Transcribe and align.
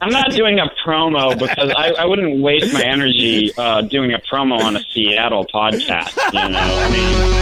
I'm 0.00 0.10
not 0.10 0.30
doing 0.30 0.60
a 0.60 0.70
promo 0.86 1.36
because 1.36 1.72
I, 1.76 1.90
I 1.98 2.04
wouldn't 2.04 2.40
waste 2.40 2.72
my 2.72 2.84
energy 2.84 3.50
uh, 3.58 3.80
doing 3.80 4.12
a 4.12 4.20
promo 4.20 4.60
on 4.62 4.76
a 4.76 4.84
Seattle 4.92 5.44
podcast. 5.44 6.16
You 6.32 6.48
know, 6.50 6.60
I 6.60 6.88
mean. 6.92 7.38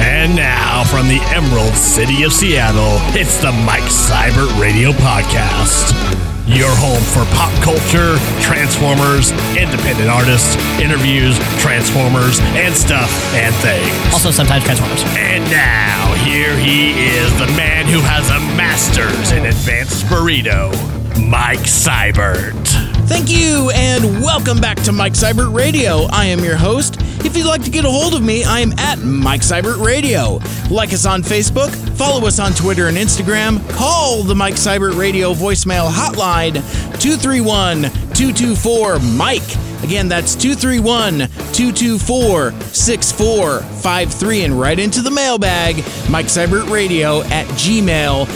And 0.00 0.36
now, 0.36 0.84
from 0.84 1.08
the 1.08 1.18
Emerald 1.34 1.74
City 1.74 2.22
of 2.22 2.32
Seattle, 2.32 2.98
it's 3.18 3.42
the 3.42 3.50
Mike 3.50 3.82
Seibert 3.82 4.60
Radio 4.60 4.92
Podcast 4.92 6.27
your 6.48 6.72
home 6.80 7.02
for 7.12 7.28
pop 7.36 7.52
culture, 7.62 8.16
Transformers, 8.40 9.32
independent 9.52 10.08
artists, 10.08 10.56
interviews, 10.80 11.38
Transformers, 11.60 12.40
and 12.56 12.74
stuff 12.74 13.12
and 13.34 13.54
things. 13.56 13.92
Also, 14.12 14.30
sometimes 14.30 14.64
Transformers. 14.64 15.02
And 15.16 15.44
now, 15.50 16.14
here 16.24 16.56
he 16.56 17.06
is, 17.08 17.30
the 17.38 17.46
man 17.56 17.86
who 17.86 18.00
has 18.00 18.30
a 18.30 18.40
master's 18.56 19.32
in 19.32 19.46
advanced 19.46 20.06
burrito, 20.06 20.72
Mike 21.28 21.60
Seibert. 21.60 22.77
Thank 23.08 23.30
you, 23.30 23.70
and 23.74 24.20
welcome 24.22 24.60
back 24.60 24.76
to 24.82 24.92
Mike 24.92 25.14
Seibert 25.14 25.54
Radio. 25.54 26.06
I 26.10 26.26
am 26.26 26.40
your 26.40 26.56
host. 26.56 26.96
If 27.24 27.36
you'd 27.36 27.46
like 27.46 27.64
to 27.64 27.70
get 27.70 27.84
a 27.86 27.90
hold 27.90 28.14
of 28.14 28.22
me, 28.22 28.44
I 28.44 28.60
am 28.60 28.72
at 28.78 28.98
Mike 28.98 29.40
Seibert 29.40 29.82
Radio. 29.84 30.40
Like 30.70 30.92
us 30.92 31.06
on 31.06 31.22
Facebook, 31.22 31.70
follow 31.96 32.26
us 32.26 32.38
on 32.38 32.52
Twitter 32.52 32.86
and 32.88 32.96
Instagram, 32.98 33.66
call 33.70 34.22
the 34.22 34.34
Mike 34.34 34.54
Seibert 34.54 34.96
Radio 34.98 35.32
voicemail 35.32 35.88
hotline 35.88 36.54
231 37.00 37.82
224 38.14 38.98
Mike. 39.00 39.42
Again, 39.88 40.06
that's 40.06 40.34
231 40.34 41.30
224 41.54 42.52
6453 42.74 44.44
and 44.44 44.60
right 44.60 44.78
into 44.78 45.00
the 45.00 45.10
mailbag, 45.10 45.76
Mike 46.10 46.26
Seibert 46.26 46.70
Radio 46.70 47.22
at 47.22 47.46
gmail.com. 47.46 48.26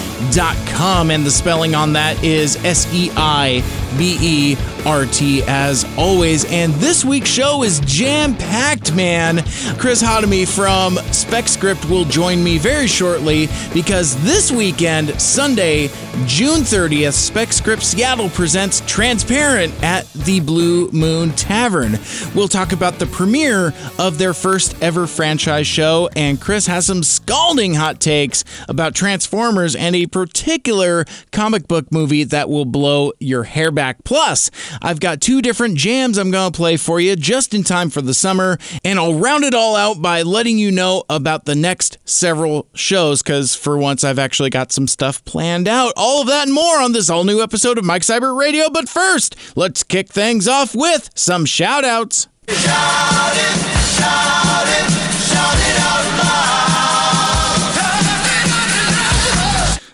And 1.10 1.27
the 1.27 1.30
spelling 1.30 1.74
on 1.74 1.93
that 1.93 2.24
is 2.24 2.57
S 2.65 2.91
E 2.95 3.10
I 3.18 3.63
B 3.99 4.16
E 4.23 4.57
R 4.87 5.04
T 5.04 5.43
as 5.46 5.85
always. 5.99 6.46
And 6.46 6.73
this 6.76 7.04
week's 7.04 7.29
show 7.29 7.63
is 7.63 7.80
jam 7.80 8.35
packed, 8.35 8.95
man. 8.95 9.45
Chris 9.76 10.02
Hotomy 10.02 10.48
from 10.48 10.95
SpecScript 11.13 11.85
will 11.91 12.07
join 12.07 12.43
me 12.43 12.57
very 12.57 12.87
shortly 12.87 13.51
because 13.74 14.16
this 14.24 14.51
weekend, 14.51 15.21
Sunday, 15.21 15.91
June 16.27 16.60
30th, 16.60 17.30
SpecScript 17.30 17.82
Seattle 17.82 18.29
presents 18.29 18.82
Transparent 18.87 19.73
at 19.82 20.07
the 20.13 20.41
Blue 20.41 20.91
Moon 20.91 21.30
Tavern. 21.30 21.99
We'll 22.35 22.49
talk 22.49 22.73
about 22.73 22.99
the 22.99 23.07
premiere 23.07 23.73
of 23.99 24.19
their 24.19 24.35
first 24.35 24.80
ever 24.82 25.07
franchise 25.07 25.66
show, 25.66 26.10
and 26.15 26.38
Chris 26.38 26.66
has 26.66 26.85
some 26.85 27.02
scalding 27.02 27.74
hot 27.74 27.99
takes 27.99 28.45
about 28.69 28.95
Transformers 28.95 29.74
and 29.74 29.96
a 29.96 30.07
particular 30.07 31.07
comic 31.32 31.66
book 31.66 31.91
movie 31.91 32.24
that 32.24 32.51
will 32.51 32.66
blow 32.66 33.13
your 33.19 33.45
hair 33.45 33.71
back. 33.71 34.04
Plus, 34.04 34.51
I've 34.82 35.01
got 35.01 35.23
two 35.23 35.41
different 35.41 35.79
jams 35.79 36.19
I'm 36.19 36.30
going 36.30 36.52
to 36.52 36.57
play 36.57 36.76
for 36.76 37.01
you 37.01 37.16
just 37.16 37.54
in 37.54 37.65
time 37.65 37.88
for 37.88 38.02
the 38.02 38.15
summer, 38.15 38.59
and 38.85 38.99
I'll 38.99 39.15
round 39.15 39.45
it 39.45 39.54
all 39.54 39.76
out 39.76 40.02
by 40.02 40.21
letting 40.23 40.59
you 40.59 40.73
know 40.73 41.04
about 41.09 41.47
the 41.47 41.54
next 41.54 41.97
several 42.04 42.69
shows 42.74 43.23
because 43.23 43.54
for 43.54 43.79
once 43.79 44.04
I've 44.04 44.19
actually 44.19 44.51
got 44.51 44.73
some 44.73 44.87
stuff 44.87 45.24
planned 45.24 45.66
out. 45.66 45.95
All 46.04 46.22
of 46.22 46.26
that 46.26 46.48
and 46.48 46.52
more 46.52 46.80
on 46.80 46.90
this 46.90 47.08
all 47.08 47.22
new 47.22 47.40
episode 47.40 47.78
of 47.78 47.84
Mike 47.84 48.02
Seibert 48.02 48.36
Radio. 48.36 48.68
But 48.68 48.88
first, 48.88 49.36
let's 49.54 49.84
kick 49.84 50.08
things 50.08 50.48
off 50.48 50.74
with 50.74 51.08
some 51.14 51.45
shout 51.45 51.84
outs. 51.84 52.26
Shout 52.48 53.36
it, 53.36 53.56
shout 53.95 54.66
it, 54.66 54.90
shout 55.30 56.06
it 56.06 56.12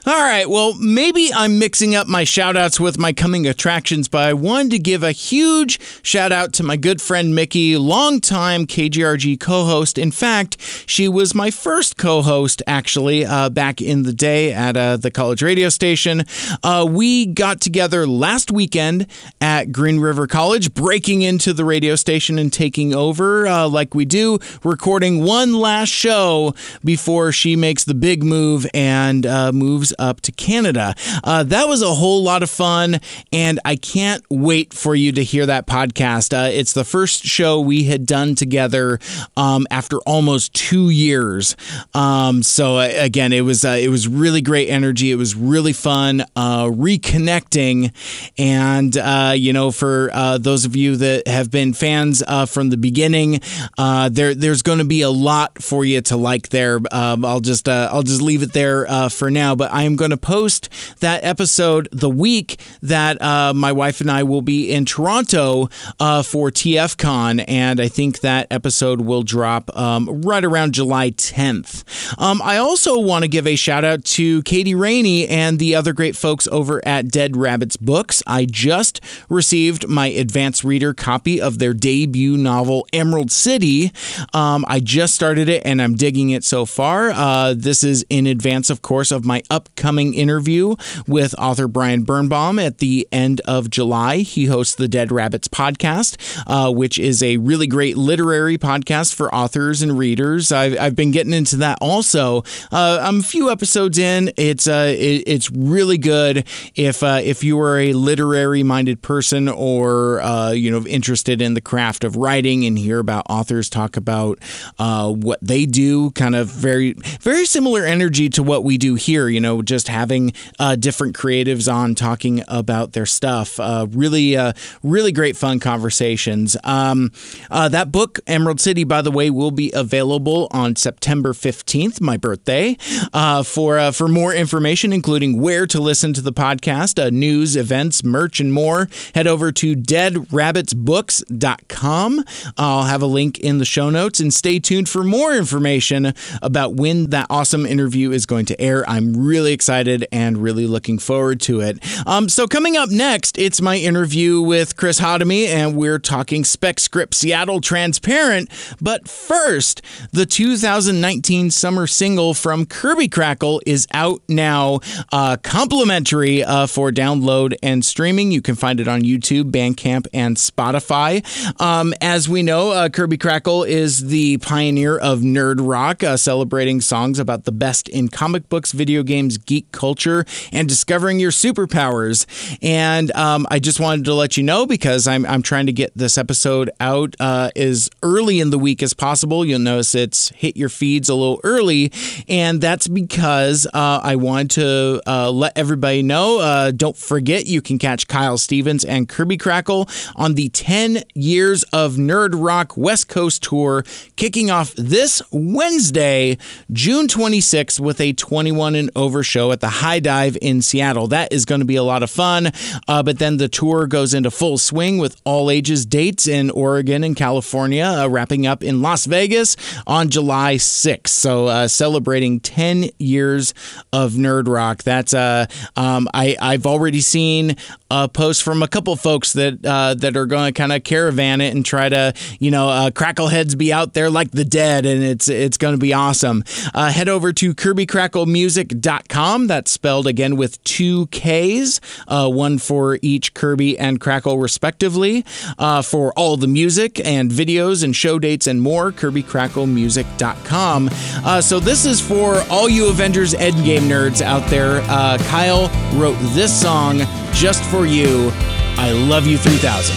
All 0.08 0.14
right, 0.14 0.48
well, 0.48 0.72
maybe 0.72 1.30
I'm 1.34 1.58
mixing 1.58 1.94
up 1.94 2.06
my 2.06 2.24
shout 2.24 2.56
outs 2.56 2.80
with 2.80 2.96
my 2.96 3.12
coming 3.12 3.46
attractions, 3.46 4.08
but 4.08 4.26
I 4.26 4.32
wanted 4.32 4.70
to 4.70 4.78
give 4.78 5.02
a 5.02 5.12
huge 5.12 5.78
shout 6.02 6.32
out 6.32 6.54
to 6.54 6.62
my 6.62 6.76
good 6.76 7.02
friend 7.02 7.34
Mickey, 7.34 7.76
longtime 7.76 8.66
KGRG 8.66 9.38
co 9.38 9.66
host. 9.66 9.98
In 9.98 10.10
fact, 10.10 10.56
she 10.86 11.08
was 11.08 11.34
my 11.34 11.50
first 11.50 11.98
co 11.98 12.22
host, 12.22 12.62
actually, 12.66 13.26
uh, 13.26 13.50
back 13.50 13.82
in 13.82 14.04
the 14.04 14.14
day 14.14 14.50
at 14.50 14.78
uh, 14.78 14.96
the 14.96 15.10
college 15.10 15.42
radio 15.42 15.68
station. 15.68 16.24
Uh, 16.62 16.86
we 16.88 17.26
got 17.26 17.60
together 17.60 18.06
last 18.06 18.50
weekend 18.50 19.06
at 19.42 19.72
Green 19.72 20.00
River 20.00 20.26
College, 20.26 20.72
breaking 20.72 21.20
into 21.20 21.52
the 21.52 21.66
radio 21.66 21.96
station 21.96 22.38
and 22.38 22.50
taking 22.50 22.94
over 22.94 23.46
uh, 23.46 23.68
like 23.68 23.94
we 23.94 24.06
do, 24.06 24.38
recording 24.64 25.22
one 25.22 25.52
last 25.52 25.90
show 25.90 26.54
before 26.82 27.30
she 27.30 27.56
makes 27.56 27.84
the 27.84 27.94
big 27.94 28.24
move 28.24 28.66
and 28.72 29.26
uh, 29.26 29.52
moves 29.52 29.92
up 29.98 30.20
to 30.22 30.32
Canada. 30.32 30.94
Uh, 31.24 31.42
that 31.44 31.68
was 31.68 31.82
a 31.82 31.94
whole 31.94 32.22
lot 32.22 32.42
of 32.42 32.50
fun, 32.50 33.00
and 33.32 33.60
I 33.64 33.76
can't 33.76 34.24
wait 34.30 34.72
for 34.72 34.94
you 34.94 35.12
to 35.12 35.24
hear 35.24 35.46
that 35.46 35.66
podcast. 35.66 36.32
Uh, 36.32 36.50
it's 36.50 36.72
the 36.72 36.84
first 36.84 37.24
show 37.24 37.60
we 37.60 37.84
had 37.84 38.06
done 38.06 38.34
together 38.34 38.98
um, 39.36 39.66
after 39.70 39.98
almost 39.98 40.54
two 40.54 40.90
years. 40.90 41.56
Um, 41.94 42.42
so 42.42 42.78
uh, 42.78 42.90
again, 42.96 43.32
it 43.32 43.42
was 43.42 43.64
uh, 43.64 43.78
it 43.80 43.88
was 43.88 44.06
really 44.08 44.40
great 44.40 44.68
energy. 44.68 45.10
It 45.10 45.16
was 45.16 45.34
really 45.34 45.72
fun 45.72 46.22
uh, 46.36 46.64
reconnecting, 46.64 47.92
and 48.38 48.94
you 49.40 49.52
know, 49.52 49.70
for 49.70 50.10
those 50.38 50.64
of 50.64 50.76
you 50.76 50.96
that 50.96 51.26
have 51.26 51.50
been 51.50 51.72
fans 51.72 52.22
from 52.48 52.70
the 52.70 52.76
beginning, 52.76 53.40
there 53.76 54.34
there's 54.34 54.62
going 54.62 54.78
to 54.78 54.84
be 54.84 55.02
a 55.02 55.10
lot 55.10 55.62
for 55.62 55.84
you 55.84 56.00
to 56.02 56.16
like 56.16 56.50
there. 56.50 56.80
Um, 56.92 57.24
I'll 57.24 57.40
just 57.40 57.68
I'll 57.68 58.02
just 58.02 58.22
leave 58.22 58.42
it 58.42 58.52
there 58.52 58.86
for 59.10 59.30
now, 59.30 59.54
but 59.54 59.70
I'm 59.72 59.87
going 59.96 60.10
to 60.10 60.16
post 60.16 60.68
that 61.00 61.24
episode 61.24 61.88
the 61.92 62.10
week 62.10 62.60
that 62.82 63.20
uh, 63.22 63.52
my 63.54 63.72
wife 63.72 64.00
and 64.00 64.10
I 64.10 64.22
will 64.22 64.42
be 64.42 64.70
in 64.70 64.84
Toronto 64.84 65.68
uh, 65.98 66.22
for 66.22 66.50
TFCon, 66.50 67.44
and 67.48 67.80
I 67.80 67.88
think 67.88 68.20
that 68.20 68.46
episode 68.50 69.00
will 69.00 69.22
drop 69.22 69.74
um, 69.76 70.22
right 70.22 70.44
around 70.44 70.74
July 70.74 71.10
10th. 71.10 72.18
Um, 72.20 72.40
I 72.42 72.56
also 72.58 72.98
want 72.98 73.24
to 73.24 73.28
give 73.28 73.46
a 73.46 73.56
shout 73.56 73.84
out 73.84 74.04
to 74.04 74.42
Katie 74.42 74.74
Rainey 74.74 75.26
and 75.28 75.58
the 75.58 75.74
other 75.74 75.92
great 75.92 76.16
folks 76.16 76.46
over 76.48 76.86
at 76.86 77.08
Dead 77.08 77.36
Rabbits 77.36 77.76
Books. 77.76 78.22
I 78.26 78.44
just 78.44 79.00
received 79.28 79.88
my 79.88 80.08
advanced 80.08 80.64
reader 80.64 80.94
copy 80.94 81.40
of 81.40 81.58
their 81.58 81.74
debut 81.74 82.36
novel, 82.36 82.86
Emerald 82.92 83.30
City. 83.30 83.92
Um, 84.34 84.64
I 84.68 84.80
just 84.80 85.14
started 85.14 85.48
it 85.48 85.62
and 85.64 85.80
I'm 85.80 85.94
digging 85.94 86.30
it 86.30 86.44
so 86.44 86.66
far. 86.66 87.10
Uh, 87.10 87.54
this 87.56 87.82
is 87.82 88.04
in 88.10 88.26
advance, 88.26 88.70
of 88.70 88.82
course, 88.82 89.10
of 89.10 89.24
my 89.24 89.42
upcoming 89.50 89.77
upcoming 89.78 90.12
interview 90.12 90.74
with 91.06 91.36
author 91.38 91.68
Brian 91.68 92.02
Birnbaum 92.02 92.58
at 92.58 92.78
the 92.78 93.06
end 93.12 93.40
of 93.44 93.70
July. 93.70 94.18
He 94.18 94.46
hosts 94.46 94.74
the 94.74 94.88
Dead 94.88 95.12
Rabbits 95.12 95.46
podcast, 95.46 96.16
uh, 96.48 96.72
which 96.72 96.98
is 96.98 97.22
a 97.22 97.36
really 97.36 97.68
great 97.68 97.96
literary 97.96 98.58
podcast 98.58 99.14
for 99.14 99.32
authors 99.32 99.80
and 99.80 99.96
readers. 99.96 100.50
I've, 100.50 100.76
I've 100.78 100.96
been 100.96 101.12
getting 101.12 101.32
into 101.32 101.56
that 101.58 101.78
also. 101.80 102.42
Uh, 102.72 102.98
I'm 103.00 103.20
a 103.20 103.22
few 103.22 103.50
episodes 103.52 103.98
in. 103.98 104.32
It's 104.36 104.66
uh, 104.66 104.92
it, 104.96 105.22
it's 105.28 105.48
really 105.52 105.98
good 105.98 106.44
if 106.74 107.04
uh, 107.04 107.20
if 107.22 107.44
you 107.44 107.60
are 107.60 107.78
a 107.78 107.92
literary 107.92 108.64
minded 108.64 109.00
person 109.00 109.48
or 109.48 110.20
uh, 110.22 110.50
you 110.50 110.72
know 110.72 110.84
interested 110.88 111.40
in 111.40 111.54
the 111.54 111.60
craft 111.60 112.02
of 112.02 112.16
writing 112.16 112.64
and 112.64 112.76
hear 112.76 112.98
about 112.98 113.26
authors 113.30 113.70
talk 113.70 113.96
about 113.96 114.40
uh, 114.80 115.12
what 115.12 115.38
they 115.40 115.66
do. 115.66 116.10
Kind 116.12 116.34
of 116.34 116.48
very 116.48 116.94
very 117.20 117.46
similar 117.46 117.84
energy 117.84 118.28
to 118.30 118.42
what 118.42 118.64
we 118.64 118.76
do 118.76 118.96
here. 118.96 119.28
You 119.28 119.40
know, 119.40 119.62
just 119.68 119.88
having 119.88 120.32
uh, 120.58 120.74
different 120.74 121.16
creatives 121.16 121.72
on 121.72 121.94
talking 121.94 122.42
about 122.48 122.92
their 122.92 123.06
stuff. 123.06 123.60
Uh, 123.60 123.86
really, 123.90 124.36
uh, 124.36 124.52
really 124.82 125.12
great 125.12 125.36
fun 125.36 125.60
conversations. 125.60 126.56
Um, 126.64 127.12
uh, 127.50 127.68
that 127.68 127.92
book, 127.92 128.18
Emerald 128.26 128.60
City, 128.60 128.84
by 128.84 129.02
the 129.02 129.10
way, 129.10 129.30
will 129.30 129.50
be 129.50 129.70
available 129.72 130.48
on 130.50 130.74
September 130.74 131.32
15th, 131.32 132.00
my 132.00 132.16
birthday. 132.16 132.76
Uh, 133.12 133.42
for 133.42 133.92
for 133.92 134.08
more 134.08 134.34
information, 134.34 134.92
including 134.92 135.40
where 135.40 135.66
to 135.66 135.80
listen 135.80 136.12
to 136.14 136.20
the 136.20 136.32
podcast, 136.32 137.12
news, 137.12 137.56
events, 137.56 138.02
merch, 138.02 138.40
and 138.40 138.52
more, 138.52 138.88
head 139.14 139.26
over 139.26 139.52
to 139.52 139.76
deadrabbitsbooks.com. 139.76 142.24
I'll 142.56 142.84
have 142.84 143.02
a 143.02 143.06
link 143.06 143.38
in 143.38 143.58
the 143.58 143.64
show 143.64 143.90
notes 143.90 144.20
and 144.20 144.32
stay 144.32 144.58
tuned 144.58 144.88
for 144.88 145.04
more 145.04 145.34
information 145.34 146.14
about 146.42 146.74
when 146.74 147.10
that 147.10 147.26
awesome 147.28 147.66
interview 147.66 148.12
is 148.12 148.26
going 148.26 148.46
to 148.46 148.60
air. 148.60 148.88
I'm 148.88 149.16
really 149.16 149.52
excited 149.58 150.06
and 150.12 150.38
really 150.38 150.68
looking 150.68 151.00
forward 151.00 151.40
to 151.40 151.58
it. 151.60 151.78
Um, 152.06 152.28
so, 152.28 152.46
coming 152.46 152.76
up 152.76 152.90
next, 152.90 153.36
it's 153.38 153.60
my 153.60 153.76
interview 153.76 154.40
with 154.40 154.76
Chris 154.76 155.00
Hotomy, 155.00 155.48
and 155.48 155.74
we're 155.74 155.98
talking 155.98 156.44
Spec 156.44 156.78
Script 156.78 157.12
Seattle 157.12 157.60
Transparent. 157.60 158.48
But 158.80 159.08
first, 159.08 159.82
the 160.12 160.26
2019 160.26 161.50
summer 161.50 161.88
single 161.88 162.34
from 162.34 162.66
Kirby 162.66 163.08
Krackle 163.08 163.58
is 163.66 163.88
out 163.92 164.22
now, 164.28 164.78
uh, 165.10 165.38
complimentary 165.42 166.44
uh, 166.44 166.68
for 166.68 166.92
download 166.92 167.56
and 167.60 167.84
streaming. 167.84 168.30
You 168.30 168.40
can 168.42 168.54
find 168.54 168.78
it 168.78 168.86
on 168.86 169.02
YouTube, 169.02 169.50
Bandcamp, 169.50 170.06
and 170.14 170.36
Spotify. 170.36 171.24
Um, 171.60 171.94
as 172.00 172.28
we 172.28 172.44
know, 172.44 172.70
uh, 172.70 172.90
Kirby 172.90 173.18
Krackle 173.18 173.66
is 173.66 174.06
the 174.06 174.38
pioneer 174.38 174.96
of 174.96 175.22
nerd 175.22 175.56
rock, 175.58 176.04
uh, 176.04 176.16
celebrating 176.16 176.80
songs 176.80 177.18
about 177.18 177.42
the 177.42 177.50
best 177.50 177.88
in 177.88 178.06
comic 178.06 178.48
books, 178.48 178.70
video 178.70 179.02
games, 179.02 179.37
geek 179.46 179.70
culture, 179.72 180.24
and 180.52 180.68
discovering 180.68 181.20
your 181.20 181.30
superpowers. 181.30 182.26
And 182.62 183.10
um, 183.12 183.46
I 183.50 183.58
just 183.58 183.80
wanted 183.80 184.04
to 184.06 184.14
let 184.14 184.36
you 184.36 184.42
know 184.42 184.66
because 184.66 185.06
I'm, 185.06 185.24
I'm 185.26 185.42
trying 185.42 185.66
to 185.66 185.72
get 185.72 185.92
this 185.96 186.18
episode 186.18 186.70
out 186.80 187.14
uh, 187.20 187.50
as 187.56 187.90
early 188.02 188.40
in 188.40 188.50
the 188.50 188.58
week 188.58 188.82
as 188.82 188.94
possible. 188.94 189.44
You'll 189.44 189.58
notice 189.58 189.94
it's 189.94 190.30
hit 190.30 190.56
your 190.56 190.68
feeds 190.68 191.08
a 191.08 191.14
little 191.14 191.40
early, 191.44 191.92
and 192.28 192.60
that's 192.60 192.88
because 192.88 193.66
uh, 193.66 194.00
I 194.02 194.16
wanted 194.16 194.50
to 194.52 195.02
uh, 195.06 195.30
let 195.30 195.56
everybody 195.56 196.02
know. 196.02 196.40
Uh, 196.40 196.70
don't 196.70 196.96
forget, 196.96 197.46
you 197.46 197.62
can 197.62 197.78
catch 197.78 198.08
Kyle 198.08 198.38
Stevens 198.38 198.84
and 198.84 199.08
Kirby 199.08 199.38
Krackle 199.38 199.88
on 200.16 200.34
the 200.34 200.48
10 200.50 201.02
Years 201.14 201.62
of 201.64 201.94
Nerd 201.94 202.30
Rock 202.34 202.76
West 202.76 203.08
Coast 203.08 203.42
Tour, 203.42 203.84
kicking 204.16 204.50
off 204.50 204.74
this 204.74 205.22
Wednesday, 205.30 206.38
June 206.72 207.06
26th, 207.06 207.80
with 207.80 208.00
a 208.00 208.12
21 208.12 208.74
and 208.74 208.90
over 208.96 209.22
show 209.28 209.52
at 209.52 209.60
the 209.60 209.68
High 209.68 210.00
Dive 210.00 210.36
in 210.40 210.62
Seattle. 210.62 211.08
That 211.08 211.32
is 211.32 211.44
going 211.44 211.60
to 211.60 211.66
be 211.66 211.76
a 211.76 211.82
lot 211.82 212.02
of 212.02 212.10
fun. 212.10 212.50
Uh, 212.88 213.02
but 213.02 213.18
then 213.18 213.36
the 213.36 213.48
tour 213.48 213.86
goes 213.86 214.14
into 214.14 214.30
full 214.30 214.58
swing 214.58 214.98
with 214.98 215.20
all 215.24 215.50
ages 215.50 215.86
dates 215.86 216.26
in 216.26 216.50
Oregon 216.50 217.04
and 217.04 217.14
California, 217.14 217.84
uh, 217.84 218.08
wrapping 218.08 218.46
up 218.46 218.64
in 218.64 218.82
Las 218.82 219.04
Vegas 219.04 219.56
on 219.86 220.08
July 220.08 220.56
6th. 220.56 221.08
So 221.08 221.46
uh, 221.46 221.68
celebrating 221.68 222.40
10 222.40 222.90
years 222.98 223.52
of 223.92 224.12
nerd 224.12 224.48
rock. 224.48 224.82
That's 224.82 225.12
uh, 225.12 225.46
um, 225.76 226.08
I 226.14 226.36
I've 226.40 226.66
already 226.66 227.00
seen 227.00 227.56
a 227.90 228.08
post 228.08 228.42
from 228.42 228.62
a 228.62 228.68
couple 228.68 228.96
folks 228.96 229.32
that 229.34 229.64
uh, 229.64 229.94
that 229.94 230.16
are 230.16 230.26
going 230.26 230.52
to 230.52 230.58
kind 230.58 230.72
of 230.72 230.84
caravan 230.84 231.40
it 231.40 231.54
and 231.54 231.64
try 231.64 231.88
to 231.88 232.14
you 232.38 232.50
know 232.50 232.68
uh, 232.68 232.90
crackleheads 232.90 233.56
be 233.56 233.72
out 233.72 233.94
there 233.94 234.10
like 234.10 234.30
the 234.30 234.44
dead, 234.44 234.86
and 234.86 235.02
it's 235.02 235.28
it's 235.28 235.56
going 235.56 235.74
to 235.74 235.78
be 235.78 235.92
awesome. 235.92 236.44
Uh, 236.74 236.90
head 236.90 237.08
over 237.08 237.32
to 237.32 237.54
KirbyKrackleMusic.com. 237.54 239.17
That's 239.18 239.72
spelled 239.72 240.06
again 240.06 240.36
with 240.36 240.62
two 240.62 241.08
K's, 241.08 241.80
uh, 242.06 242.30
one 242.30 242.58
for 242.58 243.00
each 243.02 243.34
Kirby 243.34 243.76
and 243.76 243.98
Krackle 243.98 244.40
respectively, 244.40 245.24
uh, 245.58 245.82
for 245.82 246.12
all 246.12 246.36
the 246.36 246.46
music 246.46 247.04
and 247.04 247.28
videos 247.28 247.82
and 247.82 247.96
show 247.96 248.20
dates 248.20 248.46
and 248.46 248.62
more. 248.62 248.92
KirbyKrackleMusic.com. 248.92 250.90
Uh, 251.24 251.40
so 251.40 251.58
this 251.58 251.84
is 251.84 252.00
for 252.00 252.42
all 252.48 252.68
you 252.68 252.88
Avengers 252.90 253.34
Endgame 253.34 253.88
nerds 253.88 254.22
out 254.22 254.48
there. 254.50 254.82
Kyle 254.82 255.68
wrote 256.00 256.16
this 256.32 256.62
song 256.62 257.00
just 257.32 257.64
for 257.64 257.86
you. 257.86 258.30
I 258.76 258.92
love 258.92 259.26
you 259.26 259.36
3000. 259.36 259.96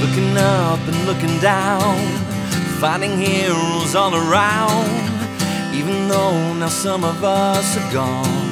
Looking 0.00 0.36
up 0.36 0.80
and 0.88 1.06
looking 1.06 1.38
down, 1.38 1.96
finding 2.80 3.16
heroes 3.16 3.94
all 3.94 4.12
around, 4.12 4.90
even 5.72 6.08
though 6.08 6.52
now 6.54 6.66
some 6.68 7.04
of 7.04 7.22
us 7.22 7.76
are 7.76 7.92
gone. 7.92 8.45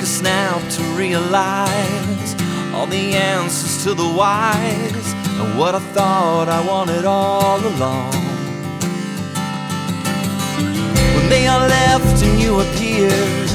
Took 0.00 0.08
a 0.08 0.12
snap 0.12 0.70
to 0.70 0.82
realize 0.96 2.34
all 2.72 2.86
the 2.86 3.14
answers 3.16 3.84
to 3.84 3.92
the 3.92 4.08
whys 4.08 5.12
and 5.38 5.58
what 5.58 5.74
I 5.74 5.78
thought 5.92 6.48
I 6.48 6.66
wanted 6.66 7.04
all 7.04 7.60
along. 7.60 8.14
When 11.14 11.28
they 11.28 11.46
are 11.46 11.68
left 11.68 12.22
and 12.22 12.40
you 12.40 12.60
appeared, 12.60 13.50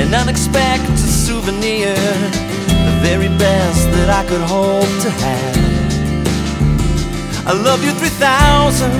an 0.00 0.14
unexpected 0.14 0.96
souvenir, 0.96 1.92
the 1.92 2.96
very 3.02 3.28
best 3.36 3.84
that 3.90 4.08
I 4.08 4.24
could 4.26 4.40
hope 4.40 4.94
to 5.04 5.10
have. 5.10 5.56
I 7.46 7.52
love 7.52 7.84
you 7.84 7.92
3000, 7.92 8.90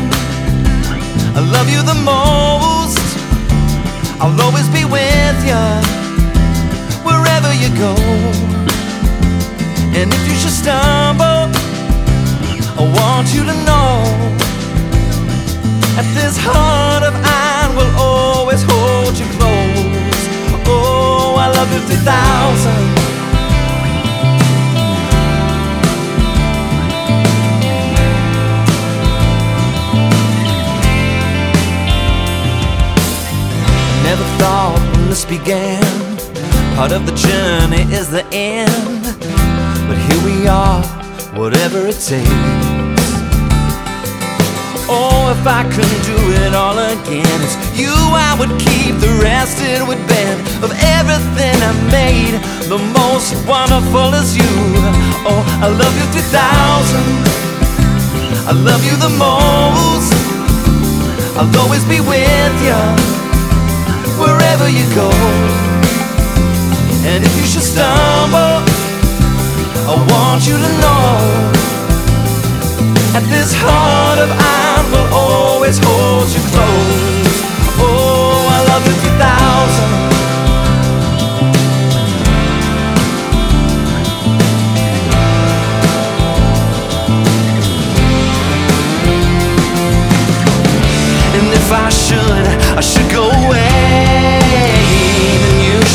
I 1.35 1.41
love 1.56 1.70
you 1.70 1.82
the 1.82 1.99
most. 2.05 3.00
I'll 4.20 4.38
always 4.43 4.69
be 4.69 4.85
with 4.85 5.47
you 5.47 6.09
wherever 7.10 7.52
you 7.62 7.68
go. 7.86 7.94
And 9.98 10.06
if 10.16 10.22
you 10.28 10.36
should 10.40 10.56
stumble, 10.62 11.50
I 12.80 12.82
want 12.98 13.26
you 13.34 13.42
to 13.50 13.56
know 13.68 13.94
that 15.96 16.06
this 16.14 16.36
heart 16.38 17.02
of 17.02 17.14
iron 17.14 17.70
will 17.76 17.92
always 17.98 18.62
hold 18.62 19.18
you 19.18 19.26
close. 19.36 20.22
Oh, 20.66 21.34
I 21.36 21.48
love 21.56 21.68
you 21.74 21.80
3000. 21.80 23.00
Never 34.04 34.24
thought 34.38 34.78
when 34.92 35.08
this 35.08 35.24
began, 35.24 36.00
part 36.76 36.93
of 36.93 37.06
the 37.06 37.14
journey 37.14 37.82
is 37.93 38.11
the 38.11 38.25
end. 38.32 39.02
But 39.88 39.99
here 40.06 40.22
we 40.25 40.49
are, 40.49 40.82
whatever 41.38 41.87
it 41.87 41.99
takes. 41.99 42.90
Oh, 44.90 45.31
if 45.31 45.46
I 45.46 45.62
could 45.70 45.96
do 46.02 46.19
it 46.43 46.52
all 46.55 46.78
again, 46.78 47.38
it's 47.46 47.56
you 47.78 47.94
I 47.94 48.34
would 48.38 48.50
keep. 48.58 48.99
The 48.99 49.14
rest 49.22 49.62
it 49.62 49.87
would 49.87 50.02
bend. 50.11 50.40
Of 50.64 50.70
everything 50.99 51.56
I 51.62 51.72
made, 51.94 52.34
the 52.67 52.78
most 52.99 53.34
wonderful 53.46 54.12
is 54.14 54.37
you. 54.37 54.55
Oh, 55.23 55.43
I 55.62 55.69
love 55.70 55.94
you 55.94 56.06
3000. 56.11 57.40
I 58.50 58.52
love 58.52 58.82
you 58.84 58.96
the 58.99 59.12
most. 59.14 60.11
I'll 61.38 61.50
always 61.62 61.84
be 61.84 62.00
with 62.00 62.56
you 62.66 62.78
wherever 64.19 64.69
you 64.69 64.84
go. 64.94 65.69
And 67.02 67.25
if 67.25 67.35
you 67.37 67.47
should 67.47 67.62
stumble, 67.62 68.61
I 69.88 69.94
want 70.11 70.47
you 70.47 70.52
to 70.52 70.70
know 70.85 71.50
that 73.12 73.25
this 73.31 73.55
heart 73.56 74.19
of 74.20 74.31
iron 74.31 74.87
will 74.93 75.08
always 75.14 75.79
hold 75.82 76.29
you 76.29 76.43
close. 76.52 77.41
Oh, 77.81 78.47
I 78.52 78.61
love 78.69 78.85
you 78.87 78.93
3000. 78.93 80.11
And 91.37 91.49
if 91.55 91.73
I 91.73 91.88
should, 91.88 92.47
I 92.76 92.81
should 92.82 93.11
go 93.11 93.31
away. 93.47 94.89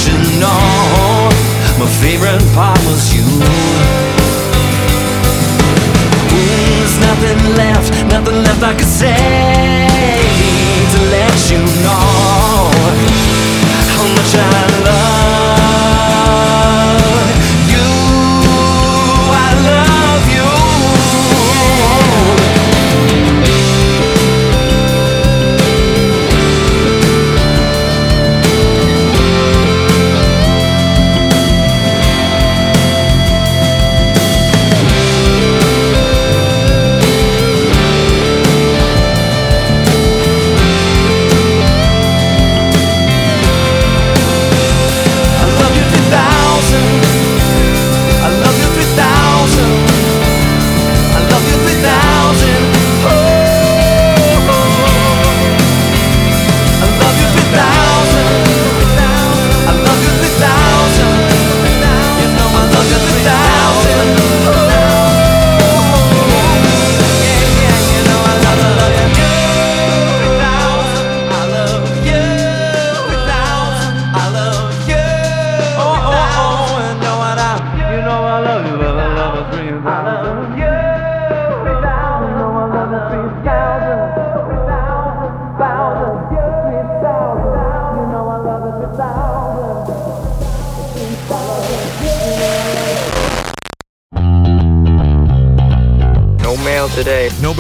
Should 0.02 0.26
know 0.40 1.30
my 1.80 1.88
favorite 2.02 2.44
part 2.54 2.80
was 2.86 3.14
you. 3.16 3.26
There's 6.30 6.96
nothing 7.08 7.42
left, 7.56 7.90
nothing 8.12 8.38
left 8.44 8.62
I 8.64 8.74
could 8.74 8.94
say 9.02 9.16
to 10.92 11.00
let 11.16 11.36
you 11.52 11.60
know 11.86 12.70
how 13.94 14.06
much 14.16 14.32
I 14.36 14.84
love 14.86 15.05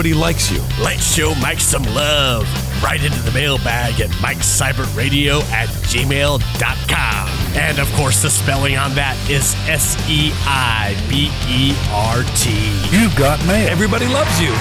Nobody 0.06 0.22
likes 0.22 0.52
you. 0.52 0.62
Let's 0.84 1.16
show 1.16 1.34
Mike 1.42 1.60
some 1.60 1.82
love. 1.82 2.44
Right 2.84 3.04
into 3.04 3.20
the 3.24 3.32
mailbag 3.32 4.00
at 4.00 4.12
MikeSeibertRadio 4.22 5.42
at 5.52 5.68
gmail.com. 5.68 7.30
And 7.58 7.80
of 7.80 7.92
course, 7.94 8.22
the 8.22 8.30
spelling 8.30 8.78
on 8.78 8.94
that 8.94 9.18
is 9.28 9.56
S 9.68 9.98
E 10.08 10.30
I 10.46 10.96
B 11.10 11.32
E 11.48 11.76
R 11.90 12.22
T. 12.36 12.52
You've 12.96 13.16
got 13.16 13.44
mail. 13.48 13.68
Everybody 13.68 14.06
loves 14.08 14.40
you. 14.40 14.54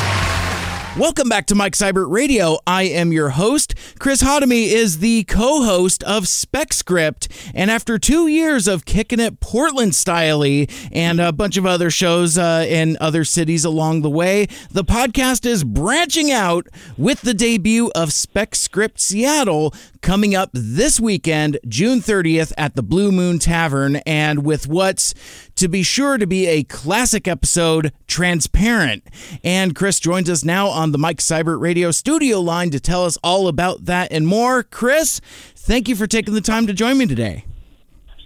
Welcome 0.97 1.29
back 1.29 1.47
to 1.47 1.57
Mike 1.57 1.73
Seibert 1.73 2.09
Radio. 2.09 2.59
I 2.69 2.85
am 2.85 3.13
your 3.13 3.31
host. 3.31 3.75
Chris 3.99 4.23
Hodemy 4.23 4.69
is 4.69 5.01
the 5.01 5.25
co-host 5.25 6.05
of 6.05 6.23
SpecScript, 6.25 7.27
and 7.55 7.71
after 7.71 7.99
two 7.99 8.27
years 8.27 8.69
of 8.69 8.85
kicking 8.85 9.21
it 9.21 9.41
Portland 9.41 9.93
styley 9.93 10.71
and 10.93 11.21
a 11.21 11.33
bunch 11.33 11.57
of 11.57 11.67
other 11.67 11.91
shows 11.91 12.37
uh, 12.37 12.67
in 12.69 12.97
other 13.01 13.25
cities 13.25 13.65
along 13.65 14.03
the 14.03 14.11
way, 14.11 14.47
the 14.71 14.85
podcast 14.85 15.47
is 15.47 15.65
branching 15.65 16.31
out 16.31 16.67
with 16.99 17.21
the 17.23 17.35
debut 17.35 17.91
of 17.95 18.13
Spec 18.13 18.55
Script 18.55 19.01
Seattle 19.01 19.73
coming 20.05 20.35
up 20.35 20.51
this 20.53 21.01
weekend, 21.01 21.59
June 21.67 21.99
30th 21.99 22.53
at 22.59 22.77
the 22.77 22.83
Blue 22.83 23.11
Moon 23.11 23.39
Tavern, 23.39 23.97
and 24.05 24.45
with 24.45 24.69
what's 24.69 25.15
to 25.57 25.67
be 25.67 25.83
sure 25.83 26.19
to 26.19 26.27
be 26.27 26.47
a 26.47 26.63
classic 26.63 27.27
episode, 27.27 27.91
Transparent. 28.07 29.03
And 29.43 29.75
Chris 29.75 29.99
joins 29.99 30.29
us 30.29 30.45
now 30.45 30.69
on 30.69 30.93
the 30.93 30.99
Mike 30.99 31.21
Seibert 31.21 31.59
Radio 31.59 31.91
studio 31.91 32.39
line 32.39 32.69
to 32.71 32.81
tell 32.81 33.07
us 33.07 33.17
all 33.25 33.49
about 33.49 33.87
that 33.87 34.13
and 34.13 34.27
more. 34.27 34.63
Chris, 34.63 35.23
thank 35.57 35.89
you 35.89 35.97
for 35.97 36.07
taking 36.07 36.35
the 36.35 36.43
time 36.43 36.67
to 36.67 36.75
join 36.75 36.99
me 36.99 37.07
today. 37.07 37.47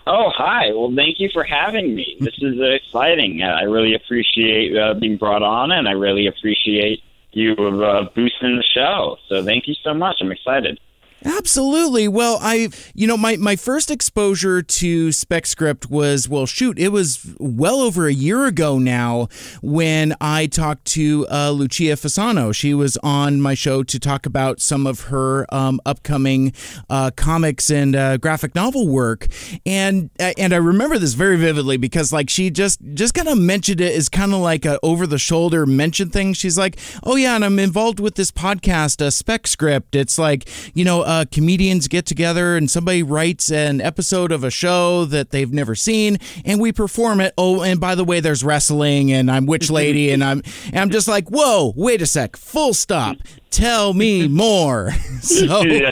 Oh, 0.05 0.31
hi. 0.35 0.73
Well, 0.73 0.93
thank 0.97 1.21
you 1.21 1.29
for 1.33 1.45
having 1.45 1.95
me. 1.95 2.17
This 2.19 2.35
is 2.39 2.59
exciting. 2.61 3.41
Uh, 3.41 3.51
I 3.51 3.63
really 3.63 3.95
appreciate 3.95 4.77
uh, 4.77 4.95
being 4.95 5.17
brought 5.17 5.45
on, 5.45 5.71
and 5.71 5.87
I 5.87 5.93
really 5.93 6.27
appreciate 6.27 7.05
you 7.31 7.53
uh, 7.55 8.09
boosting 8.17 8.57
the 8.57 8.65
show. 8.75 9.17
So 9.29 9.45
thank 9.45 9.69
you 9.69 9.75
so 9.85 9.95
much. 9.95 10.17
I'm 10.21 10.33
excited. 10.33 10.81
Absolutely. 11.25 12.07
Well, 12.07 12.39
I, 12.41 12.69
you 12.95 13.07
know, 13.07 13.17
my, 13.17 13.37
my 13.37 13.57
first 13.57 13.91
exposure 13.91 14.63
to 14.63 15.09
SpecScript 15.09 15.91
was, 15.91 16.29
well, 16.29 16.47
shoot, 16.47 16.79
it 16.79 16.91
was 16.91 17.35
well 17.39 17.81
over 17.81 18.07
a 18.07 18.13
year 18.13 18.47
ago 18.47 18.79
now 18.79 19.29
when 19.61 20.15
I 20.21 20.47
talked 20.47 20.85
to 20.87 21.27
uh, 21.31 21.51
Lucia 21.51 21.97
Fasano. 21.97 22.55
She 22.55 22.73
was 22.73 22.97
on 22.99 23.41
my 23.41 23.55
show 23.55 23.83
to 23.83 23.99
talk 23.99 24.27
about 24.27 24.61
some 24.61 24.87
of 24.87 25.03
her 25.03 25.47
um, 25.53 25.81
upcoming 25.85 26.53
uh, 26.89 27.11
comics 27.17 27.71
and 27.71 27.97
uh, 27.97 28.17
graphic 28.19 28.55
novel 28.55 28.87
work, 28.89 29.27
and 29.67 30.11
and 30.19 30.53
I 30.53 30.57
remember 30.57 30.99
this 30.99 31.15
very 31.15 31.37
vividly 31.37 31.77
because 31.77 32.13
like 32.13 32.31
she 32.31 32.51
just 32.51 32.81
just 32.95 33.15
kind 33.15 33.29
of 33.29 33.39
mentioned 33.39 33.81
it 33.81 33.95
as 33.95 34.09
kind 34.09 34.33
of 34.33 34.41
like 34.41 34.65
a 34.65 34.79
over 34.83 35.07
the 35.07 35.19
shoulder 35.19 35.67
mention 35.67 36.11
thing. 36.11 36.33
She's 36.33 36.59
like, 36.59 36.79
oh 37.05 37.17
yeah, 37.17 37.35
and 37.35 37.45
I'm 37.45 37.59
involved 37.59 38.01
with 38.01 38.15
this 38.15 38.31
podcast, 38.31 39.01
uh, 39.05 39.11
SpecScript. 39.11 39.95
It's 39.95 40.19
like 40.19 40.49
you 40.75 40.85
know 40.85 41.03
uh, 41.09 41.25
comedians 41.33 41.89
get 41.89 42.05
together 42.07 42.55
and 42.57 42.71
somebody 42.71 43.03
writes 43.03 43.51
an 43.51 43.81
episode 43.81 44.31
of 44.31 44.45
a 44.45 44.51
show 44.51 45.07
that 45.07 45.31
they've 45.31 45.53
never 45.53 45.75
seen, 45.75 46.19
and 46.45 46.61
we 46.61 46.71
perform 46.71 47.21
it. 47.21 47.33
Oh, 47.39 47.63
and 47.63 47.81
by 47.81 47.95
the 47.95 48.05
way, 48.05 48.21
there's 48.21 48.45
wrestling, 48.45 49.11
and 49.11 49.31
I'm 49.31 49.47
Witch 49.47 49.71
Lady, 49.81 50.11
and 50.11 50.23
I'm 50.23 50.43
and 50.67 50.77
I'm 50.79 50.91
just 50.91 51.09
like, 51.09 51.29
whoa, 51.31 51.73
wait 51.77 52.03
a 52.03 52.07
sec, 52.07 52.37
full 52.37 52.75
stop. 52.75 53.17
Tell 53.51 53.95
me 53.95 54.29
more. 54.45 54.93
so, 55.23 55.63
Yeah. 55.63 55.91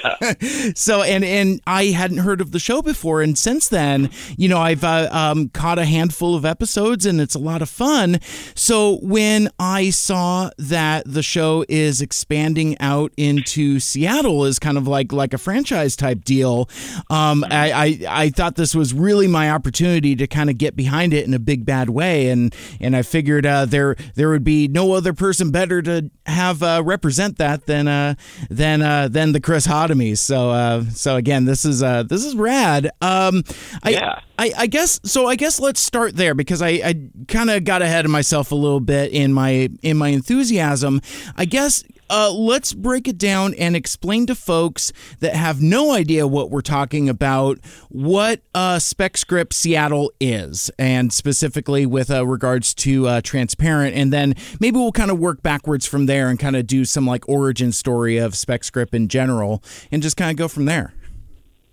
so 0.75 1.03
and 1.03 1.25
and 1.25 1.61
I 1.67 1.87
hadn't 1.87 2.19
heard 2.19 2.43
of 2.43 2.53
the 2.53 2.59
show 2.59 2.83
before, 2.83 3.23
and 3.23 3.39
since 3.39 3.69
then, 3.71 4.11
you 4.37 4.49
know, 4.51 4.59
I've 4.59 4.85
uh, 4.85 5.09
um, 5.11 5.49
caught 5.49 5.79
a 5.79 5.87
handful 5.87 6.35
of 6.35 6.45
episodes, 6.45 7.07
and 7.07 7.19
it's 7.19 7.35
a 7.35 7.39
lot 7.39 7.63
of 7.63 7.71
fun. 7.71 8.19
So 8.55 8.99
when 9.03 9.49
I 9.59 9.89
saw 9.89 10.51
that 10.59 11.05
the 11.07 11.23
show 11.23 11.65
is 11.67 12.03
expanding 12.03 12.77
out 12.79 13.13
into 13.17 13.81
Seattle 13.81 14.45
is 14.45 14.59
kind 14.59 14.77
of 14.77 14.87
like 14.87 15.06
like 15.13 15.33
a 15.33 15.39
franchise 15.39 15.97
type 15.97 16.25
deal, 16.25 16.69
um, 17.11 17.45
I, 17.45 17.73
I 17.73 17.99
I 18.09 18.29
thought 18.31 18.57
this 18.57 18.75
was 18.75 18.95
really 18.95 19.27
my 19.27 19.51
opportunity 19.51 20.17
to 20.17 20.27
kind 20.27 20.51
of 20.51 20.59
get 20.59 20.77
behind 20.77 21.13
it 21.13 21.27
in 21.27 21.35
a 21.35 21.39
big 21.39 21.65
bad 21.65 21.91
way, 21.91 22.29
and 22.29 22.55
and 22.81 22.97
I 22.97 23.03
figured 23.03 23.47
uh, 23.47 23.65
there 23.67 23.97
there 24.15 24.29
would 24.29 24.45
be 24.45 24.69
no 24.69 24.93
other 24.93 25.13
person 25.13 25.51
better 25.51 25.83
to 25.83 26.11
have 26.27 26.63
uh, 26.63 26.83
represent 26.85 27.39
that 27.39 27.67
than 27.67 27.89
uh, 27.89 28.15
than 28.51 28.83
uh, 28.83 29.09
than 29.09 29.33
the 29.33 29.41
Chris 29.41 29.67
Hodemy. 29.67 30.17
So 30.19 30.51
uh, 30.51 30.85
so 30.91 31.17
again, 31.17 31.45
this 31.45 31.65
is 31.65 31.83
uh, 31.83 32.03
this 32.05 32.25
is 32.25 32.35
rad. 32.35 32.91
Um, 33.01 33.43
I, 33.83 33.91
Yeah. 33.91 34.21
I, 34.39 34.53
I 34.57 34.67
guess 34.67 35.01
so. 35.05 35.27
I 35.27 35.37
guess 35.37 35.59
let's 35.59 35.81
start 35.81 36.17
there 36.17 36.35
because 36.35 36.61
I, 36.61 36.69
I 36.69 36.95
kind 37.27 37.49
of 37.49 37.65
got 37.65 37.81
ahead 37.81 38.05
of 38.05 38.11
myself 38.11 38.53
a 38.53 38.55
little 38.55 38.81
bit 38.81 39.13
in 39.13 39.33
my 39.33 39.71
in 39.83 39.97
my 39.97 40.09
enthusiasm. 40.09 41.01
I 41.37 41.47
guess 41.47 41.83
uh, 42.11 42.33
let's 42.33 42.73
break 42.73 43.09
it 43.09 43.19
down 43.19 43.55
and 43.55 43.77
explain 43.77 44.27
to 44.27 44.35
folks 44.35 44.93
that 45.21 45.35
have 45.35 45.61
no 45.61 45.93
idea 45.93 46.27
what 46.27 46.51
we're 46.51 46.61
talking 46.61 47.09
about 47.09 47.59
what 47.89 48.41
uh, 48.55 48.77
SpecScript 48.77 49.53
Seattle 49.53 50.13
is, 50.21 50.71
and 50.79 51.13
specifically 51.13 51.87
with 51.87 52.11
uh, 52.11 52.27
regards 52.27 52.75
to 52.75 53.09
uh, 53.09 53.21
transparent. 53.23 53.97
And 53.97 54.13
then 54.13 54.35
maybe 54.61 54.79
we'll 54.79 54.93
kind 54.93 55.11
of 55.11 55.19
work 55.19 55.43
backwards 55.43 55.87
from 55.87 56.07
there 56.07 56.29
and 56.29 56.39
kind 56.39 56.57
of 56.57 56.67
do 56.67 56.85
some 56.85 57.07
like 57.07 57.29
origin 57.29 57.73
story 57.73 58.19
of 58.19 58.33
SpecScript 58.33 58.95
in 58.95 59.09
general, 59.09 59.63
and 59.91 60.03
just 60.03 60.17
kind 60.17 60.31
of 60.31 60.37
go 60.37 60.49
from 60.49 60.67
there. 60.67 60.93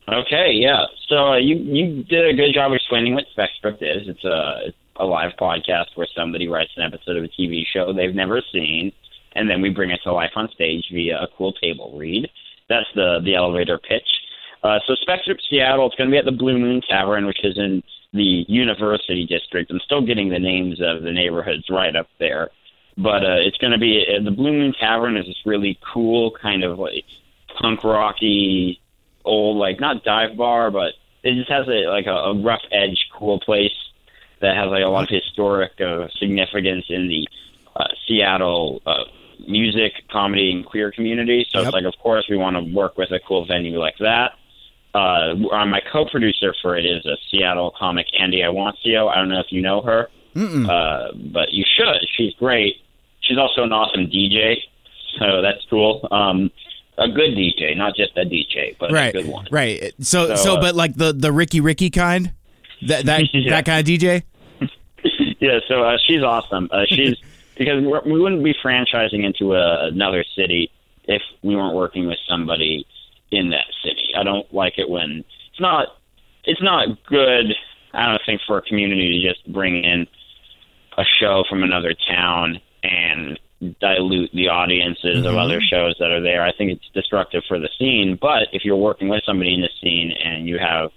Okay, 0.08 0.52
yeah. 0.54 0.86
So 1.08 1.16
uh, 1.16 1.38
you 1.38 1.56
you 1.56 2.04
did 2.04 2.28
a 2.28 2.34
good 2.34 2.54
job 2.54 2.74
explaining 2.74 3.13
what 3.13 3.25
SpecScript 3.38 3.82
is. 3.82 4.08
It's 4.08 4.24
a 4.25 4.62
it's 4.66 4.78
a 4.98 5.06
live 5.06 5.32
podcast 5.40 5.96
where 5.96 6.08
somebody 6.16 6.48
writes 6.48 6.72
an 6.75 6.84
episode 6.84 7.18
of 7.18 7.24
a 7.24 7.28
TV 7.28 7.63
show 7.66 7.94
they've 7.94 8.13
never 8.13 8.42
seen, 8.52 8.92
and 9.36 9.50
then 9.50 9.62
we 9.62 9.70
bring 9.70 9.90
it 9.90 10.00
to 10.04 10.13
life 10.13 10.32
on 10.36 10.50
stage 10.50 10.86
via 10.92 11.20
a 11.20 11.28
cool 11.38 11.54
table 11.54 11.98
read. 11.98 12.30
That's 12.70 12.88
the 12.96 13.20
the 13.24 13.36
elevator 13.36 13.78
pitch. 13.78 14.08
Uh, 14.63 14.80
so 14.88 14.96
SpecScript 15.06 15.42
Seattle, 15.50 15.88
it's 15.88 15.96
going 15.96 16.10
to 16.10 16.13
be 16.13 16.18
at 16.18 16.25
the 16.25 16.32
Blue 16.32 16.58
Moon 16.58 16.82
Tavern, 16.90 17.25
which 17.25 17.44
is 17.44 17.58
in 17.58 17.84
the 18.13 18.46
University 18.48 19.25
District. 19.25 19.70
I'm 19.70 19.82
still 19.84 20.06
getting 20.06 20.30
the 20.30 20.40
names 20.40 20.80
of 20.82 21.04
the 21.04 21.12
neighborhoods 21.12 21.70
right 21.70 21.94
up 21.94 22.08
there, 22.18 22.50
but 22.98 23.25
uh, 23.25 23.40
it's 23.40 23.58
going 23.58 23.74
to 23.74 23.80
be 23.80 24.06
uh, 24.08 24.24
the 24.24 24.32
Blue 24.32 24.54
Moon 24.54 24.74
Tavern 24.80 25.18
is 25.18 25.25
this 25.25 25.46
really 25.46 25.78
cool 25.94 26.32
kind 26.42 26.63
of 26.63 26.80
like 26.80 27.06
punk 27.60 27.84
rocky 27.84 28.80
old 29.25 29.58
like 29.58 29.80
not 29.80 30.04
dive 30.04 30.38
bar, 30.38 30.72
but 30.72 30.94
it 31.24 31.36
just 31.36 31.50
has 31.50 31.68
a 31.68 31.88
like 31.88 32.06
a, 32.06 32.12
a 32.12 32.42
rough 32.42 32.62
edge 32.72 33.10
cool 33.18 33.40
place 33.40 33.72
that 34.42 34.56
has 34.56 34.70
like 34.70 34.84
a 34.84 34.88
lot 34.88 35.04
of 35.04 35.10
historic 35.10 35.72
uh, 35.82 36.08
significance 36.20 36.86
in 36.90 37.08
the 37.08 37.28
uh, 37.75 37.88
Seattle 38.08 38.82
uh, 38.86 39.06
music, 39.48 39.94
comedy, 40.12 40.52
and 40.52 40.66
queer 40.66 40.92
community. 40.92 41.46
So 41.50 41.60
Yep. 41.60 41.68
it's 41.68 41.74
like, 41.74 41.86
of 41.86 41.98
course, 42.02 42.26
we 42.30 42.38
want 42.38 42.56
to 42.58 42.74
work 42.74 42.98
with 42.98 43.12
a 43.12 43.20
cool 43.28 43.46
venue 43.46 43.78
like 43.80 43.98
that. 44.00 44.34
Uh, 44.96 45.34
uh, 45.52 45.66
my 45.66 45.82
co-producer 45.92 46.54
for 46.62 46.78
it 46.78 46.86
is 46.86 47.06
a 47.06 47.18
Seattle 47.30 47.74
comic, 47.78 48.08
Andy 48.20 48.42
Iwancio. 48.42 49.10
I 49.12 49.16
don't 49.16 49.30
know 49.30 49.40
if 49.40 49.52
you 49.52 49.62
know 49.62 49.82
her, 49.82 50.10
uh, 50.36 51.12
but 51.16 51.52
you 51.52 51.64
should. 51.76 52.08
She's 52.16 52.34
great. 52.36 52.76
She's 53.22 53.38
also 53.38 53.64
an 53.64 53.72
awesome 53.72 54.06
DJ, 54.08 54.58
so 55.20 55.42
that's 55.42 55.66
cool. 55.70 56.08
Um, 56.12 56.52
a 56.98 57.08
good 57.08 57.32
DJ, 57.36 57.76
not 57.76 57.96
just 57.96 58.16
a 58.18 58.26
DJ, 58.26 58.76
but 58.80 58.92
right, 58.92 59.16
a 59.16 59.24
good 59.24 59.32
one. 59.32 59.48
right. 59.50 59.94
So, 60.00 60.28
so, 60.28 60.36
So, 60.36 60.56
uh, 60.58 60.62
but 60.62 60.76
like 60.76 60.96
the 60.96 61.12
the 61.12 61.32
Ricky 61.32 61.60
Ricky 61.60 61.90
kind, 61.90 62.32
that 62.88 63.06
that 63.08 63.24
Yeah. 63.34 63.50
that 63.50 63.66
kind 63.66 63.80
of 63.80 63.86
DJ. 63.92 64.22
yeah, 65.40 65.60
so 65.68 65.84
uh, 65.84 65.98
she's 66.06 66.22
awesome. 66.22 66.70
Uh, 66.72 66.84
she's 66.88 67.16
because 67.58 67.84
we're, 67.84 68.02
we 68.04 68.20
wouldn't 68.20 68.44
be 68.44 68.54
franchising 68.64 69.24
into 69.24 69.54
a, 69.54 69.88
another 69.88 70.24
city 70.36 70.72
if 71.06 71.22
we 71.44 71.56
weren't 71.56 71.76
working 71.76 72.08
with 72.08 72.18
somebody 72.28 72.86
in 73.32 73.50
that 73.50 73.66
city. 73.84 74.10
I 74.18 74.24
don't 74.24 74.52
like 74.54 74.78
it 74.78 74.90
when 74.90 75.24
it's 75.52 75.60
not 75.60 75.88
it's 76.46 76.62
not 76.62 76.88
good. 77.06 77.56
I 77.94 78.08
don't 78.08 78.22
think 78.26 78.42
for 78.46 78.58
a 78.58 78.62
community 78.62 79.22
to 79.22 79.28
just 79.30 79.52
bring 79.52 79.84
in 79.84 80.08
a 80.98 81.04
show 81.20 81.44
from 81.50 81.64
another 81.64 81.94
town 82.08 82.60
and 82.84 83.40
dilute 83.80 84.32
the 84.34 84.50
audiences 84.50 85.26
of 85.26 85.36
other 85.38 85.62
shows 85.62 85.96
that 86.00 86.12
are 86.12 86.22
there. 86.22 86.44
I 86.44 86.52
think 86.52 86.72
it's 86.72 86.90
destructive 86.94 87.44
for 87.48 87.60
the 87.60 87.70
scene. 87.80 88.18
But 88.20 88.50
if 88.52 88.66
you're 88.66 88.76
working 88.76 89.08
with 89.08 89.24
somebody 89.26 89.54
in 89.54 89.62
the 89.62 89.70
scene 89.82 90.12
and 90.12 90.48
you 90.48 90.60
have 90.60 90.92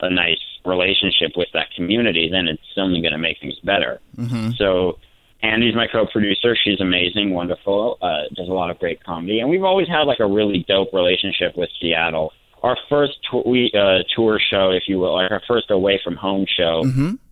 a 0.00 0.10
nice 0.10 0.38
relationship 0.64 1.32
with 1.36 1.48
that 1.52 1.70
community, 1.74 2.28
then 2.30 2.48
it's 2.48 2.62
only 2.76 3.00
going 3.00 3.12
to 3.12 3.18
make 3.18 3.40
things 3.40 3.58
better. 3.64 4.00
mhm 4.16 4.56
So 4.56 4.98
Andy's 5.42 5.74
my 5.74 5.86
co-producer. 5.86 6.56
She's 6.56 6.80
amazing, 6.80 7.32
wonderful, 7.34 7.98
uh, 8.00 8.22
does 8.34 8.48
a 8.48 8.52
lot 8.52 8.70
of 8.70 8.78
great 8.78 9.02
comedy, 9.04 9.40
and 9.40 9.50
we've 9.50 9.64
always 9.64 9.88
had 9.88 10.02
like 10.02 10.20
a 10.20 10.26
really 10.26 10.64
dope 10.66 10.92
relationship 10.92 11.56
with 11.56 11.70
Seattle. 11.80 12.32
Our 12.62 12.76
first 12.88 13.18
tour, 13.30 13.42
we, 13.46 13.70
uh, 13.74 14.02
tour 14.14 14.40
show, 14.40 14.70
if 14.70 14.84
you 14.88 14.98
will, 14.98 15.14
like 15.14 15.30
our 15.30 15.42
first 15.46 15.70
away 15.70 16.00
from 16.02 16.16
home 16.16 16.46
show, 16.48 16.82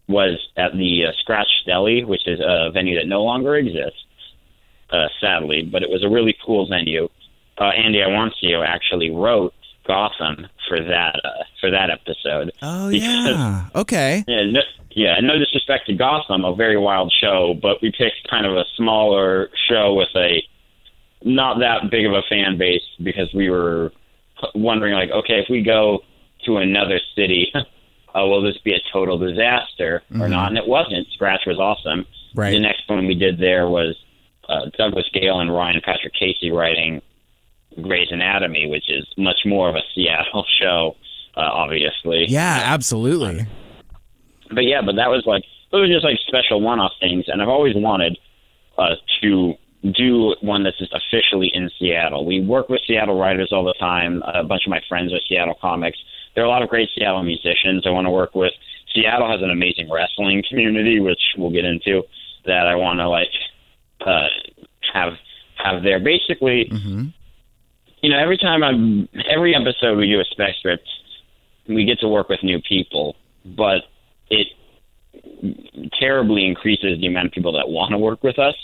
was 0.07 0.39
at 0.57 0.73
the 0.73 1.07
uh, 1.09 1.13
Scratch 1.21 1.49
Deli, 1.67 2.05
which 2.05 2.27
is 2.27 2.39
a 2.41 2.71
venue 2.71 2.99
that 2.99 3.07
no 3.07 3.23
longer 3.23 3.57
exists, 3.57 4.05
uh, 4.91 5.09
sadly, 5.21 5.63
but 5.63 5.83
it 5.83 5.89
was 5.89 6.05
a 6.05 6.09
really 6.09 6.37
cool 6.45 6.69
venue. 6.69 7.09
Uh, 7.59 7.71
Andy 7.71 8.01
Iwancio 8.01 8.67
actually 8.67 9.11
wrote 9.11 9.55
Gotham 9.87 10.47
for 10.69 10.81
that 10.81 11.21
uh, 11.25 11.45
for 11.61 11.71
that 11.71 11.91
episode. 11.91 12.53
Oh 12.63 12.91
Because- 12.91 13.03
yeah. 13.09 13.65
Okay. 13.75 14.25
Yeah, 14.35 14.51
no, 14.51 14.61
yeah, 14.91 15.21
no 15.21 15.39
disrespect 15.39 15.87
to 15.89 15.95
Gotham, 15.95 16.45
a 16.45 16.55
very 16.55 16.79
wild 16.79 17.13
show, 17.21 17.55
but 17.61 17.83
we 17.83 17.91
picked 17.91 18.29
kind 18.31 18.47
of 18.47 18.57
a 18.57 18.65
smaller 18.77 19.51
show 19.69 19.95
with 19.95 20.09
a 20.15 20.43
not 21.23 21.59
that 21.61 21.91
big 21.91 22.07
of 22.07 22.13
a 22.13 22.23
fan 22.29 22.59
base 22.59 22.83
because 23.03 23.33
we 23.35 23.51
were 23.51 23.93
wondering, 24.55 24.95
like, 24.95 25.11
okay, 25.11 25.41
if 25.41 25.47
we 25.51 25.63
go 25.63 26.01
to 26.45 26.59
another 26.59 27.01
city, 27.17 27.53
uh, 27.55 27.63
will 28.15 28.43
this 28.43 28.59
be 28.59 28.73
a 28.73 28.81
total 28.93 29.19
disaster 29.19 30.03
or 30.21 30.29
not? 30.29 30.49
And 30.49 30.59
it 30.59 30.69
wasn't. 30.69 31.09
Scratch 31.13 31.43
was 31.47 31.59
awesome. 31.59 32.07
Right. 32.35 32.51
The 32.53 32.61
next 32.61 32.89
one 32.89 33.07
we 33.07 33.15
did 33.15 33.39
there 33.39 33.69
was 33.69 33.97
uh, 34.49 34.67
Douglas 34.77 35.09
Gale 35.13 35.41
and 35.41 35.53
Ryan 35.53 35.81
Patrick 35.85 36.13
Casey 36.15 36.51
writing 36.51 37.01
Grey's 37.83 38.09
Anatomy, 38.11 38.69
which 38.69 38.91
is 38.91 39.07
much 39.17 39.39
more 39.45 39.69
of 39.69 39.75
a 39.77 39.83
Seattle 39.95 40.45
show, 40.61 40.97
uh, 41.37 41.41
obviously 41.41 42.27
Yeah, 42.29 42.61
absolutely. 42.65 43.47
but 44.53 44.65
yeah, 44.65 44.81
but 44.83 44.97
that 44.97 45.11
was 45.11 45.25
like 45.27 45.43
those 45.73 45.89
were 45.89 45.93
just 45.95 46.05
like 46.05 46.19
special 46.27 46.61
one-off 46.61 46.93
things, 47.01 47.25
and 47.29 47.43
I've 47.43 47.49
always 47.49 47.75
wanted 47.75 48.17
uh, 48.79 48.95
to 49.23 49.55
do 49.93 50.35
one 50.41 50.63
that's 50.63 50.79
just 50.79 50.95
officially 50.95 51.51
in 51.53 51.69
Seattle. 51.79 52.25
We 52.25 52.41
work 52.41 52.69
with 52.69 52.81
Seattle 52.87 53.19
writers 53.19 53.51
all 53.53 53.65
the 53.65 53.75
time. 53.75 54.23
A 54.23 54.43
bunch 54.45 54.63
of 54.67 54.71
my 54.71 54.81
friends 54.89 55.13
are 55.13 55.19
Seattle 55.29 55.57
comics. 55.61 55.99
There 56.35 56.43
are 56.43 56.47
a 56.47 56.51
lot 56.51 56.63
of 56.63 56.69
great 56.69 56.89
Seattle 56.97 57.23
musicians 57.23 57.87
I 57.87 57.91
want 57.91 58.07
to 58.07 58.11
work 58.11 58.35
with. 58.35 58.53
Seattle 58.95 59.29
has 59.31 59.43
an 59.43 59.51
amazing 59.51 59.91
wrestling 59.91 60.43
community, 60.49 61.01
which 61.01 61.21
we'll 61.37 61.51
get 61.51 61.65
into. 61.65 62.03
That 62.47 62.67
I 62.67 62.77
want 62.77 63.01
to 63.01 63.09
like 63.09 63.29
uh, 64.07 64.29
have 64.93 65.15
have 65.63 65.83
there. 65.83 65.99
Basically, 65.99 66.71
you 68.05 68.11
know, 68.11 68.19
every 68.19 68.37
time 68.37 68.63
I'm 68.63 69.09
every 69.31 69.55
episode 69.55 69.97
we 69.97 70.07
do 70.09 70.21
a 70.21 70.25
spec 70.25 70.55
script, 70.59 70.87
we 71.67 71.87
get 71.87 71.99
to 72.01 72.09
work 72.09 72.29
with 72.29 72.43
new 72.43 72.61
people, 72.61 73.17
but 73.45 73.81
it 74.29 74.49
terribly 75.99 76.45
increases 76.47 77.01
the 77.01 77.07
amount 77.07 77.27
of 77.29 77.33
people 77.33 77.53
that 77.53 77.69
want 77.69 77.93
to 77.93 77.99
work 77.99 78.23
with 78.23 78.39
us. 78.39 78.55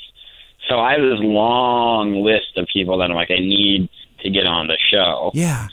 So 0.68 0.78
I 0.78 0.92
have 0.92 1.00
this 1.00 1.20
long 1.20 2.22
list 2.22 2.56
of 2.56 2.66
people 2.72 2.98
that 2.98 3.04
I'm 3.10 3.16
like, 3.16 3.30
I 3.30 3.38
need 3.38 3.88
to 4.22 4.30
get 4.30 4.46
on 4.46 4.66
the 4.66 4.76
show, 4.90 5.30
Yeah. 5.32 5.68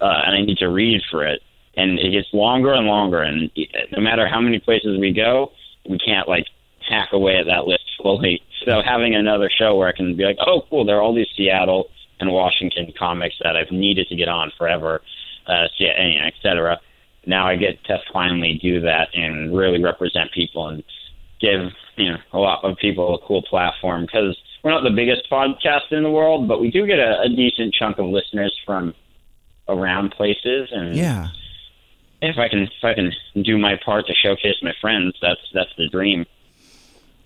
uh, 0.00 0.22
and 0.24 0.34
I 0.34 0.40
need 0.42 0.56
to 0.58 0.68
read 0.68 1.02
for 1.10 1.26
it. 1.26 1.42
And 1.76 1.98
it 1.98 2.10
gets 2.10 2.28
longer 2.32 2.72
and 2.72 2.86
longer, 2.86 3.20
and 3.20 3.50
no 3.92 4.00
matter 4.00 4.26
how 4.26 4.40
many 4.40 4.58
places 4.58 4.98
we 4.98 5.12
go, 5.12 5.52
we 5.88 5.98
can't 5.98 6.26
like 6.28 6.46
hack 6.88 7.10
away 7.12 7.36
at 7.36 7.46
that 7.46 7.66
list 7.66 7.84
fully. 8.02 8.42
So 8.64 8.80
having 8.82 9.14
another 9.14 9.50
show 9.54 9.76
where 9.76 9.88
I 9.88 9.92
can 9.92 10.16
be 10.16 10.24
like, 10.24 10.38
oh, 10.44 10.62
cool, 10.70 10.84
there 10.84 10.96
are 10.96 11.02
all 11.02 11.14
these 11.14 11.28
Seattle 11.36 11.88
and 12.20 12.32
Washington 12.32 12.92
comics 12.98 13.36
that 13.42 13.56
I've 13.56 13.70
needed 13.70 14.08
to 14.08 14.16
get 14.16 14.28
on 14.28 14.52
forever, 14.58 15.02
uh, 15.46 15.66
so 15.76 15.84
yeah, 15.84 15.92
and, 15.92 16.26
et 16.26 16.34
cetera. 16.42 16.78
Now 17.26 17.46
I 17.46 17.56
get 17.56 17.82
to 17.84 17.98
finally 18.12 18.58
do 18.62 18.80
that 18.82 19.08
and 19.14 19.56
really 19.56 19.82
represent 19.82 20.32
people 20.32 20.68
and 20.68 20.82
give 21.40 21.70
you 21.96 22.10
know 22.12 22.18
a 22.32 22.38
lot 22.38 22.64
of 22.64 22.76
people 22.78 23.14
a 23.14 23.26
cool 23.26 23.42
platform 23.42 24.02
because 24.06 24.36
we're 24.62 24.70
not 24.70 24.84
the 24.84 24.90
biggest 24.90 25.22
podcast 25.30 25.90
in 25.90 26.02
the 26.02 26.10
world, 26.10 26.46
but 26.48 26.60
we 26.60 26.70
do 26.70 26.86
get 26.86 26.98
a, 26.98 27.22
a 27.22 27.28
decent 27.28 27.74
chunk 27.74 27.98
of 27.98 28.06
listeners 28.06 28.58
from 28.66 28.94
around 29.68 30.10
places. 30.12 30.68
And 30.72 30.94
Yeah. 30.96 31.28
if 32.22 32.36
I 32.38 32.48
can 32.48 32.62
if 32.64 32.84
I 32.84 32.94
can 32.94 33.12
do 33.42 33.56
my 33.58 33.78
part 33.84 34.06
to 34.06 34.14
showcase 34.14 34.56
my 34.62 34.74
friends, 34.80 35.14
that's 35.22 35.40
that's 35.54 35.70
the 35.76 35.88
dream. 35.88 36.26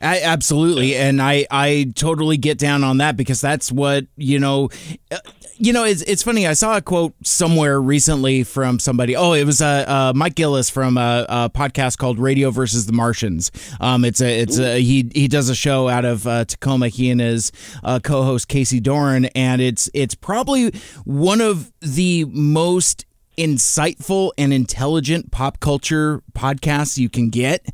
I, 0.01 0.21
absolutely, 0.23 0.97
and 0.97 1.21
I 1.23 1.47
I 1.51 1.93
totally 1.95 2.37
get 2.37 2.59
down 2.59 2.85
on 2.85 2.99
that 2.99 3.17
because 3.17 3.41
that's 3.41 3.73
what 3.73 4.07
you 4.17 4.39
know. 4.39 4.69
uh, 5.11 5.19
You 5.57 5.73
know, 5.73 5.85
it's 5.85 6.03
it's 6.03 6.25
funny. 6.25 6.49
I 6.49 6.55
saw 6.55 6.77
a 6.77 6.83
quote 6.83 7.15
somewhere 7.23 7.81
recently 7.81 8.43
from 8.43 8.81
somebody. 8.81 9.15
Oh, 9.15 9.35
it 9.35 9.45
was 9.45 9.63
uh, 9.63 9.85
uh, 9.87 10.13
Mike 10.15 10.35
Gillis 10.35 10.69
from 10.69 10.99
a, 10.99 11.25
a 11.29 11.49
podcast 11.49 11.97
called 11.97 12.19
Radio 12.19 12.51
versus 12.51 12.87
the 12.87 12.92
Martians. 12.92 13.53
Um, 13.81 14.05
it's 14.05 14.21
a 14.21 14.40
it's 14.40 14.59
a 14.59 14.81
he 14.83 15.09
he 15.14 15.29
does 15.29 15.49
a 15.49 15.55
show 15.55 15.88
out 15.88 16.05
of 16.05 16.27
uh, 16.27 16.45
Tacoma. 16.45 16.88
He 16.88 17.09
and 17.09 17.21
his 17.21 17.53
uh, 17.85 18.01
co-host 18.03 18.49
Casey 18.49 18.81
Doran, 18.81 19.27
and 19.27 19.62
it's 19.62 19.88
it's 19.95 20.16
probably 20.16 20.73
one 21.05 21.40
of 21.40 21.71
the 21.81 22.25
most 22.31 23.07
insightful 23.37 24.33
and 24.38 24.53
intelligent 24.53 25.31
pop 25.31 25.61
culture 25.61 26.23
podcasts 26.33 26.99
you 26.99 27.09
can 27.09 27.31
get. 27.31 27.66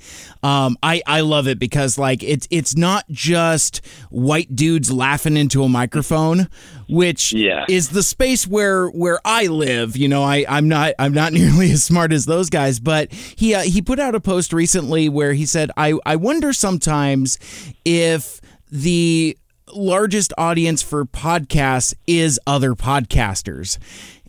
Um, 0.42 0.76
I 0.82 1.02
I 1.06 1.20
love 1.20 1.46
it 1.48 1.58
because 1.58 1.98
like 1.98 2.22
it's 2.22 2.46
it's 2.50 2.76
not 2.76 3.04
just 3.10 3.84
white 4.10 4.54
dudes 4.54 4.90
laughing 4.92 5.36
into 5.36 5.62
a 5.62 5.68
microphone, 5.68 6.48
which 6.88 7.32
Yeah. 7.32 7.64
is 7.68 7.90
the 7.90 8.02
space 8.02 8.46
where 8.46 8.88
where 8.88 9.20
I 9.24 9.46
live. 9.46 9.96
You 9.96 10.08
know, 10.08 10.22
I 10.22 10.44
I'm 10.48 10.68
not 10.68 10.92
I'm 10.98 11.12
not 11.12 11.32
nearly 11.34 11.70
as 11.72 11.84
smart 11.84 12.12
as 12.12 12.26
those 12.26 12.50
guys, 12.50 12.80
but 12.80 13.12
he 13.12 13.54
uh, 13.54 13.62
he 13.62 13.82
put 13.82 13.98
out 13.98 14.14
a 14.14 14.20
post 14.20 14.52
recently 14.52 15.08
where 15.08 15.32
he 15.32 15.46
said 15.46 15.70
I 15.76 15.94
I 16.06 16.16
wonder 16.16 16.52
sometimes 16.52 17.38
if 17.84 18.40
the 18.70 19.36
largest 19.72 20.32
audience 20.36 20.82
for 20.82 21.04
podcasts 21.04 21.94
is 22.06 22.40
other 22.46 22.74
podcasters 22.74 23.78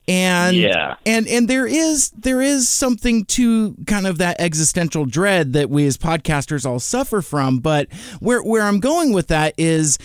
and 0.07 0.55
Yeah. 0.57 0.95
and 1.05 1.27
and 1.27 1.47
there 1.47 1.67
is 1.67 2.09
there 2.11 2.41
is 2.41 2.67
something 2.67 3.23
to 3.25 3.75
kind 3.85 4.07
of 4.07 4.17
that 4.17 4.37
existential 4.39 5.05
dread 5.05 5.53
that 5.53 5.69
we 5.69 5.85
as 5.85 5.97
podcasters 5.97 6.65
all 6.65 6.79
suffer 6.79 7.21
from 7.21 7.59
but 7.59 7.87
where 8.19 8.41
where 8.41 8.63
I'm 8.63 8.79
going 8.79 9.13
with 9.13 9.27
that 9.27 9.53
is 9.57 9.97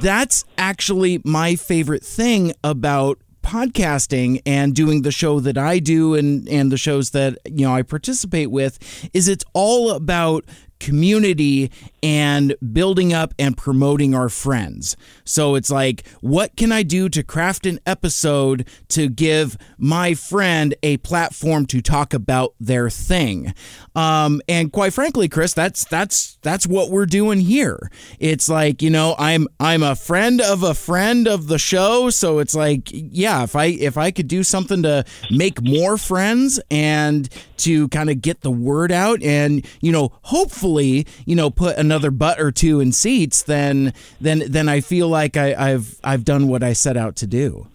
that's 0.00 0.44
actually 0.56 1.20
my 1.24 1.56
favorite 1.56 2.04
thing 2.04 2.52
about 2.62 3.18
podcasting 3.42 4.40
and 4.46 4.74
doing 4.74 5.02
the 5.02 5.10
show 5.10 5.40
that 5.40 5.58
I 5.58 5.78
do 5.78 6.14
and 6.14 6.48
and 6.48 6.70
the 6.70 6.76
shows 6.76 7.10
that 7.10 7.38
you 7.46 7.66
know 7.66 7.74
I 7.74 7.82
participate 7.82 8.50
with 8.50 8.78
is 9.12 9.28
it's 9.28 9.44
all 9.54 9.90
about 9.90 10.44
community 10.80 11.70
and 12.02 12.54
building 12.72 13.12
up 13.12 13.34
and 13.38 13.56
promoting 13.56 14.14
our 14.14 14.28
friends. 14.28 14.96
So 15.24 15.54
it's 15.54 15.70
like, 15.70 16.06
what 16.20 16.56
can 16.56 16.72
I 16.72 16.82
do 16.82 17.08
to 17.10 17.22
craft 17.22 17.66
an 17.66 17.78
episode 17.86 18.66
to 18.88 19.08
give 19.08 19.56
my 19.78 20.14
friend 20.14 20.74
a 20.82 20.96
platform 20.98 21.66
to 21.66 21.80
talk 21.80 22.14
about 22.14 22.54
their 22.58 22.90
thing? 22.90 23.54
Um, 23.94 24.40
and 24.48 24.72
quite 24.72 24.92
frankly, 24.92 25.28
Chris, 25.28 25.52
that's 25.52 25.84
that's 25.84 26.38
that's 26.42 26.66
what 26.66 26.90
we're 26.90 27.06
doing 27.06 27.40
here. 27.40 27.90
It's 28.18 28.48
like, 28.48 28.82
you 28.82 28.90
know, 28.90 29.14
I'm 29.18 29.46
I'm 29.58 29.82
a 29.82 29.94
friend 29.94 30.40
of 30.40 30.62
a 30.62 30.74
friend 30.74 31.28
of 31.28 31.48
the 31.48 31.58
show, 31.58 32.10
so 32.10 32.38
it's 32.38 32.54
like, 32.54 32.88
yeah, 32.92 33.42
if 33.42 33.54
I 33.54 33.66
if 33.66 33.98
I 33.98 34.10
could 34.10 34.28
do 34.28 34.42
something 34.42 34.82
to 34.82 35.04
make 35.30 35.62
more 35.62 35.98
friends 35.98 36.60
and 36.70 37.28
to 37.58 37.88
kind 37.88 38.08
of 38.08 38.22
get 38.22 38.40
the 38.40 38.50
word 38.50 38.90
out 38.90 39.22
and 39.22 39.66
you 39.82 39.92
know 39.92 40.12
hopefully 40.22 40.69
you 40.78 41.36
know 41.36 41.50
put 41.50 41.76
another 41.76 42.10
butt 42.10 42.40
or 42.40 42.50
two 42.50 42.80
in 42.80 42.92
seats 42.92 43.42
then 43.42 43.92
then 44.20 44.42
then 44.48 44.68
I 44.68 44.80
feel 44.80 45.08
like 45.08 45.36
I, 45.36 45.54
I've 45.54 46.00
I've 46.04 46.24
done 46.24 46.48
what 46.48 46.62
I 46.62 46.72
set 46.72 46.96
out 46.96 47.16
to 47.16 47.26
do. 47.26 47.66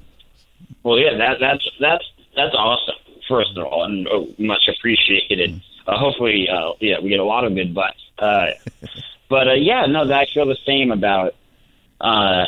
Well, 0.83 0.99
yeah, 0.99 1.17
that 1.17 1.37
that's 1.39 1.67
that's 1.79 2.05
that's 2.35 2.55
awesome. 2.55 2.95
First 3.27 3.57
of 3.57 3.65
all, 3.65 3.83
and 3.85 4.07
oh, 4.07 4.27
much 4.37 4.67
appreciated. 4.67 5.61
Uh, 5.87 5.97
hopefully, 5.97 6.47
uh, 6.47 6.73
yeah, 6.79 6.99
we 7.01 7.09
get 7.09 7.19
a 7.19 7.23
lot 7.23 7.43
of 7.43 7.55
good 7.55 7.73
butts. 7.73 7.99
Uh, 8.19 8.47
but 9.29 9.47
uh, 9.47 9.53
yeah, 9.53 9.85
no, 9.87 10.01
I 10.11 10.27
feel 10.31 10.45
the 10.45 10.57
same 10.65 10.91
about 10.91 11.33
uh, 12.01 12.45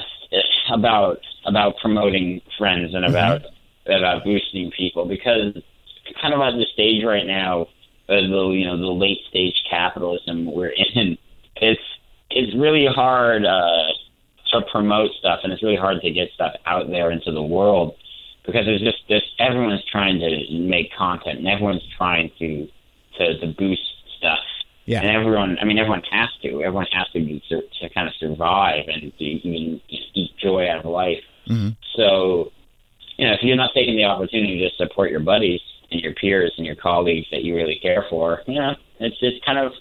about 0.72 1.20
about 1.46 1.78
promoting 1.78 2.42
friends 2.58 2.94
and 2.94 3.06
about 3.06 3.42
about 3.88 4.24
boosting 4.24 4.72
people 4.72 5.06
because 5.06 5.58
kind 6.22 6.34
of 6.34 6.42
at 6.42 6.52
the 6.52 6.66
stage 6.74 7.04
right 7.04 7.26
now, 7.26 7.68
uh, 8.10 8.16
the 8.16 8.50
you 8.56 8.66
know 8.66 8.78
the 8.78 8.88
late 8.88 9.20
stage 9.30 9.56
capitalism 9.70 10.46
we're 10.46 10.74
in, 10.96 11.18
it's 11.58 11.82
it's 12.30 12.56
really 12.56 12.86
hard 12.86 13.46
uh, 13.46 13.88
to 14.52 14.62
promote 14.72 15.12
stuff, 15.20 15.42
and 15.44 15.54
it's 15.54 15.64
really 15.64 15.76
hard 15.76 16.02
to 16.02 16.12
get 16.12 16.30
stuff 16.34 16.54
out 16.66 16.90
there 16.90 17.12
into 17.12 17.32
the 17.32 17.42
world 17.42 17.96
because 18.46 18.66
there's 18.66 18.82
just 18.82 19.00
this 19.10 19.24
everyone's 19.40 19.84
trying 19.92 20.20
to 20.20 20.60
make 20.60 20.92
content 20.98 21.40
and 21.40 21.48
everyone's 21.48 21.88
trying 21.98 22.32
to 22.40 22.68
to, 23.18 23.40
to 23.40 23.48
boost 23.58 23.82
stuff. 24.18 24.40
Yeah. 24.86 25.02
And 25.02 25.10
everyone, 25.10 25.58
I 25.60 25.66
mean, 25.66 25.78
everyone 25.78 26.04
has 26.12 26.30
to. 26.44 26.64
Everyone 26.64 26.88
has 26.94 27.08
to 27.12 27.20
be 27.20 27.44
to, 27.50 27.62
to 27.82 27.90
kind 27.94 28.08
of 28.08 28.14
survive 28.16 28.86
and 28.88 29.12
to 29.18 29.24
even 29.24 29.82
eat 29.90 30.32
joy 30.42 30.70
out 30.70 30.86
of 30.86 30.92
life. 30.92 31.22
So, 31.98 32.54
you 33.18 33.28
know, 33.28 33.34
if 33.34 33.40
you're 33.42 33.58
not 33.58 33.72
taking 33.74 33.98
the 33.98 34.06
opportunity 34.06 34.60
to 34.60 34.76
support 34.78 35.12
your 35.12 35.20
buddies 35.20 35.60
and 35.92 36.02
your 36.02 36.14
peers 36.14 36.54
and 36.58 36.66
your 36.66 36.76
colleagues 36.76 37.28
that 37.32 37.44
you 37.44 37.56
really 37.56 37.80
care 37.82 38.06
for, 38.10 38.42
you 38.48 38.60
know, 38.60 38.76
it's 39.00 39.20
just 39.20 39.46
kind 39.46 39.58
of 39.58 39.74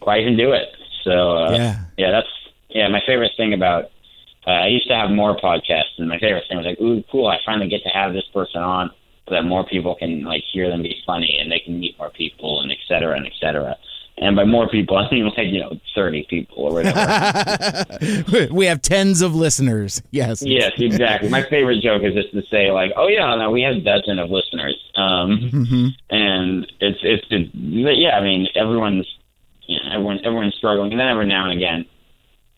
why 0.00 0.18
even 0.18 0.36
do 0.36 0.52
it. 0.52 0.68
So, 1.04 1.36
uh, 1.36 1.50
Yeah. 1.52 1.78
yeah, 1.96 2.10
that's 2.10 2.28
yeah. 2.68 2.88
My 2.88 3.02
favorite 3.06 3.32
thing 3.36 3.52
about 3.54 3.84
uh, 4.46 4.50
I 4.50 4.68
used 4.68 4.88
to 4.88 4.94
have 4.94 5.10
more 5.10 5.36
podcasts, 5.36 5.98
and 5.98 6.08
my 6.08 6.18
favorite 6.18 6.44
thing 6.48 6.56
was 6.56 6.66
like, 6.66 6.80
ooh, 6.80 7.02
cool! 7.10 7.26
I 7.26 7.38
finally 7.44 7.68
get 7.68 7.82
to 7.82 7.90
have 7.90 8.12
this 8.12 8.28
person 8.32 8.62
on, 8.62 8.90
so 9.28 9.34
that 9.34 9.44
more 9.44 9.64
people 9.64 9.94
can 9.94 10.24
like 10.24 10.42
hear 10.52 10.70
them 10.70 10.82
be 10.82 10.96
funny, 11.06 11.38
and 11.40 11.50
they 11.50 11.60
can 11.60 11.78
meet 11.78 11.98
more 11.98 12.10
people, 12.10 12.60
and 12.60 12.70
et 12.70 12.78
cetera, 12.88 13.16
and 13.16 13.26
et 13.26 13.32
cetera. 13.40 13.76
And 14.22 14.36
by 14.36 14.44
more 14.44 14.68
people, 14.68 14.96
I 14.98 15.10
mean 15.10 15.26
like 15.26 15.46
you 15.48 15.60
know 15.60 15.78
thirty 15.94 16.26
people 16.28 16.58
or 16.64 16.72
whatever. 16.74 17.86
we 18.52 18.66
have 18.66 18.82
tens 18.82 19.22
of 19.22 19.34
listeners. 19.34 20.02
Yes. 20.10 20.42
yes, 20.42 20.72
exactly. 20.76 21.28
My 21.30 21.42
favorite 21.42 21.80
joke 21.82 22.02
is 22.02 22.14
just 22.14 22.32
to 22.32 22.42
say 22.50 22.70
like, 22.70 22.92
"Oh 22.96 23.08
yeah, 23.08 23.34
no, 23.36 23.50
we 23.50 23.62
have 23.62 23.76
a 23.76 23.80
dozen 23.80 24.18
of 24.18 24.30
listeners," 24.30 24.76
um, 24.96 25.38
Mm-hmm. 25.52 25.86
and 26.10 26.66
it's 26.80 26.98
it's 27.02 27.26
it's 27.30 27.50
yeah. 27.54 28.18
I 28.18 28.22
mean, 28.22 28.46
everyone's 28.54 29.06
you 29.66 29.78
know, 29.82 29.90
everyone 29.94 30.18
everyone's 30.24 30.54
struggling, 30.54 30.92
and 30.92 31.00
then 31.00 31.08
every 31.08 31.26
now 31.26 31.44
and 31.48 31.52
again, 31.56 31.86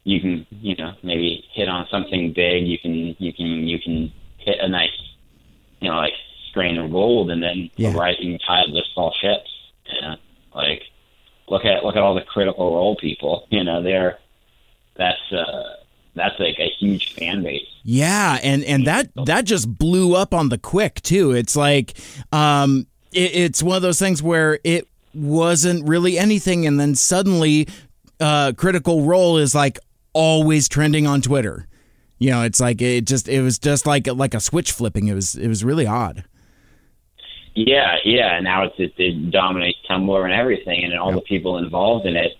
you 0.04 0.20
can 0.20 0.46
you 0.50 0.74
know 0.76 0.92
maybe 1.04 1.44
hit 1.52 1.68
on 1.68 1.86
something 1.90 2.32
big. 2.32 2.66
You 2.66 2.78
can 2.78 3.14
you 3.18 3.32
can 3.32 3.46
you 3.68 3.78
can 3.78 4.12
hit 4.38 4.58
a 4.60 4.68
nice 4.68 4.90
you 5.80 5.88
know 5.90 5.96
like 5.96 6.14
grain 6.54 6.76
of 6.78 6.90
gold, 6.90 7.30
and 7.30 7.40
then 7.42 7.70
Yeah. 7.76 7.90
a 7.94 7.96
rising 7.96 8.38
tide 8.46 8.68
lifts 8.70 8.90
all 8.96 9.12
ships. 9.20 9.48
You 9.86 10.00
know, 10.00 10.16
like 10.54 10.82
look 11.48 11.64
at 11.64 11.84
look 11.84 11.96
at 11.96 12.02
all 12.02 12.14
the 12.14 12.22
critical 12.22 12.74
role 12.74 12.96
people. 12.96 13.46
You 13.50 13.64
know, 13.64 13.82
they're 13.82 14.18
that's 14.96 15.32
uh 15.32 15.74
that's 16.14 16.38
like 16.38 16.58
a 16.58 16.68
huge 16.78 17.14
fan 17.14 17.42
base. 17.42 17.66
Yeah, 17.84 18.38
and 18.42 18.62
and 18.64 18.86
that 18.86 19.10
that 19.26 19.44
just 19.44 19.78
blew 19.78 20.14
up 20.14 20.34
on 20.34 20.48
the 20.48 20.58
quick 20.58 21.00
too. 21.02 21.32
It's 21.32 21.56
like 21.56 21.96
um 22.32 22.86
it, 23.12 23.34
it's 23.34 23.62
one 23.62 23.76
of 23.76 23.82
those 23.82 23.98
things 23.98 24.22
where 24.22 24.58
it 24.64 24.86
wasn't 25.14 25.86
really 25.86 26.18
anything 26.18 26.66
and 26.66 26.80
then 26.80 26.94
suddenly 26.94 27.68
uh 28.20 28.52
critical 28.56 29.02
role 29.02 29.36
is 29.36 29.54
like 29.54 29.78
always 30.12 30.68
trending 30.68 31.06
on 31.06 31.20
Twitter. 31.22 31.66
You 32.18 32.30
know, 32.30 32.42
it's 32.42 32.60
like 32.60 32.80
it 32.80 33.06
just 33.06 33.28
it 33.28 33.42
was 33.42 33.58
just 33.58 33.86
like 33.86 34.06
like 34.06 34.34
a 34.34 34.40
switch 34.40 34.72
flipping. 34.72 35.08
It 35.08 35.14
was 35.14 35.34
it 35.34 35.48
was 35.48 35.64
really 35.64 35.86
odd. 35.86 36.24
Yeah, 37.54 37.96
yeah. 38.04 38.36
And 38.36 38.44
now 38.44 38.64
it's 38.64 38.74
it, 38.78 38.94
it 38.96 39.30
dominates 39.30 39.78
Tumblr 39.88 40.24
and 40.24 40.32
everything, 40.32 40.84
and 40.84 40.98
all 40.98 41.12
the 41.12 41.20
people 41.20 41.58
involved 41.58 42.06
in 42.06 42.16
it 42.16 42.32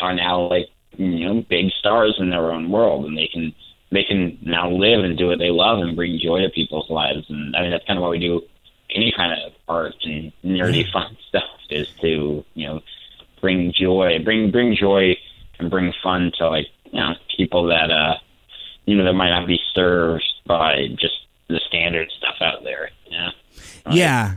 are 0.00 0.14
now 0.14 0.48
like 0.48 0.68
you 0.96 1.26
know 1.26 1.44
big 1.48 1.70
stars 1.78 2.16
in 2.18 2.30
their 2.30 2.50
own 2.50 2.70
world, 2.70 3.04
and 3.04 3.16
they 3.16 3.28
can 3.32 3.54
they 3.92 4.04
can 4.04 4.38
now 4.42 4.70
live 4.70 5.04
and 5.04 5.16
do 5.16 5.28
what 5.28 5.38
they 5.38 5.50
love 5.50 5.78
and 5.78 5.96
bring 5.96 6.18
joy 6.18 6.40
to 6.40 6.50
people's 6.50 6.90
lives. 6.90 7.26
And 7.28 7.54
I 7.54 7.62
mean 7.62 7.70
that's 7.70 7.86
kind 7.86 7.98
of 7.98 8.02
why 8.02 8.08
we 8.08 8.18
do 8.18 8.42
any 8.94 9.12
kind 9.16 9.32
of 9.32 9.52
art 9.68 9.94
and 10.02 10.32
nerdy 10.44 10.90
fun 10.90 11.16
stuff 11.28 11.44
is 11.70 11.88
to 12.00 12.44
you 12.54 12.66
know 12.66 12.80
bring 13.40 13.72
joy, 13.72 14.18
bring 14.24 14.50
bring 14.50 14.74
joy 14.74 15.16
and 15.58 15.70
bring 15.70 15.92
fun 16.02 16.32
to 16.38 16.48
like 16.48 16.66
you 16.86 16.98
know 16.98 17.14
people 17.36 17.66
that 17.68 17.90
uh 17.90 18.14
you 18.86 18.96
know 18.96 19.04
that 19.04 19.12
might 19.12 19.30
not 19.30 19.46
be 19.46 19.60
served 19.72 20.24
by 20.46 20.88
just 20.98 21.14
the 21.48 21.60
standard 21.68 22.10
stuff 22.18 22.36
out 22.40 22.64
there. 22.64 22.90
Yeah. 23.08 23.30
Yeah. 23.90 24.34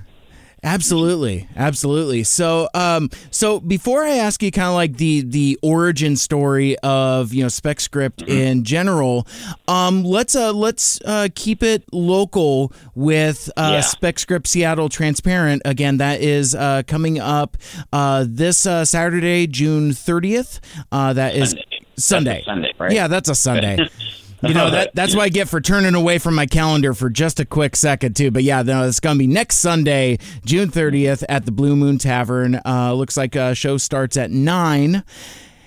Absolutely, 0.65 1.49
absolutely. 1.58 2.23
So, 2.23 2.69
um, 2.73 3.10
so 3.32 3.60
before 3.60 4.03
I 4.06 4.12
ask 4.12 4.41
you, 4.41 4.49
kind 4.49 4.69
of 4.69 4.75
like 4.75 4.95
the 4.95 5.19
the 5.19 5.60
origin 5.62 6.15
story 6.15 6.77
of 6.79 7.34
you 7.34 7.43
know 7.43 7.49
Spec 7.49 7.82
Script 7.82 8.21
in 8.21 8.63
general, 8.63 9.27
um, 9.67 10.06
let's 10.06 10.38
uh 10.38 10.53
let's 10.53 11.01
uh 11.03 11.27
keep 11.36 11.63
it 11.63 11.84
local 11.91 12.71
with 12.95 13.49
uh, 13.58 13.71
Yeah. 13.73 13.82
Spec 13.82 14.17
Script 14.17 14.47
Seattle 14.47 14.88
Transparent. 14.88 15.62
Again, 15.65 15.97
that 15.97 16.21
is 16.21 16.56
uh 16.56 16.84
coming 16.88 17.19
up 17.19 17.58
uh 17.91 18.23
this 18.25 18.65
uh, 18.65 18.86
Saturday, 18.86 19.47
June 19.47 19.91
thirtieth. 19.91 20.62
Uh, 20.93 21.12
that 21.12 21.36
is 21.36 21.58
Sunday. 21.97 21.97
Sunday. 21.97 22.32
That's 22.36 22.41
a 22.41 22.45
Sunday, 22.45 22.73
right? 22.79 22.91
Yeah, 22.93 23.08
that's 23.10 23.27
a 23.29 23.36
Sunday. 23.36 23.89
You 24.47 24.53
know 24.53 24.69
that 24.69 24.93
that's 24.93 25.15
what 25.15 25.23
I 25.23 25.29
get 25.29 25.47
for 25.47 25.62
turning 25.62 25.95
away 25.95 26.17
from 26.17 26.36
my 26.36 26.45
calendar 26.45 26.93
for 26.93 27.10
just 27.10 27.39
a 27.39 27.45
quick 27.45 27.75
second 27.75 28.15
too. 28.15 28.32
But 28.32 28.43
yeah, 28.43 28.62
no, 28.62 28.88
it's 28.88 28.99
gonna 28.99 29.19
be 29.19 29.27
next 29.27 29.58
Sunday, 29.58 30.17
June 30.45 30.69
thirtieth, 30.69 31.23
at 31.29 31.45
the 31.45 31.51
Blue 31.51 31.75
Moon 31.75 31.97
Tavern. 31.97 32.60
Uh, 32.65 32.93
looks 32.93 33.15
like 33.15 33.36
a 33.36 33.56
show 33.56 33.77
starts 33.77 34.17
at 34.17 34.32
nine. 34.32 35.03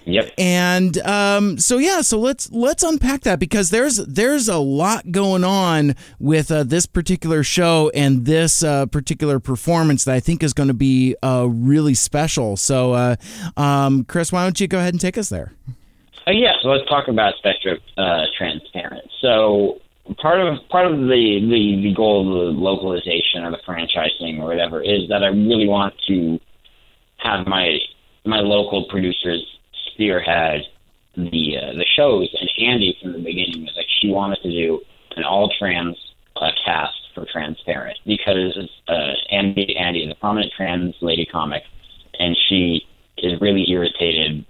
Yep. 0.07 0.35
And 0.39 0.99
um, 0.99 1.59
so 1.59 1.79
yeah, 1.79 2.01
so 2.01 2.19
let's 2.19 2.51
let's 2.53 2.85
unpack 2.85 3.23
that 3.23 3.41
because 3.41 3.71
there's 3.71 3.97
there's 3.97 4.49
a 4.49 4.59
lot 4.59 5.11
going 5.11 5.43
on 5.43 5.97
with 6.21 6.53
uh, 6.53 6.63
this 6.63 6.87
particular 6.87 7.43
show 7.43 7.91
and 7.93 8.25
this 8.25 8.63
uh, 8.63 8.87
particular 8.87 9.41
performance 9.41 10.05
that 10.05 10.15
I 10.15 10.21
think 10.21 10.45
is 10.45 10.53
going 10.53 10.69
to 10.69 10.75
be 10.75 11.17
uh, 11.25 11.49
really 11.51 11.95
special. 11.95 12.57
So, 12.57 12.93
uh, 12.93 13.17
um, 13.57 14.05
Chris, 14.05 14.31
why 14.31 14.45
don't 14.45 14.61
you 14.61 14.69
go 14.69 14.79
ahead 14.79 14.95
and 14.95 15.01
take 15.01 15.19
us 15.19 15.29
there? 15.29 15.53
Uh, 16.27 16.33
yeah, 16.33 16.53
so 16.61 16.69
let's 16.69 16.89
talk 16.89 17.09
about 17.09 17.35
SpecScript 17.45 17.81
uh, 17.97 18.27
Transparent. 18.37 19.09
So 19.21 19.81
part 20.19 20.41
of 20.41 20.59
part 20.69 20.87
of 20.87 20.99
the, 20.99 21.39
the 21.41 21.83
the 21.83 21.95
goal 21.95 22.27
of 22.27 22.55
the 22.55 22.61
localization 22.61 23.45
or 23.45 23.51
the 23.51 23.61
franchising 23.67 24.41
or 24.41 24.47
whatever 24.47 24.83
is 24.83 25.09
that 25.09 25.23
I 25.23 25.29
really 25.29 25.69
want 25.69 25.95
to 26.09 26.41
have 27.19 27.47
my 27.47 27.79
my 28.25 28.41
local 28.41 28.87
producers 28.89 29.45
spearhead 29.93 30.63
the 31.17 31.59
uh, 31.59 31.73
the 31.75 31.87
shows. 31.97 32.35
And 32.41 32.51
Andy 32.59 32.97
from 33.01 33.13
the 33.13 33.19
beginning 33.19 33.63
was 33.63 33.75
like 33.77 33.87
she 34.01 34.11
wanted 34.11 34.43
to 34.43 34.51
do 34.51 34.81
an 35.17 35.25
all 35.25 35.53
trans 35.59 35.97
uh, 36.37 36.51
cast 36.65 36.97
for 37.15 37.25
Transparent 37.33 37.99
because 38.05 38.59
uh, 38.89 39.13
Andy 39.31 39.77
Andy 39.77 40.01
is 40.01 40.11
a 40.11 40.17
prominent 40.17 40.53
trans 40.57 40.95
lady 41.01 41.25
comic, 41.25 41.63
and 42.19 42.37
she 42.49 42.83
is 43.19 43.41
really 43.41 43.65
irritated 43.71 44.45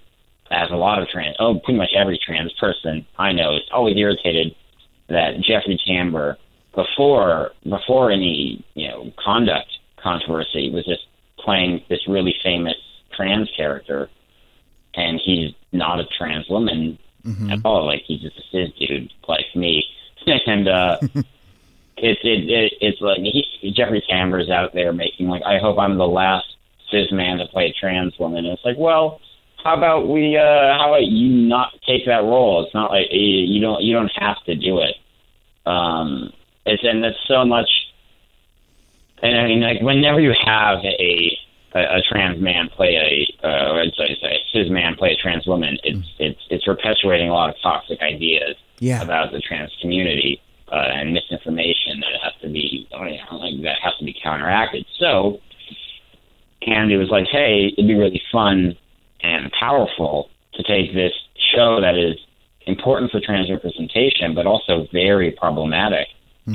as 0.51 0.71
a 0.71 0.77
lot 0.77 1.01
of 1.01 1.09
trans, 1.09 1.37
oh, 1.39 1.59
pretty 1.65 1.79
much 1.79 1.91
every 1.97 2.19
trans 2.19 2.53
person 2.55 3.07
I 3.19 3.33
know 3.33 3.57
is 3.57 3.63
always 3.73 3.97
irritated 3.97 4.55
that 5.09 5.41
Jeffrey 5.41 5.81
Tambor, 5.89 6.37
before 6.75 7.53
before 7.69 8.11
any 8.11 8.65
you 8.75 8.89
know 8.89 9.13
conduct 9.23 9.69
controversy, 10.03 10.71
was 10.71 10.85
just 10.85 11.07
playing 11.39 11.83
this 11.89 12.07
really 12.09 12.35
famous 12.43 12.77
trans 13.15 13.51
character, 13.57 14.09
and 14.95 15.21
he's 15.25 15.53
not 15.73 16.01
a 16.01 16.05
trans 16.19 16.49
woman 16.49 16.99
at 17.51 17.61
all. 17.65 17.87
Like 17.87 18.03
he's 18.07 18.21
just 18.21 18.39
a 18.39 18.43
cis 18.53 18.71
dude 18.79 19.13
like 19.29 19.47
me, 19.55 19.85
and 20.47 20.69
uh, 20.69 20.99
it's 21.97 22.21
it, 22.23 22.49
it 22.49 22.73
it's 22.81 23.01
like 23.01 23.19
he, 23.19 23.73
Jeffrey 23.75 24.05
Tambor's 24.11 24.51
out 24.51 24.75
there 24.75 24.93
making 24.93 25.29
like 25.29 25.43
I 25.45 25.59
hope 25.59 25.79
I'm 25.79 25.99
the 25.99 26.07
last 26.07 26.47
cis 26.91 27.11
man 27.11 27.39
to 27.39 27.47
play 27.47 27.67
a 27.67 27.73
trans 27.73 28.19
woman. 28.19 28.45
And 28.45 28.55
it's 28.55 28.65
like 28.65 28.77
well 28.79 29.21
how 29.67 29.75
about 29.77 30.09
we 30.09 30.37
uh 30.37 30.79
how 30.79 30.89
about 30.89 31.07
you 31.07 31.29
not 31.29 31.73
take 31.87 32.07
that 32.07 32.23
role? 32.23 32.65
It's 32.65 32.75
not 32.75 32.91
like 32.91 33.09
you 33.11 33.61
don't 33.61 33.83
you 33.83 33.93
don't 33.95 34.13
have 34.17 34.43
to 34.45 34.55
do 34.55 34.79
it. 34.79 34.95
Um 35.69 36.33
it's 36.65 36.85
and 36.85 37.05
it's 37.05 37.19
so 37.27 37.45
much 37.45 37.69
and 39.23 39.39
i 39.39 39.45
mean 39.47 39.61
like 39.61 39.81
whenever 39.81 40.21
you 40.21 40.35
have 40.45 40.79
a 40.85 41.39
a, 41.75 41.79
a 41.99 42.03
trans 42.09 42.41
man 42.41 42.69
play 42.69 42.95
a 43.43 43.47
uh 43.47 43.73
or 43.73 43.83
it's 43.83 43.99
a 43.99 44.39
cis 44.53 44.69
man 44.71 44.95
play 44.95 45.13
a 45.13 45.17
trans 45.17 45.47
woman 45.47 45.79
it's 45.85 46.07
it's 46.19 46.41
it's 46.51 46.65
perpetuating 46.65 47.29
a 47.29 47.33
lot 47.33 47.49
of 47.49 47.57
toxic 47.63 48.01
ideas 48.03 48.57
Yeah. 48.79 49.03
about 49.03 49.33
the 49.33 49.41
trans 49.41 49.73
community 49.81 50.41
uh, 50.71 50.99
and 50.99 51.13
misinformation 51.13 52.01
that 52.01 52.21
has 52.23 52.33
to 52.43 52.49
be 52.49 52.87
you 52.91 52.97
know, 52.99 53.37
like 53.39 53.63
that 53.63 53.79
has 53.81 53.95
to 53.99 54.05
be 54.05 54.15
counteracted. 54.21 54.85
So 54.99 55.41
Andy 56.67 56.97
was 56.97 57.09
like, 57.09 57.29
"Hey, 57.31 57.73
it'd 57.73 57.87
be 57.87 57.95
really 57.95 58.21
fun 58.33 58.77
and 59.27 59.51
powerful 59.59 60.31
to 60.55 60.63
take 60.63 60.95
this 60.95 61.13
show 61.55 61.81
that 61.81 61.97
is 61.97 62.17
important 62.67 63.11
for 63.11 63.21
trans 63.21 63.51
representation, 63.51 64.35
but 64.35 64.47
also 64.47 64.87
very 64.93 65.31
problematic, 65.33 66.07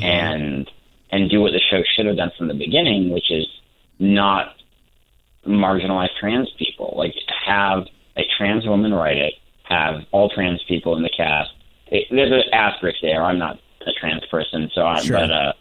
and 0.02 0.70
and 1.12 1.30
do 1.30 1.42
what 1.42 1.52
the 1.52 1.60
show 1.70 1.82
should 1.94 2.06
have 2.06 2.16
done 2.16 2.32
from 2.38 2.48
the 2.48 2.54
beginning, 2.54 3.10
which 3.12 3.30
is 3.30 3.46
not 4.00 4.56
marginalize 5.46 6.10
trans 6.20 6.50
people. 6.58 6.94
Like 6.98 7.14
have 7.46 7.80
a 8.16 8.24
trans 8.38 8.66
woman 8.66 8.94
write 8.94 9.18
it, 9.18 9.34
have 9.64 9.96
all 10.12 10.30
trans 10.30 10.62
people 10.68 10.96
in 10.96 11.04
the 11.04 11.10
cast. 11.16 11.50
It, 11.88 12.08
there's 12.10 12.32
an 12.32 12.54
asterisk 12.54 13.00
there. 13.02 13.22
I'm 13.24 13.38
not 13.38 13.60
a 13.86 13.92
trans 14.00 14.26
person, 14.28 14.70
so 14.74 14.82
I, 14.86 15.02
Sure. 15.02 15.18
but 15.18 15.32
uh, 15.32 15.54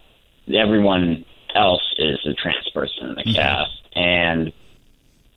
everyone 0.54 1.24
else 1.54 1.82
is 1.98 2.18
a 2.26 2.34
trans 2.34 2.68
person 2.72 3.08
in 3.10 3.14
the 3.16 3.24
cast, 3.34 3.72
and 3.96 4.52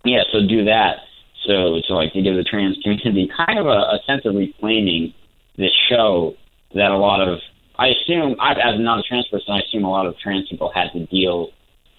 yeah, 0.06 0.24
so 0.32 0.46
do 0.48 0.66
that. 0.66 0.98
So, 1.46 1.82
so 1.88 1.94
like 1.96 2.14
to 2.14 2.22
give 2.22 2.36
the 2.36 2.44
trans 2.44 2.78
community 2.84 3.30
kind 3.36 3.60
of 3.60 3.66
a, 3.66 3.70
a 3.70 4.00
sense 4.08 4.26
of 4.26 4.36
reclaiming 4.36 5.14
this 5.58 5.72
show 5.90 6.36
that 6.74 6.92
a 6.92 6.98
lot 6.98 7.22
of 7.28 7.40
I 7.78 7.88
assume 7.88 8.36
I, 8.40 8.54
as 8.54 8.80
not 8.80 9.00
a 9.00 9.04
trans 9.04 9.28
person, 9.28 9.52
I 9.54 9.60
assume 9.60 9.84
a 9.84 9.90
lot 9.90 10.06
of 10.06 10.18
trans 10.20 10.48
people 10.50 10.72
had 10.74 10.92
to 10.94 11.06
deal 11.08 11.50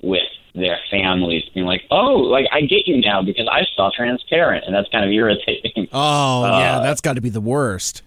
with 0.03 0.23
their 0.55 0.79
families 0.91 1.43
being 1.53 1.67
like, 1.67 1.83
oh, 1.91 2.15
like 2.15 2.47
I 2.53 2.61
get 2.63 2.87
you 2.87 3.01
now 3.01 3.23
because 3.23 3.49
I 3.51 3.65
saw 3.75 3.91
transparent, 3.95 4.65
and 4.67 4.75
that's 4.75 4.89
kind 4.91 5.05
of 5.05 5.11
irritating. 5.11 5.89
Oh 5.93 6.45
yeah, 6.59 6.77
Uh, 6.79 6.83
that's 6.83 7.01
got 7.01 7.15
to 7.15 7.21
be 7.21 7.29
the 7.31 7.41
worst. 7.41 8.03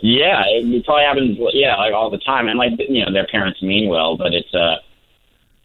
Yeah, 0.00 0.42
it, 0.48 0.66
it 0.66 0.84
probably 0.84 1.04
happens. 1.04 1.38
Yeah, 1.52 1.76
like 1.76 1.94
all 1.94 2.10
the 2.10 2.18
time, 2.18 2.48
and 2.48 2.58
like 2.58 2.72
you 2.88 3.04
know, 3.04 3.12
their 3.12 3.26
parents 3.26 3.62
mean 3.62 3.88
well, 3.88 4.16
but 4.16 4.34
it's 4.34 4.52
uh, 4.52 4.76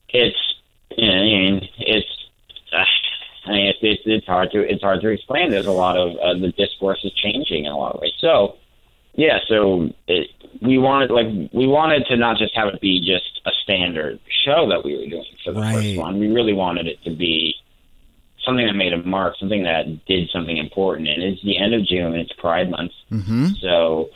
it's 0.09 0.37
you 0.95 1.07
know, 1.07 1.59
it's 1.79 2.07
uh, 2.71 2.83
I 3.47 3.51
mean, 3.51 3.65
it's, 3.67 3.79
it's 3.81 4.01
it's 4.05 4.25
hard 4.27 4.51
to 4.51 4.59
it's 4.59 4.81
hard 4.83 5.01
to 5.01 5.07
explain. 5.09 5.51
There's 5.51 5.65
a 5.67 5.71
lot 5.71 5.97
of 5.97 6.15
uh, 6.17 6.33
the 6.39 6.51
discourse 6.57 6.99
is 7.03 7.13
changing 7.13 7.65
in 7.65 7.71
a 7.71 7.77
lot 7.77 7.95
of 7.95 8.01
ways. 8.01 8.13
So 8.19 8.57
yeah, 9.15 9.39
so 9.47 9.89
it, 10.07 10.27
we 10.61 10.77
wanted 10.77 11.09
like 11.11 11.27
we 11.53 11.65
wanted 11.67 12.05
to 12.07 12.17
not 12.17 12.37
just 12.37 12.55
have 12.55 12.67
it 12.73 12.81
be 12.81 12.99
just 12.99 13.41
a 13.45 13.51
standard 13.63 14.19
show 14.45 14.67
that 14.69 14.83
we 14.83 14.95
were 14.97 15.07
doing 15.09 15.25
for 15.43 15.53
the 15.53 15.61
Right. 15.61 15.73
first 15.75 15.97
one. 15.97 16.19
We 16.19 16.27
really 16.27 16.53
wanted 16.53 16.87
it 16.87 17.01
to 17.05 17.15
be 17.15 17.55
something 18.45 18.65
that 18.67 18.73
made 18.75 18.93
a 18.93 18.97
mark, 19.03 19.35
something 19.39 19.63
that 19.63 20.05
did 20.05 20.29
something 20.29 20.57
important. 20.57 21.07
And 21.09 21.23
it's 21.23 21.43
the 21.43 21.57
end 21.57 21.73
of 21.73 21.85
June. 21.85 22.15
It's 22.15 22.31
Pride 22.33 22.69
Month, 22.69 22.91
Mm-hmm. 23.11 23.47
so 23.61 24.09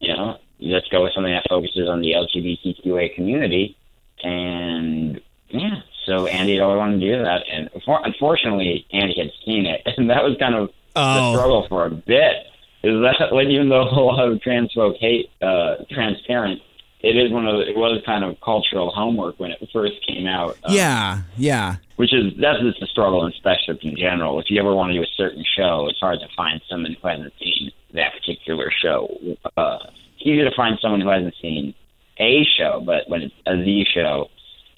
you 0.00 0.12
know, 0.14 0.36
let's 0.60 0.88
go 0.88 1.02
with 1.04 1.12
something 1.14 1.32
that 1.32 1.44
focuses 1.48 1.88
on 1.88 2.00
the 2.02 2.12
LGBTQA 2.12 3.14
community. 3.14 3.76
And 4.22 5.20
yeah, 5.48 5.80
so 6.06 6.26
Andy 6.26 6.60
always 6.60 6.78
wanted 6.78 7.00
to 7.00 7.16
do 7.16 7.22
that, 7.22 7.42
and 7.50 7.70
for, 7.84 8.00
unfortunately, 8.04 8.86
Andy 8.92 9.14
had 9.18 9.30
seen 9.44 9.66
it, 9.66 9.82
and 9.96 10.10
that 10.10 10.22
was 10.24 10.36
kind 10.38 10.54
of 10.54 10.70
Oh. 10.96 11.32
the 11.32 11.38
struggle 11.38 11.66
for 11.68 11.86
a 11.86 11.90
bit. 11.90 12.46
Is 12.84 13.00
that 13.02 13.32
like 13.34 13.48
even 13.48 13.68
though 13.68 13.82
a 13.82 13.98
lot 14.00 14.28
of 14.30 14.40
trans 14.42 14.72
folk 14.72 14.94
hate 15.00 15.28
uh, 15.42 15.76
transparent, 15.90 16.60
it 17.00 17.16
is 17.16 17.32
one 17.32 17.48
of 17.48 17.56
the, 17.56 17.68
it 17.70 17.76
was 17.76 18.00
kind 18.06 18.22
of 18.22 18.40
cultural 18.40 18.90
homework 18.92 19.40
when 19.40 19.50
it 19.50 19.58
first 19.72 19.94
came 20.06 20.26
out. 20.28 20.56
uh, 20.62 20.68
Yeah, 20.72 21.22
yeah. 21.36 21.76
which 21.96 22.14
is 22.14 22.32
that's 22.40 22.60
just 22.60 22.80
a 22.80 22.86
struggle 22.86 23.26
in 23.26 23.32
spec-script 23.32 23.82
in 23.82 23.96
general. 23.96 24.38
If 24.38 24.50
you 24.50 24.60
ever 24.60 24.72
want 24.72 24.92
to 24.92 24.98
do 24.98 25.02
a 25.02 25.06
certain 25.16 25.44
show, 25.56 25.88
it's 25.90 25.98
hard 25.98 26.20
to 26.20 26.28
find 26.36 26.60
someone 26.70 26.94
who 27.00 27.08
hasn't 27.08 27.32
seen 27.42 27.72
that 27.94 28.12
particular 28.12 28.70
show. 28.70 29.08
Uh, 29.56 29.78
it's 30.16 30.22
easy 30.22 30.44
to 30.44 30.52
find 30.56 30.78
someone 30.80 31.00
who 31.00 31.08
hasn't 31.08 31.34
seen 31.42 31.74
a 32.20 32.44
show, 32.56 32.80
but 32.86 33.08
when 33.08 33.22
it's 33.22 33.34
a 33.46 33.56
Z 33.64 33.86
show, 33.92 34.28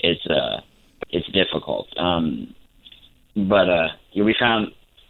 it's 0.00 0.24
uh 0.26 0.60
it's 1.10 1.26
difficult. 1.32 1.88
Um, 1.98 2.54
but 3.34 3.68
uh, 3.68 3.88
we 4.14 4.34
found 4.38 4.68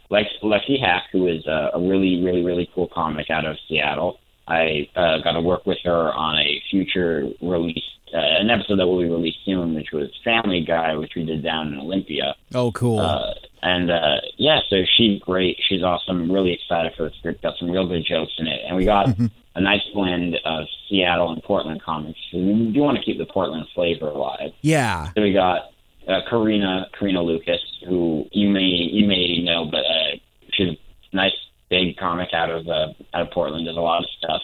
Lex, 0.09 0.29
Lexi 0.43 0.79
Hack, 0.79 1.03
who 1.11 1.27
is 1.27 1.45
uh, 1.47 1.71
a 1.73 1.79
really, 1.79 2.21
really, 2.23 2.43
really 2.43 2.69
cool 2.73 2.87
comic 2.93 3.29
out 3.29 3.45
of 3.45 3.57
Seattle. 3.67 4.19
I 4.47 4.87
uh, 4.95 5.17
got 5.23 5.33
to 5.33 5.41
work 5.41 5.65
with 5.65 5.77
her 5.83 6.13
on 6.13 6.37
a 6.39 6.61
future 6.71 7.27
release, 7.41 7.83
uh, 8.13 8.17
an 8.17 8.49
episode 8.49 8.79
that 8.79 8.87
will 8.87 9.01
be 9.01 9.09
released 9.09 9.39
soon, 9.45 9.75
which 9.75 9.91
was 9.91 10.09
Family 10.23 10.63
Guy, 10.65 10.95
which 10.95 11.13
we 11.15 11.25
did 11.25 11.43
down 11.43 11.73
in 11.73 11.79
Olympia. 11.79 12.35
Oh, 12.53 12.71
cool. 12.71 12.99
Uh, 12.99 13.33
and 13.61 13.91
uh, 13.91 14.21
yeah, 14.37 14.59
so 14.69 14.77
she's 14.95 15.19
great. 15.19 15.57
She's 15.67 15.83
awesome. 15.83 16.31
Really 16.31 16.53
excited 16.53 16.93
for 16.95 17.09
the 17.09 17.15
script. 17.19 17.41
Got 17.41 17.57
some 17.59 17.69
real 17.69 17.87
good 17.87 18.05
jokes 18.05 18.31
in 18.37 18.47
it, 18.47 18.61
and 18.65 18.77
we 18.77 18.85
got 18.85 19.09
a 19.55 19.61
nice 19.61 19.81
blend 19.93 20.37
of 20.45 20.65
Seattle 20.87 21.31
and 21.31 21.43
Portland 21.43 21.81
comics. 21.81 22.19
We 22.31 22.71
do 22.73 22.79
want 22.81 22.97
to 22.97 23.03
keep 23.03 23.17
the 23.17 23.25
Portland 23.25 23.67
flavor 23.75 24.07
alive. 24.07 24.51
yeah. 24.61 25.11
So 25.15 25.21
we 25.23 25.33
got 25.33 25.71
uh, 26.07 26.21
Karina 26.29 26.87
Karina 26.97 27.21
Lucas, 27.21 27.61
who 27.87 28.25
you 28.31 28.49
may 28.49 28.61
you 28.61 29.07
may 29.07 29.41
know, 29.43 29.65
but 29.65 29.79
uh, 29.85 30.15
she's 30.53 30.69
a 31.11 31.15
nice 31.15 31.33
big 31.69 31.97
comic 31.97 32.29
out 32.33 32.49
of 32.49 32.67
uh, 32.67 32.93
out 33.13 33.21
of 33.23 33.31
Portland. 33.31 33.65
Does 33.65 33.77
a 33.77 33.81
lot 33.81 34.03
of 34.03 34.09
stuff. 34.17 34.41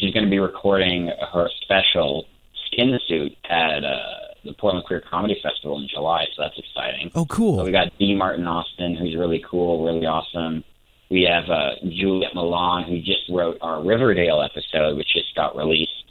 She's 0.00 0.12
going 0.12 0.24
to 0.26 0.30
be 0.30 0.38
recording 0.38 1.10
her 1.32 1.48
special 1.62 2.26
Skin 2.66 2.98
Suit 3.08 3.32
at 3.48 3.82
uh, 3.84 3.96
the 4.44 4.52
Portland 4.52 4.84
Queer 4.86 5.00
Comedy 5.08 5.38
Festival 5.42 5.78
in 5.78 5.88
July, 5.88 6.26
so 6.36 6.42
that's 6.42 6.58
exciting. 6.58 7.10
Oh, 7.14 7.22
So 7.22 7.24
cool. 7.26 7.64
we 7.64 7.70
got 7.72 7.96
D. 7.98 8.14
Martin 8.14 8.46
Austin, 8.46 8.94
who's 8.96 9.16
really 9.16 9.42
cool, 9.48 9.82
really 9.84 10.04
awesome. 10.04 10.62
We 11.10 11.22
have 11.22 11.48
uh, 11.48 11.76
Juliet 11.88 12.34
Milan, 12.34 12.84
who 12.84 12.98
just 13.00 13.22
wrote 13.30 13.56
our 13.62 13.82
Riverdale 13.82 14.42
episode, 14.42 14.96
which 14.98 15.08
just 15.14 15.34
got 15.34 15.56
released, 15.56 16.04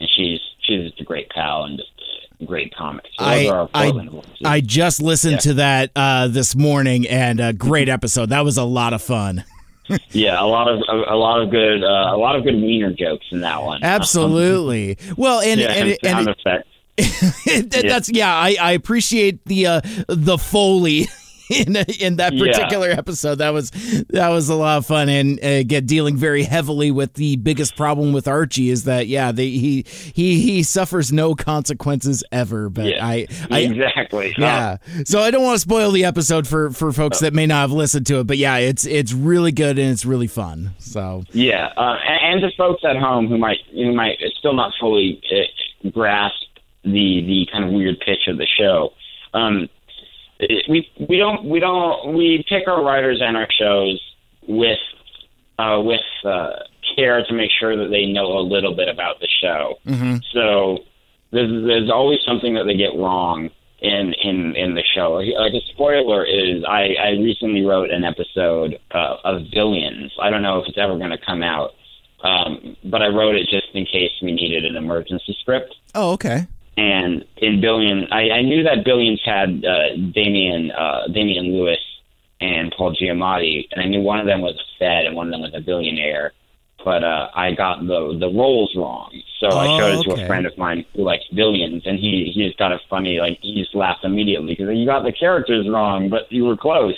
and 0.00 0.08
she's 0.14 0.40
she's 0.60 0.90
just 0.90 1.00
a 1.00 1.04
great 1.04 1.30
pal 1.30 1.64
and 1.64 1.78
just 1.78 1.90
a 1.98 2.04
great 2.46 2.74
comic. 2.74 3.04
So 3.18 3.24
I- 3.24 3.68
I- 3.74 3.92
I 4.44 4.60
just 4.60 5.02
listened 5.02 5.32
Yeah. 5.34 5.38
to 5.38 5.54
that 5.54 5.90
uh, 5.96 6.28
this 6.28 6.54
morning, 6.56 7.06
and 7.08 7.40
a 7.40 7.52
great 7.52 7.88
episode. 7.88 8.30
That 8.30 8.44
was 8.44 8.56
a 8.56 8.64
lot 8.64 8.92
of 8.92 9.02
fun. 9.02 9.44
yeah, 10.10 10.40
a 10.42 10.44
lot 10.44 10.68
of 10.68 10.80
a, 10.88 11.14
a 11.14 11.16
lot 11.16 11.40
of 11.40 11.50
good 11.50 11.82
uh, 11.82 12.10
a 12.14 12.16
lot 12.16 12.36
of 12.36 12.44
good 12.44 12.54
wiener 12.56 12.92
jokes 12.92 13.26
in 13.30 13.40
that 13.40 13.62
one. 13.62 13.80
Absolutely. 13.82 14.98
Well, 15.16 15.40
and 15.40 15.58
yeah, 15.60 15.68
and, 15.72 15.98
and, 16.02 16.28
and, 16.28 16.36
that- 17.72 17.84
that's 17.88 18.10
yeah. 18.10 18.34
I, 18.34 18.56
I 18.60 18.72
appreciate 18.72 19.44
the 19.46 19.66
uh, 19.66 19.80
the 20.08 20.36
foley. 20.38 21.08
In, 21.58 21.76
in 21.76 22.16
that 22.16 22.34
Yeah. 22.34 22.46
particular 22.52 22.90
episode, 22.90 23.36
that 23.36 23.50
was 23.50 23.70
that 24.10 24.28
was 24.28 24.48
a 24.48 24.54
lot 24.54 24.78
of 24.78 24.86
fun, 24.86 25.08
and 25.08 25.42
uh, 25.42 25.62
get 25.62 25.86
dealing 25.86 26.16
very 26.16 26.42
heavily 26.42 26.90
with 26.90 27.14
the 27.14 27.36
biggest 27.36 27.74
problem 27.76 28.12
with 28.12 28.28
Archie 28.28 28.68
is 28.70 28.84
that 28.84 29.06
yeah, 29.08 29.32
they, 29.32 29.48
he 29.50 29.84
he 30.14 30.40
he 30.40 30.62
suffers 30.62 31.12
no 31.12 31.34
consequences 31.34 32.22
ever. 32.32 32.68
But 32.68 32.86
Yeah, 32.86 33.06
I, 33.06 33.26
I 33.50 33.60
exactly. 33.60 34.34
yeah. 34.38 34.76
So 35.04 35.20
I 35.20 35.30
don't 35.30 35.42
want 35.42 35.54
to 35.56 35.60
spoil 35.60 35.90
the 35.90 36.04
episode 36.04 36.46
for 36.46 36.70
for 36.70 36.92
folks 36.92 37.20
that 37.20 37.32
may 37.32 37.46
not 37.46 37.62
have 37.62 37.72
listened 37.72 38.06
to 38.08 38.20
it, 38.20 38.26
but 38.26 38.36
yeah, 38.36 38.56
it's 38.58 38.84
it's 38.84 39.12
really 39.12 39.52
good 39.52 39.78
and 39.78 39.90
it's 39.90 40.04
really 40.04 40.26
fun. 40.26 40.74
So 40.78 41.24
Yeah, 41.32 41.72
uh, 41.76 41.96
and, 42.06 42.42
and 42.42 42.50
to 42.50 42.56
folks 42.56 42.82
at 42.84 42.96
home 42.96 43.26
who 43.28 43.38
might 43.38 43.58
who 43.72 43.94
might 43.94 44.18
still 44.38 44.54
not 44.54 44.72
fully 44.78 45.20
uh, 45.34 45.88
grasp 45.90 46.34
the 46.84 47.22
the 47.26 47.46
kind 47.50 47.64
of 47.64 47.70
weird 47.72 47.98
pitch 48.00 48.28
of 48.28 48.38
the 48.38 48.46
show, 48.46 48.92
um, 49.34 49.68
we 50.40 50.88
we 51.08 51.16
don't 51.16 51.44
we 51.44 51.60
don't 51.60 52.14
we 52.14 52.44
pick 52.48 52.68
our 52.68 52.82
writers 52.82 53.20
and 53.22 53.36
our 53.36 53.48
shows 53.50 54.00
with 54.46 54.78
uh, 55.58 55.80
with 55.82 56.00
uh, 56.24 56.50
care 56.96 57.24
to 57.24 57.34
make 57.34 57.50
sure 57.58 57.76
that 57.76 57.90
they 57.90 58.06
know 58.06 58.38
a 58.38 58.40
little 58.40 58.74
bit 58.74 58.88
about 58.88 59.20
the 59.20 59.28
show. 59.42 59.78
So 60.32 60.78
there's 61.32 61.66
there's 61.66 61.90
always 61.90 62.20
something 62.26 62.54
that 62.54 62.64
they 62.64 62.76
get 62.76 62.94
wrong 62.94 63.50
in 63.80 64.14
in 64.22 64.56
in 64.56 64.74
the 64.74 64.82
show. 64.94 65.12
Like 65.14 65.54
a 65.54 65.60
spoiler 65.72 66.24
is 66.24 66.64
I 66.64 66.94
I 67.02 67.08
recently 67.10 67.64
wrote 67.64 67.90
an 67.90 68.04
episode 68.04 68.78
uh, 68.92 69.16
of 69.24 69.42
Billions. 69.52 70.12
I 70.20 70.30
don't 70.30 70.42
know 70.42 70.60
if 70.60 70.68
it's 70.68 70.78
ever 70.78 70.96
going 70.96 71.10
to 71.10 71.18
come 71.18 71.42
out, 71.42 71.72
um, 72.22 72.76
but 72.84 73.02
I 73.02 73.08
wrote 73.08 73.34
it 73.34 73.48
just 73.48 73.68
in 73.74 73.84
case 73.84 74.12
we 74.22 74.32
needed 74.32 74.64
an 74.64 74.76
emergency 74.76 75.36
script. 75.40 75.74
oh 75.94 76.12
okay. 76.12 76.46
And 76.78 77.24
in 77.38 77.60
Billion, 77.60 78.06
I, 78.12 78.30
I 78.30 78.42
knew 78.42 78.62
that 78.62 78.84
Billions 78.84 79.20
had 79.24 79.64
uh, 79.64 79.96
Damian 80.14 80.70
uh, 80.70 81.08
Damian 81.12 81.46
Lewis 81.52 81.80
and 82.40 82.72
Paul 82.76 82.94
Giamatti, 82.94 83.66
and 83.72 83.82
I 83.82 83.86
knew 83.86 84.00
one 84.00 84.20
of 84.20 84.26
them 84.26 84.42
was 84.42 84.54
a 84.54 84.66
Fed 84.78 85.06
and 85.06 85.16
one 85.16 85.26
of 85.26 85.32
them 85.32 85.40
was 85.40 85.54
a 85.54 85.60
billionaire. 85.60 86.32
But 86.84 87.02
uh, 87.02 87.30
I 87.34 87.50
got 87.52 87.80
the 87.80 88.16
the 88.20 88.28
roles 88.28 88.72
wrong, 88.76 89.10
so 89.40 89.48
I 89.48 89.66
Oh, 89.66 89.76
showed 89.76 89.98
it 89.98 90.04
to 90.04 90.12
a 90.22 90.26
friend 90.28 90.46
of 90.46 90.56
mine 90.56 90.84
who 90.94 91.02
likes 91.02 91.24
Billions, 91.34 91.82
and 91.84 91.98
he 91.98 92.30
he 92.32 92.46
just 92.46 92.56
got 92.58 92.70
a 92.70 92.78
funny 92.88 93.18
like 93.18 93.38
he 93.42 93.60
just 93.60 93.74
laughed 93.74 94.04
immediately 94.04 94.54
because 94.54 94.76
you 94.76 94.86
got 94.86 95.02
the 95.02 95.12
characters 95.12 95.66
wrong, 95.68 96.08
but 96.08 96.30
you 96.30 96.44
were 96.44 96.56
close, 96.56 96.94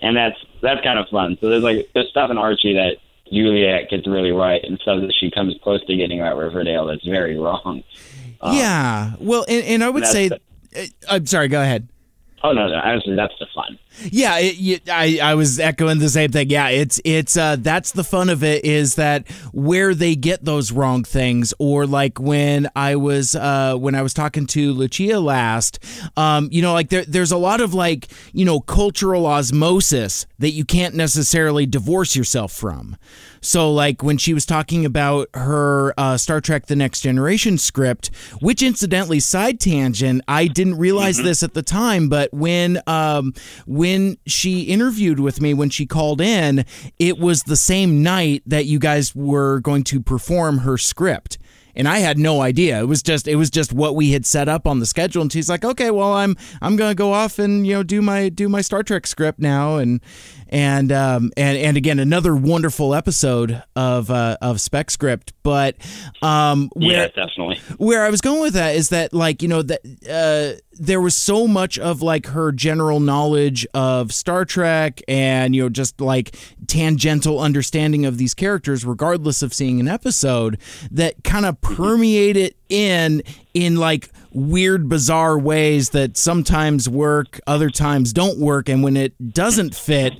and 0.00 0.16
that's 0.16 0.38
that's 0.62 0.80
kind 0.82 1.00
of 1.00 1.08
fun. 1.08 1.36
So 1.40 1.48
there's 1.50 1.64
like 1.64 1.88
there's 1.92 2.08
stuff 2.10 2.30
in 2.30 2.38
Archie 2.38 2.74
that 2.74 2.98
Juliet 3.32 3.90
gets 3.90 4.06
really 4.06 4.30
right, 4.30 4.62
and 4.62 4.78
stuff 4.78 5.00
that 5.00 5.12
she 5.18 5.28
comes 5.32 5.56
close 5.64 5.84
to 5.86 5.96
getting 5.96 6.20
right 6.20 6.36
Riverdale 6.36 6.86
that's 6.86 7.04
very 7.04 7.36
wrong. 7.36 7.82
Yeah. 8.44 9.12
Well, 9.20 9.44
and, 9.48 9.64
and 9.64 9.84
I 9.84 9.90
would 9.90 10.06
say, 10.06 10.28
the- 10.28 10.40
uh, 10.76 10.84
I'm 11.10 11.26
sorry. 11.26 11.48
Go 11.48 11.60
ahead. 11.62 11.88
Oh 12.42 12.52
no, 12.52 12.66
no, 12.68 12.74
honestly, 12.82 13.14
that's 13.14 13.34
the 13.38 13.46
fun. 13.54 13.78
Yeah, 14.04 14.38
it, 14.38 14.56
you, 14.56 14.78
I 14.90 15.18
I 15.22 15.34
was 15.34 15.60
echoing 15.60 15.98
the 15.98 16.08
same 16.08 16.30
thing. 16.32 16.50
Yeah, 16.50 16.68
it's 16.68 17.00
it's 17.04 17.36
uh 17.36 17.56
that's 17.58 17.92
the 17.92 18.04
fun 18.04 18.30
of 18.30 18.42
it 18.42 18.64
is 18.64 18.96
that 18.96 19.30
where 19.52 19.94
they 19.94 20.16
get 20.16 20.44
those 20.44 20.72
wrong 20.72 21.04
things 21.04 21.54
or 21.58 21.86
like 21.86 22.18
when 22.18 22.68
I 22.74 22.96
was 22.96 23.34
uh 23.34 23.76
when 23.76 23.94
I 23.94 24.02
was 24.02 24.14
talking 24.14 24.46
to 24.48 24.72
Lucia 24.72 25.20
last, 25.20 25.78
um 26.16 26.48
you 26.50 26.62
know 26.62 26.72
like 26.72 26.88
there 26.88 27.04
there's 27.04 27.32
a 27.32 27.38
lot 27.38 27.60
of 27.60 27.74
like, 27.74 28.08
you 28.32 28.44
know, 28.44 28.60
cultural 28.60 29.26
osmosis 29.26 30.26
that 30.38 30.50
you 30.50 30.64
can't 30.64 30.94
necessarily 30.94 31.66
divorce 31.66 32.16
yourself 32.16 32.52
from. 32.52 32.96
So 33.44 33.72
like 33.72 34.02
when 34.04 34.18
she 34.18 34.34
was 34.34 34.46
talking 34.46 34.84
about 34.84 35.28
her 35.34 35.92
uh, 35.98 36.16
Star 36.16 36.40
Trek: 36.40 36.66
The 36.66 36.76
Next 36.76 37.00
Generation 37.00 37.58
script, 37.58 38.10
which 38.40 38.62
incidentally 38.62 39.18
side 39.18 39.58
tangent, 39.58 40.22
I 40.28 40.46
didn't 40.46 40.78
realize 40.78 41.16
this 41.18 41.42
at 41.42 41.52
the 41.52 41.62
time, 41.62 42.08
but 42.08 42.32
when 42.32 42.80
um, 42.86 43.34
when 43.66 43.81
she 44.26 44.62
interviewed 44.62 45.20
with 45.20 45.40
me 45.40 45.54
when 45.54 45.70
she 45.70 45.86
called 45.86 46.20
in, 46.20 46.64
it 46.98 47.18
was 47.18 47.42
the 47.42 47.56
same 47.56 48.02
night 48.02 48.42
that 48.46 48.66
you 48.66 48.78
guys 48.78 49.14
were 49.14 49.60
going 49.60 49.84
to 49.84 50.00
perform 50.00 50.58
her 50.58 50.78
script 50.78 51.38
and 51.74 51.88
I 51.88 51.98
had 51.98 52.18
no 52.18 52.42
idea. 52.42 52.80
It 52.80 52.86
was 52.86 53.02
just 53.02 53.26
it 53.26 53.36
was 53.36 53.50
just 53.50 53.72
what 53.72 53.96
we 53.96 54.12
had 54.12 54.26
set 54.26 54.48
up 54.48 54.66
on 54.66 54.78
the 54.78 54.86
schedule. 54.86 55.22
And 55.22 55.32
she's 55.32 55.48
like, 55.48 55.64
"Okay, 55.64 55.90
well, 55.90 56.12
I'm 56.12 56.36
I'm 56.60 56.76
gonna 56.76 56.94
go 56.94 57.12
off 57.12 57.38
and 57.38 57.66
you 57.66 57.74
know 57.74 57.82
do 57.82 58.02
my 58.02 58.28
do 58.28 58.48
my 58.48 58.60
Star 58.60 58.82
Trek 58.82 59.06
script 59.06 59.38
now." 59.38 59.76
And 59.76 60.00
and 60.48 60.92
um 60.92 61.32
and 61.36 61.56
and 61.56 61.76
again 61.76 61.98
another 61.98 62.36
wonderful 62.36 62.94
episode 62.94 63.62
of 63.74 64.10
uh, 64.10 64.36
of 64.42 64.60
Spec 64.60 64.90
Script. 64.90 65.32
But 65.42 65.76
um 66.20 66.70
Yeah, 66.76 66.88
where 66.88 67.08
definitely. 67.08 67.58
where 67.78 68.04
I 68.04 68.10
was 68.10 68.20
going 68.20 68.42
with 68.42 68.54
that 68.54 68.76
is 68.76 68.90
that 68.90 69.14
like 69.14 69.42
you 69.42 69.48
know 69.48 69.62
that 69.62 69.80
uh, 70.08 70.60
there 70.78 71.00
was 71.00 71.16
so 71.16 71.46
much 71.46 71.78
of 71.78 72.02
like 72.02 72.26
her 72.26 72.50
general 72.52 72.98
knowledge 73.00 73.66
of 73.74 74.12
Star 74.12 74.44
Trek 74.44 75.00
and 75.06 75.54
you 75.54 75.62
know 75.62 75.68
just 75.68 76.00
like 76.00 76.36
tangential 76.66 77.38
understanding 77.40 78.04
of 78.06 78.18
these 78.18 78.34
characters, 78.34 78.84
regardless 78.84 79.42
of 79.42 79.52
seeing 79.52 79.80
an 79.80 79.88
episode, 79.88 80.58
that 80.90 81.22
kind 81.24 81.44
of 81.46 81.60
permeated 81.60 82.54
in 82.68 83.22
in 83.54 83.76
like 83.76 84.10
weird 84.32 84.88
bizarre 84.88 85.38
ways 85.38 85.90
that 85.90 86.16
sometimes 86.16 86.88
work 86.88 87.38
other 87.46 87.68
times 87.68 88.14
don't 88.14 88.38
work 88.38 88.66
and 88.70 88.82
when 88.82 88.96
it 88.96 89.12
doesn't 89.34 89.74
fit 89.74 90.14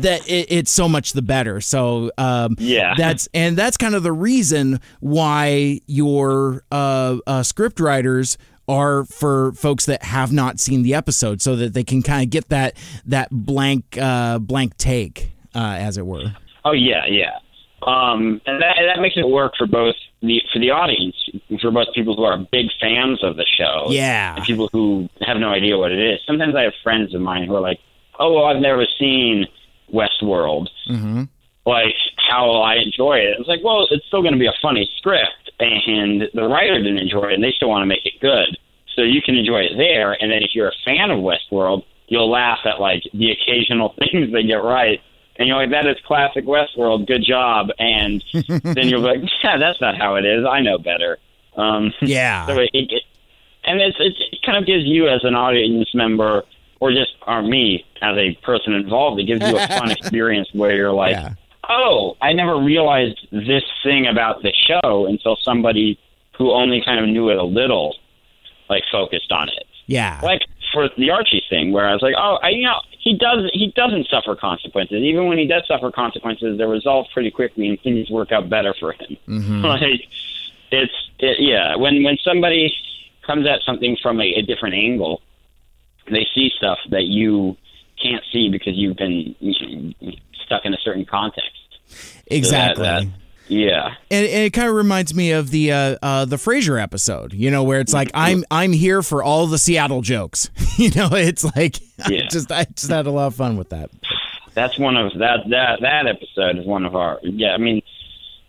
that 0.00 0.28
it, 0.28 0.46
it's 0.50 0.70
so 0.72 0.88
much 0.88 1.12
the 1.12 1.22
better 1.22 1.60
so 1.60 2.10
um 2.18 2.56
Yeah. 2.58 2.94
that's 2.96 3.28
and 3.32 3.56
that's 3.56 3.76
kind 3.76 3.94
of 3.94 4.02
the 4.02 4.10
reason 4.12 4.80
why 4.98 5.78
your 5.86 6.64
uh, 6.72 7.18
uh, 7.24 7.44
script 7.44 7.78
writers 7.78 8.36
are 8.72 9.04
for 9.04 9.52
folks 9.52 9.86
that 9.86 10.02
have 10.02 10.32
not 10.32 10.58
seen 10.60 10.82
the 10.82 10.94
episode, 10.94 11.40
so 11.42 11.56
that 11.56 11.74
they 11.74 11.84
can 11.84 12.02
kind 12.02 12.24
of 12.24 12.30
get 12.30 12.48
that 12.48 12.76
that 13.06 13.28
blank 13.30 13.98
uh, 14.00 14.38
blank 14.38 14.76
take, 14.78 15.30
uh, 15.54 15.76
as 15.78 15.98
it 15.98 16.06
were. 16.06 16.34
Oh 16.64 16.72
yeah, 16.72 17.04
yeah. 17.06 17.38
Um, 17.82 18.40
and 18.46 18.62
that 18.62 18.76
that 18.86 19.00
makes 19.00 19.16
it 19.16 19.28
work 19.28 19.54
for 19.58 19.66
both 19.66 19.96
the 20.22 20.40
for 20.52 20.60
the 20.60 20.70
audience, 20.70 21.16
for 21.60 21.70
both 21.72 21.88
people 21.94 22.14
who 22.14 22.22
are 22.22 22.38
big 22.52 22.66
fans 22.80 23.22
of 23.24 23.36
the 23.36 23.44
show, 23.58 23.86
Yeah. 23.90 24.36
and 24.36 24.44
people 24.44 24.68
who 24.72 25.08
have 25.26 25.36
no 25.38 25.48
idea 25.50 25.76
what 25.76 25.90
it 25.90 25.98
is. 25.98 26.20
Sometimes 26.26 26.54
I 26.54 26.62
have 26.62 26.74
friends 26.84 27.12
of 27.14 27.20
mine 27.20 27.46
who 27.48 27.56
are 27.56 27.60
like, 27.60 27.80
"Oh, 28.20 28.32
well, 28.34 28.44
I've 28.44 28.60
never 28.62 28.86
seen 29.00 29.46
Westworld. 29.92 30.68
Mm-hmm. 30.88 31.24
Like, 31.66 31.94
how 32.30 32.46
will 32.46 32.62
I 32.62 32.76
enjoy 32.76 33.16
it?" 33.18 33.36
It's 33.40 33.48
like, 33.48 33.60
well, 33.64 33.88
it's 33.90 34.06
still 34.06 34.22
going 34.22 34.34
to 34.34 34.38
be 34.38 34.46
a 34.46 34.54
funny 34.62 34.88
script, 34.98 35.41
and 35.86 36.28
the 36.34 36.42
writer 36.48 36.78
didn't 36.78 36.98
enjoy 36.98 37.28
it, 37.30 37.34
and 37.34 37.44
they 37.44 37.52
still 37.52 37.68
want 37.68 37.82
to 37.82 37.86
make 37.86 38.04
it 38.04 38.14
good. 38.20 38.56
So 38.96 39.02
you 39.02 39.22
can 39.22 39.36
enjoy 39.36 39.60
it 39.60 39.72
there, 39.76 40.12
and 40.12 40.30
then 40.30 40.42
if 40.42 40.50
you're 40.54 40.68
a 40.68 40.78
fan 40.84 41.10
of 41.10 41.20
Westworld, 41.20 41.84
you'll 42.08 42.30
laugh 42.30 42.58
at 42.64 42.80
like 42.80 43.02
the 43.14 43.30
occasional 43.30 43.94
things 43.98 44.32
they 44.32 44.42
get 44.42 44.62
right. 44.62 45.00
And 45.36 45.48
you're 45.48 45.56
like, 45.56 45.70
that 45.70 45.86
is 45.86 45.96
classic 46.06 46.44
Westworld. 46.44 47.06
Good 47.06 47.24
job. 47.24 47.68
And 47.78 48.22
then 48.32 48.88
you're 48.88 48.98
like, 48.98 49.20
yeah, 49.42 49.56
that's 49.56 49.80
not 49.80 49.96
how 49.96 50.16
it 50.16 50.26
is. 50.26 50.44
I 50.44 50.60
know 50.60 50.78
better. 50.78 51.18
Um, 51.56 51.92
Yeah. 52.02 52.46
so 52.46 52.58
it, 52.58 52.68
it, 52.74 53.02
and 53.64 53.80
it's, 53.80 53.96
it 53.98 54.14
kind 54.44 54.58
of 54.58 54.66
gives 54.66 54.84
you 54.84 55.08
as 55.08 55.24
an 55.24 55.34
audience 55.34 55.88
member, 55.94 56.42
or 56.80 56.90
just 56.90 57.12
or 57.26 57.42
me 57.42 57.84
as 58.02 58.16
a 58.18 58.34
person 58.44 58.74
involved, 58.74 59.20
it 59.20 59.24
gives 59.24 59.40
you 59.40 59.56
a 59.56 59.66
fun 59.68 59.90
experience 59.92 60.48
where 60.52 60.74
you're 60.74 60.92
like, 60.92 61.12
Yeah. 61.12 61.34
Oh, 61.68 62.16
I 62.20 62.32
never 62.32 62.56
realized 62.58 63.26
this 63.30 63.62
thing 63.82 64.06
about 64.06 64.42
the 64.42 64.52
show 64.52 65.06
until 65.06 65.36
somebody 65.42 65.98
who 66.36 66.50
only 66.52 66.82
kind 66.84 66.98
of 67.02 67.08
knew 67.08 67.28
it 67.30 67.36
a 67.36 67.42
little, 67.44 67.94
like 68.68 68.82
focused 68.90 69.30
on 69.32 69.48
it 69.48 69.66
Yeah. 69.86 70.18
like 70.22 70.42
for 70.72 70.88
the 70.96 71.10
Archie 71.10 71.42
thing, 71.50 71.70
where 71.72 71.86
I 71.86 71.92
was 71.92 72.00
like, 72.02 72.14
oh, 72.16 72.38
I, 72.42 72.48
you 72.50 72.64
know, 72.64 72.80
he 72.98 73.16
does 73.18 73.50
he 73.52 73.72
doesn't 73.76 74.06
suffer 74.08 74.34
consequences. 74.34 75.02
Even 75.02 75.26
when 75.26 75.36
he 75.38 75.46
does 75.46 75.64
suffer 75.68 75.90
consequences, 75.90 76.56
they're 76.56 76.68
resolved 76.68 77.10
pretty 77.12 77.30
quickly 77.30 77.68
and 77.68 77.78
things 77.82 78.08
work 78.10 78.32
out 78.32 78.48
better 78.48 78.74
for 78.78 78.92
him. 78.92 79.16
Mm-hmm. 79.28 79.64
Like 79.66 79.82
it's 80.70 80.92
it, 81.18 81.36
yeah, 81.40 81.76
when 81.76 82.02
when 82.02 82.16
somebody 82.24 82.74
comes 83.26 83.46
at 83.46 83.60
something 83.64 83.96
from 84.02 84.20
a, 84.20 84.24
a 84.24 84.42
different 84.42 84.74
angle, 84.74 85.20
they 86.10 86.26
see 86.34 86.50
stuff 86.56 86.78
that 86.90 87.04
you 87.04 87.56
can't 88.02 88.24
see 88.32 88.48
because 88.50 88.74
you've 88.76 88.96
been 88.96 89.34
stuck 90.44 90.64
in 90.64 90.74
a 90.74 90.78
certain 90.78 91.04
context. 91.04 91.50
So 91.88 91.96
that- 91.96 92.36
Exactly. 92.36 92.82
that- 92.84 93.04
yeah. 93.48 93.94
and, 94.10 94.24
and 94.26 94.44
it 94.44 94.52
kind 94.52 94.68
of 94.68 94.74
reminds 94.74 95.14
me 95.14 95.32
of 95.32 95.50
the 95.50 95.72
uh, 95.72 95.96
uh, 96.00 96.24
the 96.24 96.36
Frasier 96.36 96.80
episode, 96.80 97.34
you 97.34 97.50
know, 97.50 97.64
where 97.64 97.80
it's 97.80 97.92
like 97.92 98.10
I'm 98.14 98.44
I'm 98.50 98.72
here 98.72 99.02
for 99.02 99.22
all 99.22 99.46
the 99.46 99.58
Seattle 99.58 100.00
jokes. 100.00 100.48
you 100.78 100.90
know, 100.90 101.08
it's 101.12 101.44
like 101.56 101.78
I 102.02 102.26
just 102.30 102.50
I 102.50 102.64
just 102.64 102.88
had 102.90 103.06
a 103.06 103.10
lot 103.10 103.26
of 103.26 103.34
fun 103.34 103.56
with 103.58 103.68
that. 103.70 103.90
that's 104.54 104.78
one 104.78 104.96
of 104.96 105.12
that 105.18 105.40
that 105.50 105.80
that 105.82 106.06
episode 106.06 106.56
is 106.58 106.66
one 106.66 106.86
of 106.86 106.94
our 106.96 107.18
yeah 107.22 107.52
I 107.52 107.58
mean 107.58 107.82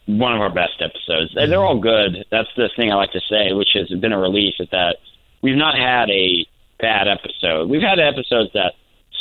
one 0.06 0.34
of 0.34 0.40
our 0.42 0.54
best 0.54 0.82
episodes. 0.82 1.34
They're 1.34 1.64
all 1.64 1.80
good. 1.80 2.26
That's 2.30 2.50
the 2.56 2.70
thing 2.76 2.92
I 2.92 2.96
like 2.96 3.12
to 3.14 3.22
say, 3.30 3.52
which 3.52 3.70
has 3.74 3.90
been 4.00 4.14
a 4.14 4.20
relief, 4.20 4.54
is 4.60 4.70
that 4.72 4.98
we've 5.42 5.58
not 5.58 5.76
had 5.78 6.10
a 6.12 6.46
bad 6.80 7.08
episode. 7.10 7.70
We've 7.70 7.82
had 7.82 8.00
episodes 8.00 8.52
that 8.54 8.74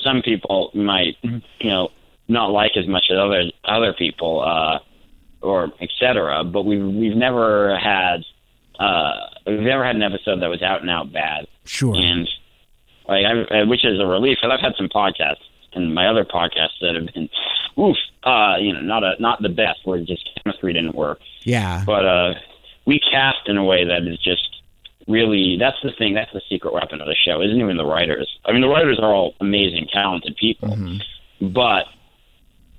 some 0.04 0.22
people 0.22 0.70
might 0.74 1.16
you 1.22 1.40
know 1.70 1.88
not 2.28 2.46
like 2.50 2.72
as 2.76 2.86
much 2.86 3.04
as 3.10 3.18
other 3.18 3.44
other 3.64 3.92
people 3.92 4.42
uh, 4.42 4.78
or 5.44 5.72
etc. 5.80 6.44
But 6.44 6.64
we've 6.64 6.84
we've 6.84 7.16
never 7.16 7.76
had 7.78 8.24
uh, 8.78 9.12
we've 9.46 9.60
never 9.60 9.84
had 9.84 9.96
an 9.96 10.02
episode 10.02 10.40
that 10.40 10.48
was 10.48 10.62
out 10.62 10.80
and 10.80 10.90
out 10.90 11.12
bad 11.12 11.46
Sure. 11.64 11.94
and 11.94 12.28
like 13.08 13.24
I, 13.24 13.60
uh, 13.60 13.66
which 13.66 13.84
is 13.84 14.00
a 14.00 14.06
relief. 14.06 14.38
Because 14.40 14.54
I've 14.56 14.64
had 14.64 14.74
some 14.76 14.88
podcasts 14.88 15.42
and 15.74 15.94
my 15.94 16.06
other 16.08 16.24
podcasts 16.24 16.78
that 16.80 16.94
have 16.94 17.12
been, 17.14 17.28
oof, 17.78 17.96
uh, 18.24 18.56
you 18.60 18.72
know, 18.72 18.80
not 18.80 19.02
a 19.04 19.14
not 19.20 19.42
the 19.42 19.48
best 19.48 19.80
where 19.84 19.98
just 20.00 20.28
chemistry 20.42 20.72
didn't 20.72 20.94
work. 20.94 21.18
Yeah. 21.42 21.82
But 21.84 22.04
uh, 22.06 22.34
we 22.86 23.00
cast 23.00 23.46
in 23.48 23.56
a 23.56 23.64
way 23.64 23.84
that 23.84 24.02
is 24.06 24.18
just 24.18 24.61
really 25.08 25.56
that's 25.58 25.76
the 25.82 25.92
thing. 25.98 26.14
That's 26.14 26.32
the 26.32 26.42
secret 26.48 26.72
weapon 26.72 27.00
of 27.00 27.06
the 27.06 27.14
show. 27.14 27.40
Isn't 27.42 27.60
even 27.60 27.76
the 27.76 27.86
writers. 27.86 28.28
I 28.44 28.52
mean, 28.52 28.60
the 28.60 28.68
writers 28.68 28.98
are 29.00 29.12
all 29.12 29.34
amazing, 29.40 29.88
talented 29.92 30.36
people, 30.36 30.70
mm-hmm. 30.70 31.52
but 31.52 31.86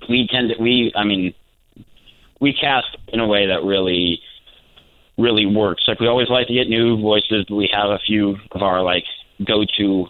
we 0.10 0.28
tend 0.28 0.50
to 0.50 0.62
we. 0.62 0.92
I 0.96 1.04
mean, 1.04 1.34
we 2.40 2.54
cast 2.54 2.98
in 3.08 3.20
a 3.20 3.28
way 3.28 3.48
that 3.48 3.64
really 3.64 4.22
really 5.18 5.46
works. 5.46 5.84
Like 5.88 6.00
we 6.00 6.08
always 6.08 6.30
like 6.30 6.48
to 6.48 6.54
get 6.54 6.68
new 6.68 7.00
voices, 7.00 7.46
but 7.48 7.56
we 7.56 7.70
have 7.72 7.90
a 7.90 8.00
few 8.00 8.38
of 8.52 8.62
our 8.62 8.82
like 8.82 9.04
go 9.46 9.64
to 9.78 10.08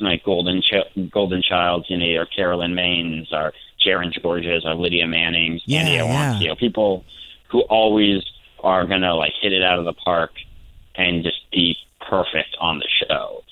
like 0.00 0.24
golden 0.24 0.62
Ch- 0.62 1.10
golden 1.10 1.42
childs, 1.42 1.86
you 1.88 1.96
know, 1.96 2.18
our 2.18 2.26
Carolyn 2.26 2.74
Maines, 2.74 3.32
our 3.32 3.52
Sharon 3.78 4.12
Georges, 4.12 4.64
our 4.66 4.74
Lydia 4.74 5.06
Mannings, 5.06 5.62
Yeah, 5.64 5.80
Andy 5.80 6.46
yeah. 6.46 6.54
People 6.54 7.04
who 7.48 7.62
always 7.62 8.22
are 8.62 8.86
gonna 8.86 9.14
like 9.14 9.32
hit 9.40 9.52
it 9.52 9.62
out 9.62 9.78
of 9.78 9.84
the 9.84 9.92
park 9.92 10.32
and 10.94 11.22
just 11.22 11.50
be 11.50 11.76
perfect 12.00 12.56
on 12.60 12.78
the 12.78 12.88
show. 13.06 13.42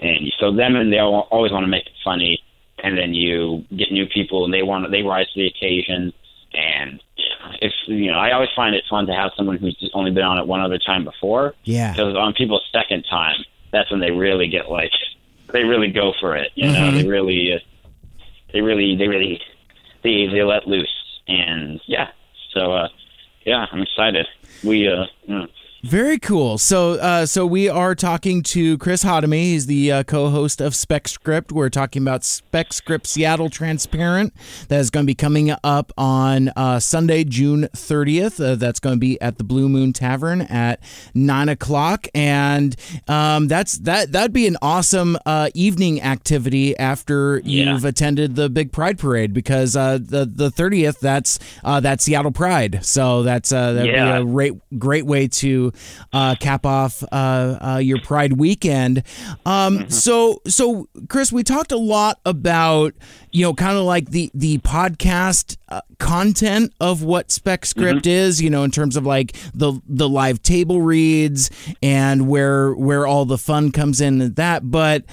And 0.00 0.32
so 0.38 0.52
them 0.52 0.76
and 0.76 0.92
they 0.92 0.98
al- 0.98 1.28
always 1.30 1.52
want 1.52 1.64
to 1.64 1.68
make 1.68 1.86
it 1.86 1.92
funny, 2.04 2.42
and 2.82 2.98
then 2.98 3.14
you 3.14 3.64
get 3.76 3.92
new 3.92 4.06
people 4.06 4.44
and 4.44 4.52
they 4.52 4.62
want 4.62 4.84
to, 4.84 4.90
they 4.90 5.02
rise 5.02 5.30
to 5.32 5.40
the 5.40 5.46
occasion. 5.46 6.12
And 6.52 7.02
if 7.62 7.72
you 7.86 8.10
know, 8.10 8.18
I 8.18 8.32
always 8.32 8.50
find 8.54 8.74
it 8.74 8.84
fun 8.88 9.06
to 9.06 9.14
have 9.14 9.32
someone 9.36 9.56
who's 9.56 9.76
just 9.78 9.94
only 9.94 10.10
been 10.10 10.24
on 10.24 10.38
it 10.38 10.46
one 10.46 10.60
other 10.60 10.78
time 10.78 11.04
before. 11.04 11.54
Yeah. 11.64 11.92
Because 11.92 12.16
on 12.16 12.34
people's 12.34 12.68
second 12.72 13.04
time, 13.08 13.44
that's 13.72 13.90
when 13.90 14.00
they 14.00 14.10
really 14.10 14.48
get 14.48 14.70
like, 14.70 14.92
they 15.52 15.64
really 15.64 15.90
go 15.90 16.12
for 16.20 16.36
it. 16.36 16.52
You 16.54 16.70
know, 16.70 16.90
they 16.92 17.08
really, 17.08 17.54
uh, 17.54 17.58
they 18.52 18.60
really, 18.60 18.96
they 18.96 19.08
really, 19.08 19.40
they 20.02 20.26
they 20.26 20.42
let 20.42 20.68
loose. 20.68 21.20
And 21.26 21.80
yeah, 21.86 22.10
so 22.52 22.72
uh, 22.72 22.88
yeah, 23.44 23.66
I'm 23.70 23.82
excited. 23.82 24.26
We 24.62 24.88
uh, 24.88 25.06
you 25.24 25.34
know, 25.34 25.46
Very 25.86 26.18
cool. 26.18 26.56
So, 26.56 26.92
uh, 26.92 27.26
so 27.26 27.44
we 27.44 27.68
are 27.68 27.94
talking 27.94 28.42
to 28.44 28.78
Chris 28.78 29.04
Hodemy. 29.04 29.42
He's 29.42 29.66
the 29.66 29.92
uh, 29.92 30.02
co-host 30.04 30.62
of 30.62 30.72
SpecScript. 30.72 31.52
We're 31.52 31.68
talking 31.68 32.00
about 32.00 32.22
SpecScript 32.22 33.06
Seattle 33.06 33.50
Transparent. 33.50 34.32
That 34.68 34.80
is 34.80 34.88
going 34.88 35.04
to 35.04 35.06
be 35.06 35.14
coming 35.14 35.54
up 35.62 35.92
on 35.98 36.48
uh, 36.56 36.80
Sunday, 36.80 37.22
June 37.24 37.68
30th. 37.74 38.42
Uh, 38.42 38.54
that's 38.54 38.80
going 38.80 38.94
to 38.96 38.98
be 38.98 39.20
at 39.20 39.36
the 39.36 39.44
Blue 39.44 39.68
Moon 39.68 39.92
Tavern 39.92 40.40
at 40.40 40.80
nine 41.12 41.50
o'clock, 41.50 42.08
and 42.14 42.74
um, 43.06 43.48
that's 43.48 43.76
that. 43.80 44.10
That'd 44.10 44.32
be 44.32 44.46
an 44.46 44.56
awesome 44.62 45.18
uh, 45.26 45.50
evening 45.52 46.00
activity 46.00 46.74
after 46.78 47.42
Yeah. 47.44 47.74
you've 47.74 47.84
attended 47.84 48.36
the 48.36 48.48
big 48.48 48.72
Pride 48.72 48.98
Parade 48.98 49.34
because 49.34 49.76
uh, 49.76 49.98
the 50.00 50.24
the 50.24 50.50
30th 50.50 50.98
that's 51.00 51.38
uh, 51.62 51.80
that's 51.80 52.04
Seattle 52.04 52.32
Pride. 52.32 52.82
So 52.86 53.22
that's 53.22 53.52
uh, 53.52 53.74
that'd 53.74 53.92
Yeah. 53.92 54.16
be 54.16 54.22
a 54.22 54.24
great 54.24 54.78
great 54.78 55.04
way 55.04 55.28
to 55.28 55.72
uh, 56.12 56.34
cap 56.40 56.64
off 56.66 57.02
uh, 57.12 57.58
uh, 57.60 57.80
your 57.82 58.00
Pride 58.00 58.34
weekend. 58.34 59.02
Um, 59.46 59.88
So 59.90 60.40
so 60.46 60.88
Chris, 61.08 61.32
we 61.32 61.42
talked 61.42 61.72
a 61.72 61.76
lot 61.78 62.20
about 62.24 62.94
you 63.30 63.44
know 63.44 63.54
kind 63.54 63.76
of 63.76 63.84
like 63.84 64.10
the 64.10 64.30
the 64.34 64.58
podcast 64.58 65.56
uh, 65.68 65.80
content 65.98 66.72
of 66.80 67.02
what 67.02 67.28
SpecScript 67.28 68.06
is. 68.06 68.40
You 68.42 68.50
know 68.50 68.62
in 68.64 68.70
terms 68.70 68.96
of 68.96 69.04
like 69.06 69.36
the 69.54 69.80
the 69.86 70.08
live 70.08 70.42
table 70.42 70.80
reads 70.82 71.50
and 71.82 72.28
where 72.28 72.72
where 72.74 73.06
all 73.06 73.24
the 73.24 73.38
fun 73.38 73.72
comes 73.72 74.00
in 74.00 74.20
and 74.20 74.36
that, 74.36 74.70
but. 74.70 75.04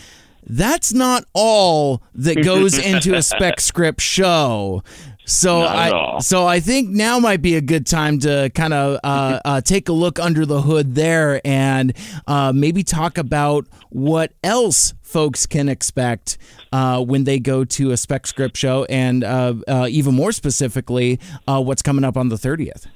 That's 0.44 0.92
not 0.92 1.24
all 1.34 2.02
that 2.16 2.44
goes 2.44 2.78
into 2.78 3.14
a 3.16 3.22
spec 3.22 3.60
script 3.62 4.02
show. 4.02 4.84
So 5.32 5.62
I 5.62 6.20
so 6.20 6.46
I 6.46 6.60
think 6.60 6.90
now 6.90 7.18
might 7.18 7.42
be 7.42 7.56
a 7.56 7.62
good 7.62 7.88
time 7.88 8.20
to 8.20 8.52
kind 8.54 8.74
of 8.74 9.00
uh, 9.02 9.40
uh, 9.46 9.62
take 9.62 9.88
a 9.88 9.94
look 9.94 10.20
under 10.20 10.46
the 10.46 10.62
hood 10.62 10.94
there 10.94 11.40
and 11.46 11.94
uh, 12.28 12.52
maybe 12.54 12.84
talk 12.84 13.18
about 13.18 13.66
what 13.90 14.34
else 14.44 14.94
folks 15.02 15.46
can 15.46 15.70
expect 15.70 16.38
uh, 16.74 17.02
when 17.04 17.24
they 17.24 17.40
go 17.40 17.64
to 17.64 17.92
a 17.92 17.96
SpecScript 17.96 18.58
show, 18.58 18.86
and 18.86 19.24
uh, 19.24 19.54
uh, 19.68 19.88
even 19.90 20.14
more 20.14 20.34
specifically, 20.34 21.20
uh, 21.48 21.62
what's 21.62 21.82
coming 21.82 22.04
up 22.04 22.18
on 22.18 22.28
the 22.28 22.38
thirtieth. 22.38 22.88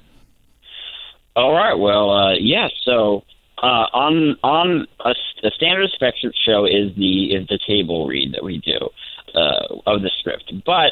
All 1.38 1.54
right. 1.54 1.73
Well, 1.73 2.12
uh, 2.12 2.33
yeah. 2.33 2.67
So 2.83 3.23
uh, 3.63 3.88
on 3.94 4.38
on 4.44 4.88
a, 5.06 5.13
a 5.44 5.52
standard 5.52 5.90
script 5.92 6.17
show 6.46 6.65
is 6.65 6.94
the 6.98 7.33
is 7.33 7.48
the 7.48 7.60
table 7.65 8.08
read 8.08 8.33
that 8.33 8.44
we 8.44 8.58
do 8.58 8.90
uh, 9.33 9.79
of 9.86 10.02
the 10.02 10.12
script, 10.19 10.52
but 10.65 10.92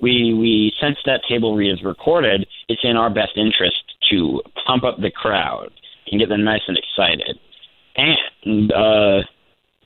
we 0.00 0.34
we 0.34 0.72
since 0.80 0.98
that 1.06 1.22
table 1.28 1.56
read 1.56 1.72
is 1.72 1.82
recorded, 1.82 2.46
it's 2.68 2.82
in 2.84 2.96
our 2.96 3.10
best 3.10 3.36
interest 3.36 3.82
to 4.10 4.42
pump 4.66 4.84
up 4.84 5.00
the 5.00 5.10
crowd 5.10 5.70
and 6.10 6.20
get 6.20 6.28
them 6.28 6.44
nice 6.44 6.62
and 6.68 6.78
excited, 6.78 7.38
and 7.96 8.72
uh, 8.72 9.22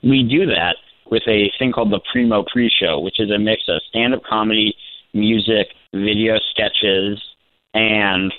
we 0.03 0.23
do 0.23 0.45
that 0.47 0.75
with 1.09 1.23
a 1.27 1.51
thing 1.59 1.71
called 1.71 1.91
the 1.91 1.99
Primo 2.11 2.43
Pre-Show, 2.51 2.99
which 2.99 3.19
is 3.19 3.29
a 3.29 3.37
mix 3.37 3.63
of 3.67 3.81
stand-up 3.89 4.23
comedy, 4.23 4.73
music, 5.13 5.67
video 5.93 6.37
sketches, 6.51 7.21
and 7.73 8.33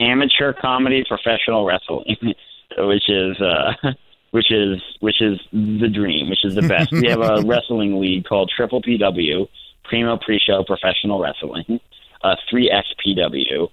amateur 0.00 0.52
comedy 0.52 1.04
professional 1.06 1.64
wrestling, 1.64 2.16
which 2.78 3.08
is 3.08 3.40
uh, 3.40 3.72
which 4.30 4.50
is 4.50 4.80
which 5.00 5.20
is 5.20 5.38
the 5.52 5.88
dream, 5.92 6.28
which 6.30 6.44
is 6.44 6.54
the 6.54 6.62
best. 6.62 6.92
we 6.92 7.08
have 7.08 7.20
a 7.20 7.42
wrestling 7.46 8.00
league 8.00 8.24
called 8.24 8.50
Triple 8.54 8.82
PW, 8.82 9.46
Primo 9.88 10.18
Pre-Show 10.18 10.64
Professional 10.64 11.20
Wrestling, 11.20 11.80
uh, 12.22 12.36
3SPW, 12.52 13.68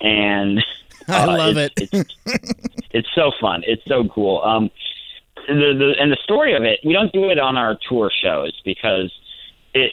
and 0.00 0.64
I 1.08 1.22
uh, 1.22 1.26
love 1.26 1.56
it's, 1.56 1.80
it. 1.80 1.90
it's, 1.92 2.52
it's 2.90 3.08
so 3.14 3.32
fun. 3.40 3.62
It's 3.66 3.84
so 3.86 4.04
cool. 4.08 4.42
Um, 4.42 4.70
the, 5.48 5.74
the 5.74 5.94
and 6.00 6.10
the 6.10 6.18
story 6.22 6.54
of 6.54 6.62
it, 6.62 6.80
we 6.84 6.92
don't 6.92 7.12
do 7.12 7.28
it 7.28 7.38
on 7.38 7.56
our 7.56 7.78
tour 7.88 8.10
shows 8.22 8.60
because 8.64 9.12
it, 9.74 9.92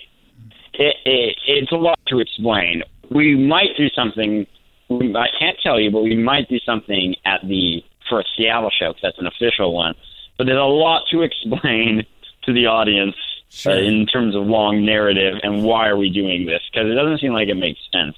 it, 0.73 0.95
it 1.05 1.35
it's 1.47 1.71
a 1.71 1.75
lot 1.75 1.99
to 2.07 2.19
explain. 2.19 2.83
We 3.09 3.35
might 3.35 3.75
do 3.77 3.89
something. 3.89 4.45
I 4.91 5.27
can't 5.37 5.57
tell 5.61 5.79
you, 5.79 5.91
but 5.91 6.03
we 6.03 6.15
might 6.15 6.49
do 6.49 6.59
something 6.59 7.15
at 7.25 7.41
the 7.47 7.83
first 8.09 8.29
Seattle 8.37 8.71
show 8.71 8.89
because 8.89 9.01
that's 9.01 9.19
an 9.19 9.27
official 9.27 9.73
one. 9.73 9.95
But 10.37 10.47
there's 10.47 10.59
a 10.59 10.61
lot 10.61 11.03
to 11.11 11.21
explain 11.21 12.05
to 12.43 12.53
the 12.53 12.67
audience 12.67 13.15
uh, 13.65 13.71
in 13.71 14.05
terms 14.05 14.35
of 14.35 14.45
long 14.45 14.85
narrative 14.85 15.35
and 15.43 15.63
why 15.63 15.87
are 15.87 15.97
we 15.97 16.09
doing 16.09 16.45
this 16.45 16.61
because 16.71 16.89
it 16.89 16.95
doesn't 16.95 17.19
seem 17.19 17.33
like 17.33 17.47
it 17.47 17.55
makes 17.55 17.79
sense 17.91 18.15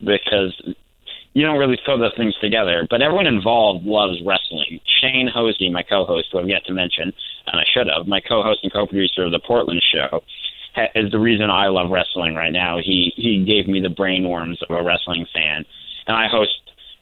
because 0.00 0.54
you 1.34 1.46
don't 1.46 1.58
really 1.58 1.78
throw 1.84 1.98
those 1.98 2.14
things 2.16 2.34
together. 2.40 2.86
But 2.88 3.00
everyone 3.02 3.26
involved 3.26 3.84
loves 3.84 4.20
wrestling. 4.24 4.80
Shane 5.00 5.28
Hosey, 5.28 5.70
my 5.70 5.82
co-host, 5.82 6.28
who 6.32 6.38
I've 6.38 6.48
yet 6.48 6.64
to 6.66 6.74
mention, 6.74 7.12
and 7.46 7.60
I 7.60 7.64
should 7.72 7.86
have, 7.88 8.06
my 8.06 8.20
co-host 8.20 8.60
and 8.62 8.72
co-producer 8.72 9.24
of 9.24 9.32
the 9.32 9.40
Portland 9.40 9.82
show, 9.92 10.22
is 10.94 11.10
the 11.10 11.18
reason 11.18 11.50
I 11.50 11.68
love 11.68 11.90
wrestling 11.90 12.34
right 12.34 12.52
now. 12.52 12.78
He 12.78 13.12
he 13.16 13.44
gave 13.44 13.68
me 13.68 13.80
the 13.80 13.88
brainworms 13.88 14.62
of 14.62 14.70
a 14.70 14.82
wrestling 14.82 15.26
fan, 15.32 15.64
and 16.06 16.16
I 16.16 16.28
host 16.28 16.52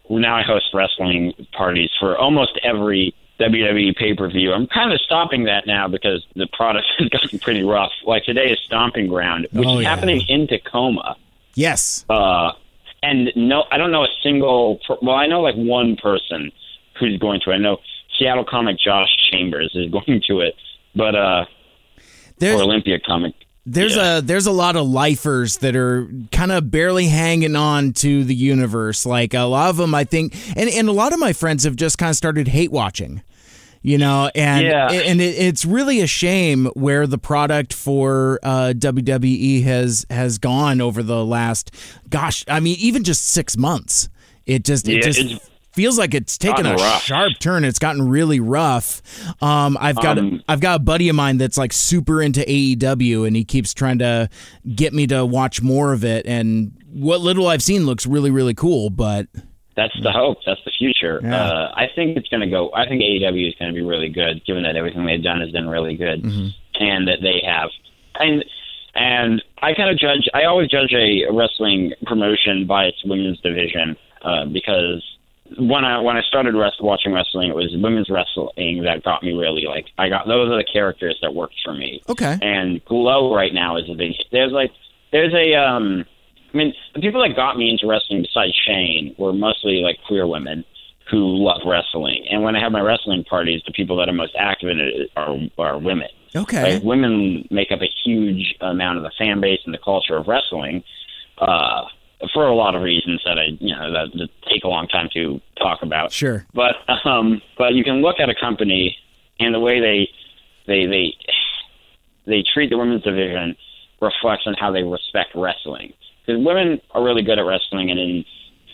now. 0.09 0.37
I 0.37 0.43
host 0.43 0.67
wrestling 0.75 1.33
parties 1.57 1.91
for 2.01 2.19
almost 2.19 2.59
every 2.65 3.15
WWE 3.41 3.97
pay 3.97 4.15
per 4.15 4.29
view. 4.29 4.53
I'm 4.53 4.67
kind 4.67 4.93
of 4.93 5.01
stopping 5.01 5.45
that 5.45 5.67
now 5.67 5.89
because 5.89 6.25
the 6.37 6.47
product 6.53 6.87
has 6.99 7.09
gotten 7.09 7.39
pretty 7.39 7.63
rough. 7.63 7.93
Like 8.05 8.25
today 8.25 8.51
is 8.53 8.59
Stomping 8.65 9.09
Ground, 9.09 9.47
which 9.53 9.67
Oh, 9.67 9.79
is 9.79 9.83
yeah. 9.85 9.89
happening 9.95 10.23
in 10.29 10.47
Tacoma. 10.47 11.17
Yes. 11.55 12.05
Uh, 12.09 12.53
and 13.03 13.33
no, 13.35 13.65
I 13.71 13.79
don't 13.79 13.91
know 13.93 14.05
a 14.05 14.09
single. 14.23 14.79
Per- 14.87 14.99
well, 15.03 15.17
I 15.17 15.27
know 15.27 15.41
like 15.41 15.55
one 15.57 15.97
person 15.97 16.53
who's 16.99 17.19
going 17.19 17.41
to. 17.45 17.51
it. 17.51 17.55
I 17.55 17.59
know 17.59 17.79
Seattle 18.19 18.45
comic 18.45 18.79
Josh 18.79 19.09
Chambers 19.31 19.71
is 19.75 19.91
going 19.91 20.23
to 20.29 20.41
it, 20.41 20.55
but 20.95 21.15
uh, 21.15 21.47
There's 22.39 22.61
or 22.61 22.65
Olympia 22.65 23.01
comic. 23.01 23.35
there's 23.65 23.97
Yeah. 23.97 24.19
a 24.19 24.21
there's 24.21 24.47
a 24.47 24.53
lot 24.53 24.77
of 24.77 24.87
lifers 24.87 25.57
that 25.59 25.75
are 25.77 26.09
kind 26.31 26.53
of 26.53 26.71
barely 26.71 27.07
hanging 27.07 27.57
on 27.57 27.93
to 27.95 28.23
the 28.25 28.35
universe. 28.35 29.07
Like 29.07 29.33
a 29.33 29.41
lot 29.45 29.71
of 29.71 29.77
them, 29.79 29.95
I 29.95 30.05
think, 30.05 30.35
and 30.57 30.69
and 30.69 30.89
a 30.89 30.93
lot 30.93 31.13
of 31.15 31.19
my 31.19 31.33
friends 31.33 31.65
have 31.65 31.77
just 31.77 31.97
kind 31.97 32.11
of 32.11 32.17
started 32.17 32.49
hate 32.49 32.71
watching. 32.71 33.23
You 33.83 33.97
know, 33.97 34.31
and 34.35 34.67
Yeah. 34.67 34.91
and 34.93 35.23
it, 35.23 35.37
it's 35.39 35.65
really 35.65 36.01
a 36.03 36.07
shame 36.07 36.67
where 36.75 37.07
the 37.07 37.17
product 37.17 37.73
for 37.73 38.39
uh, 38.43 38.75
WWE 38.77 39.63
has 39.65 40.05
has 40.11 40.37
gone 40.37 40.83
over 40.83 41.03
the 41.03 41.25
last, 41.25 41.75
gosh, 42.11 42.45
I 42.47 42.61
mean, 42.61 42.77
even 42.79 43.05
just 43.05 43.25
six 43.25 43.57
months. 43.57 44.11
It 44.45 44.65
just 44.65 44.87
it 44.87 44.97
Yeah, 44.97 45.11
just 45.11 45.41
feels 45.73 45.97
like 45.97 46.13
it's 46.13 46.37
taken 46.37 46.67
a 46.67 46.75
rough. 46.75 47.03
sharp 47.05 47.33
turn. 47.41 47.65
It's 47.65 47.79
gotten 47.79 48.07
really 48.07 48.39
rough. 48.39 49.01
Um, 49.43 49.79
I've 49.81 49.97
got 49.97 50.19
Um, 50.19 50.43
I've 50.47 50.61
got 50.61 50.77
a 50.77 50.83
buddy 50.83 51.09
of 51.09 51.17
mine 51.17 51.39
that's 51.39 51.57
like 51.57 51.73
super 51.73 52.21
into 52.21 52.41
AEW, 52.43 53.27
and 53.27 53.35
he 53.35 53.45
keeps 53.45 53.73
trying 53.73 53.99
to 54.01 54.29
get 54.75 54.93
me 54.93 55.07
to 55.07 55.25
watch 55.25 55.63
more 55.63 55.95
of 55.95 56.05
it. 56.05 56.27
And 56.27 56.73
what 56.93 57.23
little 57.23 57.47
I've 57.47 57.63
seen 57.63 57.87
looks 57.87 58.05
really 58.07 58.31
really 58.31 58.53
cool. 58.55 58.91
But 58.91 59.27
That's 59.77 59.95
the 60.03 60.13
hope. 60.13 60.39
That's 60.45 60.61
the 60.65 60.73
future. 60.77 61.21
Yeah. 61.23 61.43
Uh, 61.43 61.73
I 61.75 61.87
think 61.95 62.17
it's 62.17 62.29
going 62.29 62.41
to 62.43 62.51
go. 62.51 62.71
I 62.75 62.87
think 62.89 63.03
AEW 63.03 63.49
is 63.49 63.55
going 63.59 63.73
to 63.73 63.75
be 63.75 63.87
really 63.87 64.09
good, 64.09 64.45
given 64.45 64.65
that 64.65 64.77
everything 64.77 65.07
they've 65.07 65.23
done 65.23 65.41
has 65.41 65.51
been 65.53 65.69
really 65.69 65.97
good, 65.97 66.23
Mm-hmm. 66.23 66.49
and 66.85 67.09
that 67.09 67.19
they 67.23 67.41
have. 67.47 67.71
And 68.17 68.45
and 68.95 69.43
I 69.63 69.73
kind 69.75 69.89
of 69.91 69.99
judge. 69.99 70.29
I 70.35 70.45
always 70.45 70.69
judge 70.69 70.93
a 70.93 71.27
wrestling 71.33 71.93
promotion 72.07 72.67
by 72.67 72.85
its 72.87 72.99
women's 73.05 73.41
division 73.41 73.97
uh, 74.23 74.47
because 74.47 75.03
when 75.59 75.85
I 75.85 76.01
when 76.01 76.17
I 76.17 76.23
started 76.23 76.55
rest, 76.57 76.83
watching 76.83 77.13
wrestling, 77.13 77.51
it 77.51 77.55
was 77.57 77.71
women's 77.81 78.11
wrestling 78.11 78.83
that 78.85 79.03
got 79.05 79.23
me 79.23 79.33
really 79.33 79.65
like. 79.67 79.87
I 79.97 80.09
got 80.09 80.27
those 80.27 80.51
are 80.51 80.57
the 80.57 80.65
characters 80.71 81.17
that 81.23 81.35
worked 81.35 81.55
for 81.65 81.73
me. 81.73 82.03
okay, 82.09 82.37
And 82.43 82.85
Glow 82.85 83.35
right 83.35 83.55
now 83.55 83.77
is 83.77 83.89
a 83.89 83.95
big. 83.95 84.13
There's 84.33 84.53
like 84.53 84.73
there's 85.13 85.33
a 85.33 85.55
um. 85.55 86.05
I 86.53 86.57
mean, 86.57 86.75
the 86.95 87.01
people 87.01 87.23
that 87.23 87.37
got 87.37 87.57
me 87.57 87.71
into 87.71 87.87
wrestling 87.87 88.23
besides 88.23 88.55
Shane 88.67 89.15
were 89.19 89.33
mostly 89.33 89.83
like 89.83 89.99
queer 90.07 90.27
women 90.27 90.65
who 91.11 91.19
love 91.45 91.61
wrestling. 91.67 92.25
And 92.31 92.43
when 92.43 92.57
I 92.57 92.61
have 92.61 92.73
my 92.73 92.81
wrestling 92.81 93.25
parties, 93.25 93.63
the 93.67 93.73
people 93.73 93.97
that 93.99 94.09
are 94.09 94.13
most 94.13 94.35
active 94.39 94.69
in 94.69 94.81
it 94.81 95.11
are 95.17 95.37
are 95.59 95.79
women. 95.79 96.09
okay, 96.35 96.75
Like 96.75 96.83
women 96.83 97.47
make 97.51 97.73
up 97.73 97.81
a 97.81 97.91
huge 98.05 98.55
amount 98.61 98.99
of 98.99 99.05
the 99.05 99.11
fan 99.19 99.41
base 99.41 99.61
and 99.65 99.75
the 99.75 99.79
culture 99.79 100.17
of 100.17 100.29
wrestling, 100.29 100.85
uh, 101.39 101.83
for 102.35 102.47
a 102.47 102.55
lot 102.55 102.75
of 102.75 102.83
reasons 102.83 103.23
that 103.25 103.39
I 103.39 103.57
you 103.59 103.75
know 103.75 103.93
that, 103.93 104.13
that 104.19 104.29
take 104.49 104.65
a 104.65 104.69
long 104.69 104.87
time 104.87 105.09
to 105.15 105.41
talk 105.59 105.83
about. 105.83 106.13
sure, 106.13 106.47
But 106.55 106.77
um, 107.05 107.43
but 107.59 107.75
you 107.75 107.85
can 107.85 108.03
look 108.03 108.21
at 108.21 108.29
a 108.29 108.35
company 108.35 108.97
and 109.39 109.55
the 109.55 109.61
way 109.61 109.81
they 109.81 110.09
they 110.67 110.87
they 110.87 111.15
they 112.27 112.43
treat 112.43 112.71
the 112.71 112.79
women's 112.79 113.03
division 113.03 113.57
reflects 114.01 114.45
on 114.47 114.55
how 114.55 114.71
they 114.71 114.83
respect 114.83 115.31
wrestling. 115.35 115.93
Because 116.31 116.45
women 116.45 116.81
are 116.93 117.03
really 117.03 117.23
good 117.23 117.39
at 117.39 117.43
wrestling, 117.45 117.91
and 117.91 118.25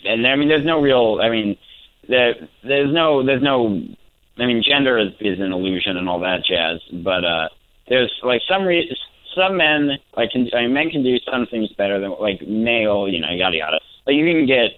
and 0.05 0.27
I 0.27 0.35
mean, 0.35 0.47
there's 0.47 0.65
no 0.65 0.81
real. 0.81 1.19
I 1.21 1.29
mean, 1.29 1.57
there 2.07 2.35
there's 2.63 2.93
no 2.93 3.25
there's 3.25 3.41
no. 3.41 3.81
I 4.39 4.45
mean, 4.45 4.61
gender 4.63 4.99
is, 4.99 5.13
is 5.19 5.39
an 5.39 5.51
illusion 5.51 5.97
and 5.97 6.07
all 6.07 6.19
that 6.19 6.45
jazz. 6.45 6.79
But 7.03 7.25
uh, 7.25 7.49
there's 7.89 8.11
like 8.23 8.41
some 8.47 8.63
re- 8.63 8.95
some 9.35 9.57
men 9.57 9.97
like 10.15 10.31
can, 10.31 10.49
I 10.53 10.61
mean, 10.63 10.73
men 10.73 10.89
can 10.89 11.03
do 11.03 11.17
some 11.29 11.47
things 11.47 11.69
better 11.73 11.99
than 11.99 12.11
like 12.19 12.41
male. 12.47 13.07
You 13.07 13.19
know, 13.21 13.31
yada 13.31 13.57
yada. 13.57 13.79
Like 14.05 14.15
you 14.15 14.25
can 14.25 14.45
get 14.45 14.71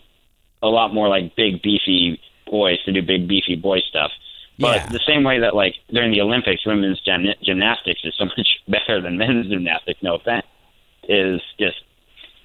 a 0.63 0.67
lot 0.67 0.93
more 0.93 1.07
like 1.09 1.35
big 1.35 1.61
beefy 1.61 2.19
boys 2.47 2.81
to 2.85 2.91
do 2.91 3.01
big 3.01 3.27
beefy 3.27 3.55
boy 3.55 3.79
stuff. 3.81 4.11
But 4.57 4.81
Yeah. 4.83 4.87
the 4.91 4.99
same 5.07 5.23
way 5.23 5.39
that 5.39 5.55
like 5.55 5.75
during 5.89 6.11
the 6.11 6.21
Olympics, 6.21 6.65
women's 6.65 6.99
gym- 7.01 7.33
gymnastics 7.43 8.01
is 8.03 8.13
so 8.17 8.25
much 8.37 8.47
better 8.67 9.01
than 9.01 9.17
men's 9.17 9.47
gymnastics. 9.47 9.99
No 10.01 10.15
offense, 10.15 10.45
is 11.07 11.41
just 11.59 11.77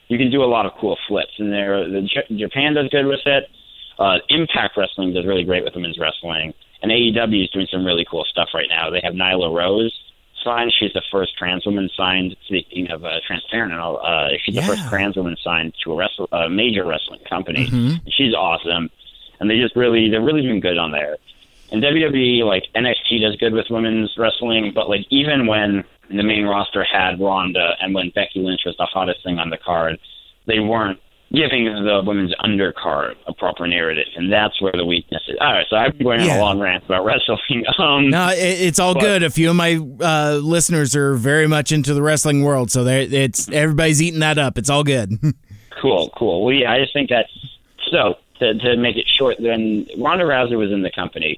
you 0.08 0.18
can 0.18 0.30
do 0.30 0.42
a 0.42 0.46
lot 0.46 0.66
of 0.66 0.72
cool 0.80 0.96
flips, 1.08 1.32
and 1.38 1.52
there 1.52 1.88
the 1.88 2.02
J- 2.02 2.36
Japan 2.36 2.74
does 2.74 2.88
good 2.88 3.06
with 3.06 3.24
it. 3.26 3.50
Uh, 3.98 4.18
Impact 4.28 4.76
Wrestling 4.76 5.14
does 5.14 5.24
really 5.24 5.44
great 5.44 5.64
with 5.64 5.74
women's 5.74 5.98
wrestling, 5.98 6.52
and 6.82 6.90
AEW 6.90 7.44
is 7.44 7.50
doing 7.50 7.66
some 7.70 7.84
really 7.84 8.04
cool 8.10 8.24
stuff 8.24 8.48
right 8.54 8.68
now. 8.68 8.90
They 8.90 9.00
have 9.02 9.14
Nyla 9.14 9.54
Rose 9.54 9.92
signed; 10.42 10.72
she's 10.78 10.92
the 10.92 11.02
first 11.10 11.36
trans 11.38 11.64
woman 11.64 11.88
signed. 11.96 12.36
Speaking 12.46 12.90
of 12.90 13.04
uh, 13.04 13.20
transparent 13.26 13.72
and 13.72 13.80
all, 13.80 13.98
uh, 14.04 14.30
she's 14.42 14.54
the 14.56 14.62
first 14.62 14.82
trans 14.88 15.16
woman 15.16 15.36
signed 15.42 15.74
to 15.84 15.92
a 15.92 15.96
wrestle, 15.96 16.28
a 16.32 16.50
major 16.50 16.84
wrestling 16.84 17.20
company. 17.28 17.66
She's 18.08 18.34
awesome, 18.34 18.90
and 19.40 19.48
they 19.48 19.58
just 19.58 19.76
really 19.76 20.10
they're 20.10 20.20
really 20.22 20.42
doing 20.42 20.60
good 20.60 20.76
on 20.78 20.90
there. 20.90 21.16
And 21.72 21.82
WWE, 21.82 22.44
like 22.44 22.64
NXT, 22.74 23.22
does 23.22 23.36
good 23.36 23.52
with 23.52 23.66
women's 23.70 24.14
wrestling, 24.18 24.72
but 24.74 24.88
like 24.88 25.06
even 25.10 25.46
when 25.46 25.82
the 26.08 26.22
main 26.22 26.44
roster 26.44 26.84
had 26.84 27.20
Ronda 27.20 27.72
and 27.80 27.94
when 27.94 28.10
Becky 28.14 28.40
Lynch 28.40 28.62
was 28.66 28.76
the 28.78 28.86
hottest 28.86 29.22
thing 29.24 29.38
on 29.38 29.50
the 29.50 29.58
card, 29.58 29.98
they 30.46 30.60
weren't 30.60 31.00
giving 31.32 31.64
the 31.64 32.02
women's 32.06 32.32
undercard 32.44 33.14
a 33.26 33.32
proper 33.32 33.66
narrative, 33.66 34.06
and 34.14 34.32
that's 34.32 34.60
where 34.62 34.72
the 34.72 34.84
weakness 34.84 35.22
is. 35.26 35.36
All 35.40 35.52
right, 35.52 35.66
so 35.68 35.74
I've 35.76 35.96
been 35.98 36.04
going 36.06 36.20
on 36.20 36.26
Yeah. 36.26 36.38
a 36.38 36.42
long 36.42 36.60
rant 36.60 36.84
about 36.84 37.04
wrestling. 37.04 37.64
Um, 37.78 38.10
no, 38.10 38.28
it, 38.28 38.36
it's 38.38 38.78
all 38.78 38.94
But- 38.94 39.00
good. 39.00 39.22
A 39.24 39.30
few 39.30 39.50
of 39.50 39.56
my 39.56 39.80
uh, 40.00 40.38
listeners 40.42 40.94
are 40.94 41.14
very 41.14 41.48
much 41.48 41.72
into 41.72 41.92
the 41.92 42.02
wrestling 42.02 42.44
world, 42.44 42.70
so 42.70 42.86
it's 42.86 43.48
everybody's 43.50 44.00
eating 44.00 44.20
that 44.20 44.38
up. 44.38 44.58
It's 44.58 44.70
all 44.70 44.84
good. 44.84 45.12
Cool, 45.82 46.08
cool. 46.16 46.44
Well, 46.44 46.54
yeah, 46.54 46.72
I 46.72 46.78
just 46.78 46.92
think 46.94 47.10
that. 47.10 47.26
So 47.90 48.14
to 48.38 48.54
to 48.54 48.76
make 48.76 48.96
it 48.96 49.06
short, 49.18 49.36
then 49.40 49.86
Ronda 49.98 50.24
Rousey 50.24 50.56
was 50.56 50.70
in 50.70 50.80
the 50.82 50.90
company, 50.90 51.36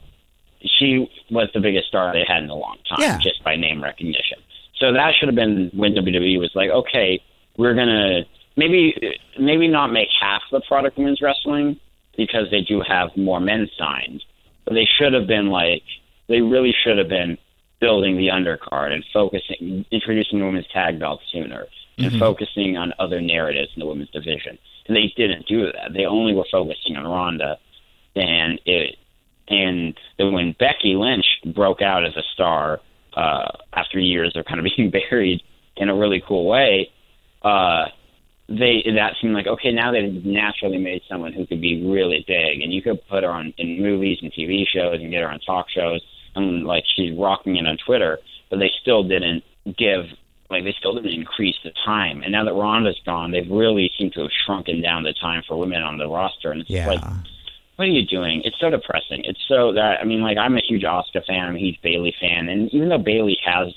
she 0.78 1.10
was 1.30 1.48
the 1.54 1.58
biggest 1.58 1.88
star 1.88 2.12
they 2.12 2.22
had 2.28 2.44
in 2.44 2.50
a 2.50 2.54
long 2.54 2.76
time, 2.88 2.98
Yeah. 3.00 3.18
just 3.18 3.42
by 3.42 3.56
name 3.56 3.82
recognition. 3.82 4.38
So 4.78 4.92
that 4.92 5.14
should 5.18 5.28
have 5.28 5.34
been 5.34 5.70
when 5.74 5.94
WWE 5.94 6.38
was 6.38 6.52
like, 6.54 6.70
okay, 6.70 7.20
we're 7.56 7.74
gonna 7.74 8.22
maybe 8.56 9.18
maybe 9.38 9.68
not 9.68 9.88
make 9.88 10.08
half 10.20 10.42
the 10.50 10.60
product 10.60 10.98
women's 10.98 11.22
wrestling 11.22 11.78
because 12.16 12.50
they 12.50 12.60
do 12.60 12.82
have 12.86 13.10
more 13.16 13.40
men 13.40 13.68
signed, 13.78 14.22
but 14.64 14.74
they 14.74 14.86
should 14.98 15.12
have 15.12 15.26
been 15.26 15.48
like 15.48 15.82
they 16.28 16.40
really 16.40 16.74
should 16.84 16.98
have 16.98 17.08
been 17.08 17.38
building 17.80 18.16
the 18.16 18.28
undercard 18.28 18.92
and 18.92 19.04
focusing 19.12 19.84
introducing 19.90 20.38
the 20.38 20.44
women's 20.44 20.66
tag 20.72 20.98
belt 20.98 21.20
sooner 21.32 21.66
and 21.98 22.08
mm-hmm. 22.08 22.18
focusing 22.18 22.76
on 22.76 22.92
other 22.98 23.20
narratives 23.20 23.70
in 23.74 23.80
the 23.80 23.86
women's 23.86 24.10
division. 24.10 24.58
And 24.86 24.96
they 24.96 25.12
didn't 25.16 25.46
do 25.46 25.64
that. 25.72 25.92
They 25.94 26.04
only 26.04 26.34
were 26.34 26.46
focusing 26.50 26.96
on 26.96 27.04
Ronda 27.04 27.58
and 28.14 28.60
it 28.64 28.96
and 29.48 29.96
then 30.18 30.32
when 30.32 30.56
Becky 30.58 30.96
Lynch 30.96 31.26
broke 31.54 31.80
out 31.80 32.04
as 32.04 32.16
a 32.16 32.22
star 32.34 32.80
uh, 33.16 33.48
after 33.72 33.98
years 33.98 34.36
of 34.36 34.44
kind 34.44 34.60
of 34.60 34.66
being 34.76 34.90
buried 34.90 35.42
in 35.76 35.88
a 35.88 35.94
really 35.94 36.22
cool 36.26 36.46
way, 36.46 36.90
uh, 37.42 37.86
they 38.48 38.84
that 38.94 39.14
seemed 39.20 39.34
like 39.34 39.48
okay 39.48 39.72
now 39.72 39.90
they've 39.90 40.24
naturally 40.24 40.78
made 40.78 41.02
someone 41.08 41.32
who 41.32 41.44
could 41.46 41.60
be 41.60 41.84
really 41.84 42.24
big 42.28 42.60
and 42.60 42.72
you 42.72 42.80
could 42.80 42.98
put 43.08 43.24
her 43.24 43.30
on 43.30 43.52
in 43.58 43.82
movies 43.82 44.18
and 44.22 44.32
TV 44.32 44.64
shows 44.72 45.00
and 45.00 45.10
get 45.10 45.20
her 45.22 45.28
on 45.28 45.40
talk 45.40 45.66
shows 45.68 46.00
and 46.36 46.64
like 46.64 46.84
she's 46.94 47.16
rocking 47.18 47.56
it 47.56 47.66
on 47.66 47.76
Twitter, 47.84 48.18
but 48.50 48.58
they 48.58 48.70
still 48.80 49.02
didn't 49.02 49.42
give 49.76 50.04
like 50.48 50.62
they 50.62 50.74
still 50.78 50.94
didn't 50.94 51.12
increase 51.12 51.56
the 51.64 51.72
time. 51.84 52.22
And 52.22 52.30
now 52.30 52.44
that 52.44 52.54
Ronda's 52.54 53.00
gone, 53.04 53.32
they've 53.32 53.50
really 53.50 53.90
seemed 53.98 54.12
to 54.12 54.20
have 54.20 54.30
shrunken 54.44 54.80
down 54.80 55.02
the 55.02 55.12
time 55.12 55.42
for 55.48 55.58
women 55.58 55.82
on 55.82 55.98
the 55.98 56.06
roster. 56.08 56.52
And 56.52 56.60
it's 56.60 56.70
Yeah. 56.70 56.86
like, 56.86 57.00
what 57.76 57.88
are 57.88 57.90
you 57.90 58.04
doing? 58.06 58.42
It's 58.44 58.58
so 58.58 58.70
depressing. 58.70 59.22
It's 59.24 59.40
so 59.48 59.72
that 59.72 60.00
I 60.00 60.04
mean, 60.04 60.22
like 60.22 60.36
I'm 60.38 60.56
a 60.56 60.60
huge 60.66 60.82
Asuka 60.82 61.24
fan. 61.26 61.48
I'm 61.48 61.56
a 61.56 61.58
huge 61.58 61.80
Bayley 61.82 62.14
fan, 62.20 62.48
and 62.48 62.72
even 62.74 62.88
though 62.88 62.98
Bayley 62.98 63.38
has 63.44 63.72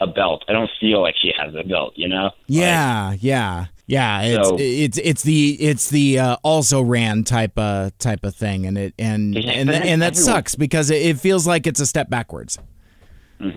a 0.00 0.06
belt, 0.06 0.44
I 0.48 0.52
don't 0.52 0.70
feel 0.80 1.00
like 1.02 1.16
she 1.20 1.32
has 1.38 1.54
a 1.54 1.64
belt. 1.64 1.92
You 1.96 2.08
know? 2.08 2.24
Like, 2.24 2.32
Yeah, 2.46 3.12
yeah, 3.20 3.66
yeah. 3.86 4.22
It's 4.22 4.48
So- 4.48 4.56
it's 4.58 4.98
it's 4.98 5.22
the 5.22 5.50
it's 5.60 5.90
the 5.90 6.18
uh, 6.20 6.36
also 6.42 6.80
ran 6.82 7.24
type 7.24 7.52
uh 7.56 7.90
type 7.98 8.24
of 8.24 8.34
thing, 8.34 8.64
and 8.66 8.78
it 8.78 8.94
and 8.98 9.34
Yeah, 9.34 9.50
and 9.52 9.66
but 9.68 9.74
and 9.84 10.00
that 10.02 10.12
everyone- 10.16 10.34
sucks 10.34 10.54
because 10.54 10.90
it, 10.90 11.02
it 11.02 11.18
feels 11.20 11.46
like 11.46 11.66
it's 11.66 11.80
a 11.80 11.86
step 11.86 12.08
backwards. 12.10 12.58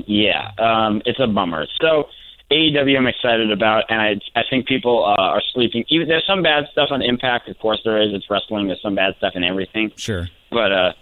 Yeah, 0.06 0.52
um, 0.60 1.02
it's 1.06 1.20
a 1.20 1.28
bummer. 1.28 1.66
So 1.82 2.08
AEW, 2.52 2.98
I'm 2.98 3.08
excited 3.08 3.52
about, 3.52 3.86
and 3.90 4.02
I 4.02 4.20
I 4.40 4.44
think 4.50 4.68
people 4.68 5.04
uh, 5.06 5.16
are 5.22 5.42
sleeping. 5.54 5.86
Even 5.90 6.08
there's 6.08 6.26
some 6.28 6.44
bad 6.44 6.66
stuff 6.72 6.90
on 6.92 7.02
Impact, 7.02 7.48
of 7.50 7.58
course 7.60 7.80
there 7.86 8.02
is. 8.02 8.14
It's 8.14 8.30
wrestling. 8.30 8.68
There's 8.68 8.82
some 8.82 8.96
bad 8.96 9.16
stuff 9.18 9.34
in 9.36 9.44
everything, 9.44 9.92
Sure. 9.96 10.28
but 10.52 10.72
uh, 10.72 10.94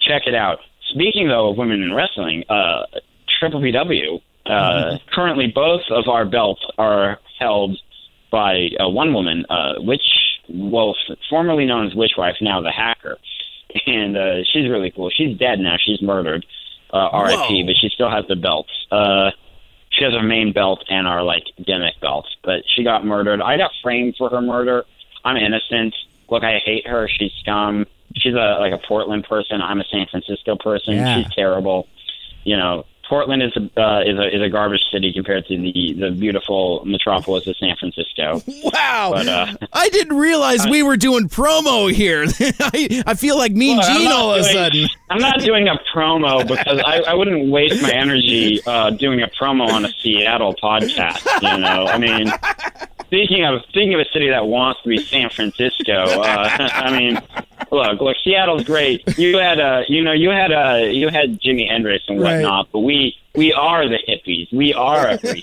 check 0.00 0.22
it 0.26 0.34
out. 0.34 0.58
Speaking 0.90 1.28
though 1.28 1.50
of 1.50 1.58
women 1.58 1.82
in 1.82 1.92
wrestling, 1.94 2.44
uh, 2.48 2.84
Triple 3.38 3.60
PW. 3.60 4.20
Uh, 4.46 4.98
currently, 5.12 5.48
both 5.52 5.82
of 5.90 6.06
our 6.08 6.24
belts 6.24 6.62
are 6.78 7.18
held 7.40 7.76
by 8.30 8.68
uh, 8.78 8.88
one 8.88 9.12
woman, 9.12 9.44
uh, 9.50 9.74
Witch, 9.78 10.06
well, 10.48 10.94
formerly 11.28 11.64
known 11.66 11.86
as 11.88 11.94
Witch 11.96 12.12
Wife, 12.16 12.36
now 12.40 12.60
the 12.60 12.70
Hacker, 12.70 13.18
and 13.86 14.16
uh, 14.16 14.44
she's 14.52 14.68
really 14.70 14.92
cool. 14.92 15.10
She's 15.10 15.36
dead 15.36 15.58
now. 15.58 15.76
She's 15.84 16.00
murdered, 16.00 16.46
uh, 16.92 16.96
R.I.P. 17.12 17.64
But 17.64 17.74
she 17.80 17.88
still 17.88 18.08
has 18.10 18.24
the 18.28 18.36
belts. 18.36 18.70
Uh, 18.92 19.30
she 19.96 20.04
has 20.04 20.14
our 20.14 20.22
main 20.22 20.52
belt 20.52 20.84
and 20.88 21.06
our 21.06 21.22
like 21.22 21.44
gimmick 21.64 21.98
belts, 22.00 22.36
but 22.44 22.62
she 22.66 22.84
got 22.84 23.04
murdered. 23.04 23.40
I 23.40 23.56
got 23.56 23.72
framed 23.82 24.16
for 24.16 24.28
her 24.28 24.42
murder. 24.42 24.84
I'm 25.24 25.36
innocent. 25.36 25.94
Look, 26.28 26.44
I 26.44 26.58
hate 26.58 26.86
her. 26.86 27.08
She's 27.08 27.32
scum. 27.40 27.86
She's 28.14 28.34
a 28.34 28.58
like 28.60 28.72
a 28.72 28.78
Portland 28.78 29.24
person. 29.24 29.60
I'm 29.62 29.80
a 29.80 29.84
San 29.84 30.06
Francisco 30.06 30.56
person. 30.56 30.96
Yeah. 30.96 31.16
She's 31.16 31.34
terrible. 31.34 31.88
You 32.44 32.56
know, 32.56 32.86
Portland 33.08 33.42
is 33.42 33.56
a 33.56 33.80
uh, 33.80 34.00
is 34.00 34.18
a 34.18 34.36
is 34.36 34.42
a 34.42 34.48
garbage 34.48 34.82
city 34.90 35.12
compared 35.12 35.46
to 35.46 35.56
the 35.56 35.94
the 35.98 36.10
beautiful 36.10 36.84
metropolis 36.84 37.46
of 37.46 37.56
San 37.56 37.76
Francisco. 37.76 38.42
Wow. 38.64 39.12
But, 39.14 39.28
uh, 39.28 39.54
I 39.72 39.88
didn't 39.90 40.16
realize 40.16 40.66
we 40.66 40.82
were 40.82 40.96
doing 40.96 41.28
promo 41.28 41.92
here. 41.92 42.24
I, 42.40 43.02
I 43.06 43.14
feel 43.14 43.36
like 43.36 43.52
Mean 43.52 43.78
Well, 43.78 43.98
Gene 43.98 44.08
all 44.08 44.34
of 44.34 44.40
a 44.40 44.44
sudden. 44.44 44.86
I'm 45.10 45.20
not 45.20 45.40
doing 45.40 45.68
a 45.68 45.76
promo 45.94 46.46
because 46.46 46.80
I, 46.84 47.02
I 47.08 47.14
wouldn't 47.14 47.50
waste 47.50 47.80
my 47.82 47.92
energy 47.92 48.60
uh, 48.66 48.90
doing 48.90 49.22
a 49.22 49.28
promo 49.28 49.68
on 49.68 49.84
a 49.84 49.92
Seattle 50.00 50.54
podcast. 50.54 51.24
You 51.42 51.58
know, 51.58 51.86
I 51.86 51.98
mean, 51.98 52.32
speaking 53.06 53.44
of 53.44 53.62
speaking 53.68 53.94
of 53.94 54.00
a 54.00 54.08
city 54.12 54.28
that 54.30 54.46
wants 54.46 54.82
to 54.82 54.88
be 54.88 54.98
San 54.98 55.30
Francisco, 55.30 55.92
uh, 55.92 56.56
I 56.60 56.98
mean, 56.98 57.20
look, 57.70 58.00
look, 58.00 58.16
Seattle's 58.24 58.64
great. 58.64 59.02
You 59.18 59.38
had 59.38 59.60
uh, 59.60 59.82
you 59.88 60.02
know, 60.02 60.12
you 60.12 60.30
had 60.30 60.52
uh, 60.52 60.84
you 60.84 61.08
had 61.08 61.40
Jimi 61.40 61.68
Hendrix 61.68 62.04
and 62.08 62.20
Right. 62.20 62.34
whatnot, 62.34 62.68
but 62.72 62.80
we 62.80 63.14
we 63.34 63.52
are 63.52 63.88
the 63.88 63.98
hippies. 64.08 64.52
We 64.52 64.72
are 64.74 65.08
a 65.10 65.18
free. 65.18 65.42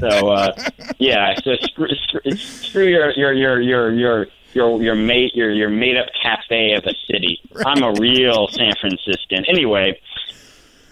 So 0.00 0.28
uh, 0.30 0.52
yeah, 0.98 1.34
so 1.42 1.56
screw, 1.62 1.88
screw, 1.88 2.36
screw 2.36 2.86
your 2.86 3.10
your 3.12 3.32
your 3.32 3.60
your 3.60 3.92
your 3.92 4.26
your 4.54 4.82
your 4.82 4.94
mate 4.94 5.34
your 5.34 5.50
your 5.50 5.70
made 5.70 5.96
up 5.96 6.08
cafe 6.22 6.74
of 6.74 6.84
a 6.84 6.94
city. 7.10 7.40
I'm 7.64 7.82
a 7.82 7.92
real 7.92 8.48
San 8.48 8.74
Franciscan. 8.80 9.44
Anyway, 9.46 9.98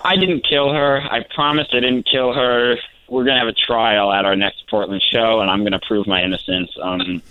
I 0.02 0.16
didn't 0.16 0.46
kill 0.48 0.72
her. 0.72 1.00
I 1.02 1.24
promise 1.34 1.68
I 1.72 1.80
didn't 1.80 2.04
kill 2.10 2.32
her. 2.32 2.76
We're 3.08 3.24
gonna 3.24 3.40
have 3.40 3.48
a 3.48 3.52
trial 3.52 4.12
at 4.12 4.24
our 4.24 4.36
next 4.36 4.64
Portland 4.70 5.02
show, 5.02 5.40
and 5.40 5.50
I'm 5.50 5.62
gonna 5.64 5.80
prove 5.86 6.06
my 6.06 6.22
innocence. 6.22 6.70
Um, 6.80 7.22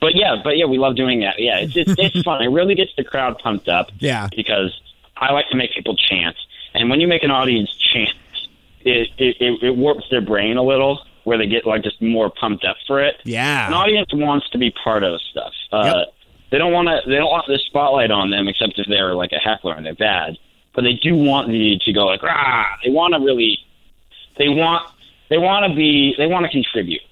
but 0.00 0.14
yeah, 0.14 0.36
but 0.42 0.56
yeah, 0.56 0.66
we 0.66 0.78
love 0.78 0.96
doing 0.96 1.20
that. 1.20 1.38
Yeah, 1.38 1.58
it's 1.60 1.76
it's, 1.76 1.94
it's 1.98 2.22
fun. 2.22 2.42
It 2.42 2.48
really 2.48 2.74
gets 2.74 2.92
the 2.96 3.04
crowd 3.04 3.38
pumped 3.38 3.68
up 3.68 3.90
Yeah. 3.98 4.28
because 4.34 4.78
I 5.16 5.32
like 5.32 5.48
to 5.50 5.56
make 5.56 5.72
people 5.74 5.96
chant, 5.96 6.36
and 6.74 6.88
when 6.90 7.00
you 7.00 7.08
make 7.08 7.22
an 7.22 7.30
audience 7.30 7.70
chant, 7.92 8.10
it 8.82 9.08
it, 9.18 9.36
it, 9.40 9.62
it 9.62 9.76
warps 9.76 10.04
their 10.10 10.20
brain 10.20 10.56
a 10.56 10.62
little, 10.62 11.00
where 11.24 11.38
they 11.38 11.46
get 11.46 11.66
like 11.66 11.82
just 11.82 12.00
more 12.00 12.30
pumped 12.30 12.64
up 12.64 12.76
for 12.86 13.00
it. 13.02 13.16
Yeah, 13.24 13.66
an 13.66 13.74
audience 13.74 14.08
wants 14.12 14.48
to 14.50 14.58
be 14.58 14.70
part 14.70 15.02
of 15.02 15.20
stuff. 15.22 15.52
Uh, 15.72 15.82
Yep. 15.96 16.14
They 16.50 16.56
don't 16.56 16.72
want 16.72 16.88
to. 16.88 17.02
They 17.06 17.16
don't 17.16 17.30
want 17.30 17.46
the 17.46 17.58
spotlight 17.66 18.10
on 18.10 18.30
them, 18.30 18.48
except 18.48 18.78
if 18.78 18.86
they're 18.88 19.14
like 19.14 19.32
a 19.32 19.38
heckler 19.38 19.74
and 19.74 19.84
they're 19.84 19.94
bad. 19.94 20.38
But 20.74 20.80
they 20.84 20.94
do 20.94 21.14
want 21.14 21.48
you 21.48 21.78
to 21.78 21.92
go 21.92 22.06
like, 22.06 22.20
ah. 22.22 22.64
They 22.82 22.90
want 22.90 23.12
to 23.12 23.20
really. 23.20 23.58
They 24.38 24.48
want. 24.48 24.88
They 25.28 25.36
want 25.36 25.70
to 25.70 25.76
be. 25.76 26.14
They 26.16 26.26
want 26.26 26.46
to 26.46 26.50
contribute. 26.50 27.02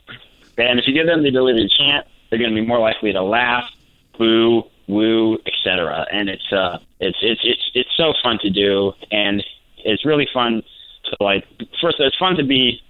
And 0.56 0.78
if 0.78 0.86
you 0.88 0.94
give 0.94 1.06
them 1.06 1.22
the 1.22 1.28
ability 1.28 1.68
to 1.68 1.76
chant, 1.76 2.06
they're 2.30 2.38
going 2.38 2.54
to 2.54 2.60
be 2.60 2.66
more 2.66 2.78
likely 2.78 3.12
to 3.12 3.22
laugh, 3.22 3.70
boo, 4.18 4.64
woo, 4.86 5.38
etc. 5.46 6.06
And 6.12 6.28
it's 6.28 6.52
uh, 6.52 6.78
it's 7.00 7.18
it's 7.22 7.40
it's 7.44 7.70
it's 7.74 7.90
so 7.96 8.12
fun 8.22 8.38
to 8.42 8.50
do, 8.50 8.92
and 9.10 9.42
it's 9.78 10.04
really 10.04 10.28
fun 10.32 10.62
to 11.06 11.16
like. 11.20 11.44
First, 11.80 11.96
it's 12.00 12.16
fun 12.16 12.36
to 12.36 12.44
be 12.44 12.82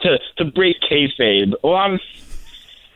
to 0.00 0.18
to 0.38 0.44
break 0.44 0.76
kayfabe. 0.80 1.54
Well, 1.62 1.74
I'm 1.76 2.00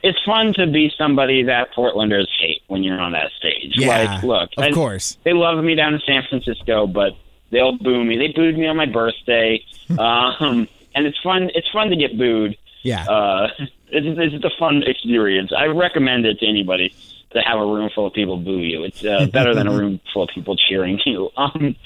it's 0.02 0.18
fun 0.24 0.52
to 0.54 0.66
be 0.66 0.92
somebody 0.96 1.42
that 1.44 1.72
Portlanders 1.74 2.26
hate 2.38 2.62
when 2.68 2.82
you're 2.84 3.00
on 3.00 3.12
that 3.12 3.30
stage. 3.38 3.72
Yeah. 3.76 3.88
Like, 4.14 4.22
look, 4.22 4.50
Of 4.56 4.64
I- 4.64 4.70
course. 4.72 5.18
they 5.24 5.32
love 5.32 5.62
me 5.64 5.74
down 5.74 5.94
in 5.94 6.00
San 6.06 6.22
Francisco, 6.28 6.86
but 6.86 7.16
they'll 7.50 7.76
boo 7.76 8.04
me. 8.04 8.16
They 8.16 8.28
booed 8.28 8.56
me 8.56 8.66
on 8.66 8.76
my 8.76 8.86
birthday, 8.86 9.64
um, 9.98 10.68
and 10.94 11.06
it's 11.06 11.18
fun. 11.22 11.50
It's 11.54 11.68
fun 11.70 11.90
to 11.90 11.96
get 11.96 12.16
booed. 12.16 12.56
Yeah. 12.82 13.04
Uh, 13.08 13.48
it's, 13.88 14.34
it's 14.34 14.44
a 14.44 14.58
fun 14.58 14.82
experience. 14.82 15.52
I 15.56 15.66
recommend 15.66 16.26
it 16.26 16.40
to 16.40 16.46
anybody 16.46 16.94
to 17.32 17.40
have 17.40 17.58
a 17.58 17.66
room 17.66 17.90
full 17.94 18.06
of 18.06 18.14
people 18.14 18.36
boo 18.36 18.58
you. 18.58 18.84
It's 18.84 19.04
uh, 19.04 19.26
better 19.32 19.54
than 19.54 19.66
a 19.66 19.72
room 19.72 20.00
full 20.12 20.24
of 20.24 20.30
people 20.34 20.56
cheering 20.56 21.00
you. 21.04 21.30
Um, 21.36 21.76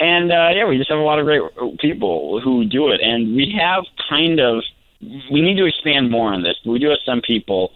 and 0.00 0.30
uh, 0.30 0.50
yeah, 0.54 0.64
we 0.64 0.78
just 0.78 0.90
have 0.90 0.98
a 1.00 1.02
lot 1.02 1.18
of 1.18 1.24
great 1.24 1.42
people 1.80 2.40
who 2.40 2.64
do 2.64 2.90
it, 2.90 3.00
and 3.00 3.34
we 3.34 3.58
have 3.60 3.82
kind 4.08 4.38
of 4.38 4.62
we 5.00 5.40
need 5.40 5.56
to 5.56 5.64
expand 5.64 6.10
more 6.10 6.32
on 6.32 6.42
this. 6.42 6.54
We 6.64 6.78
do 6.78 6.88
have 6.90 6.98
some 7.04 7.20
people 7.20 7.72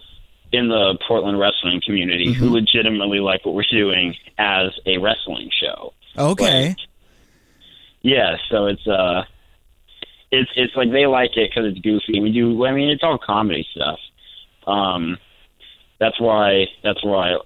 in 0.53 0.69
the 0.69 0.97
Portland 1.05 1.37
wrestling 1.39 1.81
community 1.85 2.31
who 2.31 2.49
legitimately 2.49 3.19
like 3.19 3.45
what 3.45 3.55
we're 3.55 3.63
doing 3.69 4.15
as 4.37 4.71
a 4.85 4.99
wrestling 4.99 5.49
show. 5.51 5.93
okay. 6.17 6.69
Like, 6.69 6.77
yeah, 8.03 8.37
so 8.49 8.67
it's 8.67 8.87
uh, 8.87 9.23
it's 10.33 10.51
it's 10.55 10.75
like 10.75 10.91
they 10.91 11.05
like 11.05 11.37
it 11.37 11.49
because 11.49 11.71
it's 11.71 11.79
goofy. 11.79 12.19
We 12.19 12.31
do. 12.31 12.65
I 12.65 12.71
mean, 12.71 12.89
it's 12.89 13.03
all 13.03 13.17
comedy 13.17 13.65
stuff. 13.71 13.99
Um, 14.67 15.17
that's 15.99 16.19
why. 16.19 16.67
That's 16.83 17.03
why. 17.03 17.37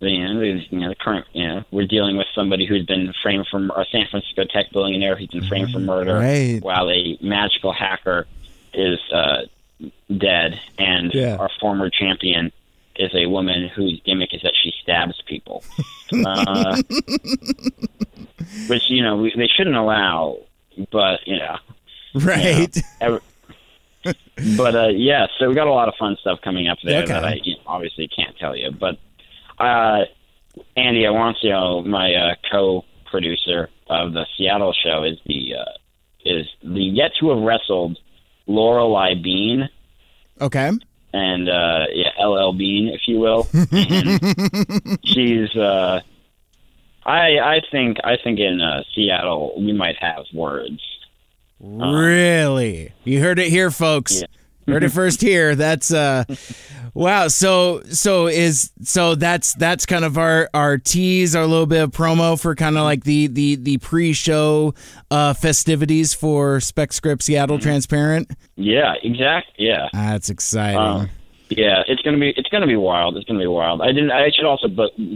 You 0.00 0.34
know, 0.34 0.40
you 0.42 0.78
know, 0.80 0.88
the 0.88 0.94
current. 0.96 1.26
You 1.32 1.46
know, 1.48 1.64
we're 1.70 1.86
dealing 1.86 2.16
with 2.16 2.26
somebody 2.34 2.66
who's 2.66 2.84
been 2.86 3.12
framed 3.22 3.46
for 3.50 3.58
a 3.76 3.84
San 3.92 4.06
Francisco 4.10 4.44
tech 4.44 4.66
billionaire 4.72 5.16
who's 5.16 5.28
been 5.28 5.46
framed 5.46 5.70
for 5.72 5.78
murder, 5.78 6.14
Right. 6.18 6.60
while 6.60 6.90
a 6.90 7.16
magical 7.22 7.72
hacker 7.72 8.26
is 8.74 8.98
uh, 9.12 9.42
dead, 10.16 10.60
and 10.78 11.12
Yeah. 11.14 11.36
our 11.36 11.50
former 11.60 11.88
champion 11.90 12.50
is 12.96 13.14
a 13.14 13.26
woman 13.26 13.68
whose 13.68 14.00
gimmick 14.04 14.34
is 14.34 14.42
that 14.42 14.52
she 14.60 14.72
stabs 14.82 15.22
people. 15.26 15.62
uh, 16.26 16.76
which 18.68 18.82
you 18.90 19.02
know 19.02 19.16
we, 19.16 19.32
they 19.36 19.46
shouldn't 19.48 19.76
allow, 19.76 20.36
but 20.90 21.20
you 21.26 21.38
know, 21.38 21.56
Right. 22.26 22.76
ever, 23.00 23.20
but 24.56 24.74
uh, 24.74 24.88
yeah, 24.88 25.26
so 25.38 25.48
we 25.48 25.54
got 25.54 25.66
a 25.66 25.72
lot 25.72 25.88
of 25.88 25.94
fun 25.98 26.16
stuff 26.20 26.40
coming 26.42 26.68
up 26.68 26.78
there 26.84 27.02
Okay. 27.04 27.12
that 27.12 27.24
I 27.24 27.40
you 27.42 27.54
know, 27.56 27.62
obviously 27.66 28.08
can't 28.08 28.36
tell 28.38 28.56
you. 28.56 28.70
But 28.70 28.98
uh, 29.58 30.04
Andy 30.76 31.02
Awancio, 31.04 31.84
my 31.86 32.14
uh, 32.14 32.34
co-producer 32.50 33.70
of 33.88 34.12
the 34.12 34.26
Seattle 34.36 34.72
show, 34.74 35.04
is 35.04 35.18
the 35.26 35.54
uh, 35.54 35.70
is 36.24 36.46
the 36.62 36.82
yet 36.82 37.12
to 37.20 37.30
have 37.30 37.38
wrestled 37.42 37.98
Lorelei 38.46 39.14
Bean 39.14 39.68
Okay. 40.40 40.70
and 41.12 41.48
uh, 41.48 41.86
yeah, 41.92 42.10
LL 42.24 42.52
Bean, 42.52 42.88
if 42.88 43.02
you 43.06 43.18
will. 43.20 43.48
And 43.72 44.98
she's. 45.04 45.54
Uh, 45.56 46.00
I 47.04 47.38
I 47.40 47.60
think 47.72 47.98
I 48.04 48.16
think 48.22 48.38
in 48.38 48.60
uh, 48.60 48.82
Seattle 48.94 49.54
we 49.58 49.72
might 49.72 49.96
have 50.00 50.24
words. 50.32 50.80
Really? 51.62 52.92
You 53.04 53.20
heard 53.20 53.38
it 53.38 53.48
here, 53.48 53.70
folks. 53.70 54.20
Yeah. 54.20 54.26
Heard 54.72 54.84
it 54.84 54.88
first 54.92 55.20
here. 55.20 55.54
That's 55.54 55.92
uh 55.92 56.24
wow. 56.92 57.28
So 57.28 57.82
so 57.84 58.26
is 58.26 58.72
so 58.82 59.14
that's 59.14 59.54
that's 59.54 59.86
kind 59.86 60.04
of 60.04 60.18
our 60.18 60.50
our 60.54 60.76
tease, 60.78 61.34
our 61.36 61.46
little 61.46 61.66
bit 61.66 61.82
of 61.82 61.90
promo 61.92 62.40
for 62.40 62.54
kind 62.54 62.76
of 62.76 62.84
like 62.84 63.04
the 63.04 63.28
the 63.28 63.56
the 63.56 63.78
pre-show 63.78 64.74
uh 65.10 65.34
festivities 65.34 66.14
for 66.14 66.58
SpecScript 66.58 67.22
Seattle 67.22 67.58
Transparent. 67.58 68.30
Yeah, 68.56 68.94
exact. 69.02 69.52
Yeah. 69.56 69.88
That's 69.92 70.30
exciting. 70.30 70.78
Um, 70.78 71.10
yeah, 71.48 71.82
it's 71.86 72.02
gonna 72.02 72.18
be 72.18 72.32
it's 72.36 72.48
gonna 72.48 72.66
be 72.66 72.76
wild. 72.76 73.16
It's 73.16 73.26
gonna 73.26 73.38
be 73.38 73.46
wild. 73.46 73.82
I 73.82 73.88
didn't. 73.88 74.10
I 74.10 74.30
should 74.34 74.46
also 74.46 74.68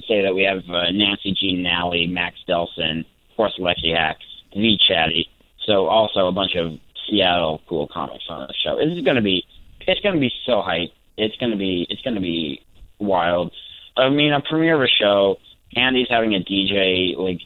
say 0.07 0.23
that 0.23 0.35
we 0.35 0.43
have 0.43 0.69
uh, 0.69 0.91
Nancy 0.93 1.33
Jean 1.33 1.63
Nally, 1.63 2.07
Max 2.07 2.37
Delson, 2.49 3.01
of 3.01 3.37
course, 3.37 3.59
Lexi 3.59 3.95
Hack, 3.97 4.19
V 4.55 4.79
Chatty. 4.87 5.29
So 5.67 5.87
also 5.87 6.29
a 6.29 6.33
bunch 6.33 6.55
of 6.55 6.79
Seattle 7.09 7.61
cool 7.69 7.89
comics 7.89 8.25
on 8.29 8.47
the 8.47 8.55
show. 8.55 8.77
This 8.77 8.97
is 8.97 9.05
going 9.05 9.17
to 9.17 9.23
be, 9.23 9.45
it's 9.81 10.01
going 10.01 10.15
to 10.15 10.21
be 10.21 10.33
so 10.47 10.63
hype. 10.63 10.93
It's 11.17 11.37
going 11.37 11.51
to 11.53 11.59
be, 11.59 11.87
it's 11.91 12.03
going 12.03 12.15
to 12.15 12.21
be 12.21 12.63
wild. 12.99 13.53
I 13.97 14.09
mean, 14.11 14.33
a 14.33 14.41
premiere 14.41 14.77
of 14.77 14.83
a 14.83 14.89
show. 14.89 15.39
Andy's 15.75 16.09
having 16.09 16.35
a 16.35 16.41
DJ 16.41 17.17
like 17.17 17.41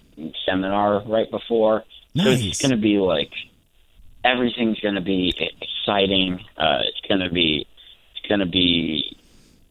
seminar 0.47 1.03
right 1.07 1.31
before, 1.31 1.85
so 2.17 2.25
Nice. 2.25 2.45
it's 2.45 2.61
going 2.61 2.71
to 2.73 2.77
be 2.77 2.99
like 2.99 3.33
everything's 4.25 4.79
going 4.81 4.95
to 4.97 5.01
be 5.01 5.33
exciting. 5.61 6.41
Uh, 6.57 6.81
it's 6.83 7.01
going 7.09 7.21
to 7.21 7.31
be, 7.31 7.67
it's 8.17 8.29
going 8.29 8.41
to 8.41 8.47
be, 8.47 9.17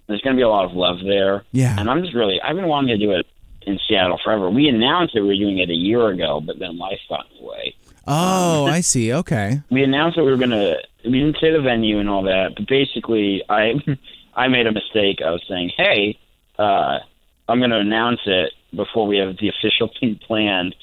there's 0.07 0.21
going 0.21 0.35
to 0.35 0.39
be 0.39 0.43
a 0.43 0.49
lot 0.49 0.65
of 0.65 0.73
love 0.73 0.97
there. 1.05 1.43
Yeah. 1.51 1.75
And 1.79 1.89
I'm 1.89 2.01
just 2.01 2.15
really, 2.15 2.41
I've 2.41 2.55
been 2.55 2.67
wanting 2.67 2.97
to 2.99 3.05
do 3.05 3.11
it 3.11 3.27
in 3.61 3.79
Seattle 3.87 4.19
forever. 4.23 4.49
We 4.49 4.67
announced 4.67 5.13
that 5.13 5.21
we 5.21 5.27
were 5.27 5.35
doing 5.35 5.59
it 5.59 5.69
a 5.69 5.75
year 5.75 6.07
ago, 6.07 6.41
but 6.41 6.57
then 6.59 6.77
life 6.77 6.99
got 7.07 7.27
in 7.31 7.37
the 7.41 7.47
way. 7.47 7.75
Oh, 8.07 8.65
I 8.65 8.81
see. 8.81 9.13
Okay. 9.13 9.61
We 9.69 9.83
announced 9.83 10.17
that 10.17 10.23
we 10.23 10.31
were 10.31 10.37
going 10.37 10.49
to, 10.51 10.77
we 11.05 11.11
didn't 11.19 11.37
say 11.39 11.51
the 11.51 11.61
venue 11.61 11.99
and 11.99 12.09
all 12.09 12.23
that, 12.23 12.53
but 12.55 12.67
basically, 12.67 13.43
I, 13.49 13.73
I 14.35 14.47
made 14.47 14.67
a 14.67 14.71
mistake. 14.71 15.21
I 15.25 15.31
was 15.31 15.43
saying, 15.47 15.71
hey, 15.77 16.17
uh, 16.57 16.99
I'm 17.47 17.59
going 17.59 17.71
to 17.71 17.77
announce 17.79 18.21
it 18.25 18.53
before 18.75 19.07
we 19.07 19.17
have 19.17 19.37
the 19.37 19.49
official 19.49 19.89
thing 19.99 20.19
planned, 20.25 20.75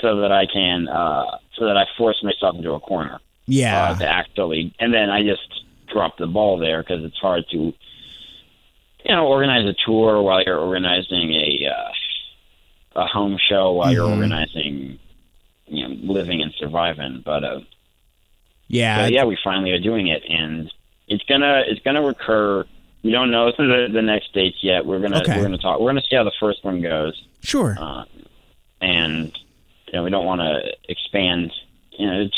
so 0.00 0.20
that 0.20 0.30
I 0.30 0.46
can, 0.46 0.86
uh, 0.88 1.38
so 1.56 1.66
that 1.66 1.76
I 1.76 1.84
force 1.96 2.22
myself 2.22 2.54
into 2.56 2.72
a 2.72 2.78
corner 2.80 3.18
Yeah. 3.46 3.90
uh, 3.90 3.98
to 3.98 4.06
actually, 4.06 4.72
and 4.78 4.94
then 4.94 5.10
I 5.10 5.22
just 5.24 5.42
dropped 5.92 6.18
the 6.20 6.26
ball 6.28 6.58
there 6.58 6.82
because 6.82 7.02
it's 7.04 7.18
hard 7.18 7.44
to, 7.50 7.56
you 7.56 7.74
know, 9.08 9.26
organize 9.26 9.66
a 9.66 9.74
tour 9.84 10.22
while 10.22 10.40
you're 10.44 10.58
organizing 10.58 11.32
a 11.34 11.66
uh, 11.66 13.00
a 13.02 13.06
home 13.06 13.38
show 13.48 13.72
while 13.72 13.92
you're 13.92 14.06
Mhm. 14.06 14.16
organizing, 14.16 14.98
you 15.68 15.86
know, 15.88 15.94
living 16.12 16.42
and 16.42 16.52
surviving. 16.58 17.22
But 17.24 17.44
uh, 17.44 17.60
yeah. 18.68 19.04
so 19.06 19.10
yeah, 19.12 19.24
we 19.24 19.38
finally 19.42 19.70
are 19.72 19.80
doing 19.80 20.08
it, 20.08 20.22
and 20.28 20.70
it's 21.06 21.24
gonna 21.24 21.62
it's 21.66 21.80
gonna 21.82 22.02
recur. 22.02 22.64
We 23.02 23.12
don't 23.12 23.30
know 23.30 23.50
the 23.56 23.88
the 23.92 24.02
next 24.02 24.32
dates 24.34 24.58
yet. 24.62 24.84
We're 24.86 25.00
gonna 25.00 25.20
Okay. 25.20 25.36
we're 25.36 25.42
gonna 25.44 25.58
talk. 25.58 25.80
We're 25.80 25.90
gonna 25.90 26.02
see 26.08 26.16
how 26.16 26.24
the 26.24 26.32
first 26.40 26.64
one 26.64 26.80
goes 26.82 27.20
Sure. 27.42 27.76
uh, 27.80 28.04
and 28.80 29.36
you 29.86 29.92
know 29.92 30.04
we 30.04 30.10
don't 30.10 30.26
want 30.26 30.40
to 30.40 30.72
expand. 30.88 31.52
You 31.92 32.06
know, 32.06 32.28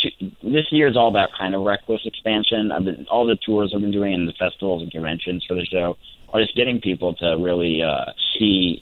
this 0.43 0.73
year 0.73 0.87
is 0.89 0.97
all 0.97 1.09
about 1.09 1.31
kind 1.37 1.55
of 1.55 1.61
reckless 1.63 2.01
expansion. 2.07 2.73
I've 2.73 2.85
been 2.85 3.07
all 3.11 3.27
the 3.27 3.37
tours 3.37 3.73
I've 3.75 3.83
been 3.83 3.91
doing 3.91 4.15
and 4.15 4.27
the 4.27 4.33
festivals 4.33 4.83
and 4.83 4.91
conventions 4.91 5.45
for 5.47 5.55
the 5.55 5.67
show 5.67 5.99
are 6.33 6.41
just 6.41 6.57
getting 6.57 6.81
people 6.81 7.13
to 7.17 7.37
really 7.39 7.83
uh, 7.83 8.07
see 8.39 8.81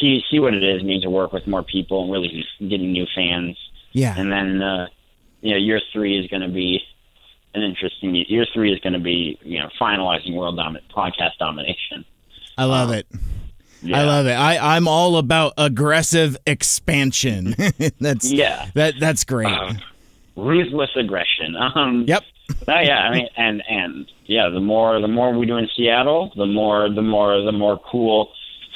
see 0.00 0.22
see 0.30 0.38
what 0.38 0.54
it 0.54 0.62
is 0.62 0.82
mean 0.82 1.02
to 1.02 1.10
work 1.10 1.32
with 1.32 1.46
more 1.46 1.62
people 1.62 2.02
and 2.02 2.12
really 2.12 2.44
getting 2.60 2.92
new 2.92 3.06
fans. 3.14 3.56
yeah. 3.92 4.14
And 4.16 4.30
then 4.30 4.62
uh, 4.62 4.88
you 5.40 5.50
know, 5.50 5.56
year 5.56 5.80
three 5.92 6.18
is 6.18 6.28
going 6.28 6.42
to 6.42 6.48
be 6.48 6.82
an 7.54 7.62
interesting. 7.62 8.14
Year 8.14 8.46
three 8.52 8.72
is 8.72 8.80
going 8.80 8.94
to 8.94 8.98
be 8.98 9.38
you 9.42 9.58
know 9.58 9.68
finalizing 9.80 10.34
world 10.34 10.56
dominant 10.56 10.86
podcast 10.94 11.36
domination. 11.38 12.04
I 12.56 12.64
love 12.64 12.90
uh, 12.90 12.94
it. 12.94 13.06
Yeah. 13.82 14.00
I 14.00 14.04
love 14.04 14.26
it. 14.26 14.32
I, 14.32 14.76
I'm 14.76 14.88
all 14.88 15.18
about 15.18 15.52
aggressive 15.58 16.38
expansion. 16.46 17.54
that's 18.00 18.32
Yeah. 18.32 18.70
That 18.74 18.94
that's 18.98 19.24
great. 19.24 19.52
Uh, 19.52 19.74
ruthless 20.36 20.90
aggression. 20.96 21.56
Um, 21.74 22.04
yep. 22.06 22.22
Oh 22.68 22.78
yeah, 22.78 22.98
I 22.98 23.10
mean, 23.10 23.28
and 23.38 23.62
and 23.70 24.12
yeah, 24.26 24.50
the 24.50 24.60
more 24.60 25.00
the 25.00 25.08
more 25.08 25.32
we 25.32 25.46
do 25.46 25.56
in 25.56 25.66
Seattle, 25.74 26.30
the 26.36 26.44
more 26.44 26.90
the 26.90 27.00
more 27.00 27.40
the 27.40 27.52
more 27.52 27.80
cool 27.90 28.32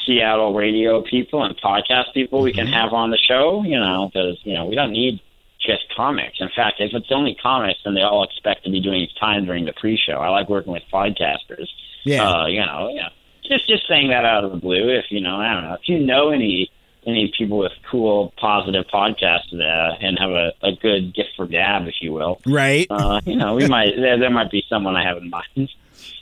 Seattle 0.06 0.54
radio 0.54 1.02
people 1.02 1.44
and 1.44 1.56
podcast 1.60 2.12
people 2.14 2.42
we 2.42 2.52
can 2.52 2.66
Mm-hmm. 2.66 2.74
have 2.74 2.92
on 2.92 3.10
the 3.10 3.18
show. 3.18 3.62
You 3.64 3.78
know, 3.78 4.10
because 4.12 4.38
you 4.44 4.54
know 4.54 4.66
we 4.66 4.74
don't 4.74 4.92
need 4.92 5.20
just 5.60 5.82
comics. 5.96 6.38
In 6.40 6.48
fact, 6.54 6.76
if 6.80 6.92
it's 6.94 7.10
only 7.10 7.34
comics, 7.42 7.80
then 7.84 7.94
they 7.94 8.02
all 8.02 8.22
expect 8.24 8.64
to 8.64 8.70
be 8.70 8.80
doing 8.80 9.06
time 9.18 9.44
during 9.44 9.64
the 9.64 9.72
pre-show. 9.72 10.12
I 10.12 10.28
like 10.28 10.48
working 10.48 10.72
with 10.72 10.84
podcasters. 10.92 11.66
Yeah. 12.04 12.22
Uh, 12.28 12.46
you 12.46 12.60
know, 12.64 12.90
yeah. 12.92 13.08
Just 13.42 13.66
just 13.68 13.88
saying 13.88 14.08
that 14.10 14.24
out 14.24 14.44
of 14.44 14.52
the 14.52 14.58
blue. 14.58 14.88
If 14.90 15.06
you 15.10 15.20
know, 15.20 15.36
I 15.36 15.54
don't 15.54 15.64
know, 15.64 15.74
if 15.74 15.88
you 15.88 15.98
know 16.00 16.30
any 16.30 16.70
any 17.06 17.32
people 17.36 17.58
with 17.58 17.72
cool, 17.90 18.32
positive 18.36 18.84
podcasts 18.92 19.52
uh, 19.54 19.96
and 20.00 20.18
have 20.18 20.30
a, 20.30 20.52
a 20.62 20.72
good 20.72 21.14
gift 21.14 21.30
for 21.36 21.46
gab, 21.46 21.86
if 21.88 21.94
you 22.02 22.12
will 22.12 22.38
right. 22.46 22.86
uh, 22.90 23.20
you 23.24 23.36
know, 23.36 23.54
we 23.54 23.66
might 23.66 23.96
there, 23.96 24.18
there 24.18 24.30
might 24.30 24.50
be 24.50 24.62
someone 24.68 24.94
I 24.96 25.04
have 25.04 25.16
in 25.16 25.30
mind. 25.30 25.70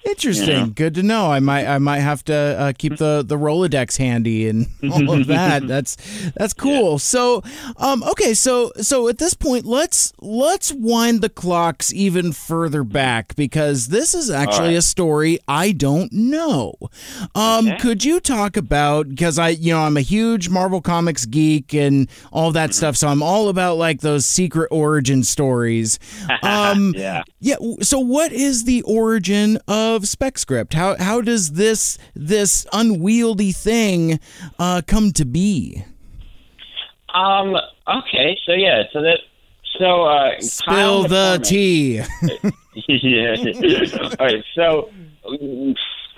Interesting. 0.05 0.49
yeah. 0.49 0.67
Good 0.75 0.95
to 0.95 1.03
know. 1.03 1.31
I 1.31 1.41
might 1.41 1.67
I 1.67 1.79
might 1.79 1.99
have 2.01 2.25
to 2.27 2.35
uh, 2.35 2.73
keep 2.77 2.97
the 2.97 3.25
the 3.27 3.37
Rolodex 3.37 3.99
handy 3.99 4.49
and 4.49 4.67
all 4.93 5.11
of 5.21 5.27
that. 5.27 5.67
That's 5.67 5.97
that's 6.37 6.55
cool. 6.55 6.99
So, 6.99 7.43
um, 7.77 8.03
okay. 8.05 8.35
So 8.35 8.73
so 8.81 9.09
at 9.09 9.19
this 9.19 9.35
point, 9.35 9.65
let's 9.67 10.13
let's 10.21 10.73
wind 10.73 11.23
the 11.23 11.29
clocks 11.29 11.93
even 11.93 12.33
further 12.33 12.85
back 12.85 13.35
because 13.37 13.89
this 13.89 14.15
is 14.15 14.31
actually 14.31 14.69
right. 14.69 14.77
a 14.79 14.83
story 14.83 15.39
I 15.49 15.73
don't 15.73 16.13
know. 16.13 16.75
Um, 17.35 17.67
Okay. 17.67 17.79
could 17.79 18.05
you 18.05 18.21
talk 18.21 18.57
about 18.57 19.09
because 19.09 19.39
I 19.39 19.49
you 19.49 19.73
know 19.73 19.81
I'm 19.81 19.97
a 19.97 20.03
huge 20.03 20.49
Marvel 20.49 20.81
Comics 20.81 21.27
geek 21.27 21.75
and 21.75 22.09
all 22.33 22.53
that 22.53 22.75
stuff, 22.75 22.97
so 22.97 23.09
I'm 23.09 23.23
all 23.23 23.49
about 23.49 23.77
like 23.77 24.03
those 24.03 24.25
secret 24.27 24.69
origin 24.71 25.25
stories. 25.25 25.99
Um, 26.43 26.93
yeah. 26.97 27.23
yeah. 27.41 27.57
So, 27.83 27.99
what 27.99 28.31
is 28.33 28.65
the 28.65 28.83
origin 28.83 29.59
of 29.69 30.03
SpecScript? 30.03 30.75
How 30.75 30.97
how 30.97 31.21
does 31.21 31.53
this 31.53 31.99
this 32.15 32.67
unwieldy 32.73 33.53
thing 33.53 34.21
uh, 34.59 34.83
come 34.87 35.13
to 35.13 35.25
be? 35.25 35.85
Um. 37.15 37.57
Okay. 37.87 38.37
So 38.47 38.53
yeah. 38.53 38.85
So 38.93 39.03
that. 39.03 39.19
So 39.79 40.05
uh. 40.05 40.31
Kyle 40.33 40.41
Spill 40.41 41.09
the 41.09 41.41
tea. 41.45 42.03
yeah. 42.89 43.37
All 44.19 44.27
right. 44.27 44.45
So, 44.55 44.91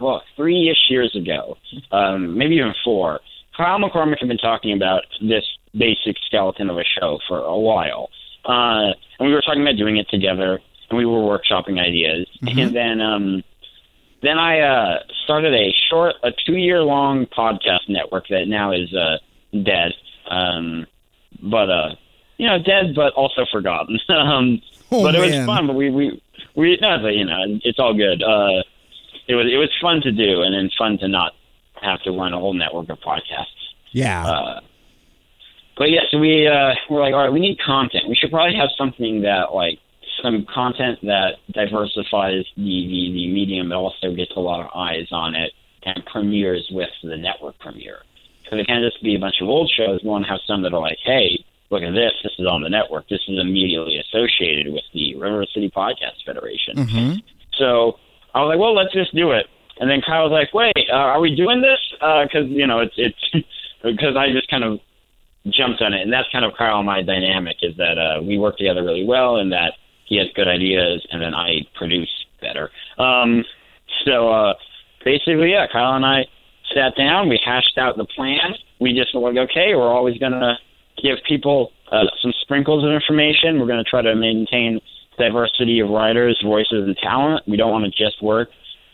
well, 0.01 0.23
three-ish 0.37 0.91
years 0.91 1.15
ago, 1.15 1.57
um, 1.93 2.37
maybe 2.37 2.57
even 2.57 2.75
four, 2.85 3.21
Kyle 3.57 3.79
McCormick 3.79 4.19
had 4.21 4.29
been 4.29 4.39
talking 4.39 4.73
about 4.73 5.03
this 5.21 5.45
basic 5.77 6.17
skeleton 6.27 6.71
of 6.71 6.79
a 6.79 6.85
show 6.85 7.19
for 7.29 7.39
a 7.39 7.59
while, 7.59 8.11
uh, 8.45 8.93
and 9.19 9.29
we 9.29 9.33
were 9.33 9.43
talking 9.43 9.63
about 9.63 9.77
doing 9.77 9.97
it 9.97 10.09
together, 10.11 10.61
and 10.91 10.99
we 10.99 11.07
were 11.07 11.19
workshopping 11.19 11.81
ideas, 11.81 12.27
and 12.43 12.75
then 12.75 13.01
um, 13.01 13.45
then 14.23 14.39
I 14.39 14.61
uh, 14.61 14.99
started 15.25 15.55
a 15.55 15.73
short, 15.89 16.15
a 16.23 16.31
two-year-long 16.47 17.27
podcast 17.27 17.89
network 17.89 18.29
that 18.29 18.49
now 18.49 18.73
is 18.73 18.93
uh, 18.95 19.19
dead, 19.53 19.93
um, 20.29 20.87
but 21.43 21.71
uh, 21.71 21.95
you 22.37 22.47
know, 22.47 22.59
dead 22.63 22.95
but 22.95 23.13
also 23.15 23.47
forgotten. 23.51 23.99
um, 24.09 24.61
Oh, 24.91 25.03
but 25.03 25.15
it 25.15 25.21
was 25.21 25.47
fun. 25.47 25.67
But 25.67 25.77
we 25.77 25.91
we 25.91 26.23
we 26.55 26.79
no, 26.81 26.99
but, 27.03 27.15
you 27.15 27.25
know, 27.25 27.45
it's 27.63 27.79
all 27.79 27.95
good. 27.95 28.23
Uh, 28.23 28.63
it 29.27 29.35
was 29.35 29.47
it 29.47 29.57
was 29.57 29.71
fun 29.81 30.01
to 30.03 30.13
do, 30.13 30.43
and 30.43 30.55
then 30.55 30.71
fun 30.79 30.99
to 30.99 31.09
not 31.09 31.33
have 31.83 32.03
to 32.03 32.11
run 32.11 32.33
a 32.33 32.39
whole 32.39 32.55
network 32.55 32.89
of 32.89 32.99
podcasts. 33.01 33.47
Yeah. 33.93 34.27
Uh, 34.27 34.61
but 35.77 35.91
yeah, 35.91 36.01
so 36.11 36.19
we 36.19 36.47
uh, 36.47 36.75
we're 36.89 37.01
like, 37.01 37.15
all 37.15 37.21
right, 37.21 37.33
we 37.33 37.41
need 37.41 37.59
content. 37.61 38.09
We 38.09 38.15
should 38.15 38.31
probably 38.31 38.57
have 38.57 38.71
something 38.77 39.23
that 39.23 39.55
like 39.55 39.79
some 40.23 40.47
content 40.53 40.99
that 41.03 41.37
diversifies 41.53 42.45
the 42.57 42.63
the, 42.63 43.13
the 43.13 43.29
medium, 43.33 43.69
but 43.69 43.77
also 43.77 44.15
gets 44.15 44.33
a 44.37 44.41
lot 44.41 44.61
of 44.61 44.71
eyes 44.75 45.09
on 45.13 45.35
it 45.35 45.53
and 45.85 46.05
premieres 46.07 46.67
with 46.71 46.91
the 47.03 47.17
network 47.17 47.59
premiere. 47.59 48.01
Because 48.43 48.61
it 48.61 48.67
can't 48.67 48.85
just 48.85 49.03
be 49.03 49.15
a 49.15 49.19
bunch 49.19 49.37
of 49.41 49.49
old 49.49 49.71
shows. 49.77 50.01
We 50.03 50.09
want 50.09 50.25
to 50.25 50.31
have 50.31 50.41
some 50.47 50.63
that 50.63 50.73
are 50.73 50.81
like, 50.81 50.99
hey, 51.05 51.45
look 51.71 51.83
at 51.83 51.93
this. 51.93 52.13
This 52.23 52.33
is 52.39 52.47
on 52.47 52.63
the 52.63 52.71
network. 52.71 53.09
This 53.09 53.21
is 53.29 53.39
immediately 53.39 53.99
associated 53.99 54.73
with 54.73 54.85
the 54.95 55.17
River 55.17 55.45
City 55.53 55.71
Podcast 55.71 56.25
Federation. 56.25 56.89
hmm 56.89 57.13
So 57.59 57.99
I 58.35 58.41
was 58.41 58.49
like, 58.49 58.59
well, 58.59 58.75
let's 58.75 58.93
just 58.93 59.15
do 59.15 59.33
it. 59.33 59.47
And 59.81 59.89
then 59.89 60.01
Kyle 60.01 60.29
was 60.29 60.33
like, 60.33 60.53
wait, 60.53 60.89
uh, 60.91 60.97
are 60.97 61.21
we 61.21 61.37
doing 61.37 61.63
this? 61.63 61.79
Because 61.93 62.49
you 62.49 62.67
know, 62.67 62.81
it's 62.81 62.95
it's 62.97 63.47
because 63.83 64.17
I 64.17 64.33
just 64.33 64.51
kind 64.51 64.65
of 64.65 64.81
jumped 65.47 65.81
on 65.83 65.95
it, 65.95 66.03
and 66.03 66.13
that's 66.13 66.29
kind 66.33 66.45
of 66.45 66.53
Kyle 66.59 66.79
and 66.79 66.87
my 66.87 67.03
dynamic 67.03 67.59
is 67.63 67.77
that 67.77 67.97
uh, 67.97 68.21
we 68.23 68.39
work 68.39 68.57
together 68.57 68.83
really 68.83 69.05
well, 69.05 69.37
and 69.37 69.53
that 69.53 69.75
he 70.09 70.17
has 70.17 70.29
good 70.35 70.49
ideas, 70.49 71.07
and 71.11 71.21
then 71.23 71.35
I 71.35 71.67
produce 71.75 72.11
better. 72.41 72.71
Um, 72.99 73.45
so 74.05 74.31
uh, 74.31 74.55
basically, 75.05 75.53
yeah, 75.53 75.67
Kyle 75.71 75.95
and 75.95 76.07
I 76.07 76.27
sat 76.75 76.97
down, 76.97 77.29
we 77.29 77.41
hashed 77.45 77.79
out 77.79 77.97
the 77.97 78.05
plan. 78.05 78.55
We 78.81 78.93
just 78.95 79.15
were 79.15 79.21
like, 79.21 79.51
okay, 79.51 79.75
we're 79.75 79.93
always 79.93 80.19
gonna 80.19 80.59
give 81.03 81.19
people 81.27 81.73
uh, 81.93 82.05
some 82.23 82.33
sprinkles 82.41 82.85
of 82.85 82.91
information. 82.91 83.61
We're 83.61 83.67
gonna 83.67 83.85
try 83.85 84.03
to 84.03 84.15
maintain 84.15 84.81
diversity 85.19 85.81
of 85.81 85.91
writers, 85.91 86.41
voices, 86.45 86.87
and 86.87 86.97
talent. 86.97 87.47
We 87.47 87.57
don't 87.57 87.73
want 87.73 87.85
to 87.85 87.91
just 87.91 88.23
work 88.23 88.51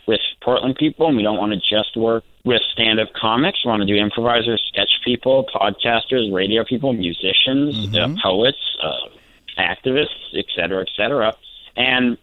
with 0.07 0.19
Portland 0.41 0.75
people, 0.75 1.07
and 1.07 1.17
we 1.17 1.23
don't 1.23 1.37
want 1.37 1.53
to 1.53 1.59
just 1.59 1.95
work 1.95 2.23
with 2.43 2.61
stand-up 2.73 3.09
comics. 3.13 3.63
We 3.63 3.69
want 3.69 3.81
to 3.81 3.87
do 3.87 3.95
improvisers, 3.95 4.61
sketch 4.67 4.99
people, 5.03 5.45
podcasters, 5.53 6.31
radio 6.33 6.63
people, 6.63 6.93
musicians, 6.93 7.87
uh, 7.95 8.15
poets, 8.21 8.57
uh, 8.83 9.09
activists, 9.57 10.33
et 10.33 10.45
cetera, 10.55 10.81
et 10.81 10.89
cetera. 10.95 11.35
And 11.75 12.17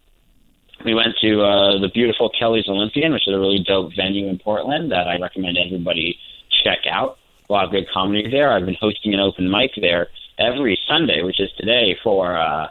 we 0.85 0.93
went 0.93 1.15
to 1.21 1.41
uh, 1.41 1.79
the 1.79 1.89
beautiful 1.93 2.29
Kelly's 2.37 2.67
Olympian, 2.67 3.13
which 3.13 3.27
is 3.27 3.33
a 3.33 3.39
really 3.39 3.63
dope 3.65 3.91
venue 3.95 4.27
in 4.27 4.39
Portland 4.39 4.91
that 4.91 5.07
I 5.07 5.17
recommend 5.19 5.57
everybody 5.57 6.17
check 6.63 6.79
out. 6.89 7.17
A 7.49 7.53
lot 7.53 7.65
of 7.65 7.71
good 7.71 7.87
comedy 7.93 8.29
there. 8.29 8.51
I've 8.51 8.65
been 8.65 8.77
hosting 8.79 9.13
an 9.13 9.19
open 9.19 9.49
mic 9.49 9.71
there 9.79 10.07
every 10.39 10.77
Sunday, 10.87 11.21
which 11.23 11.39
is 11.39 11.51
today, 11.57 11.97
for 12.03 12.35
uh, 12.37 12.67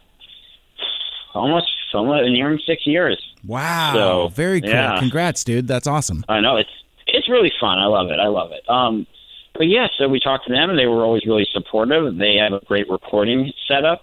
almost 1.35 1.69
almost 1.95 2.31
nearing 2.31 2.59
six 2.67 2.87
years. 2.87 3.23
Wow. 3.47 3.93
So, 3.95 4.29
Very 4.29 4.61
cool. 4.61 4.71
yeah. 4.71 4.99
Congrats, 4.99 5.45
dude. 5.45 5.69
That's 5.69 5.87
awesome. 5.87 6.25
I 6.29 6.41
know 6.41 6.57
it's 6.57 6.71
it's 7.07 7.29
really 7.29 7.53
fun. 7.61 7.79
I 7.79 7.87
love 7.87 8.11
it. 8.11 8.19
I 8.19 8.29
love 8.29 8.53
it. 8.53 8.69
Um, 8.69 9.07
but 9.55 9.67
yeah, 9.69 9.89
so 9.99 10.09
we 10.09 10.19
talked 10.19 10.47
to 10.47 10.53
them, 10.53 10.71
and 10.71 10.79
they 10.79 10.87
were 10.87 11.05
always 11.05 11.27
really 11.27 11.47
supportive. 11.53 12.17
They 12.17 12.37
have 12.37 12.55
a 12.55 12.65
great 12.65 12.89
recording 12.89 13.53
setup, 13.69 14.03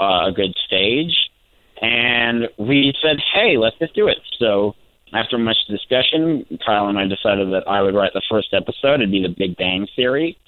uh, 0.00 0.28
a 0.28 0.32
good 0.32 0.54
stage, 0.66 1.30
and 1.80 2.48
we 2.58 2.94
said, 3.02 3.18
"Hey, 3.34 3.56
let's 3.58 3.78
just 3.78 3.94
do 3.94 4.08
it." 4.08 4.18
So 4.38 4.74
after 5.12 5.38
much 5.38 5.58
discussion, 5.68 6.46
Kyle 6.64 6.88
and 6.88 6.98
I 6.98 7.06
decided 7.06 7.52
that 7.52 7.68
I 7.68 7.82
would 7.82 7.94
write 7.94 8.12
the 8.14 8.22
first 8.30 8.54
episode. 8.54 8.94
It'd 8.94 9.10
be 9.10 9.22
the 9.22 9.34
Big 9.36 9.56
Bang 9.56 9.86
Theory, 9.94 10.38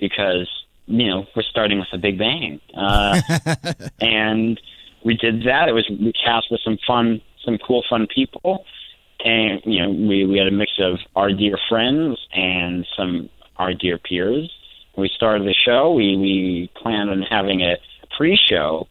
because 0.00 0.48
you 0.86 1.06
know 1.06 1.26
we're 1.34 1.42
starting 1.42 1.78
with 1.78 1.88
the 1.92 1.98
Big 1.98 2.18
Bang, 2.18 2.60
uh, 2.76 3.20
and 4.00 4.60
we 5.04 5.16
did 5.16 5.44
that. 5.44 5.68
It 5.68 5.72
was 5.72 5.88
we 5.88 6.12
cast 6.12 6.50
with 6.50 6.60
some 6.64 6.78
fun, 6.86 7.20
some 7.44 7.58
cool, 7.58 7.84
fun 7.88 8.06
people, 8.12 8.64
and 9.24 9.60
you 9.64 9.82
know 9.82 9.90
we 9.90 10.24
we 10.26 10.38
had 10.38 10.46
a 10.46 10.52
mix 10.52 10.72
of 10.78 10.98
our 11.14 11.32
dear 11.32 11.58
friends 11.68 12.18
and 12.32 12.86
some 12.96 13.28
our 13.56 13.74
dear 13.74 13.98
peers. 13.98 14.50
We 14.96 15.10
started 15.14 15.46
the 15.46 15.54
show. 15.54 15.92
We 15.92 16.16
we 16.16 16.70
planned 16.80 17.10
on 17.10 17.22
having 17.22 17.62
a 17.62 17.76
pre-show. 18.16 18.88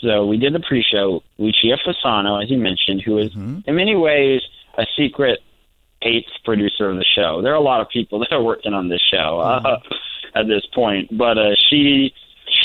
So 0.00 0.26
we 0.26 0.36
did 0.36 0.52
the 0.54 0.60
pre-show. 0.60 1.22
Lucia 1.38 1.76
Fasano, 1.84 2.42
as 2.42 2.50
you 2.50 2.58
mentioned, 2.58 3.02
who 3.02 3.18
is 3.18 3.32
in 3.34 3.62
many 3.74 3.94
ways 3.96 4.40
a 4.76 4.84
secret 4.96 5.40
eighth 6.02 6.30
producer 6.44 6.90
of 6.90 6.96
the 6.96 7.04
show. 7.04 7.40
There 7.42 7.52
are 7.52 7.56
a 7.56 7.60
lot 7.60 7.80
of 7.80 7.88
people 7.88 8.18
that 8.20 8.32
are 8.32 8.42
working 8.42 8.74
on 8.74 8.88
this 8.88 9.00
show 9.12 9.38
uh, 9.40 9.78
at 10.34 10.48
this 10.48 10.66
point, 10.74 11.16
but 11.16 11.38
uh, 11.38 11.54
she 11.70 12.12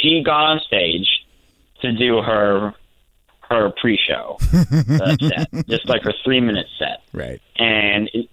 she 0.01 0.23
got 0.23 0.43
on 0.51 0.59
stage 0.61 1.07
to 1.81 1.91
do 1.93 2.21
her 2.21 2.73
her 3.49 3.71
pre-show 3.79 4.37
uh, 4.53 5.15
set, 5.21 5.67
just 5.67 5.87
like 5.87 6.01
her 6.01 6.13
three 6.25 6.41
minute 6.41 6.65
set 6.79 7.01
Right. 7.13 7.39
and 7.57 8.09
it, 8.13 8.29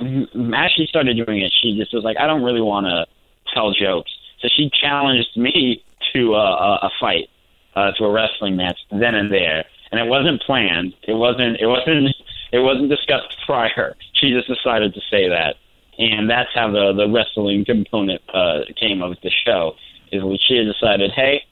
as 0.00 0.72
she 0.76 0.86
started 0.86 1.16
doing 1.24 1.40
it, 1.40 1.52
she 1.62 1.76
just 1.78 1.92
was 1.94 2.02
like, 2.04 2.16
I 2.18 2.26
don't 2.26 2.42
really 2.42 2.60
want 2.60 2.86
to 2.86 3.06
tell 3.54 3.72
jokes. 3.72 4.10
So 4.40 4.48
she 4.54 4.68
challenged 4.70 5.36
me 5.36 5.82
to 6.16 6.34
uh, 6.34 6.38
a, 6.38 6.86
a 6.86 6.90
fight, 7.00 7.28
uh, 7.74 7.92
to 7.92 8.04
a 8.04 8.12
wrestling 8.12 8.56
match 8.56 8.78
then 8.90 9.14
and 9.14 9.32
there, 9.32 9.64
and 9.90 10.00
it 10.00 10.08
wasn't 10.08 10.42
planned. 10.42 10.94
It 11.06 11.14
wasn't. 11.14 11.60
It 11.60 11.66
wasn't. 11.66 12.14
It 12.52 12.58
wasn't 12.60 12.88
discussed 12.88 13.34
prior. 13.46 13.94
She 14.14 14.32
just 14.32 14.48
decided 14.48 14.94
to 14.94 15.00
say 15.10 15.28
that, 15.28 15.56
and 15.98 16.30
that's 16.30 16.48
how 16.54 16.70
the 16.70 16.94
the 16.94 17.06
wrestling 17.06 17.66
component 17.66 18.22
uh, 18.32 18.60
came 18.80 19.02
of 19.02 19.14
the 19.22 19.30
show. 19.44 19.74
Is 20.10 20.22
Lucia 20.22 20.64
decided, 20.64 21.10
hey, 21.10 21.42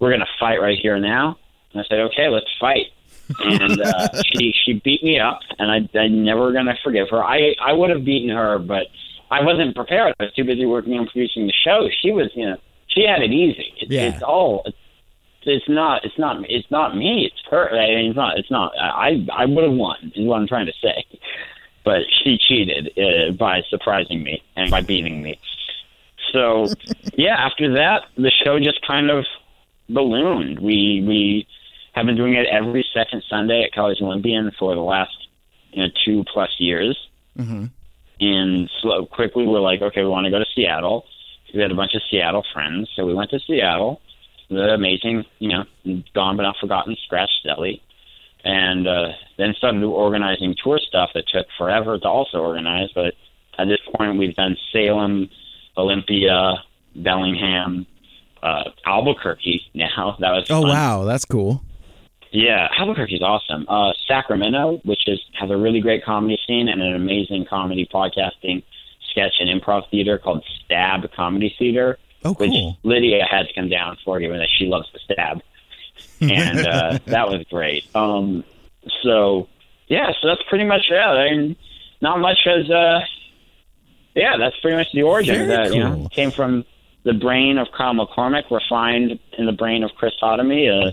we're 0.00 0.10
gonna 0.10 0.26
fight 0.40 0.60
right 0.60 0.78
here 0.82 0.98
now. 0.98 1.38
And 1.72 1.80
I 1.80 1.84
said, 1.88 2.00
okay, 2.10 2.28
let's 2.28 2.50
fight 2.58 2.86
and 3.40 3.80
uh, 3.80 4.08
she 4.32 4.52
she 4.64 4.74
beat 4.84 5.02
me 5.02 5.18
up, 5.18 5.40
and 5.58 5.70
I 5.70 5.98
I'm 5.98 6.24
never 6.24 6.52
gonna 6.52 6.76
forgive 6.82 7.08
her. 7.10 7.22
I 7.22 7.54
I 7.60 7.72
would 7.72 7.90
have 7.90 8.04
beaten 8.04 8.34
her, 8.34 8.58
but 8.58 8.86
I 9.30 9.42
wasn't 9.42 9.74
prepared. 9.74 10.14
I 10.18 10.24
was 10.24 10.32
too 10.34 10.44
busy 10.44 10.66
working 10.66 10.94
on 10.94 11.06
producing 11.06 11.46
the 11.46 11.52
show. 11.52 11.88
She 12.00 12.12
was, 12.12 12.30
you 12.34 12.46
know, 12.46 12.56
she 12.98 13.06
had 13.06 13.22
it 13.22 13.32
easy. 13.32 13.72
It's, 13.80 13.90
Yeah. 13.90 14.08
it's 14.14 14.22
all. 14.22 14.62
It's, 14.66 14.76
it's 15.42 15.68
not. 15.68 16.04
It's 16.04 16.18
not. 16.18 16.44
It's 16.48 16.70
not 16.70 16.96
me. 16.96 17.26
It's 17.26 17.42
her. 17.50 17.70
I 17.70 17.94
mean, 17.96 18.10
it's 18.10 18.16
not. 18.16 18.38
It's 18.38 18.50
not. 18.50 18.72
I 18.78 19.26
I 19.32 19.46
would 19.46 19.64
have 19.64 19.72
won. 19.72 20.12
Is 20.14 20.26
what 20.26 20.36
I'm 20.40 20.46
trying 20.48 20.66
to 20.66 20.72
say. 20.82 21.04
But 21.84 22.02
she 22.10 22.36
cheated 22.38 22.90
uh, 22.98 23.32
by 23.32 23.62
surprising 23.70 24.22
me 24.22 24.42
and 24.56 24.70
by 24.70 24.82
beating 24.82 25.22
me. 25.22 25.38
So 26.32 26.66
yeah, 27.14 27.36
after 27.38 27.74
that, 27.74 28.02
the 28.16 28.30
show 28.30 28.58
just 28.58 28.86
kind 28.86 29.10
of 29.10 29.24
ballooned. 29.88 30.58
We 30.58 31.02
we 31.06 31.46
have 31.92 32.04
been 32.06 32.16
doing 32.16 32.34
it 32.34 32.46
every 32.46 32.84
second 32.92 33.22
Sunday 33.30 33.62
at 33.64 33.72
Kelly's 33.72 34.02
Olympian 34.02 34.52
for 34.58 34.74
the 34.74 34.82
last 34.82 35.16
you 35.72 35.82
know 35.84 35.88
two 36.04 36.24
plus 36.32 36.50
years. 36.58 36.98
Mm-hmm. 37.38 37.66
And 38.20 38.68
slow, 38.82 39.06
quickly, 39.06 39.46
we're 39.46 39.60
like, 39.60 39.80
okay, 39.80 40.02
we 40.02 40.08
want 40.08 40.24
to 40.24 40.30
go 40.32 40.40
to 40.40 40.46
Seattle. 40.54 41.06
We 41.54 41.60
had 41.62 41.70
a 41.70 41.74
bunch 41.74 41.94
of 41.94 42.02
Seattle 42.10 42.44
friends, 42.52 42.88
so 42.94 43.06
we 43.06 43.14
went 43.14 43.30
to 43.30 43.40
Seattle. 43.40 44.00
The 44.50 44.72
amazing, 44.74 45.24
you 45.38 45.48
know, 45.50 45.64
gone 46.14 46.36
but 46.36 46.42
not 46.44 46.56
forgotten 46.60 46.96
Scratch 47.04 47.30
Deli, 47.44 47.82
and 48.44 48.86
uh, 48.88 49.08
then 49.36 49.54
started 49.54 49.82
organizing 49.84 50.54
tour 50.62 50.78
stuff 50.78 51.10
that 51.14 51.28
took 51.28 51.46
forever 51.58 51.98
to 51.98 52.08
also 52.08 52.38
organize. 52.38 52.88
But 52.94 53.14
at 53.58 53.66
this 53.66 53.80
point, 53.94 54.18
we've 54.18 54.34
done 54.34 54.56
Salem, 54.72 55.28
Olympia, 55.76 56.62
Bellingham, 56.96 57.86
uh, 58.42 58.64
Albuquerque. 58.86 59.62
Now 59.74 60.16
that 60.20 60.30
was 60.32 60.46
Oh 60.50 60.62
fun. 60.62 60.70
wow, 60.70 61.04
that's 61.04 61.24
cool. 61.24 61.62
Yeah, 62.30 62.68
Albuquerque's 62.78 63.22
awesome. 63.22 63.64
Uh, 63.68 63.92
Sacramento, 64.06 64.80
which 64.84 65.08
is 65.08 65.18
has 65.38 65.50
a 65.50 65.56
really 65.56 65.80
great 65.80 66.04
comedy 66.04 66.38
scene 66.46 66.68
and 66.68 66.82
an 66.82 66.94
amazing 66.94 67.46
comedy 67.48 67.88
podcasting, 67.92 68.62
sketch 69.10 69.34
and 69.40 69.48
improv 69.48 69.88
theater 69.90 70.18
called 70.18 70.44
Stab 70.64 71.10
Comedy 71.12 71.54
Theater, 71.58 71.98
Oh 72.24 72.34
which. 72.34 72.52
Lydia 72.82 73.24
had 73.28 73.48
to 73.48 73.54
come 73.54 73.68
down 73.68 73.96
for, 74.04 74.18
given 74.18 74.38
that 74.38 74.48
she 74.56 74.66
loves 74.66 74.90
to 74.90 74.98
stab, 74.98 75.42
and 76.20 76.66
uh, 76.66 76.98
that 77.06 77.28
was 77.28 77.44
great. 77.50 77.84
Um, 77.94 78.44
so 79.02 79.48
yeah, 79.86 80.12
so 80.20 80.28
that's 80.28 80.42
pretty 80.48 80.64
much 80.64 80.86
it. 80.90 80.96
I 80.96 81.30
mean, 81.30 81.56
not 82.00 82.18
much 82.18 82.38
has. 82.44 82.70
Uh, 82.70 83.00
yeah, 84.14 84.36
that's 84.36 84.58
pretty 84.60 84.76
much 84.76 84.88
the 84.92 85.02
origin. 85.02 85.46
Very 85.46 85.48
that 85.48 85.74
you 85.74 85.80
know 85.80 86.08
came 86.10 86.30
from 86.30 86.64
the 87.04 87.14
brain 87.14 87.58
of 87.58 87.68
Kyle 87.76 87.94
McCormick, 87.94 88.50
refined 88.50 89.18
in 89.38 89.46
the 89.46 89.52
brain 89.52 89.84
of 89.84 89.92
Chris 89.96 90.12
Sotomy, 90.20 90.68
uh, 90.68 90.92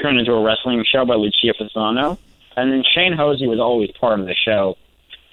turned 0.00 0.18
into 0.18 0.32
a 0.32 0.42
wrestling 0.42 0.84
show 0.90 1.04
by 1.04 1.14
Lucia 1.14 1.52
Fasano. 1.60 2.16
And 2.56 2.72
then 2.72 2.82
Shane 2.94 3.12
Hosey 3.12 3.46
was 3.46 3.58
always 3.58 3.90
part 3.92 4.20
of 4.20 4.26
the 4.26 4.34
show 4.34 4.76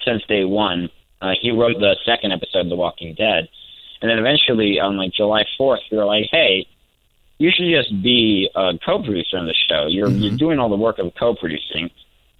since 0.04 0.22
day 0.26 0.44
one. 0.44 0.90
Uh, 1.20 1.32
he 1.40 1.50
wrote 1.50 1.78
the 1.78 1.96
second 2.04 2.32
episode 2.32 2.60
of 2.60 2.68
The 2.68 2.76
Walking 2.76 3.14
Dead. 3.14 3.48
And 4.00 4.10
then 4.10 4.18
eventually, 4.18 4.78
on 4.78 4.96
like 4.96 5.12
July 5.12 5.44
4th, 5.58 5.80
we 5.90 5.96
were 5.96 6.04
like, 6.04 6.26
hey, 6.30 6.66
you 7.38 7.50
should 7.50 7.70
just 7.70 8.02
be 8.02 8.48
a 8.54 8.72
co-producer 8.84 9.36
on 9.36 9.46
the 9.46 9.54
show. 9.68 9.86
You're, 9.88 10.10
you're 10.10 10.36
doing 10.36 10.58
all 10.58 10.68
the 10.68 10.76
work 10.76 10.98
of 10.98 11.12
co-producing. 11.18 11.90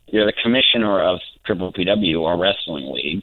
You're 0.06 0.26
the 0.26 0.32
commissioner 0.42 1.00
of 1.00 1.20
Triple 1.44 1.72
PW 1.72 2.20
or 2.20 2.36
Wrestling 2.38 2.92
League, 2.92 3.22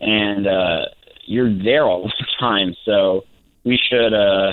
and 0.00 0.46
uh, 0.46 0.86
you're 1.24 1.52
there 1.52 1.84
all 1.84 2.04
the 2.04 2.26
time. 2.40 2.74
So 2.84 3.24
we 3.64 3.78
should 3.78 4.12
uh, 4.12 4.52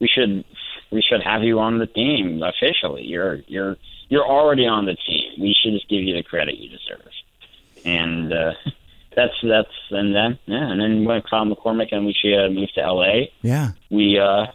we 0.00 0.08
should 0.08 0.44
we 0.90 1.02
should 1.02 1.22
have 1.22 1.42
you 1.42 1.58
on 1.58 1.78
the 1.78 1.86
team 1.86 2.42
officially. 2.42 3.04
You're 3.04 3.36
you're 3.46 3.76
you're 4.08 4.26
already 4.26 4.66
on 4.66 4.86
the 4.86 4.94
team. 4.94 5.40
We 5.40 5.54
should 5.60 5.72
just 5.72 5.88
give 5.88 6.02
you 6.02 6.14
the 6.14 6.22
credit 6.22 6.56
you 6.58 6.68
deserve. 6.68 7.08
And 7.84 8.32
uh, 8.32 8.52
that's 9.16 9.34
that's 9.42 9.68
and 9.90 10.14
then 10.14 10.38
yeah, 10.46 10.70
and 10.70 10.80
then 10.80 11.04
when 11.04 11.22
Kyle 11.22 11.44
McCormick 11.46 11.88
and 11.92 12.06
Lucia 12.06 12.48
moved 12.50 12.74
to 12.74 12.80
LA, 12.82 13.26
Yeah. 13.42 13.70
we 13.90 14.18
uh 14.18 14.46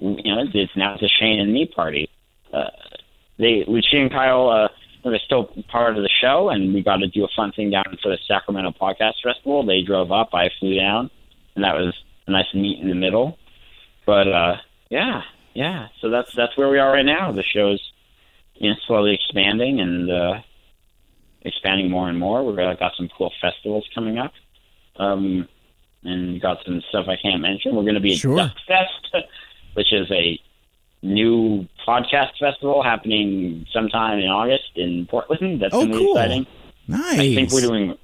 we- 0.00 0.20
you 0.24 0.34
know 0.34 0.44
it's 0.52 0.76
now 0.76 0.94
it's 0.94 1.02
a 1.02 1.08
Shane 1.08 1.40
and 1.40 1.52
me 1.52 1.66
party. 1.66 2.08
Uh, 2.52 2.70
they 3.38 3.64
Lucia 3.66 3.96
and 3.96 4.10
Kyle 4.10 4.48
uh 4.48 4.68
they're 5.04 5.18
still 5.24 5.50
part 5.68 5.96
of 5.96 6.02
the 6.04 6.10
show, 6.20 6.48
and 6.50 6.72
we 6.72 6.80
got 6.82 6.98
to 6.98 7.08
do 7.08 7.24
a 7.24 7.28
fun 7.34 7.50
thing 7.52 7.70
down 7.70 7.98
for 8.00 8.08
the 8.10 8.18
Sacramento 8.28 8.72
Podcast 8.80 9.14
Festival. 9.24 9.64
They 9.66 9.82
drove 9.82 10.12
up, 10.12 10.28
I 10.32 10.48
flew 10.60 10.76
down, 10.76 11.10
and 11.56 11.64
that 11.64 11.74
was 11.74 11.92
a 12.28 12.30
nice 12.30 12.46
meet 12.54 12.78
in 12.80 12.88
the 12.88 12.94
middle. 12.94 13.36
But 14.06 14.28
uh 14.28 14.56
yeah, 14.90 15.22
yeah. 15.54 15.88
So 16.00 16.10
that's 16.10 16.32
that's 16.34 16.56
where 16.56 16.68
we 16.68 16.78
are 16.78 16.92
right 16.92 17.04
now. 17.06 17.32
The 17.32 17.42
show's 17.42 17.80
you 18.56 18.70
know 18.70 18.76
slowly 18.86 19.14
expanding 19.14 19.80
and 19.80 20.10
uh 20.10 20.34
expanding 21.44 21.90
more 21.90 22.08
and 22.08 22.18
more. 22.18 22.44
We've 22.44 22.56
got, 22.56 22.78
got 22.78 22.92
some 22.96 23.08
cool 23.16 23.32
festivals 23.40 23.88
coming 23.94 24.18
up. 24.18 24.32
Um 24.96 25.48
and 26.04 26.40
got 26.40 26.58
some 26.66 26.82
stuff 26.88 27.06
I 27.08 27.16
can't 27.16 27.40
mention. 27.40 27.76
We're 27.76 27.82
going 27.82 27.94
to 27.94 28.00
be 28.00 28.12
at 28.14 28.18
Sure. 28.18 28.36
Duck 28.36 28.56
Fest, 28.66 29.24
which 29.74 29.92
is 29.92 30.10
a 30.10 30.36
new 31.02 31.66
podcast 31.86 32.38
festival 32.40 32.82
happening 32.82 33.66
sometime 33.72 34.18
in 34.18 34.26
August 34.26 34.70
in 34.74 35.06
Portland. 35.06 35.62
That's 35.62 35.72
Oh, 35.72 35.86
be 35.86 35.92
cool. 35.92 36.16
exciting. 36.16 36.46
Nice. 36.88 37.18
I 37.20 37.34
think 37.36 37.52
we're 37.52 37.60
doing. 37.60 37.96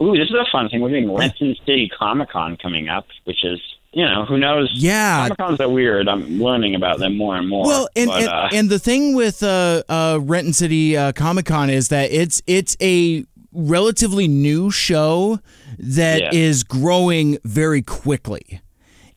Ooh, 0.00 0.16
this 0.16 0.28
is 0.28 0.34
a 0.34 0.44
fun 0.52 0.68
thing. 0.68 0.80
We're 0.80 0.90
doing 0.90 1.12
Renton 1.12 1.56
City 1.66 1.88
Comic 1.96 2.30
Con 2.30 2.56
coming 2.56 2.88
up, 2.88 3.06
which 3.24 3.44
is 3.44 3.60
you 3.92 4.04
know 4.04 4.24
who 4.24 4.38
knows. 4.38 4.70
Yeah. 4.74 5.22
Comic 5.28 5.38
Cons 5.38 5.60
are 5.60 5.68
weird. 5.68 6.08
I'm 6.08 6.40
learning 6.40 6.74
about 6.74 6.98
them 6.98 7.16
more 7.16 7.36
and 7.36 7.48
more. 7.48 7.66
Well, 7.66 7.88
and 7.94 8.08
but, 8.08 8.22
and, 8.22 8.28
uh, 8.30 8.48
and 8.52 8.70
the 8.70 8.78
thing 8.78 9.14
with 9.14 9.42
uh, 9.42 9.82
uh, 9.88 10.18
Renton 10.22 10.52
City 10.54 10.96
uh, 10.96 11.12
Comic 11.12 11.46
Con 11.46 11.68
is 11.68 11.88
that 11.88 12.10
it's 12.10 12.42
it's 12.46 12.76
a 12.80 13.24
relatively 13.52 14.26
new 14.28 14.70
show 14.70 15.38
that 15.78 16.32
is 16.32 16.64
Yeah. 16.72 16.80
growing 16.80 17.38
very 17.44 17.82
quickly. 17.82 18.61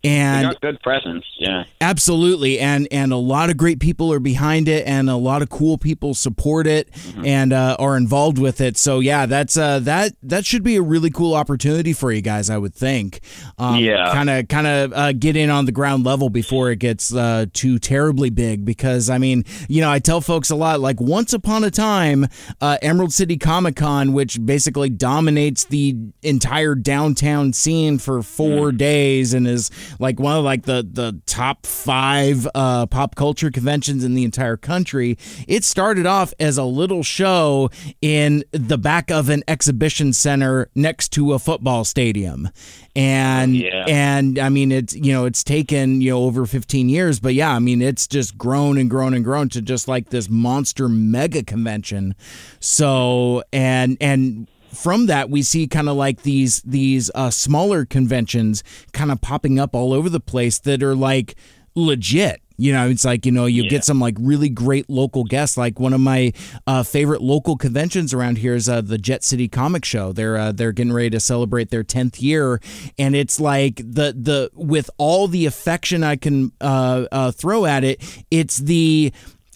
And 0.06 0.48
got 0.48 0.62
good 0.62 0.80
presence. 0.82 1.26
Yeah. 1.38 1.64
Absolutely, 1.82 2.60
and 2.60 2.88
and 2.92 3.12
a 3.12 3.18
lot 3.18 3.50
of 3.50 3.58
great 3.58 3.80
people 3.80 4.12
are 4.12 4.20
behind 4.20 4.68
it, 4.68 4.86
and 4.88 5.10
a 5.10 5.16
lot 5.16 5.42
of 5.42 5.50
cool 5.50 5.78
people 5.78 6.14
support 6.14 6.68
it 6.68 6.90
Mm-hmm. 6.96 7.26
and 7.26 7.54
uh, 7.54 7.76
are 7.80 7.96
involved 7.98 8.38
with 8.38 8.60
it. 8.62 8.78
So 8.78 9.00
yeah, 9.00 9.26
that's 9.26 9.58
uh, 9.58 9.80
that 9.80 10.14
that 10.24 10.46
should 10.46 10.64
be 10.64 10.76
a 10.76 10.82
really 10.82 11.10
cool 11.10 11.34
opportunity 11.34 11.94
for 11.94 12.12
you 12.12 12.22
guys, 12.22 12.50
I 12.50 12.58
would 12.58 12.74
think. 12.74 13.20
Um, 13.58 13.78
Yeah. 13.84 14.12
kind 14.14 14.30
of 14.30 14.48
kind 14.48 14.68
of 14.68 14.94
uh, 14.94 15.14
get 15.14 15.36
in 15.36 15.50
on 15.50 15.66
the 15.66 15.72
ground 15.72 16.04
level 16.06 16.30
before 16.30 16.72
it 16.72 16.80
gets 16.80 17.14
uh, 17.14 17.46
too 17.54 17.80
terribly 17.80 18.30
big. 18.30 18.66
Because 18.66 19.10
I 19.10 19.18
mean, 19.18 19.46
you 19.68 19.82
know, 19.82 19.92
I 19.92 20.00
tell 20.00 20.22
folks 20.22 20.50
a 20.50 20.56
lot. 20.56 20.80
Like 20.80 21.00
once 21.00 21.34
upon 21.34 21.64
a 21.64 21.72
time, 21.72 22.28
uh, 22.62 22.78
Emerald 22.82 23.14
City 23.14 23.38
Comic 23.38 23.76
Con, 23.76 24.14
which 24.14 24.44
basically 24.46 24.90
dominates 24.90 25.66
the 25.66 25.96
entire 26.24 26.76
downtown 26.76 27.54
scene 27.54 27.98
for 28.00 28.22
four 28.22 28.72
days 28.72 29.34
and 29.34 29.48
is 29.48 29.70
like 30.00 30.20
one 30.20 30.38
of 30.38 30.44
like 30.44 30.64
the 30.64 30.88
the 30.90 31.22
top 31.26 31.66
five 31.66 32.48
uh, 32.56 32.86
pop 32.86 33.16
culture 33.16 33.52
conventions 33.52 34.04
in 34.04 34.14
the 34.14 34.24
entire 34.24 34.58
country. 34.58 35.18
It 35.48 35.64
started 35.64 36.06
off 36.06 36.34
as 36.40 36.58
a 36.58 36.64
little 36.64 37.04
show 37.04 37.70
in 38.02 38.44
the 38.52 38.78
back 38.78 39.10
of 39.12 39.30
an 39.30 39.44
exhibition 39.48 40.14
center 40.14 40.70
next 40.76 41.10
to 41.14 41.34
a 41.34 41.40
football 41.40 41.84
stadium, 41.86 42.50
and 42.96 43.56
Yeah. 43.56 43.86
and 43.88 44.40
I 44.40 44.50
mean 44.50 44.72
it's 44.72 44.96
you 44.96 45.14
know 45.14 45.26
it's 45.26 45.44
taken 45.44 46.02
you 46.02 46.12
know 46.12 46.24
over 46.24 46.46
15 46.46 46.90
years, 46.90 47.20
but 47.20 47.34
yeah, 47.34 47.52
I 47.54 47.60
mean 47.60 47.82
it's 47.82 48.08
just 48.08 48.38
grown 48.38 48.78
and 48.78 48.90
grown 48.90 49.14
and 49.14 49.24
grown 49.24 49.50
to 49.50 49.62
just 49.62 49.88
like 49.88 50.10
this 50.10 50.30
monster 50.30 50.88
mega 50.90 51.44
convention. 51.44 52.16
So 52.60 53.44
and 53.54 53.98
and 54.02 54.48
from 54.76 55.08
that 55.08 55.30
we 55.30 55.42
see 55.42 55.68
kind 55.68 55.90
of 55.90 55.96
like 55.96 56.22
these 56.22 56.62
these 56.62 57.10
uh, 57.16 57.30
smaller 57.30 57.86
conventions 57.86 58.64
kind 58.94 59.12
of 59.12 59.22
popping 59.22 59.60
up 59.60 59.76
all 59.76 59.94
over 59.94 60.10
the 60.10 60.20
place 60.20 60.60
that 60.60 60.84
are 60.84 60.96
like 60.96 61.36
legit. 61.76 62.42
You 62.58 62.72
know 62.72 62.88
it's 62.88 63.04
like 63.04 63.26
you 63.26 63.34
know 63.34 63.48
you 63.48 63.70
get 63.70 63.84
some 63.84 64.00
like 64.00 64.16
really 64.18 64.48
great 64.48 64.90
local 64.90 65.26
guests. 65.26 65.58
Like 65.58 65.78
one 65.78 65.94
of 65.94 66.00
my 66.00 66.32
uh, 66.66 66.84
favorite 66.84 67.22
local 67.22 67.58
conventions 67.58 68.14
around 68.14 68.38
here 68.38 68.56
is 68.56 68.70
uh, 68.70 68.80
the 68.80 68.98
jet 68.98 69.26
city 69.26 69.50
comic 69.50 69.84
show. 69.84 70.14
They're 70.14 70.38
uh, 70.38 70.52
they're 70.54 70.72
getting 70.72 70.94
ready 70.94 71.10
to 71.10 71.20
celebrate 71.20 71.70
their 71.70 71.84
10th 71.84 72.22
year. 72.22 72.62
And 72.98 73.14
it's 73.14 73.42
like 73.42 73.76
the 73.78 74.16
the 74.18 74.52
with 74.54 74.90
all 74.98 75.28
the 75.28 75.46
affection 75.46 76.04
i 76.04 76.16
can 76.16 76.54
uh, 76.62 77.08
uh, 77.12 77.32
throw 77.32 77.66
at 77.66 77.84
it 77.84 78.02
it's 78.32 78.58
the 78.58 79.12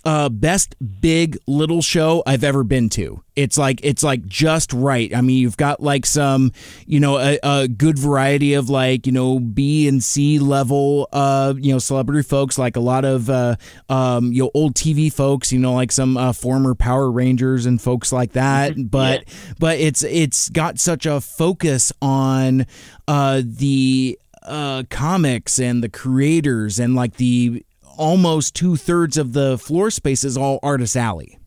uh, 0.05 0.29
best 0.29 0.75
big 1.01 1.37
little 1.47 1.81
show 1.81 2.23
I've 2.25 2.43
ever 2.43 2.63
been 2.63 2.89
to. 2.89 3.23
It's 3.35 3.57
like 3.57 3.79
it's 3.83 4.03
like 4.03 4.25
just 4.25 4.73
right. 4.73 5.13
I 5.15 5.21
mean, 5.21 5.37
you've 5.37 5.57
got 5.57 5.81
like 5.81 6.05
some, 6.05 6.51
you 6.85 6.99
know, 6.99 7.17
a, 7.17 7.39
a 7.41 7.67
good 7.67 7.97
variety 7.97 8.53
of 8.53 8.69
like 8.69 9.05
you 9.05 9.13
know 9.13 9.39
B 9.39 9.87
and 9.87 10.03
C 10.03 10.39
level, 10.39 11.07
uh, 11.13 11.53
you 11.57 11.71
know, 11.71 11.79
celebrity 11.79 12.27
folks. 12.27 12.57
Like 12.57 12.75
a 12.75 12.81
lot 12.81 13.05
of, 13.05 13.29
uh, 13.29 13.55
um, 13.87 14.33
you 14.33 14.43
know, 14.43 14.51
old 14.53 14.75
TV 14.75 15.11
folks. 15.11 15.51
You 15.51 15.59
know, 15.59 15.73
like 15.73 15.91
some 15.91 16.17
uh, 16.17 16.33
former 16.33 16.75
Power 16.75 17.09
Rangers 17.11 17.65
and 17.65 17.81
folks 17.81 18.11
like 18.11 18.33
that. 18.33 18.73
But 18.89 19.23
but 19.57 19.79
it's 19.79 20.03
it's 20.03 20.49
got 20.49 20.79
such 20.79 21.05
a 21.05 21.21
focus 21.21 21.93
on 22.01 22.65
uh 23.07 23.41
the 23.43 24.19
uh 24.43 24.83
comics 24.89 25.59
and 25.59 25.83
the 25.83 25.89
creators 25.89 26.79
and 26.79 26.95
like 26.95 27.15
the 27.15 27.63
almost 27.99 28.55
two 28.55 28.75
thirds 28.75 29.17
of 29.17 29.33
the 29.33 29.57
floor 29.57 29.91
space 29.91 30.23
is 30.23 30.37
all 30.37 30.59
artist 30.63 30.95
alley 30.95 31.37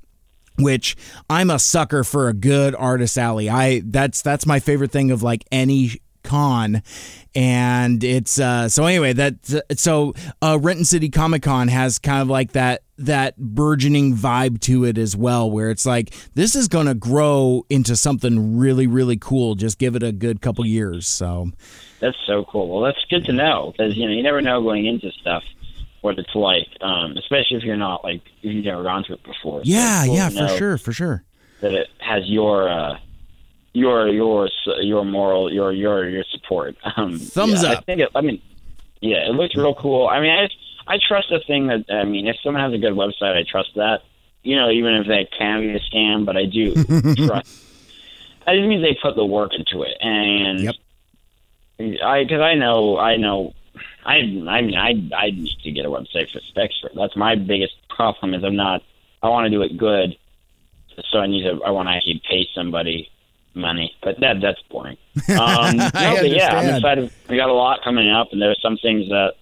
which 0.58 0.96
i'm 1.30 1.50
a 1.50 1.58
sucker 1.58 2.04
for 2.04 2.28
a 2.28 2.34
good 2.34 2.74
artist 2.74 3.16
alley. 3.16 3.48
I 3.48 3.80
that's 3.84 4.22
that's 4.22 4.46
my 4.46 4.60
favorite 4.60 4.90
thing 4.90 5.10
of 5.10 5.22
like 5.22 5.44
any 5.50 6.00
con. 6.22 6.82
And 7.34 8.04
it's 8.04 8.38
uh 8.38 8.68
so 8.68 8.84
anyway 8.84 9.12
that 9.14 9.34
so 9.76 10.14
uh 10.42 10.58
renton 10.60 10.84
city 10.84 11.08
comic 11.08 11.42
con 11.42 11.68
has 11.68 11.98
kind 11.98 12.20
of 12.20 12.28
like 12.28 12.52
that 12.52 12.82
that 12.98 13.36
burgeoning 13.36 14.14
vibe 14.14 14.60
to 14.60 14.84
it 14.84 14.98
as 14.98 15.16
well 15.16 15.50
where 15.50 15.70
it's 15.70 15.86
like 15.86 16.14
this 16.34 16.54
is 16.54 16.68
gonna 16.68 16.94
grow 16.94 17.64
into 17.70 17.96
something 17.96 18.58
really 18.58 18.86
really 18.86 19.16
cool. 19.16 19.54
Just 19.54 19.78
give 19.78 19.96
it 19.96 20.02
a 20.02 20.12
good 20.12 20.40
couple 20.40 20.66
years 20.66 21.06
so. 21.06 21.50
That's 22.00 22.18
so 22.26 22.44
cool. 22.44 22.68
Well, 22.68 22.82
that's 22.82 23.04
good 23.08 23.24
to 23.26 23.32
know 23.32 23.72
because 23.72 23.96
you 23.96 24.06
know 24.06 24.12
you 24.12 24.22
never 24.22 24.42
know 24.42 24.60
going 24.60 24.86
into 24.86 25.10
stuff 25.12 25.44
what 26.02 26.18
it's 26.18 26.34
like, 26.34 26.66
um, 26.82 27.16
especially 27.16 27.56
if 27.56 27.62
you're 27.64 27.76
not 27.76 28.04
like 28.04 28.20
if 28.42 28.52
you've 28.54 28.64
never 28.64 28.82
gone 28.82 29.02
through 29.04 29.16
it 29.16 29.22
before. 29.24 29.62
Yeah 29.64 30.04
cool 30.06 30.14
yeah 30.16 30.28
for 30.28 30.48
sure 30.58 30.76
for 30.78 30.92
sure 30.92 31.24
That 31.60 31.72
it 31.72 31.88
has 32.00 32.28
your 32.28 32.68
uh, 32.68 32.98
your 33.72 34.08
your 34.08 34.48
your 34.80 35.04
moral 35.04 35.52
your 35.52 35.72
your 35.72 36.08
your 36.08 36.24
support. 36.30 36.76
Um, 36.96 37.18
Thumbs 37.18 37.62
yeah, 37.62 37.70
I 37.70 37.74
up. 37.76 37.86
think 37.86 38.00
it, 38.00 38.10
I 38.14 38.20
mean, 38.20 38.40
yeah, 39.00 39.26
it 39.28 39.34
looks 39.34 39.56
real 39.56 39.74
cool. 39.74 40.06
I 40.08 40.20
mean, 40.20 40.30
I 40.30 40.48
I 40.86 40.98
trust 41.08 41.30
a 41.32 41.40
thing 41.46 41.68
that 41.68 41.84
I 41.90 42.04
mean, 42.04 42.26
if 42.26 42.36
someone 42.42 42.62
has 42.62 42.72
a 42.74 42.78
good 42.78 42.92
website, 42.92 43.36
I 43.36 43.44
trust 43.48 43.70
that. 43.76 44.02
You 44.42 44.56
know, 44.56 44.70
even 44.70 44.94
if 44.94 45.06
they 45.06 45.24
can 45.38 45.60
be 45.60 45.70
a 45.70 45.78
scam, 45.80 46.26
but 46.26 46.36
I 46.36 46.46
do 46.46 46.74
trust. 47.26 47.62
I 48.44 48.56
just 48.56 48.66
mean 48.66 48.82
they 48.82 48.98
put 49.00 49.14
the 49.14 49.24
work 49.24 49.52
into 49.54 49.84
it, 49.84 49.96
and 50.00 50.60
Yep. 50.60 50.74
I 52.02 52.24
because 52.24 52.40
I 52.40 52.54
know 52.54 52.98
I 52.98 53.16
know 53.16 53.54
I 54.04 54.16
I 54.16 54.22
mean 54.62 54.76
I 54.76 54.90
I 55.16 55.30
need 55.30 55.56
to 55.62 55.70
get 55.70 55.84
a 55.86 55.90
website 55.90 56.30
for 56.30 56.40
SpecScript. 56.40 56.94
That's 56.94 57.16
my 57.16 57.34
biggest 57.36 57.74
problem 57.88 58.34
is 58.34 58.44
I'm 58.44 58.56
not 58.56 58.82
I 59.22 59.28
want 59.28 59.46
to 59.46 59.50
do 59.50 59.62
it 59.62 59.76
good, 59.76 60.16
so 61.10 61.18
I 61.18 61.26
need 61.26 61.42
to 61.44 61.62
I 61.64 61.70
want 61.70 61.88
to 61.88 61.92
actually 61.94 62.22
pay 62.28 62.46
somebody 62.54 63.10
money, 63.54 63.94
but 64.02 64.20
that 64.20 64.40
that's 64.40 64.60
boring. 64.70 64.96
Um, 65.28 65.76
no, 65.76 65.90
but 65.92 66.30
yeah, 66.30 66.56
I'm 66.56 66.74
excited. 66.74 67.10
We 67.28 67.36
got 67.36 67.48
a 67.48 67.54
lot 67.54 67.80
coming 67.84 68.10
up, 68.10 68.28
and 68.32 68.40
there's 68.40 68.60
some 68.62 68.76
things 68.78 69.08
that 69.08 69.34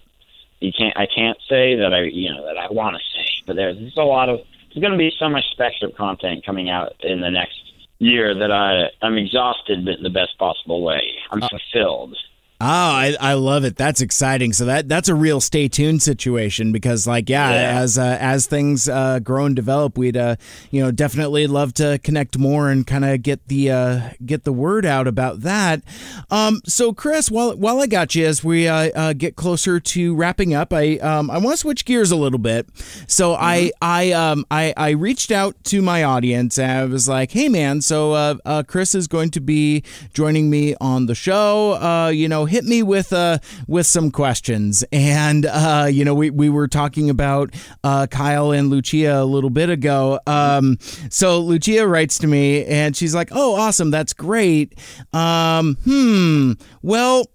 you 0.59 0.71
can't 0.77 0.95
I 0.97 1.07
can't 1.07 1.37
say 1.49 1.75
that 1.75 1.93
I 1.93 2.03
you 2.03 2.33
know 2.33 2.45
that 2.45 2.57
I 2.57 2.71
want 2.71 2.95
to 2.95 3.01
say, 3.13 3.27
but 3.45 3.55
there's, 3.55 3.77
there's 3.77 3.97
a 3.97 4.03
lot 4.03 4.29
of 4.29 4.41
there's 4.73 4.81
going 4.81 4.91
to 4.91 4.97
be 4.97 5.11
so 5.17 5.29
much 5.29 5.43
SpecScript 5.57 5.95
content 5.95 6.45
coming 6.45 6.69
out 6.69 6.93
in 7.01 7.21
the 7.21 7.29
next 7.29 7.59
year 7.99 8.33
that 8.35 8.51
I 8.51 8.89
I'm 9.01 9.17
exhausted, 9.17 9.85
but 9.85 9.97
in 9.97 10.03
the 10.03 10.09
best 10.09 10.37
possible 10.37 10.83
way. 10.83 11.01
I'm 11.31 11.41
fulfilled. 11.41 12.15
Oh, 12.63 12.63
I, 12.63 13.15
I 13.19 13.33
love 13.33 13.63
it. 13.63 13.75
That's 13.75 14.01
exciting. 14.01 14.53
So 14.53 14.65
that 14.65 14.87
that's 14.87 15.09
a 15.09 15.15
real 15.15 15.41
stay 15.41 15.67
tuned 15.67 16.03
situation 16.03 16.71
because, 16.71 17.07
like, 17.07 17.27
yeah, 17.27 17.49
Yeah. 17.49 17.79
as 17.81 17.97
uh, 17.97 18.17
as 18.19 18.45
things 18.45 18.87
uh, 18.87 19.17
grow 19.17 19.45
and 19.47 19.55
develop, 19.55 19.97
we'd 19.97 20.15
uh, 20.15 20.35
you 20.69 20.83
know 20.83 20.91
definitely 20.91 21.47
love 21.47 21.73
to 21.75 21.99
connect 22.03 22.37
more 22.37 22.69
and 22.69 22.85
kind 22.85 23.03
of 23.03 23.23
get 23.23 23.47
the 23.47 23.71
uh, 23.71 23.99
get 24.23 24.43
the 24.43 24.53
word 24.53 24.85
out 24.85 25.07
about 25.07 25.41
that. 25.41 25.81
Um, 26.29 26.61
so, 26.65 26.93
Chris, 26.93 27.31
while 27.31 27.57
while 27.57 27.79
I 27.81 27.87
got 27.87 28.13
you, 28.13 28.27
as 28.27 28.43
we 28.43 28.67
uh, 28.67 28.91
uh, 28.95 29.13
get 29.13 29.35
closer 29.35 29.79
to 29.79 30.13
wrapping 30.13 30.53
up, 30.53 30.71
I 30.71 30.97
um, 30.97 31.31
I 31.31 31.39
want 31.39 31.53
to 31.53 31.57
switch 31.57 31.83
gears 31.83 32.11
a 32.11 32.15
little 32.15 32.37
bit. 32.37 32.67
So 33.07 33.33
I 33.33 33.71
I 33.81 34.11
um 34.11 34.45
I 34.51 34.71
I 34.77 34.89
reached 34.91 35.31
out 35.31 35.55
to 35.65 35.81
my 35.81 36.03
audience 36.03 36.59
and 36.59 36.71
I 36.71 36.85
was 36.85 37.09
like, 37.09 37.31
hey 37.31 37.49
man, 37.49 37.81
so 37.81 38.11
uh, 38.13 38.35
uh, 38.45 38.61
Chris 38.67 38.93
is 38.93 39.07
going 39.07 39.31
to 39.31 39.39
be 39.39 39.83
joining 40.13 40.51
me 40.51 40.75
on 40.79 41.07
the 41.07 41.15
show. 41.15 41.73
Uh, 41.81 42.09
you 42.09 42.27
know, 42.29 42.45
hit 42.51 42.65
me 42.65 42.83
with 42.83 43.11
uh 43.13 43.39
with 43.67 43.87
some 43.87 44.11
questions. 44.11 44.83
And 44.91 45.45
uh, 45.45 45.87
you 45.89 46.05
know, 46.05 46.13
we 46.13 46.29
we 46.29 46.49
were 46.49 46.67
talking 46.67 47.09
about 47.09 47.53
uh, 47.83 48.07
Kyle 48.07 48.51
and 48.51 48.69
Lucia 48.69 49.21
a 49.21 49.25
little 49.25 49.49
bit 49.49 49.69
ago. 49.69 50.19
Um, 50.27 50.77
so 51.09 51.39
Lucia 51.39 51.87
writes 51.87 52.17
to 52.19 52.27
me 52.27 52.65
and 52.65 52.95
she's 52.95 53.15
like, 53.15 53.29
oh, 53.31 53.55
awesome, 53.55 53.89
that's 53.89 54.13
great. 54.13 54.77
Um, 55.13 55.77
hmm, 55.83 56.53
well. 56.81 57.25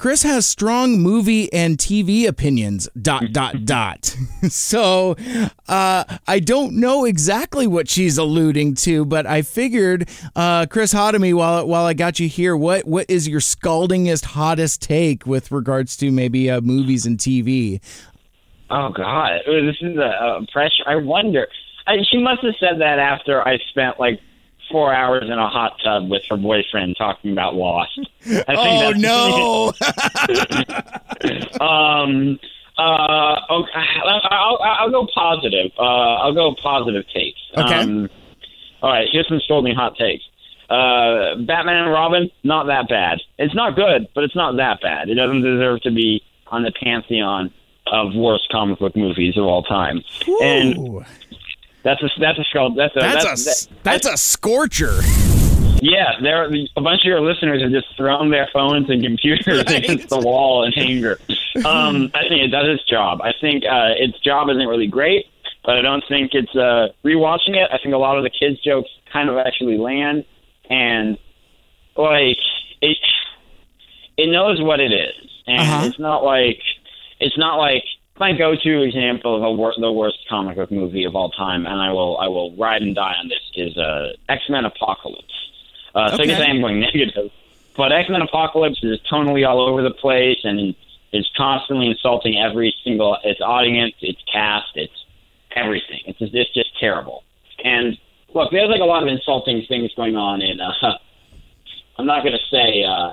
Chris 0.00 0.22
has 0.22 0.46
strong 0.46 0.98
movie 0.98 1.52
and 1.52 1.76
TV 1.76 2.26
opinions. 2.26 2.88
Dot 3.02 3.22
dot 3.32 3.66
dot. 3.66 4.16
So, 4.48 5.16
uh, 5.68 6.04
I 6.26 6.40
don't 6.40 6.80
know 6.80 7.04
exactly 7.04 7.66
what 7.66 7.86
she's 7.90 8.16
alluding 8.16 8.76
to, 8.76 9.04
but 9.04 9.26
I 9.26 9.42
figured, 9.42 10.08
uh, 10.34 10.64
Chris 10.70 10.94
Hotomy, 10.94 11.34
while 11.34 11.68
while 11.68 11.84
I 11.84 11.92
got 11.92 12.18
you 12.18 12.28
here, 12.28 12.56
what 12.56 12.86
what 12.86 13.10
is 13.10 13.28
your 13.28 13.40
scaldingest, 13.40 14.24
hottest 14.24 14.80
take 14.80 15.26
with 15.26 15.52
regards 15.52 15.98
to 15.98 16.10
maybe 16.10 16.50
uh, 16.50 16.62
movies 16.62 17.04
and 17.04 17.18
TV? 17.18 17.82
Oh 18.70 18.88
God, 18.96 19.40
this 19.46 19.76
is 19.82 19.98
a, 19.98 20.40
a 20.40 20.46
pressure. 20.50 20.84
I 20.86 20.96
wonder. 20.96 21.46
I, 21.86 21.96
she 22.10 22.22
must 22.22 22.42
have 22.42 22.54
said 22.58 22.80
that 22.80 22.98
after 22.98 23.46
I 23.46 23.58
spent 23.68 24.00
like 24.00 24.18
four 24.70 24.94
hours 24.94 25.24
in 25.24 25.32
a 25.32 25.48
hot 25.48 25.76
tub 25.82 26.08
with 26.10 26.22
her 26.30 26.36
boyfriend 26.36 26.96
talking 26.96 27.32
about 27.32 27.54
Lost. 27.54 27.98
I 28.26 28.56
think 28.56 28.58
Oh 28.58 28.92
no! 28.96 29.72
um. 31.64 32.38
Uh. 32.78 33.36
Okay. 33.50 33.70
I'll, 34.04 34.58
I'll, 34.62 34.90
go 34.90 35.06
positive. 35.14 35.70
Uh. 35.78 35.82
I'll 35.82 36.34
go 36.34 36.54
positive 36.54 37.04
takes. 37.12 37.40
Okay. 37.56 37.74
Um, 37.74 38.08
all 38.82 38.90
right. 38.90 39.08
Here's 39.10 39.28
some 39.28 39.40
scolding 39.40 39.74
hot 39.74 39.96
takes. 39.96 40.24
Uh, 40.70 41.34
Batman 41.34 41.76
and 41.76 41.90
Robin, 41.90 42.30
not 42.44 42.68
that 42.68 42.88
bad. 42.88 43.20
It's 43.38 43.54
not 43.56 43.74
good, 43.74 44.06
but 44.14 44.22
it's 44.22 44.36
not 44.36 44.56
that 44.56 44.80
bad. 44.80 45.08
It 45.08 45.16
doesn't 45.16 45.42
deserve 45.42 45.80
to 45.82 45.90
be 45.90 46.22
on 46.46 46.62
the 46.62 46.70
pantheon 46.70 47.52
of 47.88 48.14
worst 48.14 48.48
comic 48.52 48.78
book 48.78 48.94
movies 48.94 49.36
of 49.36 49.44
all 49.44 49.64
time. 49.64 50.00
And 50.42 50.78
Ooh, 50.78 51.04
that's 51.82 52.02
a 52.02 52.08
that's 52.18 52.38
a. 52.38 52.44
That's 52.76 52.96
a 52.96 53.00
that's 53.00 53.24
a 53.24 53.28
that's, 53.28 53.68
that's 53.82 54.06
a 54.06 54.16
scorcher. 54.16 55.00
yeah. 55.82 56.12
There, 56.22 56.44
are, 56.44 56.50
a 56.76 56.80
bunch 56.80 57.00
of 57.02 57.06
your 57.06 57.20
listeners 57.20 57.62
have 57.62 57.70
just 57.72 57.96
thrown 57.96 58.30
their 58.30 58.48
phones 58.52 58.90
and 58.90 59.02
computers 59.02 59.60
against 59.66 60.08
the 60.08 60.18
wall 60.18 60.64
in 60.64 60.72
anger. 60.76 61.18
um, 61.64 62.10
I 62.14 62.28
think 62.28 62.42
it 62.42 62.48
does 62.48 62.68
its 62.68 62.84
job. 62.88 63.20
I 63.22 63.32
think 63.40 63.64
uh, 63.64 63.94
its 63.96 64.18
job 64.20 64.48
isn't 64.50 64.66
really 64.66 64.86
great, 64.86 65.26
but 65.64 65.76
I 65.78 65.82
don't 65.82 66.04
think 66.08 66.32
it's 66.34 66.54
uh, 66.54 66.88
rewatching 67.04 67.56
it. 67.56 67.68
I 67.72 67.78
think 67.82 67.94
a 67.94 67.98
lot 67.98 68.16
of 68.18 68.24
the 68.24 68.30
kids' 68.30 68.60
jokes 68.62 68.88
kind 69.12 69.28
of 69.28 69.36
actually 69.38 69.78
land, 69.78 70.24
and 70.68 71.18
like 71.96 72.38
it, 72.80 72.96
it 74.16 74.30
knows 74.30 74.60
what 74.60 74.80
it 74.80 74.92
is, 74.92 75.30
and 75.46 75.60
Uh-huh. 75.60 75.86
it's 75.86 75.98
not 75.98 76.22
like 76.24 76.60
it's 77.18 77.36
not 77.38 77.56
like 77.56 77.84
my 78.20 78.32
go-to 78.32 78.82
example 78.82 79.34
of 79.34 79.42
a 79.42 79.50
wor- 79.50 79.74
the 79.78 79.90
worst 79.90 80.18
comic 80.28 80.56
book 80.56 80.70
movie 80.70 81.04
of 81.04 81.16
all 81.16 81.30
time, 81.30 81.66
and 81.66 81.80
I 81.80 81.90
will 81.90 82.18
I 82.18 82.28
will 82.28 82.54
ride 82.56 82.82
and 82.82 82.94
die 82.94 83.14
on 83.18 83.28
this 83.28 83.40
is 83.54 83.76
uh, 83.78 84.12
X-Men 84.28 84.64
Apocalypse. 84.66 85.24
Uh, 85.94 86.16
so 86.16 86.22
I 86.22 86.26
guess 86.26 86.40
I 86.40 86.44
am 86.50 86.60
going 86.60 86.78
negative, 86.80 87.30
but 87.76 87.90
X-Men 87.92 88.22
Apocalypse 88.22 88.78
is 88.84 89.00
tonally 89.10 89.48
all 89.48 89.60
over 89.60 89.82
the 89.82 89.90
place 89.90 90.38
and 90.44 90.74
is 91.12 91.28
constantly 91.36 91.88
insulting 91.88 92.38
every 92.38 92.72
single 92.84 93.16
its 93.24 93.40
audience, 93.40 93.94
its 94.00 94.22
cast, 94.32 94.76
its 94.76 94.92
everything. 95.56 96.00
It's 96.06 96.18
just, 96.20 96.34
it's 96.34 96.54
just 96.54 96.78
terrible. 96.78 97.24
And 97.64 97.98
look, 98.34 98.52
there's 98.52 98.68
like 98.68 98.80
a 98.80 98.84
lot 98.84 99.02
of 99.02 99.08
insulting 99.08 99.64
things 99.66 99.92
going 99.96 100.14
on 100.16 100.42
in. 100.42 100.60
Uh, 100.60 100.72
I'm 101.98 102.06
not 102.06 102.22
going 102.22 102.36
to 102.38 102.46
say 102.56 102.84
uh, 102.84 103.12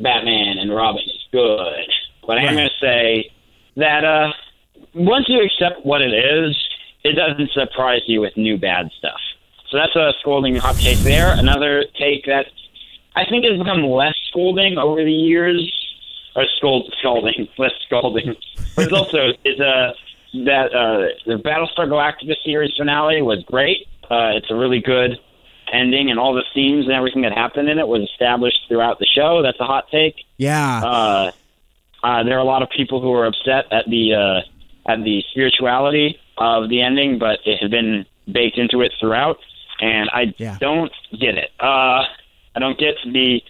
Batman 0.00 0.58
and 0.58 0.72
Robin 0.74 1.02
is 1.02 1.24
good, 1.32 1.86
but 2.26 2.38
I 2.38 2.42
am 2.42 2.46
Right. 2.48 2.54
going 2.56 2.68
to 2.68 2.74
say 2.80 3.30
that 3.76 4.04
uh, 4.04 4.32
once 4.94 5.26
you 5.28 5.42
accept 5.42 5.84
what 5.84 6.00
it 6.00 6.12
is, 6.12 6.56
it 7.02 7.14
doesn't 7.16 7.50
surprise 7.52 8.02
you 8.06 8.20
with 8.20 8.36
new 8.36 8.56
bad 8.58 8.90
stuff. 8.98 9.20
So 9.70 9.78
that's 9.78 9.96
a 9.96 10.12
scolding 10.20 10.56
hot 10.56 10.76
take 10.76 10.98
there. 10.98 11.32
Another 11.32 11.84
take 11.98 12.26
that 12.26 12.46
I 13.16 13.24
think 13.28 13.44
has 13.44 13.58
become 13.58 13.82
less 13.82 14.14
scolding 14.28 14.78
over 14.78 15.04
the 15.04 15.12
years, 15.12 15.72
or 16.36 16.44
scold 16.56 16.92
scolding, 16.98 17.48
less 17.58 17.72
scolding. 17.86 18.34
But 18.76 18.86
it's 18.86 18.92
also 18.92 19.32
is 19.44 19.60
uh, 19.60 19.92
that 20.44 20.74
uh, 20.74 21.14
the 21.26 21.42
Battlestar 21.42 21.88
Galactica 21.88 22.34
series 22.44 22.72
finale 22.76 23.22
was 23.22 23.42
great. 23.44 23.86
Uh, 24.10 24.32
it's 24.34 24.50
a 24.50 24.54
really 24.54 24.80
good 24.80 25.18
ending, 25.72 26.10
and 26.10 26.18
all 26.18 26.34
the 26.34 26.44
themes 26.54 26.84
and 26.84 26.94
everything 26.94 27.22
that 27.22 27.32
happened 27.32 27.68
in 27.68 27.78
it 27.78 27.88
was 27.88 28.02
established 28.12 28.58
throughout 28.68 28.98
the 28.98 29.06
show. 29.06 29.42
That's 29.42 29.58
a 29.60 29.64
hot 29.64 29.86
take. 29.90 30.16
Yeah. 30.36 30.82
Uh, 30.84 31.30
uh, 32.04 32.22
there 32.22 32.36
are 32.36 32.40
a 32.40 32.44
lot 32.44 32.62
of 32.62 32.68
people 32.76 33.00
who 33.00 33.12
are 33.12 33.26
upset 33.26 33.64
at 33.72 33.84
the 33.88 34.14
uh, 34.14 34.90
at 34.92 35.02
the 35.04 35.22
spirituality 35.30 36.18
of 36.38 36.68
the 36.68 36.80
ending, 36.82 37.18
but 37.18 37.38
it 37.44 37.58
had 37.60 37.70
been 37.70 38.04
baked 38.32 38.58
into 38.58 38.80
it 38.82 38.92
throughout, 39.00 39.38
and 39.80 40.08
I 40.12 40.34
Yeah. 40.38 40.56
don't 40.60 40.92
get 41.18 41.36
it. 41.38 41.50
Uh, 41.58 42.02
I 42.54 42.58
don't 42.60 42.78
get 42.78 42.94
the. 43.04 43.40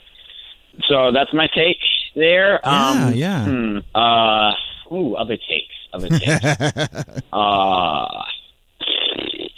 So 0.88 1.12
that's 1.12 1.32
my 1.34 1.48
take 1.54 1.78
there. 2.16 2.60
Yeah, 2.64 2.90
um, 2.90 3.12
yeah. 3.14 3.44
hmm, 3.44 3.78
uh, 3.94 4.52
ooh, 4.92 5.14
other 5.16 5.36
takes. 5.36 5.74
Other 5.92 6.08
takes. 6.08 7.22
uh, 7.32 8.22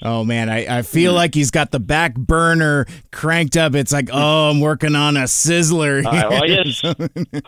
Oh 0.03 0.25
man, 0.25 0.49
I, 0.51 0.79
I 0.79 0.83
feel 0.83 1.15
like 1.15 1.35
he's 1.35 1.51
got 1.51 1.73
the 1.73 1.81
back 1.81 2.15
burner 2.15 2.87
cranked 3.11 3.57
up. 3.57 3.75
It's 3.75 3.93
like, 3.93 4.09
oh, 4.13 4.51
I'm 4.51 4.61
working 4.61 4.95
on 4.95 5.17
a 5.17 5.23
sizzler. 5.25 6.05
Right, 6.05 6.29
well, 6.29 6.45
I 6.45 6.47
guess, 6.49 6.85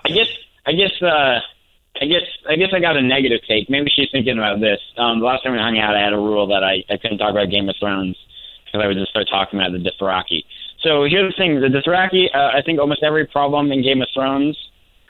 I 0.04 0.08
guess, 0.08 0.26
I 0.68 0.72
guess, 0.72 0.92
uh, 1.00 1.40
I 1.96 2.04
guess, 2.04 2.28
I 2.46 2.56
guess 2.56 2.68
I 2.74 2.80
got 2.80 2.98
a 2.98 3.02
negative 3.02 3.40
take. 3.48 3.70
Maybe 3.70 3.90
she's 3.90 4.10
thinking 4.12 4.36
about 4.36 4.60
this. 4.60 4.78
Um, 4.98 5.20
the 5.20 5.24
last 5.24 5.42
time 5.42 5.52
we 5.52 5.58
hung 5.58 5.78
out, 5.78 5.96
I 5.96 6.04
had 6.04 6.12
a 6.12 6.18
rule 6.18 6.46
that 6.48 6.62
I, 6.62 6.84
I 6.92 6.98
couldn't 6.98 7.16
talk 7.16 7.30
about 7.30 7.48
Game 7.48 7.70
of 7.70 7.76
Thrones 7.80 8.16
because 8.66 8.84
I 8.84 8.86
would 8.86 8.98
just 8.98 9.08
start 9.08 9.26
talking 9.30 9.58
about 9.58 9.72
the 9.72 9.78
Dothraki. 9.78 10.44
So 10.82 11.04
here's 11.04 11.32
the 11.32 11.36
thing: 11.38 11.60
the 11.60 11.72
Dothraki. 11.72 12.28
Uh, 12.34 12.52
I 12.54 12.60
think 12.60 12.78
almost 12.78 13.02
every 13.02 13.26
problem 13.26 13.72
in 13.72 13.82
Game 13.82 14.02
of 14.02 14.08
Thrones 14.12 14.58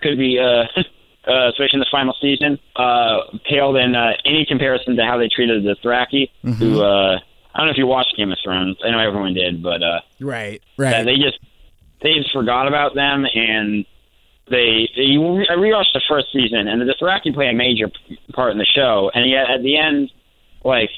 could 0.00 0.16
be, 0.16 0.38
uh, 0.38 0.62
uh, 1.28 1.48
especially 1.50 1.74
in 1.74 1.80
the 1.80 1.90
final 1.90 2.14
season, 2.20 2.60
uh, 2.76 3.18
paled 3.50 3.76
in 3.76 3.96
uh, 3.96 4.12
any 4.24 4.46
comparison 4.46 4.94
to 4.94 5.04
how 5.04 5.18
they 5.18 5.28
treated 5.28 5.64
the 5.64 5.74
Dothraki. 5.82 6.30
Who 6.58 6.82
uh, 6.82 7.18
I 7.52 7.58
don't 7.58 7.66
know 7.66 7.72
if 7.72 7.78
you 7.78 7.88
watched 7.88 8.16
Game 8.16 8.30
of 8.30 8.38
Thrones. 8.44 8.78
I 8.84 8.92
know 8.92 9.00
everyone 9.00 9.34
did, 9.34 9.60
but. 9.60 9.82
Uh, 9.82 10.00
right, 10.20 10.62
right. 10.76 11.04
they 11.04 11.16
just 11.16 11.40
they 12.00 12.14
just 12.14 12.32
forgot 12.32 12.68
about 12.68 12.94
them 12.94 13.26
and 13.34 13.84
they, 14.50 14.88
they 14.96 15.02
I 15.50 15.56
rewatched 15.56 15.92
the 15.94 16.02
first 16.08 16.26
season 16.32 16.68
and 16.68 16.80
the 16.80 16.86
Dothraki 16.92 17.32
play 17.34 17.48
a 17.48 17.52
major 17.52 17.90
part 18.32 18.52
in 18.52 18.58
the 18.58 18.64
show 18.66 19.10
and 19.14 19.28
yet 19.28 19.50
at 19.50 19.62
the 19.62 19.76
end 19.78 20.10
like 20.64 20.90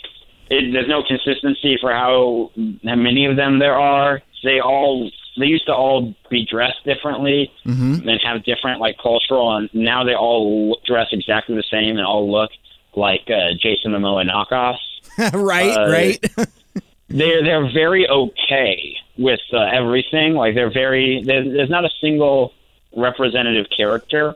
it, 0.50 0.72
there's 0.72 0.88
no 0.88 1.02
consistency 1.02 1.78
for 1.80 1.90
how 1.92 2.50
how 2.84 2.94
many 2.96 3.26
of 3.26 3.36
them 3.36 3.58
there 3.58 3.74
are 3.78 4.20
they 4.42 4.60
all 4.60 5.10
they 5.38 5.46
used 5.46 5.66
to 5.66 5.72
all 5.74 6.14
be 6.30 6.44
dressed 6.44 6.84
differently 6.84 7.50
Mm-hmm. 7.66 8.08
and 8.08 8.20
have 8.24 8.44
different 8.44 8.80
like 8.80 8.96
cultural 8.98 9.54
and 9.56 9.68
now 9.72 10.04
they 10.04 10.14
all 10.14 10.70
look- 10.70 10.84
dress 10.84 11.08
exactly 11.12 11.54
the 11.54 11.64
same 11.70 11.96
and 11.98 12.06
all 12.06 12.30
look 12.30 12.50
like 12.96 13.28
uh, 13.30 13.54
Jason 13.60 13.92
Momoa 13.92 14.28
knockoffs 14.28 14.78
right, 15.34 15.76
uh, 15.76 15.90
right. 15.90 16.18
they're 17.08 17.42
they're 17.44 17.70
very 17.72 18.08
okay 18.08 18.96
with 19.18 19.40
uh, 19.52 19.58
everything. 19.72 20.34
Like 20.34 20.54
they're 20.54 20.72
very 20.72 21.22
there's, 21.26 21.46
there's 21.52 21.68
not 21.70 21.84
a 21.84 21.90
single 22.00 22.52
representative 22.96 23.66
character 23.74 24.34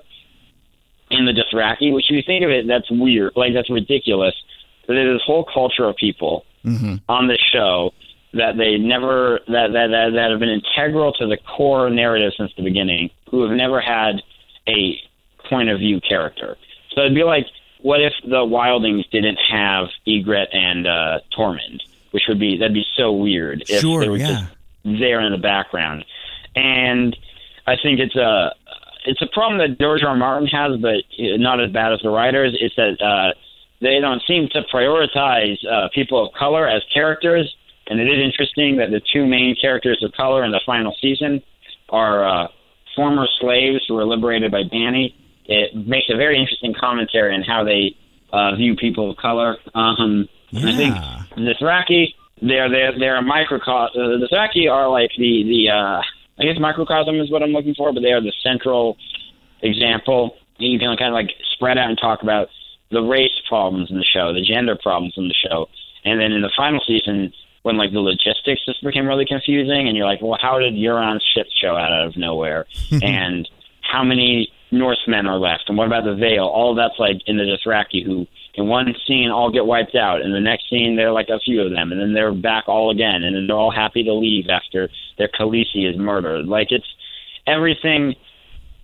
in 1.11 1.27
the 1.27 1.33
Dothraki. 1.33 1.93
Which 1.93 2.07
if 2.11 2.17
you 2.17 2.23
think 2.23 2.45
of 2.45 2.51
it, 2.51 2.67
that's 2.67 2.91
weird. 2.91 3.33
Like 3.37 3.55
that's 3.55 3.71
ridiculous. 3.71 4.35
But 4.87 4.95
there's 4.95 5.17
this 5.19 5.27
whole 5.27 5.45
culture 5.45 5.85
of 5.85 5.97
people 5.97 6.45
on 7.09 7.29
this 7.29 7.41
show 7.53 7.93
that 8.35 8.57
they 8.57 8.77
never 8.79 9.41
that, 9.49 9.73
that 9.73 9.89
that 9.89 10.11
that 10.15 10.31
have 10.31 10.41
been 10.41 10.49
integral 10.49 11.13
to 11.15 11.27
the 11.27 11.37
core 11.37 11.89
narrative 11.91 12.33
since 12.37 12.53
the 12.57 12.63
beginning, 12.63 13.11
who 13.31 13.43
have 13.43 13.57
never 13.57 13.81
had 13.81 14.23
a 14.69 14.99
point 15.49 15.69
of 15.69 15.79
view 15.79 16.01
character. 16.01 16.57
So 16.95 17.03
it'd 17.03 17.15
be 17.15 17.25
like, 17.25 17.47
what 17.81 18.01
if 18.01 18.13
the 18.23 18.45
Wildlings 18.45 19.09
didn't 19.11 19.39
have 19.51 19.89
Ygritte 20.07 20.55
and 20.55 20.87
uh, 20.87 21.21
Tormund, 21.37 21.81
which 22.13 22.25
would 22.29 22.39
be 22.39 22.57
that'd 22.57 22.75
be 22.75 22.87
so 22.97 23.13
weird 23.13 23.63
if 23.69 23.81
Sure, 23.81 24.01
they 24.01 24.09
were 24.09 24.17
yeah. 24.17 24.27
just 24.27 24.45
there 24.85 25.21
in 25.21 25.33
the 25.33 25.39
background. 25.39 26.05
And 26.55 27.17
I 27.67 27.77
think 27.83 28.01
it's 28.01 28.17
a 28.17 28.55
it's 29.07 29.23
a 29.23 29.27
problem 29.33 29.59
that 29.59 29.79
George 29.79 30.03
R. 30.03 30.11
R. 30.11 30.17
Martin 30.17 30.49
has, 30.49 30.81
but 30.81 31.05
not 31.19 31.61
as 31.61 31.71
bad 31.71 31.93
as 31.93 32.01
the 32.03 32.11
writers. 32.11 32.57
It's 32.59 32.75
that 32.77 33.01
uh, 33.03 33.35
they 33.81 34.01
don't 34.01 34.23
seem 34.27 34.49
to 34.51 34.63
prioritize 34.73 35.59
uh, 35.67 35.89
people 35.95 36.27
of 36.27 36.33
color 36.35 36.67
as 36.67 36.83
characters. 36.93 37.55
And 37.87 38.01
it 38.01 38.09
is 38.09 38.25
interesting 38.25 38.77
that 38.79 38.91
the 38.91 39.03
two 39.13 39.27
main 39.27 39.57
characters 39.61 40.03
of 40.03 40.13
color 40.13 40.45
in 40.45 40.53
the 40.53 40.61
final 40.65 40.95
season 41.01 41.43
are 41.91 42.27
uh, 42.27 42.49
former 42.97 43.27
slaves 43.41 43.85
who 43.87 43.95
were 43.95 44.07
liberated 44.07 44.51
by 44.51 44.63
Danny. 44.63 45.15
It 45.47 45.77
makes 45.77 46.09
a 46.09 46.17
very 46.17 46.39
interesting 46.39 46.75
commentary 46.79 47.35
on 47.35 47.43
how 47.43 47.63
they 47.65 47.95
uh, 48.33 48.57
view 48.57 48.75
people 48.75 49.11
of 49.11 49.19
color. 49.19 49.59
Um, 49.75 50.29
and 50.51 50.69
I 50.69 50.77
think 50.77 50.95
the 51.37 51.55
Dothraki, 51.61 52.15
they're 52.41 52.71
they're 52.71 52.99
they're 52.99 53.17
a 53.17 53.23
microcosm. 53.23 54.01
Uh, 54.01 54.09
the 54.19 54.29
Dothraki 54.33 54.71
are 54.71 54.89
like 54.89 55.11
the 55.19 55.43
the 55.45 55.71
uh, 55.71 56.03
I 56.39 56.45
guess 56.45 56.59
microcosm 56.59 57.21
is 57.21 57.31
what 57.31 57.43
I'm 57.43 57.51
looking 57.53 57.75
for, 57.75 57.93
but 57.93 58.03
they 58.03 58.13
are 58.13 58.21
the 58.21 58.33
central 58.43 58.97
example. 59.63 60.37
You 60.59 60.79
can 60.79 60.97
kind 60.97 61.09
of 61.09 61.15
like 61.15 61.31
spread 61.53 61.79
out 61.79 61.89
and 61.89 61.99
talk 61.99 62.23
about 62.23 62.49
the 62.91 63.03
race 63.03 63.41
problems 63.49 63.91
in 63.91 63.99
the 63.99 64.05
show, 64.05 64.33
the 64.33 64.43
gender 64.43 64.77
problems 64.81 65.15
in 65.17 65.29
the 65.29 65.35
show, 65.35 65.69
and 66.05 66.21
then 66.21 66.33
in 66.33 66.43
the 66.43 66.53
final 66.57 66.81
season, 66.87 67.33
when 67.63 67.77
like 67.77 67.93
the 67.93 68.01
logistics 68.01 68.65
just 68.67 68.83
became 68.85 69.07
really 69.07 69.27
confusing, 69.27 69.89
and 69.89 69.97
you're 69.97 70.07
like, 70.07 70.21
well, 70.21 70.39
how 70.41 70.59
did 70.59 70.75
Euron's 70.75 71.25
ship 71.35 71.47
show 71.61 71.77
out 71.77 71.93
of 71.93 72.17
nowhere, 72.17 72.67
and 73.03 73.49
how 73.81 74.05
many 74.05 74.53
Norsemen 74.71 75.27
are 75.27 75.39
left, 75.39 75.65
and 75.69 75.79
what 75.79 75.87
about 75.87 76.05
the 76.05 76.15
Vale? 76.15 76.45
All 76.47 76.75
that's 76.75 76.99
like 76.99 77.23
in 77.27 77.37
the 77.37 77.45
Dothraki, 77.45 78.05
who 78.05 78.27
in 78.57 78.67
one 78.69 78.95
scene 79.07 79.31
all 79.31 79.51
get 79.51 79.67
wiped 79.67 79.95
out, 79.97 80.23
and 80.23 80.33
the 80.35 80.41
next 80.41 80.69
scene 80.71 80.97
they're 80.97 81.13
like 81.13 81.29
a 81.29 81.39
few 81.41 81.61
of 81.63 81.71
them, 81.73 81.91
and 81.93 82.01
then 82.01 82.13
they're 82.13 82.33
back 82.33 82.65
all 82.69 82.91
again, 82.91 83.23
and 83.25 83.35
then 83.37 83.47
they're 83.47 83.57
all 83.57 83.71
happy 83.73 84.03
to 84.05 84.13
leave 84.13 84.49
after 84.49 84.89
their 85.19 85.29
Khaleesi 85.29 85.89
is 85.91 85.97
murdered. 85.97 86.47
Like 86.47 86.69
it's 86.71 86.87
everything 87.47 88.15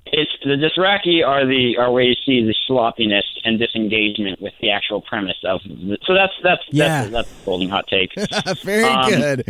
it's 0.07 0.31
the 0.43 0.57
Dothraki 0.57 1.25
are 1.25 1.47
the 1.47 1.77
are 1.79 1.93
where 1.93 2.03
you 2.03 2.15
see 2.27 2.43
the 2.45 2.55
sloppiness 2.67 3.25
and 3.45 3.59
disengagement 3.59 4.41
with 4.41 4.55
the 4.61 4.71
actual 4.71 5.01
premise 5.03 5.37
of 5.45 5.61
the, 5.65 5.99
so 6.05 6.15
that's 6.15 6.33
that's 6.43 6.63
Yeah. 6.71 7.03
that's 7.03 7.13
that's 7.13 7.43
a 7.43 7.45
golden 7.47 7.69
hot 7.69 7.87
take. 7.89 8.13
Very 8.65 8.83
Um, 8.85 9.09
good. 9.11 9.45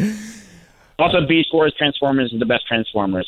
also, 0.99 1.27
Beast 1.27 1.49
Wars 1.53 1.75
Transformers 1.79 2.33
is 2.33 2.39
the 2.41 2.47
best 2.47 2.67
Transformers. 2.67 3.27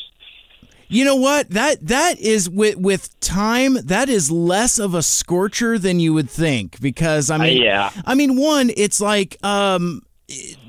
You 0.87 1.05
know 1.05 1.15
what? 1.15 1.49
That 1.49 1.87
that 1.87 2.19
is 2.19 2.49
with 2.49 2.77
with 2.77 3.19
time. 3.19 3.75
That 3.85 4.09
is 4.09 4.29
less 4.31 4.79
of 4.79 4.93
a 4.93 5.01
scorcher 5.01 5.79
than 5.79 5.99
you 5.99 6.13
would 6.13 6.29
think 6.29 6.79
because 6.79 7.29
I 7.29 7.37
mean, 7.37 7.61
yeah. 7.61 7.91
I 8.05 8.15
mean, 8.15 8.37
one, 8.37 8.71
it's 8.75 9.01
like 9.01 9.37
um, 9.43 10.01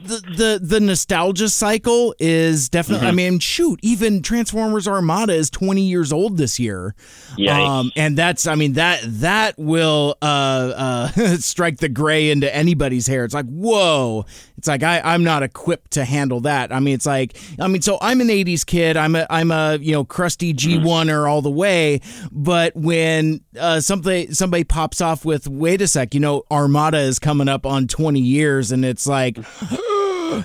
the 0.04 0.20
the 0.36 0.60
the 0.62 0.80
nostalgia 0.80 1.48
cycle 1.48 2.14
is 2.18 2.68
definitely. 2.68 3.06
I 3.06 3.10
Mm-hmm. 3.10 3.16
mean, 3.16 3.38
shoot, 3.38 3.78
even 3.82 4.22
Transformers 4.22 4.86
Armada 4.88 5.32
is 5.34 5.50
20 5.50 5.82
years 5.82 6.12
old 6.12 6.36
this 6.36 6.58
year. 6.58 6.94
Yikes. 7.38 7.92
and 7.96 8.16
that's. 8.16 8.46
I 8.46 8.54
mean 8.54 8.74
that 8.74 9.00
that 9.04 9.58
will 9.58 10.16
uh, 10.22 10.24
uh, 10.26 11.08
strike 11.38 11.78
the 11.78 11.88
gray 11.88 12.30
into 12.30 12.54
anybody's 12.54 13.06
hair. 13.06 13.24
It's 13.24 13.34
like 13.34 13.46
whoa. 13.46 14.24
It's 14.56 14.68
like 14.68 14.82
I 14.82 15.00
I'm 15.04 15.24
not 15.24 15.42
equipped 15.42 15.92
to 15.92 16.04
handle 16.04 16.40
that. 16.40 16.72
I 16.72 16.80
mean, 16.80 16.94
it's 16.94 17.06
like 17.06 17.36
I 17.60 17.68
mean, 17.68 17.82
so 17.82 17.98
I'm 18.00 18.20
an 18.20 18.28
80s 18.28 18.64
kid. 18.64 18.96
I'm 18.96 19.14
a 19.16 19.26
I'm 19.28 19.50
a 19.50 19.76
you 19.80 19.92
know 19.92 20.04
crusty 20.04 20.54
G1er 20.54 21.28
all 21.28 21.42
the 21.42 21.50
way. 21.50 22.00
But 22.32 22.74
when 22.76 23.40
uh, 23.58 23.80
something 23.80 24.32
somebody 24.32 24.64
pops 24.64 25.00
off 25.00 25.24
with 25.24 25.48
wait 25.48 25.82
a 25.82 25.88
sec, 25.88 26.14
you 26.14 26.20
know, 26.20 26.44
Armada 26.50 26.98
is 26.98 27.18
coming 27.18 27.48
up 27.48 27.66
on 27.66 27.86
20 27.88 28.20
years, 28.20 28.72
and 28.72 28.84
it's 28.84 29.06
like. 29.06 29.38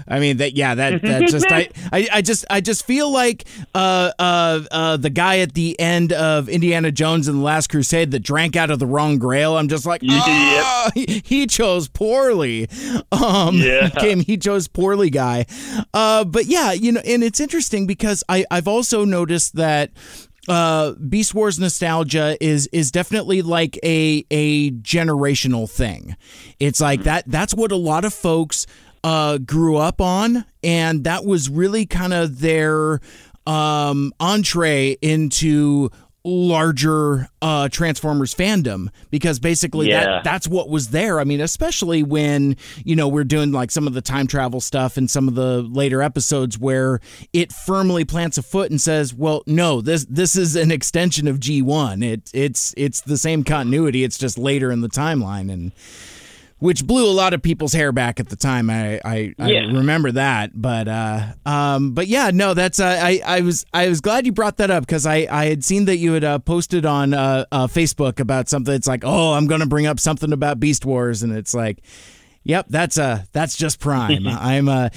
I 0.08 0.20
mean 0.20 0.38
that 0.38 0.54
yeah 0.54 0.76
that 0.76 1.02
that 1.02 1.28
just 1.28 1.52
I, 1.52 1.70
I 1.92 2.08
I 2.14 2.22
just 2.22 2.46
I 2.50 2.62
just 2.62 2.86
feel 2.86 3.12
like 3.12 3.46
uh 3.74 4.12
uh 4.20 4.62
uh 4.72 4.98
the 4.98 5.10
guy 5.10 5.40
at 5.40 5.54
the 5.54 5.80
end 5.80 6.14
of 6.14 6.50
Indiana 6.50 6.92
Jones 6.92 7.28
and 7.28 7.40
the 7.40 7.44
Last 7.44 7.68
Crusade 7.68 8.12
that 8.12 8.20
drank 8.20 8.56
out 8.56 8.72
of 8.72 8.80
the 8.80 8.86
wrong 8.86 9.18
grail. 9.18 9.58
I'm 9.58 9.68
just 9.68 9.86
like 9.86 10.02
"Ah, 10.08 10.92
he, 10.94 11.22
he 11.26 11.48
chose 11.48 11.88
poorly. 11.88 12.68
Um 13.12 13.56
Yeah. 13.56 13.90
became 13.94 14.20
he 14.22 14.38
chose 14.38 14.68
poorly 14.68 15.10
guy. 15.10 15.46
Uh 15.94 16.26
but 16.26 16.46
yeah, 16.46 16.72
you 16.72 16.92
know, 16.92 17.02
and 17.06 17.24
it's 17.24 17.40
interesting 17.40 17.88
because 17.88 18.24
I 18.30 18.46
I've 18.52 18.68
also 18.68 19.06
noticed 19.06 19.56
that 19.56 19.92
uh, 20.48 20.94
Beast 20.94 21.36
Wars 21.36 21.60
nostalgia 21.60 22.36
is 22.42 22.68
is 22.72 22.92
definitely 22.92 23.42
like 23.42 23.78
a 23.84 24.26
a 24.32 24.72
generational 24.72 25.70
thing. 25.70 26.16
It's 26.60 26.82
like 26.82 27.04
that. 27.04 27.26
That's 27.28 27.54
what 27.54 27.72
a 27.72 27.76
lot 27.76 28.04
of 28.04 28.14
folks 28.14 28.66
uh, 29.04 29.38
grew 29.40 29.78
up 29.78 30.02
on, 30.02 30.46
and 30.64 31.04
that 31.06 31.26
was 31.26 31.50
really 31.50 31.86
kind 31.86 32.14
of 32.14 32.40
their 32.40 33.00
um, 33.48 34.14
entree 34.20 34.98
into 35.02 35.90
larger 36.26 37.30
uh 37.42 37.70
Transformers 37.70 38.36
fandom 38.36 38.90
because 39.10 39.40
basically 39.40 39.88
Yeah. 39.88 40.04
that 40.04 40.24
that's 40.26 40.48
what 40.50 40.70
was 40.70 40.90
there. 40.90 41.18
I 41.20 41.24
mean, 41.24 41.40
especially 41.40 42.04
when, 42.04 42.58
you 42.84 42.94
know, 42.94 43.08
we're 43.08 43.24
doing 43.24 43.54
like 43.54 43.72
some 43.72 43.88
of 43.88 43.94
the 43.94 44.02
time 44.02 44.28
travel 44.28 44.60
stuff 44.60 44.98
and 44.98 45.10
some 45.10 45.30
of 45.30 45.36
the 45.36 45.62
later 45.62 46.02
episodes 46.02 46.60
where 46.60 47.00
it 47.32 47.54
firmly 47.54 48.04
plants 48.04 48.38
a 48.38 48.44
foot 48.44 48.70
and 48.70 48.82
says, 48.82 49.14
"Well, 49.14 49.44
no, 49.48 49.80
this 49.80 50.06
this 50.10 50.36
is 50.36 50.58
an 50.58 50.72
extension 50.72 51.26
of 51.28 51.40
G1. 51.40 52.04
It 52.04 52.30
it's 52.34 52.74
it's 52.76 53.00
the 53.00 53.18
same 53.18 53.46
continuity, 53.46 54.04
it's 54.04 54.18
just 54.18 54.38
later 54.38 54.72
in 54.74 54.82
the 54.82 54.90
timeline 54.90 55.50
and 55.52 55.72
which 56.60 56.86
blew 56.86 57.06
a 57.06 57.12
lot 57.12 57.34
of 57.34 57.42
people's 57.42 57.74
hair 57.74 57.92
back 57.92 58.20
at 58.20 58.30
the 58.30 58.36
time. 58.36 58.70
I 58.70 59.00
I, 59.04 59.34
I 59.40 59.50
remember 59.74 60.12
that, 60.12 60.52
but 60.54 60.88
uh, 60.88 61.28
um, 61.46 61.94
but 61.94 62.08
yeah, 62.08 62.32
no, 62.34 62.54
that's 62.54 62.80
uh, 62.80 63.00
I 63.02 63.22
I 63.26 63.42
was 63.42 63.66
I 63.74 63.88
was 63.88 64.02
glad 64.02 64.26
you 64.26 64.32
brought 64.32 64.58
that 64.58 64.70
up 64.70 64.86
because 64.86 65.06
I 65.06 65.28
I 65.30 65.46
had 65.46 65.64
seen 65.64 65.86
that 65.86 65.98
you 65.98 66.14
had 66.14 66.24
uh, 66.24 66.40
posted 66.40 66.86
on 66.86 67.14
uh, 67.14 67.46
uh, 67.52 67.68
Facebook 67.68 68.20
about 68.20 68.50
something. 68.50 68.74
It's 68.74 68.88
like, 68.88 69.04
oh, 69.04 69.34
I'm 69.34 69.48
gonna 69.48 69.66
bring 69.66 69.88
up 69.88 70.00
something 70.00 70.32
about 70.32 70.60
Beast 70.60 70.86
Wars, 70.86 71.24
and 71.24 71.34
it's 71.34 71.54
like. 71.54 71.82
Yep, 72.50 72.66
that's 72.70 72.98
uh 72.98 73.24
that's 73.32 73.56
just 73.56 73.80
prime. 73.80 74.26
I'm 74.28 74.68
uh 74.70 74.90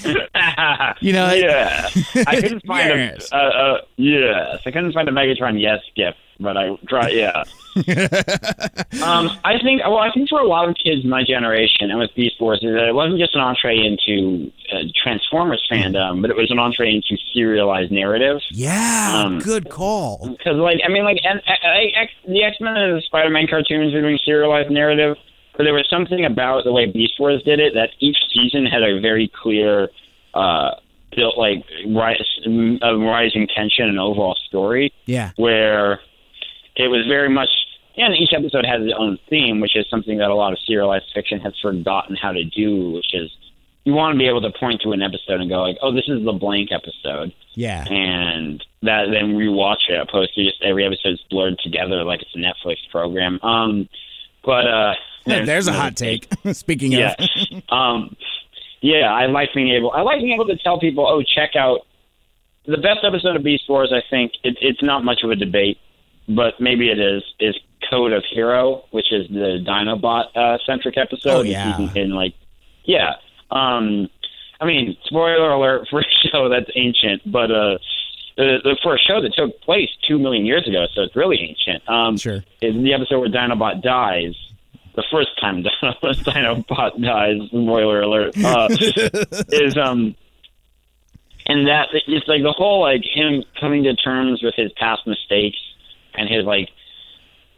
you 1.01 1.13
know 1.13 1.33
yeah, 1.33 1.89
I 2.27 2.41
couldn't 2.41 2.63
find 2.67 2.89
Yes. 2.89 3.29
a, 3.31 3.37
uh, 3.37 3.39
uh, 3.39 3.79
yes, 3.97 4.61
I 4.65 4.71
couldn't 4.71 4.93
find 4.93 5.07
a 5.09 5.13
Megatron 5.13 5.61
yes 5.61 5.81
gift, 5.95 6.17
but 6.41 6.57
I 6.57 6.71
try. 6.89 7.09
Yeah. 7.11 7.45
um, 9.03 9.31
I 9.45 9.59
think. 9.63 9.83
Well, 9.83 9.99
I 9.99 10.11
think 10.13 10.29
for 10.29 10.41
a 10.41 10.47
lot 10.47 10.69
of 10.69 10.77
kids 10.83 11.05
in 11.05 11.11
my 11.11 11.25
generation 11.25 11.91
and 11.91 11.99
with 11.99 12.11
Beast 12.15 12.41
Wars, 12.41 12.59
is 12.63 12.75
that 12.75 12.89
it 12.89 12.95
wasn't 12.95 13.19
just 13.19 13.35
an 13.35 13.41
entree 13.41 13.79
into 13.79 14.51
uh, 14.73 14.81
Transformers 15.03 15.63
fandom, 15.71 16.21
but 16.23 16.31
it 16.31 16.37
was 16.37 16.51
an 16.51 16.59
entree 16.59 16.91
into 16.95 17.17
serialized 17.35 17.91
narrative. 17.91 18.41
yeah, 18.51 19.23
Um, 19.25 19.39
good 19.41 19.69
call. 19.71 20.29
Because, 20.37 20.57
like, 20.57 20.81
I 20.85 20.89
mean, 20.91 21.05
like, 21.05 21.19
and, 21.25 21.41
I, 21.47 21.93
X, 21.97 22.13
the 22.29 22.43
X 22.45 22.57
Men 22.61 22.77
and 22.77 22.97
the 22.99 23.03
Spider 23.03 23.31
Man 23.31 23.47
cartoons 23.47 23.95
were 23.95 24.01
doing 24.03 24.19
serialized 24.25 24.71
narrative, 24.71 25.17
but 25.57 25.65
there 25.65 25.75
was 25.75 25.87
something 25.91 26.25
about 26.25 26.65
the 26.65 26.73
way 26.73 26.87
Beast 26.87 27.15
Wars 27.19 27.43
did 27.45 27.61
it 27.61 27.75
that 27.75 27.91
each 28.01 28.17
season 28.33 28.67
had 28.67 28.83
a 28.83 29.01
very 29.01 29.31
clear, 29.43 29.89
uh, 30.35 30.73
built 31.15 31.37
like 31.37 31.65
rise, 31.89 32.23
a 32.47 32.97
rising 32.97 33.47
tension 33.55 33.87
and 33.89 33.99
overall 34.01 34.35
story 34.49 34.93
Yeah. 35.07 35.33
where 35.37 36.01
it 36.77 36.89
was 36.89 37.07
very 37.07 37.29
much 37.29 37.51
and 37.95 38.15
each 38.17 38.33
episode 38.33 38.65
has 38.65 38.81
its 38.83 38.95
own 38.97 39.19
theme, 39.29 39.61
which 39.61 39.77
is 39.77 39.85
something 39.91 40.17
that 40.17 40.31
a 40.31 40.35
lot 40.35 40.55
of 40.55 40.59
serialized 40.67 41.05
fiction 41.15 41.39
has 41.41 41.53
forgotten 41.61 42.17
how 42.17 42.33
to 42.33 42.43
do, 42.45 42.93
which 42.93 43.13
is 43.13 43.31
you 43.85 43.93
want 43.93 44.15
to 44.15 44.19
be 44.19 44.27
able 44.27 44.41
to 44.41 44.51
point 44.59 44.81
to 44.81 44.93
an 44.93 45.03
episode 45.03 45.41
and 45.43 45.51
go 45.51 45.61
like, 45.61 45.77
"Oh, 45.83 45.93
this 45.93 46.09
is 46.09 46.25
the 46.25 46.33
blank 46.33 46.71
episode," 46.73 47.33
Yeah. 47.55 47.85
and 47.93 48.65
that 48.81 49.11
then 49.11 49.35
rewatch 49.37 49.91
it, 49.91 50.01
opposed 50.01 50.35
to 50.37 50.43
just 50.45 50.63
every 50.63 50.87
episode's 50.87 51.21
blurred 51.31 51.59
together 51.59 52.03
like 52.05 52.23
it's 52.23 52.35
a 52.35 52.39
Netflix 52.39 52.77
program. 52.91 53.39
Um, 53.43 53.89
but 54.43 54.67
uh, 54.67 54.95
There's 55.25 55.67
a 55.69 55.73
hot 55.73 55.97
take. 55.97 56.29
Speaking 56.53 56.95
of 56.95 57.01
Yes. 57.01 57.63
um, 57.69 58.17
yeah, 58.81 59.13
I 59.13 59.27
like 59.27 59.51
being 59.55 59.71
able. 59.71 59.93
I 59.93 60.03
like 60.03 60.19
being 60.21 60.33
able 60.33 60.47
to 60.47 60.57
tell 60.57 60.79
people, 60.81 61.07
"Oh, 61.07 61.23
check 61.23 61.55
out 61.57 61.81
the 62.67 62.77
best 62.79 63.01
episode 63.05 63.37
of 63.37 63.43
Beast 63.45 63.65
Wars." 63.69 63.93
I 63.95 64.03
think 64.11 64.33
it, 64.43 64.57
it's 64.61 64.83
not 64.83 65.05
much 65.05 65.23
of 65.23 65.31
a 65.31 65.37
debate, 65.37 65.79
but 66.29 66.55
maybe 66.61 66.91
it 66.91 66.99
is. 66.99 67.23
Is 67.41 67.57
Code 67.89 68.13
of 68.13 68.25
Hero, 68.31 68.85
which 68.91 69.13
is 69.13 69.29
the 69.29 69.63
Dinobot 69.67 70.37
uh, 70.37 70.59
centric 70.67 70.97
episode. 70.97 71.31
Oh, 71.31 71.43
yeah. 71.43 71.79
in 71.95 72.11
like, 72.11 72.35
yeah. 72.85 73.15
Um, 73.51 74.09
I 74.61 74.65
mean, 74.67 74.97
spoiler 75.05 75.51
alert 75.51 75.87
for 75.91 76.01
a 76.01 76.05
show 76.31 76.49
that's 76.49 76.71
ancient, 76.75 77.23
but 77.31 77.51
uh, 77.51 77.79
for 78.83 78.95
a 78.95 78.99
show 78.99 79.21
that 79.21 79.33
took 79.37 79.61
place 79.61 79.89
two 80.09 80.19
million 80.19 80.47
years 80.47 80.67
ago, 80.67 80.87
so 80.95 81.03
it's 81.03 81.15
really 81.17 81.39
ancient. 81.41 81.89
Um, 81.89 82.17
Sure. 82.17 82.43
Is 82.61 82.75
the 82.83 82.95
episode 82.95 83.21
where 83.21 83.29
Dinobot 83.29 83.83
dies. 83.83 84.35
The 84.95 85.05
first 85.11 85.31
time 85.41 85.65
Dinobot 85.83 87.03
dies, 87.03 87.49
spoiler 87.49 88.03
alert, 88.03 88.37
uh, 88.45 88.69
is 89.51 89.77
um, 89.79 90.15
and 91.47 91.67
that 91.67 91.89
it's 91.93 92.29
like 92.29 92.43
the 92.43 92.53
whole 92.53 92.83
like 92.83 93.03
him 93.03 93.43
coming 93.59 93.85
to 93.85 93.95
terms 93.97 94.43
with 94.43 94.55
his 94.55 94.71
past 94.73 95.07
mistakes 95.07 95.59
and 96.15 96.29
his 96.29 96.45
like 96.45 96.69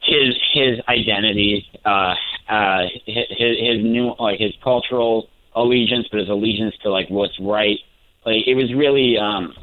his 0.02 0.36
his 0.52 0.80
identity, 0.88 1.66
uh, 1.84 2.14
uh, 2.48 2.86
his, 3.06 3.26
his 3.28 3.84
new 3.84 4.14
like 4.18 4.38
his 4.38 4.52
cultural 4.62 5.28
allegiance, 5.54 6.06
but 6.10 6.20
his 6.20 6.28
allegiance 6.28 6.74
to 6.82 6.90
like 6.90 7.08
what's 7.08 7.38
right. 7.40 7.78
Like 8.24 8.46
it 8.46 8.54
was 8.54 8.72
really, 8.74 9.18
um, 9.18 9.54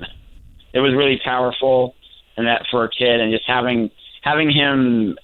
it 0.74 0.80
was 0.80 0.94
really 0.94 1.20
powerful, 1.24 1.96
and 2.38 2.48
that 2.48 2.66
for 2.70 2.84
a 2.84 2.90
kid, 2.90 3.20
and 3.20 3.32
just 3.32 3.46
having 3.48 3.92
having 4.22 4.52
him 4.52 5.18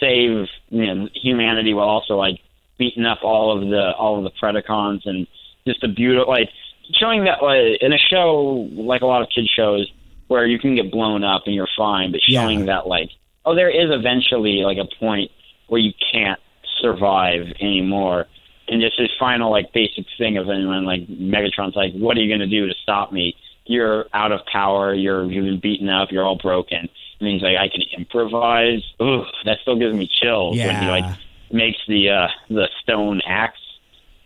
save 0.00 0.46
you 0.74 0.86
know 0.94 1.08
humanity 1.14 1.72
while 1.74 1.88
also 1.88 2.16
like 2.16 2.40
beating 2.78 3.04
up 3.06 3.18
all 3.22 3.56
of 3.56 3.68
the 3.68 3.92
all 3.96 4.18
of 4.18 4.24
the 4.24 4.30
Predacons 4.42 5.02
and 5.06 5.26
just 5.66 5.82
a 5.84 5.88
beautiful 5.88 6.28
like 6.32 6.48
showing 6.94 7.24
that 7.24 7.42
like 7.42 7.80
in 7.80 7.92
a 7.92 7.98
show 7.98 8.68
like 8.72 9.02
a 9.02 9.06
lot 9.06 9.22
of 9.22 9.28
kid 9.34 9.48
shows 9.56 9.90
where 10.28 10.46
you 10.46 10.58
can 10.58 10.74
get 10.74 10.90
blown 10.90 11.22
up 11.22 11.42
and 11.46 11.54
you're 11.54 11.68
fine, 11.76 12.10
but 12.12 12.20
showing 12.22 12.60
Yeah. 12.60 12.66
that 12.66 12.86
like 12.86 13.10
oh 13.46 13.54
there 13.54 13.70
is 13.70 13.90
eventually 13.90 14.62
like 14.64 14.78
a 14.78 14.88
point 14.98 15.30
where 15.68 15.80
you 15.80 15.92
can't 16.12 16.40
survive 16.80 17.46
anymore. 17.60 18.26
And 18.66 18.80
just 18.80 18.98
his 18.98 19.10
final 19.18 19.50
like 19.50 19.72
basic 19.72 20.06
thing 20.18 20.36
of 20.38 20.46
when, 20.46 20.84
like 20.84 21.06
Megatron's 21.06 21.76
like, 21.76 21.92
What 21.94 22.16
are 22.16 22.20
you 22.20 22.32
gonna 22.32 22.46
do 22.46 22.66
to 22.66 22.74
stop 22.82 23.12
me? 23.12 23.36
You're 23.66 24.06
out 24.12 24.32
of 24.32 24.40
power, 24.50 24.92
you're 24.94 25.24
you've 25.30 25.44
been 25.44 25.60
beaten 25.60 25.88
up, 25.88 26.08
you're 26.10 26.24
all 26.24 26.36
broken. 26.38 26.88
He's 27.26 27.42
like, 27.42 27.56
I 27.56 27.68
can 27.68 27.82
improvise. 27.96 28.82
Ooh, 29.02 29.24
that 29.44 29.58
still 29.62 29.76
gives 29.78 29.94
me 29.94 30.08
chills 30.20 30.56
when 30.58 30.76
he 30.76 30.86
Yeah. 30.86 30.90
like 30.90 31.04
makes 31.52 31.78
the 31.88 32.10
uh 32.10 32.28
the 32.48 32.68
stone 32.82 33.20
axe 33.26 33.58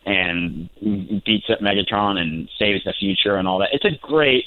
and 0.07 0.69
beats 1.25 1.51
up 1.51 1.61
Megatron 1.61 2.17
and 2.19 2.49
saves 2.59 2.85
the 2.85 2.95
future 2.99 3.37
and 3.37 3.47
all 3.47 3.59
that. 3.59 3.71
It's 3.73 3.85
a 3.85 3.91
great, 4.01 4.45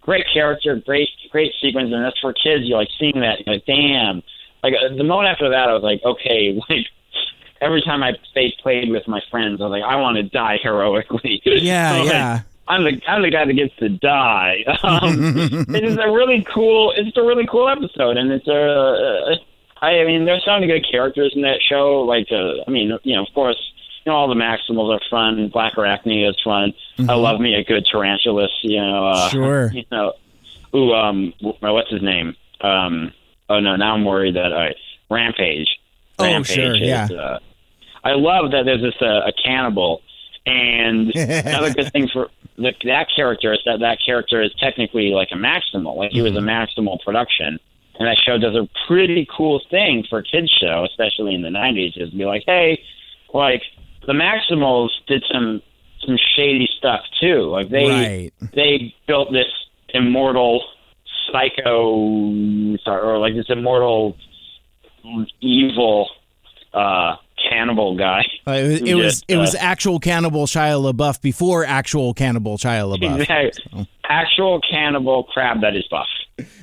great 0.00 0.26
character, 0.32 0.76
great, 0.76 1.08
great 1.30 1.52
sequence, 1.60 1.92
and 1.92 2.04
that's 2.04 2.18
for 2.20 2.32
kids. 2.32 2.64
You 2.64 2.76
like 2.76 2.88
seeing 2.98 3.20
that, 3.20 3.46
you're 3.46 3.54
like, 3.56 3.66
damn. 3.66 4.22
Like 4.62 4.74
uh, 4.74 4.94
the 4.96 5.04
moment 5.04 5.28
after 5.28 5.48
that, 5.50 5.68
I 5.68 5.72
was 5.74 5.82
like, 5.82 6.00
okay, 6.04 6.58
like 6.68 6.86
every 7.60 7.82
time 7.82 8.02
I 8.02 8.12
played 8.32 8.54
played 8.62 8.90
with 8.90 9.06
my 9.06 9.20
friends, 9.30 9.60
I 9.60 9.64
was 9.64 9.70
like, 9.70 9.82
I 9.88 9.96
want 9.96 10.16
to 10.16 10.22
die 10.24 10.58
heroically. 10.62 11.40
Yeah, 11.44 11.92
Like, 11.92 12.06
yeah. 12.06 12.40
I'm 12.68 12.84
the 12.84 13.00
I'm 13.06 13.22
the 13.22 13.30
guy 13.30 13.44
that 13.44 13.52
gets 13.52 13.74
to 13.76 13.88
die. 13.88 14.64
Um, 14.84 15.38
it 15.74 15.84
is 15.84 15.96
a 15.96 16.10
really 16.10 16.44
cool. 16.52 16.92
It's 16.96 17.16
a 17.16 17.22
really 17.22 17.46
cool 17.46 17.68
episode, 17.68 18.16
and 18.16 18.30
it's 18.32 18.46
a. 18.48 19.34
Uh, 19.80 19.84
I 19.84 20.04
mean, 20.04 20.24
there's 20.24 20.44
so 20.44 20.52
many 20.52 20.66
good 20.66 20.86
characters 20.90 21.32
in 21.34 21.42
that 21.42 21.60
show. 21.62 22.02
Like, 22.02 22.28
uh, 22.30 22.62
I 22.66 22.70
mean, 22.70 22.96
you 23.02 23.16
know, 23.16 23.22
of 23.22 23.32
course, 23.34 23.58
you 24.04 24.12
know, 24.12 24.16
all 24.16 24.28
the 24.28 24.34
Maximals 24.34 24.94
are 24.94 25.00
fun. 25.10 25.50
Blackarachnia 25.50 26.30
is 26.30 26.40
fun. 26.42 26.72
I 27.08 27.14
love 27.14 27.40
me 27.40 27.54
a 27.54 27.64
good 27.64 27.86
Tarantulas. 27.90 28.50
You 28.62 28.80
know, 28.80 29.08
uh, 29.08 29.30
Mm-hmm. 29.30 29.36
Sure. 29.36 29.70
You 29.74 29.84
know, 29.90 30.12
ooh, 30.74 30.92
um, 30.92 31.32
what's 31.60 31.90
his 31.90 32.02
name? 32.02 32.36
Um, 32.60 33.12
oh 33.48 33.60
no, 33.60 33.76
now 33.76 33.94
I'm 33.94 34.04
worried 34.04 34.36
that 34.36 34.52
I 34.52 34.74
Rampage. 35.10 35.68
Oh, 36.18 36.24
Rampage 36.24 36.54
sure, 36.54 36.74
is, 36.74 36.80
yeah. 36.80 37.08
Uh, 37.10 37.38
I 38.04 38.12
love 38.12 38.50
that 38.52 38.64
there's 38.64 38.82
this 38.82 39.00
uh, 39.00 39.26
a 39.26 39.32
cannibal 39.32 40.02
And 40.46 41.14
another 41.14 41.72
good 41.72 41.90
thing 41.92 42.08
for 42.08 42.28
the, 42.56 42.72
that 42.84 43.08
character 43.14 43.52
is 43.52 43.60
that 43.66 43.80
that 43.80 43.98
character 44.04 44.42
is 44.42 44.52
technically 44.58 45.08
like 45.08 45.28
a 45.32 45.36
maximal, 45.36 45.96
like 45.96 46.12
he 46.12 46.22
was 46.22 46.36
a 46.36 46.40
maximal 46.40 47.02
production. 47.04 47.58
And 47.96 48.08
that 48.08 48.16
show 48.18 48.38
does 48.38 48.56
a 48.56 48.68
pretty 48.88 49.26
cool 49.36 49.60
thing 49.70 50.04
for 50.10 50.18
a 50.18 50.22
kids 50.24 50.50
show, 50.60 50.84
especially 50.84 51.34
in 51.34 51.42
the 51.42 51.48
'90s, 51.48 52.00
is 52.00 52.10
be 52.10 52.24
like, 52.24 52.42
hey, 52.44 52.82
like 53.32 53.62
the 54.06 54.12
Maximals 54.12 54.90
did 55.06 55.24
some 55.32 55.62
some 56.04 56.18
shady 56.36 56.68
stuff 56.76 57.02
too. 57.20 57.42
Like 57.42 57.70
they 57.70 57.86
Right. 57.86 58.32
they 58.52 58.94
built 59.06 59.32
this 59.32 59.46
immortal 59.90 60.64
psycho, 61.30 62.76
sorry, 62.78 63.02
or 63.02 63.18
like 63.18 63.34
this 63.34 63.46
immortal 63.48 64.16
evil 65.40 66.08
uh, 66.72 67.16
cannibal 67.48 67.96
guy. 67.96 68.24
Uh, 68.46 68.52
it 68.52 68.62
was 68.68 68.80
it 68.82 68.94
was, 68.94 69.04
just, 69.04 69.24
it 69.28 69.36
was 69.36 69.54
uh, 69.54 69.58
actual 69.60 69.98
cannibal 69.98 70.46
Shia 70.46 70.92
LaBeouf 70.92 71.20
before 71.20 71.64
actual 71.64 72.14
cannibal 72.14 72.56
Shia 72.58 72.84
LaBeouf. 72.98 73.20
Exactly. 73.20 73.88
Actual 74.08 74.60
cannibal 74.70 75.24
crab 75.24 75.60
that 75.62 75.74
is 75.76 75.86
buff. 75.90 76.06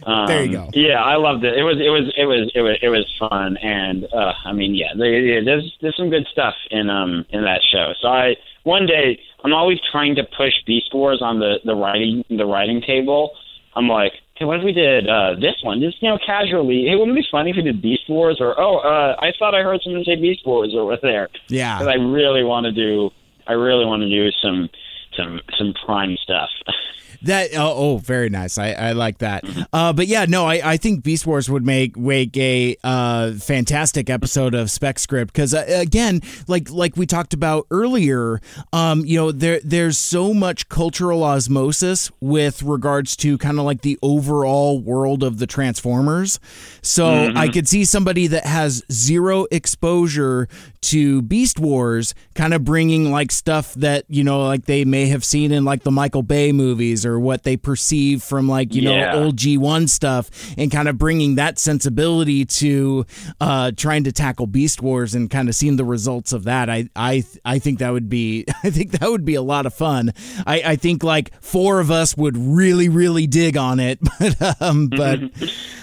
Um, 0.03 0.27
There 0.27 0.43
you 0.43 0.51
go. 0.51 0.69
Yeah, 0.73 1.01
I 1.01 1.15
loved 1.15 1.43
it. 1.43 1.57
It 1.57 1.63
was 1.63 1.77
it 1.79 1.89
was 1.89 2.13
it 2.17 2.25
was 2.25 2.51
it 2.53 2.61
was 2.61 2.77
it 2.81 2.89
was 2.89 3.05
fun, 3.19 3.57
and 3.57 4.05
uh, 4.13 4.33
I 4.45 4.51
mean, 4.53 4.75
yeah, 4.75 4.93
there- 4.97 5.21
there- 5.25 5.45
there's 5.45 5.77
there's 5.81 5.95
some 5.97 6.09
good 6.09 6.27
stuff 6.31 6.55
in 6.69 6.89
um 6.89 7.25
in 7.29 7.43
that 7.43 7.61
show. 7.71 7.93
So 8.01 8.09
I 8.09 8.35
one 8.63 8.85
day 8.85 9.19
I'm 9.43 9.53
always 9.53 9.79
trying 9.91 10.15
to 10.15 10.23
push 10.37 10.53
Beast 10.67 10.93
Wars 10.93 11.21
on 11.21 11.39
the 11.39 11.59
the 11.63 11.73
writing 11.75 12.23
the 12.29 12.45
writing 12.45 12.81
table. 12.81 13.31
I'm 13.75 13.87
like, 13.87 14.11
hey, 14.41 14.45
what 14.45 14.57
if 14.57 14.63
we 14.65 14.71
did 14.73 15.07
uh, 15.07 15.35
this 15.35 15.55
one? 15.63 15.79
Just 15.79 16.01
you 16.01 16.09
know, 16.09 16.17
casually. 16.25 16.85
Hey, 16.87 16.95
wouldn't 16.95 17.15
it 17.17 17.21
be 17.21 17.27
funny 17.31 17.51
if 17.51 17.55
we 17.55 17.61
did 17.61 17.81
Beast 17.81 18.09
Wars? 18.09 18.37
Or 18.39 18.59
oh, 18.59 18.77
uh, 18.77 19.15
I 19.19 19.31
thought 19.37 19.53
I 19.53 19.61
heard 19.61 19.81
someone 19.83 20.03
say 20.03 20.15
Beast 20.15 20.45
Wars 20.45 20.73
over 20.75 20.97
there. 21.01 21.29
Yeah. 21.47 21.77
because 21.77 21.87
I 21.87 22.01
really 22.01 22.43
want 22.43 22.65
to 22.65 22.71
do. 22.71 23.11
I 23.47 23.53
really 23.53 23.85
want 23.85 24.01
to 24.01 24.09
do 24.09 24.31
some 24.41 24.69
some 25.15 25.39
some 25.57 25.73
prime 25.85 26.17
stuff. 26.23 26.49
That 27.23 27.51
oh, 27.55 27.73
oh 27.75 27.97
very 27.97 28.29
nice. 28.29 28.57
I, 28.57 28.71
I 28.71 28.91
like 28.93 29.19
that. 29.19 29.43
Uh, 29.73 29.93
but 29.93 30.07
yeah, 30.07 30.25
no, 30.27 30.45
I, 30.45 30.71
I 30.73 30.77
think 30.77 31.03
Beast 31.03 31.25
Wars 31.25 31.49
would 31.49 31.65
make 31.65 31.95
make 31.97 32.35
a 32.37 32.75
uh, 32.83 33.33
fantastic 33.33 34.09
episode 34.09 34.53
of 34.53 34.71
Spec 34.71 34.99
Script 34.99 35.33
because 35.33 35.53
uh, 35.53 35.65
again, 35.67 36.21
like 36.47 36.69
like 36.69 36.95
we 36.97 37.05
talked 37.05 37.33
about 37.33 37.67
earlier, 37.71 38.41
um, 38.73 39.05
you 39.05 39.17
know, 39.17 39.31
there 39.31 39.59
there's 39.63 39.97
so 39.97 40.33
much 40.33 40.69
cultural 40.69 41.23
osmosis 41.23 42.11
with 42.19 42.63
regards 42.63 43.15
to 43.17 43.37
kind 43.37 43.59
of 43.59 43.65
like 43.65 43.81
the 43.81 43.97
overall 44.01 44.79
world 44.79 45.23
of 45.23 45.39
the 45.39 45.47
Transformers. 45.47 46.39
So 46.81 47.31
I 47.35 47.49
could 47.49 47.67
see 47.67 47.85
somebody 47.85 48.27
that 48.27 48.45
has 48.45 48.83
zero 48.91 49.45
exposure 49.51 50.47
to 50.81 51.21
Beast 51.21 51.59
Wars 51.59 52.13
kind 52.33 52.53
of 52.53 52.63
bringing 52.63 53.11
like 53.11 53.31
stuff 53.31 53.73
that 53.75 54.03
you 54.09 54.23
know 54.23 54.43
like 54.45 54.65
they 54.65 54.83
may 54.83 55.05
have 55.07 55.23
seen 55.23 55.51
in 55.51 55.63
like 55.63 55.83
the 55.83 55.91
Michael 55.91 56.23
Bay 56.23 56.51
movies 56.51 57.05
or 57.05 57.19
what 57.19 57.43
they 57.43 57.55
perceive 57.55 58.23
from 58.23 58.47
like 58.49 58.73
you 58.73 58.81
Yeah. 58.81 59.11
know 59.13 59.25
old 59.25 59.35
G1 59.37 59.89
stuff 59.89 60.29
and 60.57 60.71
kind 60.71 60.87
of 60.87 60.97
bringing 60.97 61.35
that 61.35 61.59
sensibility 61.59 62.45
to 62.45 63.05
uh 63.39 63.71
trying 63.77 64.03
to 64.05 64.11
tackle 64.11 64.47
Beast 64.47 64.81
Wars 64.81 65.13
and 65.13 65.29
kind 65.29 65.49
of 65.49 65.55
seeing 65.55 65.75
the 65.75 65.85
results 65.85 66.33
of 66.33 66.45
that 66.45 66.69
I 66.69 66.89
I 66.95 67.23
I 67.45 67.59
think 67.59 67.79
that 67.79 67.91
would 67.93 68.09
be 68.09 68.45
I 68.63 68.69
think 68.71 68.91
that 68.99 69.09
would 69.09 69.23
be 69.25 69.35
a 69.35 69.41
lot 69.43 69.65
of 69.67 69.73
fun 69.75 70.11
I 70.47 70.61
I 70.65 70.75
think 70.77 71.03
like 71.03 71.31
four 71.43 71.79
of 71.79 71.91
us 71.91 72.17
would 72.17 72.35
really 72.37 72.89
really 72.89 73.27
dig 73.27 73.55
on 73.55 73.79
it 73.79 73.99
but 74.19 74.61
um 74.61 74.87
but 74.87 75.19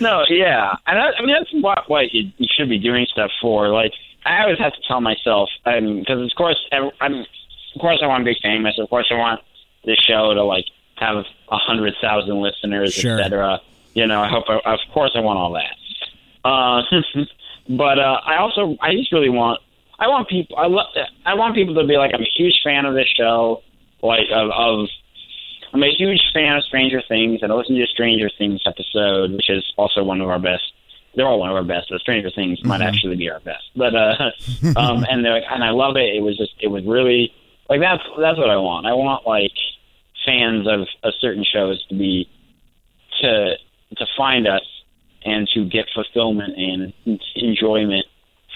No, 0.00 0.24
yeah, 0.28 0.74
and 0.86 0.96
that, 0.98 1.14
I 1.18 1.24
mean 1.24 1.34
that's 1.38 1.50
what 1.62 1.88
what 1.88 2.12
you, 2.12 2.30
you 2.38 2.46
should 2.56 2.68
be 2.68 2.78
doing 2.78 3.06
stuff 3.10 3.30
for. 3.40 3.68
Like 3.68 3.92
I 4.28 4.42
always 4.42 4.58
have 4.58 4.72
to 4.74 4.80
tell 4.86 5.00
myself, 5.00 5.48
because 5.64 6.20
of 6.22 6.30
course 6.36 6.60
I'm, 6.72 7.14
of 7.14 7.80
course 7.80 8.00
I 8.02 8.06
want 8.06 8.22
to 8.22 8.24
be 8.24 8.38
famous. 8.42 8.74
Of 8.78 8.88
course 8.90 9.06
I 9.10 9.14
want 9.14 9.40
this 9.84 9.98
show 9.98 10.34
to 10.34 10.42
like 10.44 10.64
have 10.96 11.24
a 11.50 11.56
hundred 11.56 11.94
thousand 12.00 12.40
listeners, 12.40 12.94
Sure. 12.94 13.18
etc. 13.18 13.60
You 13.94 14.06
know, 14.06 14.20
I 14.20 14.28
hope. 14.28 14.44
I, 14.48 14.74
of 14.74 14.80
course 14.92 15.12
I 15.14 15.20
want 15.20 15.38
all 15.38 15.52
that. 15.54 15.74
Uh, 16.44 16.82
but 17.76 17.98
uh, 17.98 18.20
I 18.24 18.36
also 18.38 18.76
I 18.80 18.94
just 18.94 19.12
really 19.12 19.28
want 19.30 19.60
I 19.98 20.08
want 20.08 20.28
people 20.28 20.56
I 20.56 20.66
lo- 20.66 20.92
I 21.24 21.34
want 21.34 21.54
people 21.54 21.74
to 21.76 21.84
be 21.86 21.96
like 21.96 22.12
I'm 22.14 22.22
a 22.22 22.30
huge 22.36 22.60
fan 22.62 22.84
of 22.84 22.94
this 22.94 23.08
show, 23.16 23.62
like 24.02 24.26
of, 24.32 24.50
of 24.50 24.88
I'm 25.72 25.82
a 25.82 25.90
huge 25.90 26.22
fan 26.32 26.56
of 26.56 26.64
Stranger 26.64 27.02
Things, 27.08 27.40
and 27.42 27.52
I 27.52 27.54
listened 27.54 27.78
to 27.78 27.86
Stranger 27.86 28.30
Things 28.38 28.62
episode, 28.66 29.32
which 29.32 29.50
is 29.50 29.64
also 29.76 30.02
one 30.02 30.20
of 30.20 30.28
our 30.28 30.38
best. 30.38 30.62
They're 31.14 31.26
all 31.26 31.40
one 31.40 31.50
of 31.50 31.56
our 31.56 31.64
best, 31.64 31.88
but 31.90 32.00
Stranger 32.00 32.30
Things 32.30 32.64
might 32.64 32.80
actually 32.80 33.16
be 33.16 33.30
our 33.30 33.40
best. 33.40 33.64
But 33.74 33.94
uh, 33.94 34.30
um, 34.76 35.04
and 35.08 35.24
they're 35.24 35.34
like, 35.34 35.44
and 35.50 35.64
I 35.64 35.70
love 35.70 35.96
it. 35.96 36.14
It 36.14 36.22
was 36.22 36.36
just, 36.36 36.52
it 36.60 36.68
was 36.68 36.84
really 36.84 37.32
like 37.68 37.80
that's 37.80 38.02
that's 38.18 38.38
what 38.38 38.50
I 38.50 38.56
want. 38.56 38.86
I 38.86 38.94
want 38.94 39.26
like 39.26 39.52
fans 40.24 40.66
of, 40.66 40.86
of 41.02 41.14
certain 41.20 41.44
shows 41.44 41.84
to 41.88 41.94
be 41.94 42.28
to 43.20 43.54
to 43.96 44.06
find 44.16 44.46
us 44.46 44.62
and 45.24 45.48
to 45.54 45.64
get 45.64 45.86
fulfillment 45.94 46.56
and 46.56 46.92
enjoyment 47.34 48.06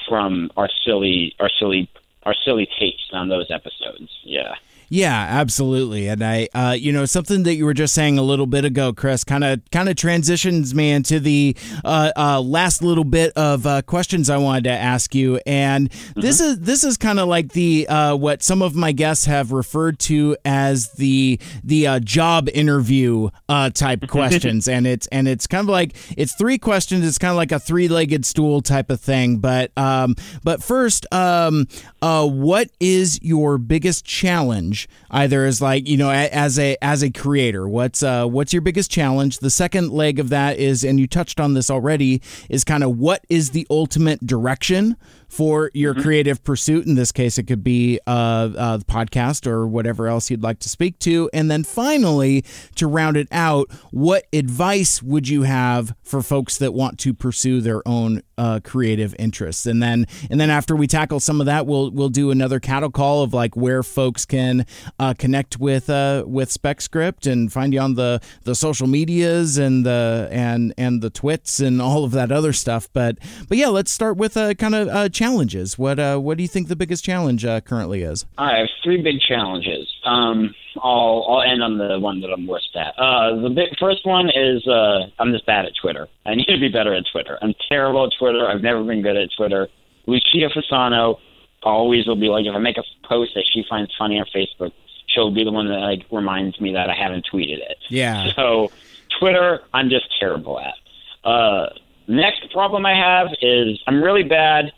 from 0.08 0.50
our 0.56 0.68
silly 0.84 1.34
our 1.40 1.50
silly 1.58 1.90
our 2.24 2.34
silly 2.44 2.68
takes 2.78 3.02
on 3.12 3.28
those 3.28 3.50
episodes. 3.50 4.10
Yeah. 4.24 4.54
Yeah, 4.92 5.26
absolutely. 5.26 6.06
And 6.08 6.22
I, 6.22 6.48
uh, 6.52 6.76
you 6.78 6.92
know, 6.92 7.06
something 7.06 7.44
that 7.44 7.54
you 7.54 7.64
were 7.64 7.72
just 7.72 7.94
saying 7.94 8.18
a 8.18 8.22
little 8.22 8.44
bit 8.44 8.66
ago, 8.66 8.92
Chris, 8.92 9.24
kind 9.24 9.42
of 9.42 9.62
kind 9.70 9.88
of 9.88 9.96
transitions 9.96 10.74
me 10.74 10.90
into 10.90 11.18
the 11.18 11.56
uh, 11.82 12.12
uh, 12.14 12.42
last 12.42 12.82
little 12.82 13.04
bit 13.04 13.32
of 13.34 13.66
uh, 13.66 13.80
questions 13.80 14.28
I 14.28 14.36
wanted 14.36 14.64
to 14.64 14.72
ask 14.72 15.14
you. 15.14 15.40
And 15.46 15.90
this 16.14 16.40
is 16.40 16.60
this 16.60 16.84
is 16.84 16.98
kind 16.98 17.18
of 17.18 17.26
like 17.26 17.52
the 17.52 17.88
uh, 17.88 18.16
what 18.16 18.42
some 18.42 18.60
of 18.60 18.74
my 18.74 18.92
guests 18.92 19.24
have 19.24 19.50
referred 19.50 19.98
to 20.00 20.36
as 20.44 20.92
the 20.92 21.40
the 21.64 21.86
uh, 21.86 21.98
job 21.98 22.50
interview 22.52 23.30
uh, 23.48 23.70
type 23.70 24.06
questions. 24.08 24.68
And 24.68 24.86
it's 24.86 25.06
and 25.06 25.26
it's 25.26 25.46
kind 25.46 25.64
of 25.64 25.70
like 25.70 25.96
it's 26.18 26.34
three 26.34 26.58
questions. 26.58 27.06
It's 27.06 27.16
kind 27.16 27.30
of 27.30 27.38
like 27.38 27.52
a 27.52 27.58
three 27.58 27.88
legged 27.88 28.26
stool 28.26 28.60
type 28.60 28.90
of 28.90 29.00
thing. 29.00 29.38
But 29.38 29.72
um, 29.74 30.16
but 30.44 30.62
first, 30.62 31.06
um, 31.14 31.66
uh, 32.02 32.28
what 32.28 32.68
is 32.78 33.18
your 33.22 33.56
biggest 33.56 34.04
challenge? 34.04 34.81
Either 35.10 35.44
as 35.44 35.60
like 35.60 35.88
you 35.88 35.96
know 35.96 36.10
as 36.10 36.58
a 36.58 36.76
as 36.82 37.02
a 37.02 37.10
creator, 37.10 37.68
what's 37.68 38.02
uh, 38.02 38.26
what's 38.26 38.52
your 38.52 38.62
biggest 38.62 38.90
challenge? 38.90 39.38
The 39.38 39.50
second 39.50 39.90
leg 39.90 40.18
of 40.18 40.28
that 40.30 40.58
is, 40.58 40.84
and 40.84 40.98
you 40.98 41.06
touched 41.06 41.40
on 41.40 41.54
this 41.54 41.70
already, 41.70 42.22
is 42.48 42.64
kind 42.64 42.84
of 42.84 42.98
what 42.98 43.24
is 43.28 43.50
the 43.50 43.66
ultimate 43.70 44.26
direction 44.26 44.96
for 45.32 45.70
your 45.72 45.94
creative 45.94 46.44
pursuit. 46.44 46.84
In 46.84 46.94
this 46.94 47.10
case, 47.10 47.38
it 47.38 47.44
could 47.44 47.64
be 47.64 47.98
uh, 48.06 48.50
uh, 48.54 48.76
the 48.76 48.84
podcast 48.84 49.46
or 49.46 49.66
whatever 49.66 50.06
else 50.06 50.30
you'd 50.30 50.42
like 50.42 50.58
to 50.58 50.68
speak 50.68 50.98
to. 50.98 51.30
And 51.32 51.50
then 51.50 51.64
finally, 51.64 52.44
to 52.74 52.86
round 52.86 53.16
it 53.16 53.28
out, 53.32 53.70
what 53.92 54.26
advice 54.34 55.02
would 55.02 55.28
you 55.28 55.44
have 55.44 55.94
for 56.02 56.20
folks 56.20 56.58
that 56.58 56.74
want 56.74 56.98
to 56.98 57.14
pursue 57.14 57.62
their 57.62 57.80
own 57.88 58.22
uh, 58.36 58.60
creative 58.62 59.16
interests? 59.18 59.64
And 59.64 59.82
then, 59.82 60.06
and 60.30 60.38
then 60.38 60.50
after 60.50 60.76
we 60.76 60.86
tackle 60.86 61.18
some 61.18 61.40
of 61.40 61.46
that, 61.46 61.66
we'll 61.66 61.90
we'll 61.90 62.10
do 62.10 62.30
another 62.30 62.60
cattle 62.60 62.90
call 62.90 63.22
of 63.22 63.32
like 63.32 63.56
where 63.56 63.82
folks 63.82 64.26
can 64.26 64.66
uh, 64.98 65.14
connect 65.14 65.58
with 65.58 65.88
uh, 65.88 66.24
with 66.26 66.50
SpecScript 66.50 67.30
and 67.30 67.50
find 67.50 67.72
you 67.72 67.80
on 67.80 67.94
the 67.94 68.20
the 68.44 68.54
social 68.54 68.86
medias 68.86 69.56
and 69.56 69.86
the 69.86 70.28
and 70.30 70.74
and 70.76 71.00
the 71.00 71.08
twits 71.08 71.58
and 71.58 71.80
all 71.80 72.04
of 72.04 72.10
that 72.10 72.30
other 72.30 72.52
stuff. 72.52 72.86
But 72.92 73.16
but 73.48 73.56
yeah, 73.56 73.68
let's 73.68 73.90
start 73.90 74.18
with 74.18 74.36
uh, 74.36 74.52
kind 74.52 74.74
of 74.74 74.88
uh, 74.88 75.08
challenges. 75.22 75.78
What 75.78 75.98
uh, 75.98 76.18
what 76.18 76.36
do 76.36 76.42
you 76.42 76.48
think 76.48 76.68
the 76.68 76.76
biggest 76.76 77.04
challenge 77.04 77.44
uh, 77.44 77.60
currently 77.60 78.02
is? 78.02 78.26
I 78.38 78.58
have 78.58 78.68
three 78.82 79.00
big 79.00 79.20
challenges. 79.20 79.88
Um, 80.04 80.54
I'll 80.82 81.24
I'll 81.28 81.42
end 81.42 81.62
on 81.62 81.78
the 81.78 81.98
one 82.00 82.20
that 82.20 82.28
I'm 82.28 82.46
worst 82.46 82.74
at. 82.74 82.94
Uh, 82.98 83.40
the 83.40 83.50
big 83.50 83.78
first 83.78 84.04
one 84.04 84.30
is 84.30 84.66
uh, 84.66 85.06
I'm 85.18 85.32
just 85.32 85.46
bad 85.46 85.64
at 85.64 85.72
Twitter. 85.80 86.08
I 86.26 86.34
need 86.34 86.46
to 86.46 86.58
be 86.58 86.68
better 86.68 86.94
at 86.94 87.04
Twitter. 87.12 87.38
I'm 87.40 87.54
terrible 87.68 88.04
at 88.06 88.12
Twitter. 88.18 88.48
I've 88.48 88.62
never 88.62 88.82
been 88.82 89.02
good 89.02 89.16
at 89.16 89.28
Twitter. 89.36 89.68
Lucia 90.06 90.48
Fasano 90.54 91.18
always 91.62 92.06
will 92.06 92.16
be 92.16 92.28
like 92.28 92.44
if 92.44 92.54
I 92.54 92.58
make 92.58 92.76
a 92.76 92.84
post 93.06 93.32
that 93.36 93.44
she 93.52 93.64
finds 93.68 93.92
funny 93.96 94.18
on 94.18 94.26
Facebook, 94.34 94.72
she'll 95.06 95.30
be 95.30 95.44
the 95.44 95.52
one 95.52 95.68
that 95.68 95.78
like 95.78 96.04
reminds 96.10 96.60
me 96.60 96.72
that 96.72 96.90
I 96.90 96.94
haven't 96.94 97.26
tweeted 97.32 97.58
it. 97.58 97.78
Yeah. 97.88 98.32
So 98.34 98.72
Twitter, 99.20 99.60
I'm 99.72 99.88
just 99.88 100.06
terrible 100.18 100.58
at. 100.58 100.74
Uh, 101.22 101.68
next 102.08 102.50
problem 102.52 102.84
I 102.84 102.94
have 102.94 103.28
is 103.40 103.80
I'm 103.86 104.02
really 104.02 104.24
bad 104.24 104.72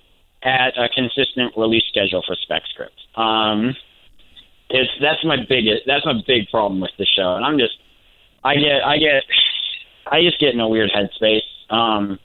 at 0.45 0.77
a 0.79 0.89
consistent 0.89 1.55
release 1.57 1.85
schedule 1.89 2.23
for 2.27 2.37
SpecScript. 2.37 3.19
Um, 3.21 3.75
it's 4.71 4.91
that's 5.01 5.25
my 5.25 5.37
biggest 5.49 5.83
that's 5.87 6.05
my 6.05 6.21
big 6.27 6.49
problem 6.51 6.81
with 6.81 6.91
the 6.99 7.07
show, 7.07 7.35
and 7.37 7.45
I'm 7.45 7.59
just 7.59 7.75
I 8.43 8.57
get 8.57 8.85
I 8.85 8.99
get 8.99 9.23
I 10.07 10.23
just 10.23 10.39
get 10.39 10.55
in 10.55 10.61
a 10.61 10.69
weird 10.69 10.91
headspace 10.91 11.41
um, 11.71 12.19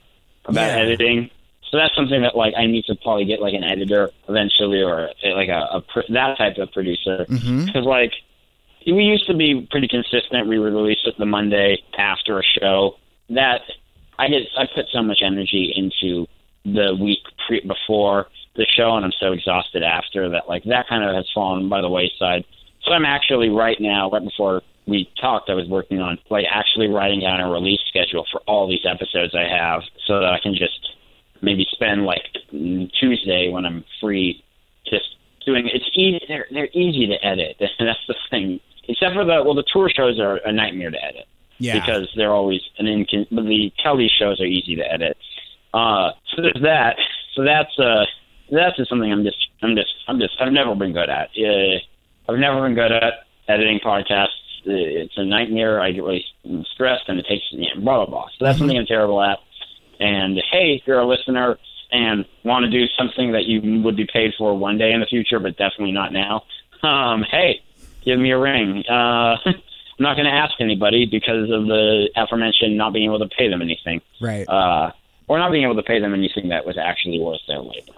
about 0.46 0.68
Yeah. 0.70 0.80
editing. 0.82 1.30
So 1.72 1.78
that's 1.78 1.96
something 1.96 2.22
that 2.24 2.36
like 2.36 2.56
I 2.58 2.66
need 2.66 2.86
to 2.86 2.96
probably 2.96 3.26
get 3.26 3.42
like 3.42 3.54
an 3.54 3.64
editor 3.64 4.10
eventually, 4.28 4.82
or 4.82 5.12
like 5.24 5.50
a, 5.50 5.68
a 5.74 5.82
pr- 5.82 6.12
that 6.14 6.38
type 6.38 6.58
of 6.58 6.72
producer, 6.72 7.26
because 7.66 7.86
like 7.86 8.12
we 8.88 9.04
used 9.04 9.28
to 9.28 9.36
be 9.36 9.68
pretty 9.70 9.88
consistent. 9.88 10.48
We 10.48 10.58
would 10.58 10.74
release 10.74 10.98
it 11.06 11.16
the 11.20 11.26
Monday 11.28 11.78
after 11.98 12.40
a 12.40 12.44
show. 12.44 12.96
That 13.30 13.62
I 14.18 14.28
get, 14.30 14.48
I 14.58 14.66
put 14.74 14.88
so 14.92 15.04
much 15.04 15.20
energy 15.24 15.72
into 15.76 16.26
the 16.66 16.96
week 17.00 17.20
pre- 17.48 17.62
before. 17.62 18.28
the 18.56 18.66
show 18.76 18.96
and 18.96 19.06
I'm 19.06 19.14
so 19.20 19.32
exhausted 19.32 19.84
after 19.84 20.30
that 20.30 20.50
like 20.50 20.64
that 20.66 20.88
kind 20.90 21.04
of 21.04 21.16
has 21.16 21.28
fallen 21.34 21.70
by 21.70 21.82
the 21.82 21.90
wayside. 21.90 22.44
So 22.84 22.92
I'm 22.92 23.06
actually 23.06 23.50
right 23.50 23.78
now, 23.80 24.10
right 24.10 24.24
before 24.24 24.62
we 24.88 25.10
talked, 25.20 25.50
I 25.50 25.54
was 25.54 25.68
working 25.68 26.00
on 26.00 26.18
like 26.30 26.46
actually 26.52 26.88
writing 26.88 27.22
down 27.22 27.40
a 27.40 27.50
release 27.50 27.80
schedule 27.88 28.26
for 28.32 28.42
all 28.48 28.68
these 28.68 28.86
episodes 28.90 29.36
I 29.36 29.48
have 29.48 29.82
so 30.08 30.20
that 30.20 30.34
I 30.34 30.40
can 30.42 30.56
just 30.56 30.80
maybe 31.42 31.66
spend 31.72 32.06
like 32.06 32.24
Tuesday 32.52 33.50
when 33.50 33.66
I'm 33.66 33.86
free 34.02 34.44
just 34.86 35.16
doing 35.46 35.70
it's 35.74 35.86
easy 35.94 36.20
they're 36.28 36.48
they're 36.52 36.70
easy 36.74 37.08
to 37.08 37.26
edit. 37.26 37.58
That's 37.60 38.06
the 38.08 38.16
thing. 38.30 38.60
Except 38.88 39.14
for 39.14 39.24
the 39.24 39.44
well 39.44 39.56
the 39.56 39.64
tour 39.72 39.90
shows 39.90 40.20
are 40.20 40.38
a 40.38 40.52
nightmare 40.52 40.92
to 40.92 41.04
edit. 41.04 41.28
Yeah. 41.60 41.80
Because 41.80 42.10
they're 42.16 42.34
always 42.34 42.62
an 42.78 42.86
incon 42.86 43.28
but 43.32 43.44
the 43.44 43.72
Kelly 43.82 44.10
shows 44.10 44.40
are 44.42 44.46
easy 44.46 44.76
to 44.78 44.92
edit. 44.92 45.18
Uh 45.74 46.12
so 46.36 46.42
there's 46.42 46.62
that. 46.64 46.98
So 47.36 47.44
that's 47.44 47.78
uh 47.80 48.06
that's 48.52 48.78
just 48.78 48.90
something 48.90 49.12
I'm 49.12 49.24
just 49.24 49.38
I'm 49.62 49.76
just 49.76 49.94
I'm 50.08 50.20
just 50.20 50.34
I've 50.40 50.52
never 50.52 50.76
been 50.76 50.94
good 50.94 51.10
at. 51.10 51.30
Uh, 51.38 52.32
I've 52.32 52.40
never 52.40 52.62
been 52.62 52.76
good 52.76 52.92
at 52.92 53.26
editing 53.48 53.80
podcasts. 53.80 54.28
Uh, 54.68 54.72
It's 54.74 55.18
a 55.18 55.24
nightmare. 55.26 55.82
I 55.82 55.92
get 55.92 56.04
really 56.04 56.26
stressed, 56.74 57.04
and 57.08 57.20
it 57.20 57.26
takes 57.28 57.44
you 57.52 57.62
know, 57.76 57.82
blah 57.82 57.98
blah 57.98 58.06
blah. 58.06 58.28
So 58.38 58.46
that's 58.46 58.58
something 58.60 58.78
I'm 58.78 58.86
terrible 58.86 59.22
at. 59.22 59.40
And 60.00 60.38
hey, 60.52 60.76
if 60.82 60.88
you're 60.88 61.00
a 61.00 61.08
listener 61.08 61.58
and 61.92 62.26
want 62.44 62.64
to 62.66 62.70
do 62.72 62.86
something 62.98 63.32
that 63.34 63.46
you 63.46 63.82
would 63.84 63.96
be 63.98 64.08
paid 64.12 64.34
for 64.38 64.56
one 64.58 64.78
day 64.78 64.92
in 64.92 65.00
the 65.00 65.06
future, 65.08 65.40
but 65.40 65.58
definitely 65.58 65.92
not 65.92 66.14
now, 66.14 66.44
um, 66.84 67.24
hey, 67.30 67.62
give 68.06 68.20
me 68.20 68.32
a 68.32 68.38
ring. 68.38 68.84
Uh, 68.90 69.38
I'm 69.46 70.04
not 70.04 70.16
going 70.16 70.26
to 70.28 70.32
ask 70.34 70.54
anybody 70.62 71.06
because 71.06 71.50
of 71.52 71.66
the 71.68 72.10
aforementioned 72.16 72.78
not 72.78 72.94
being 72.94 73.06
able 73.06 73.20
to 73.20 73.28
pay 73.28 73.50
them 73.50 73.62
anything 73.62 74.02
Right. 74.22 74.48
uh, 74.48 74.92
or 75.30 75.38
not 75.38 75.52
being 75.52 75.64
able 75.64 75.76
to 75.76 75.84
pay 75.84 76.02
them 76.02 76.14
anything 76.14 76.50
that 76.50 76.66
was 76.66 76.78
actually 76.78 77.20
worth 77.20 77.40
their 77.48 77.60
labor. 77.60 77.94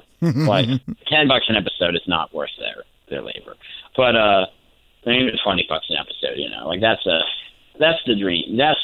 like 0.46 0.68
ten 1.08 1.28
bucks 1.28 1.46
an 1.50 1.56
episode 1.56 1.96
is 1.96 2.04
not 2.08 2.32
worth 2.34 2.52
their 2.60 2.84
their 3.10 3.24
labor, 3.24 3.56
but 3.98 4.16
uh, 4.16 4.46
I 5.06 5.10
mean 5.10 5.24
even 5.24 5.40
twenty 5.44 5.66
bucks 5.68 5.88
an 5.90 5.98
episode, 5.98 6.38
you 6.38 6.50
know, 6.50 6.68
like 6.68 6.82
that's 6.82 7.06
a 7.08 7.22
that's 7.80 8.00
the 8.06 8.16
dream. 8.16 8.58
That's 8.58 8.80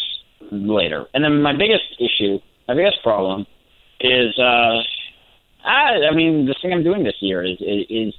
later. 0.52 1.06
And 1.14 1.24
then 1.24 1.41
my 1.41 1.53
biggest 1.53 1.84
issue, 1.99 2.40
my 2.68 2.74
biggest 2.74 3.03
problem, 3.03 3.45
is 3.99 4.38
uh, 4.40 4.82
I 5.64 6.07
I 6.10 6.15
mean 6.15 6.45
the 6.45 6.56
thing 6.61 6.74
I'm 6.74 6.84
doing 6.84 7.03
this 7.03 7.18
year 7.19 7.44
is 7.44 7.57
is, 7.60 7.86
is 7.90 8.14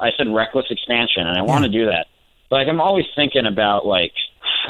I 0.00 0.10
said 0.16 0.26
reckless 0.32 0.66
expansion, 0.70 1.26
and 1.26 1.38
I 1.38 1.42
want 1.42 1.64
to 1.64 1.70
do 1.70 1.86
that. 1.86 2.06
But 2.50 2.56
like 2.56 2.68
I'm 2.68 2.80
always 2.80 3.06
thinking 3.14 3.46
about 3.46 3.86
like 3.86 4.12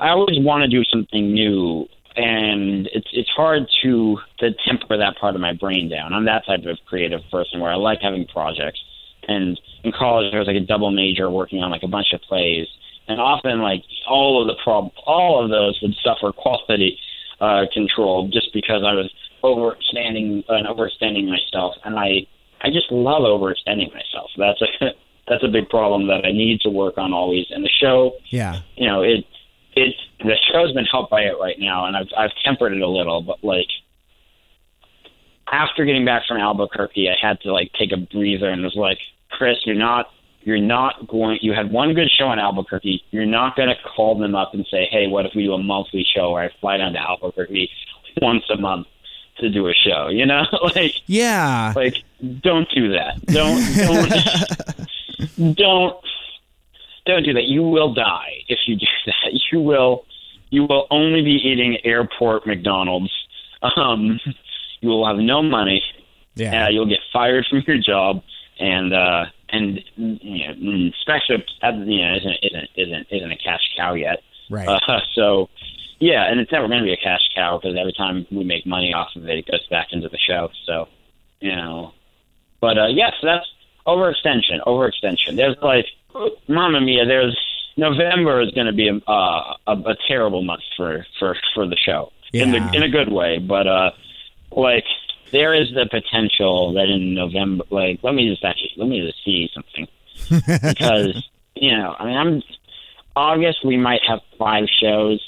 I 0.01 0.11
always 0.11 0.39
want 0.41 0.63
to 0.63 0.69
do 0.69 0.85
something 0.85 1.33
new 1.33 1.87
and 2.17 2.89
it's 2.93 3.09
it's 3.13 3.31
hard 3.31 3.67
to 3.83 4.19
to 4.39 4.51
temper 4.67 4.97
that 4.99 5.17
part 5.21 5.35
of 5.35 5.41
my 5.41 5.53
brain 5.53 5.89
down. 5.89 6.13
I'm 6.13 6.25
that 6.27 6.47
type 6.47 6.65
of 6.67 6.79
creative 6.87 7.21
person 7.31 7.61
where 7.61 7.73
I 7.73 7.77
like 7.77 8.01
having 8.01 8.27
projects. 8.27 8.81
And 9.27 9.59
in 9.83 9.93
college, 9.93 10.31
there 10.31 10.41
was 10.41 10.47
like 10.47 10.57
a 10.57 10.67
double 10.67 10.91
major 10.91 11.31
working 11.31 11.63
on 11.63 11.71
like 11.71 11.83
a 11.83 11.89
bunch 11.89 12.13
of 12.13 12.21
plays, 12.23 12.67
and 13.09 13.21
often 13.21 13.61
like 13.61 13.83
all 14.09 14.41
of 14.41 14.49
the 14.49 14.63
prob 14.63 14.91
all 15.07 15.43
of 15.43 15.51
those 15.51 15.79
would 15.83 15.95
suffer 16.05 16.33
quality 16.33 16.99
uh, 17.41 17.65
control 17.73 18.29
just 18.29 18.53
because 18.53 18.83
I 18.87 18.93
was 18.93 19.11
overextending 19.43 20.45
and 20.49 20.67
overextending 20.67 21.29
myself, 21.29 21.75
and 21.85 21.99
I 21.99 22.27
I 22.61 22.71
just 22.71 22.91
love 22.91 23.23
overextending 23.23 23.93
myself. 23.93 24.31
That's 24.37 24.63
a 24.63 24.91
that's 25.27 25.43
a 25.43 25.49
big 25.49 25.69
problem 25.69 26.07
that 26.09 26.25
I 26.25 26.33
need 26.33 26.61
to 26.61 26.71
work 26.71 26.99
on 26.99 27.13
always. 27.13 27.47
And 27.51 27.65
the 27.65 27.71
show, 27.81 28.13
yeah. 28.31 28.61
you 28.77 28.87
know, 28.87 29.03
it 29.03 29.25
it 29.77 29.95
the 30.21 30.37
show's 30.53 30.73
been 30.73 30.85
helped 30.87 31.11
by 31.11 31.23
it 31.23 31.35
right 31.41 31.57
now, 31.59 31.87
and 31.87 31.97
I've 31.97 32.09
I've 32.17 32.31
tempered 32.45 32.73
it 32.73 32.81
a 32.81 32.89
little, 32.89 33.23
but 33.23 33.43
like 33.45 33.69
after 35.53 35.85
getting 35.85 36.05
back 36.05 36.23
from 36.27 36.39
Albuquerque, 36.39 37.09
I 37.09 37.15
had 37.21 37.41
to 37.43 37.53
like 37.53 37.71
take 37.79 37.93
a 37.93 37.97
breather 37.97 38.49
and 38.49 38.63
was 38.63 38.75
like, 38.77 38.99
Chris, 39.31 39.59
you're 39.65 39.75
not 39.77 40.07
you're 40.43 40.59
not 40.61 41.07
going. 41.09 41.39
You 41.43 41.53
had 41.55 41.71
one 41.73 41.95
good 41.95 42.11
show 42.11 42.31
in 42.33 42.39
Albuquerque. 42.39 43.03
You're 43.11 43.25
not 43.27 43.57
going 43.57 43.69
to 43.69 43.75
call 43.97 44.19
them 44.19 44.35
up 44.35 44.53
and 44.53 44.67
say, 44.71 44.87
hey, 44.91 45.07
what 45.07 45.25
if 45.25 45.33
we 45.35 45.45
do 45.45 45.55
a 45.55 45.59
monthly 45.63 46.05
show 46.15 46.33
where 46.33 46.43
I 46.45 46.51
fly 46.61 46.77
down 46.77 46.93
to 46.93 46.99
Albuquerque 47.01 47.71
once 48.21 48.45
a 48.51 48.57
month 48.59 48.87
to 49.39 49.49
do 49.51 49.67
a 49.69 49.73
show? 49.75 50.09
You 50.13 50.27
know, 50.27 50.43
like 50.75 50.95
Yeah. 51.07 51.73
like 51.77 51.97
don't 52.41 52.69
do 52.75 52.93
that. 52.93 53.25
Don't 53.27 53.61
don't 55.37 55.57
don't 55.57 55.97
don't 57.07 57.25
do 57.25 57.33
that. 57.35 57.45
You 57.45 57.63
will 57.63 57.95
die 57.95 58.43
if 58.49 58.61
you 58.67 58.77
do 58.77 58.87
that. 59.07 59.41
You 59.53 59.61
will 59.61 60.05
you 60.51 60.65
will 60.65 60.87
only 60.91 61.23
be 61.23 61.41
eating 61.43 61.79
airport 61.85 62.47
McDonald's. 62.47 63.13
Um, 63.77 64.21
you 64.81 64.89
will 64.89 65.07
have 65.07 65.17
no 65.17 65.43
money. 65.43 65.83
Yeah. 66.35 66.67
Uh, 66.67 66.69
you'll 66.69 66.89
get 66.89 66.99
fired 67.13 67.47
from 67.49 67.63
your 67.67 67.79
job, 67.79 68.23
and 68.59 68.93
uh, 68.93 69.27
and 69.49 69.81
you 69.97 70.49
know, 70.49 70.55
mm, 70.55 70.93
uh, 71.63 71.73
you 71.85 72.03
know, 72.03 72.15
isn't 72.17 72.39
isn't 72.43 72.69
isn't 72.77 73.07
isn't 73.11 73.33
a 73.33 73.37
cash 73.37 73.63
cow 73.77 73.95
yet. 73.95 74.23
Right. 74.51 74.69
Uh, 74.69 75.01
so, 75.15 75.49
yeah, 75.99 76.31
and 76.31 76.41
it's 76.41 76.53
never 76.53 76.69
going 76.69 76.81
to 76.81 76.85
be 76.85 76.93
a 76.93 76.97
cash 76.97 77.23
cow 77.35 77.59
because 77.59 77.77
every 77.79 77.93
time 77.93 78.27
we 78.31 78.45
make 78.45 78.67
money 78.67 78.93
off 78.93 79.09
of 79.17 79.29
it, 79.29 79.39
it 79.39 79.51
goes 79.51 79.67
back 79.69 79.89
into 79.93 80.09
the 80.09 80.19
show. 80.19 80.51
So, 80.67 80.89
you 81.41 81.55
know, 81.55 81.93
but 82.61 82.79
uh, 82.79 82.87
yes, 82.87 83.13
that's 83.23 83.47
overextension. 83.87 84.61
Overextension. 84.67 85.37
There's 85.37 85.57
like, 85.63 85.87
Mamma 86.49 86.81
Mia. 86.81 87.07
There's 87.07 87.39
November 87.77 88.41
is 88.41 88.51
going 88.53 88.67
to 88.67 88.73
be 88.73 88.89
a, 88.89 88.97
uh, 89.11 89.57
a 89.67 89.73
a 89.73 89.97
terrible 90.07 90.43
month 90.43 90.63
for 90.77 91.07
for 91.19 91.37
for 91.55 91.67
the 91.67 91.77
show 91.77 92.13
in 92.33 92.51
the 92.51 92.59
in 92.73 92.83
a 92.83 92.89
good 92.89 93.13
way, 93.13 93.39
but 93.39 93.67
uh, 93.67 93.91
like 94.53 94.85
there 95.33 95.55
is 95.55 95.69
the 95.75 95.87
potential 95.91 96.73
that 96.75 96.89
in 96.89 97.15
November, 97.15 97.65
like 97.71 98.01
let 98.03 98.15
me 98.15 98.29
just 98.29 98.45
actually 98.45 98.73
let 98.77 98.89
me 98.89 99.01
just 99.05 99.25
see 99.25 99.51
something 99.55 99.89
because 100.69 101.29
you 101.55 101.77
know, 101.77 101.95
I 101.99 102.05
mean, 102.05 102.17
I'm 102.17 102.43
August 103.17 103.65
we 103.65 103.77
might 103.77 104.01
have 104.07 104.21
five 104.39 104.65
shows, 104.81 105.21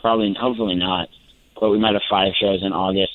probably 0.00 0.34
hopefully 0.38 0.74
not, 0.74 1.08
but 1.58 1.70
we 1.70 1.78
might 1.78 1.94
have 1.94 2.02
five 2.10 2.32
shows 2.38 2.62
in 2.62 2.72
August. 2.72 3.12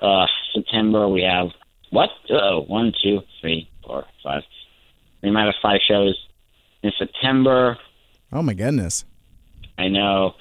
Uh, 0.00 0.26
September 0.54 1.08
we 1.08 1.22
have 1.22 1.48
what? 1.90 2.10
Oh, 2.30 2.62
one, 2.62 2.92
two, 3.02 3.20
three, 3.40 3.68
four, 3.84 4.04
five. 4.22 4.42
We 5.22 5.30
might 5.30 5.46
have 5.46 5.54
five 5.62 5.80
shows 5.86 6.16
in 6.82 6.92
September. 6.98 7.78
Oh 8.32 8.42
my 8.42 8.54
goodness. 8.54 9.04
I 9.78 9.88
know. 9.88 10.34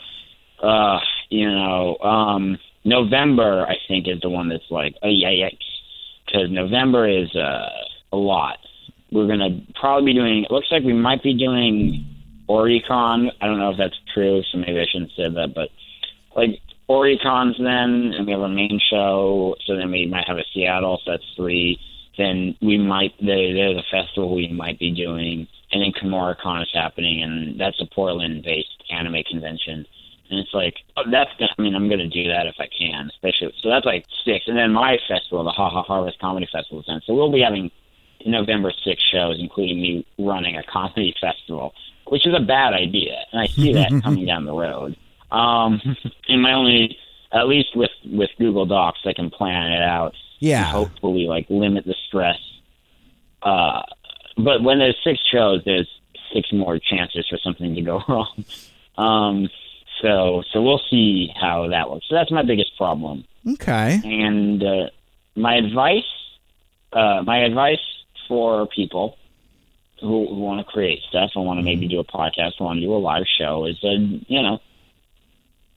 Uh, 0.61 0.99
you 1.29 1.49
know, 1.49 1.97
um, 1.99 2.57
November 2.83 3.65
I 3.67 3.75
think 3.87 4.07
is 4.07 4.21
the 4.21 4.29
one 4.29 4.49
that's 4.49 4.69
like, 4.69 4.95
oh 5.03 5.09
yeah, 5.09 5.31
yeah, 5.31 5.49
because 6.25 6.49
November 6.49 7.07
is 7.07 7.33
uh, 7.35 7.69
a 8.11 8.17
lot. 8.17 8.57
We're 9.11 9.27
gonna 9.27 9.61
probably 9.79 10.13
be 10.13 10.19
doing. 10.19 10.43
It 10.43 10.51
looks 10.51 10.67
like 10.71 10.83
we 10.83 10.93
might 10.93 11.23
be 11.23 11.33
doing 11.33 12.05
OryCon. 12.47 13.31
I 13.41 13.45
don't 13.45 13.57
know 13.57 13.71
if 13.71 13.77
that's 13.77 13.99
true, 14.13 14.41
so 14.51 14.57
maybe 14.57 14.79
I 14.79 14.85
shouldn't 14.91 15.11
say 15.15 15.29
that, 15.29 15.53
but 15.55 15.69
like 16.35 16.61
OryCon's 16.89 17.57
then, 17.57 18.13
and 18.15 18.25
we 18.25 18.33
have 18.33 18.41
a 18.41 18.49
main 18.49 18.79
show. 18.89 19.55
So 19.65 19.75
then 19.75 19.91
we 19.91 20.07
might 20.07 20.27
have 20.27 20.37
a 20.37 20.43
Seattle. 20.53 20.99
So 21.05 21.11
that's 21.11 21.23
three. 21.35 21.79
Then 22.19 22.55
we 22.61 22.77
might 22.77 23.13
there, 23.21 23.53
there's 23.53 23.77
a 23.77 23.83
festival 23.89 24.35
we 24.35 24.49
might 24.49 24.77
be 24.77 24.91
doing, 24.91 25.47
and 25.71 25.81
then 25.81 25.93
Kumoricon 25.93 26.61
is 26.61 26.69
happening, 26.73 27.23
and 27.23 27.57
that's 27.59 27.79
a 27.81 27.85
Portland-based 27.95 28.83
anime 28.91 29.23
convention. 29.31 29.85
And 30.29 30.39
it's 30.39 30.53
like 30.53 30.75
oh, 30.97 31.03
that's. 31.09 31.31
gonna- 31.39 31.55
I 31.57 31.61
mean, 31.61 31.75
I'm 31.75 31.87
gonna 31.89 32.09
do 32.09 32.25
that 32.27 32.45
if 32.45 32.55
I 32.59 32.67
can, 32.77 33.09
especially. 33.09 33.53
So 33.63 33.69
that's 33.69 33.85
like 33.85 34.05
six, 34.25 34.45
and 34.47 34.57
then 34.57 34.73
my 34.73 34.97
festival, 35.07 35.43
the 35.45 35.51
Ha 35.51 35.69
Ha 35.69 35.81
Harvest 35.83 36.19
Comedy 36.19 36.47
Festival, 36.51 36.81
is 36.81 36.85
then. 36.87 36.99
So 37.07 37.15
we'll 37.15 37.31
be 37.31 37.39
having 37.41 37.71
November 38.25 38.73
six 38.83 39.01
shows, 39.13 39.37
including 39.39 39.81
me 39.81 40.05
running 40.19 40.57
a 40.57 40.63
comedy 40.63 41.15
festival, 41.21 41.73
which 42.07 42.27
is 42.27 42.35
a 42.35 42.41
bad 42.43 42.73
idea, 42.73 43.15
and 43.31 43.41
I 43.41 43.47
see 43.47 43.71
that 43.73 43.89
coming 44.03 44.25
down 44.25 44.43
the 44.45 44.53
road. 44.53 44.97
Um, 45.31 45.81
and 46.27 46.41
my 46.41 46.51
only, 46.53 46.97
at 47.31 47.47
least 47.47 47.69
with 47.77 47.91
with 48.05 48.29
Google 48.37 48.65
Docs, 48.65 48.99
I 49.05 49.13
can 49.13 49.29
plan 49.29 49.71
it 49.71 49.81
out. 49.81 50.13
Yeah. 50.39 50.63
Hopefully, 50.65 51.25
like 51.27 51.45
limit 51.49 51.85
the 51.85 51.95
stress. 52.07 52.39
Uh, 53.41 53.83
but 54.37 54.63
when 54.63 54.79
there's 54.79 54.97
six 55.03 55.19
shows, 55.31 55.61
there's 55.65 55.89
six 56.33 56.51
more 56.51 56.79
chances 56.79 57.27
for 57.29 57.37
something 57.37 57.75
to 57.75 57.81
go 57.81 58.01
wrong. 58.07 58.45
Um, 58.97 59.49
so 60.01 60.43
so 60.51 60.61
we'll 60.61 60.81
see 60.89 61.31
how 61.39 61.67
that 61.69 61.89
works. 61.89 62.05
So 62.09 62.15
that's 62.15 62.31
my 62.31 62.43
biggest 62.43 62.75
problem. 62.77 63.25
Okay. 63.47 64.01
And 64.03 64.63
uh, 64.63 64.89
my 65.35 65.55
advice, 65.55 66.03
uh, 66.93 67.21
my 67.25 67.39
advice 67.39 67.79
for 68.27 68.67
people 68.67 69.17
who, 70.01 70.27
who 70.27 70.39
want 70.39 70.65
to 70.65 70.71
create 70.71 71.01
stuff 71.09 71.31
and 71.35 71.45
want 71.45 71.59
to 71.59 71.63
maybe 71.63 71.87
do 71.87 71.99
a 71.99 72.03
podcast, 72.03 72.59
want 72.59 72.77
to 72.77 72.85
do 72.85 72.93
a 72.93 72.97
live 72.97 73.25
show, 73.27 73.65
is 73.65 73.79
that 73.81 74.21
you 74.27 74.41
know, 74.41 74.59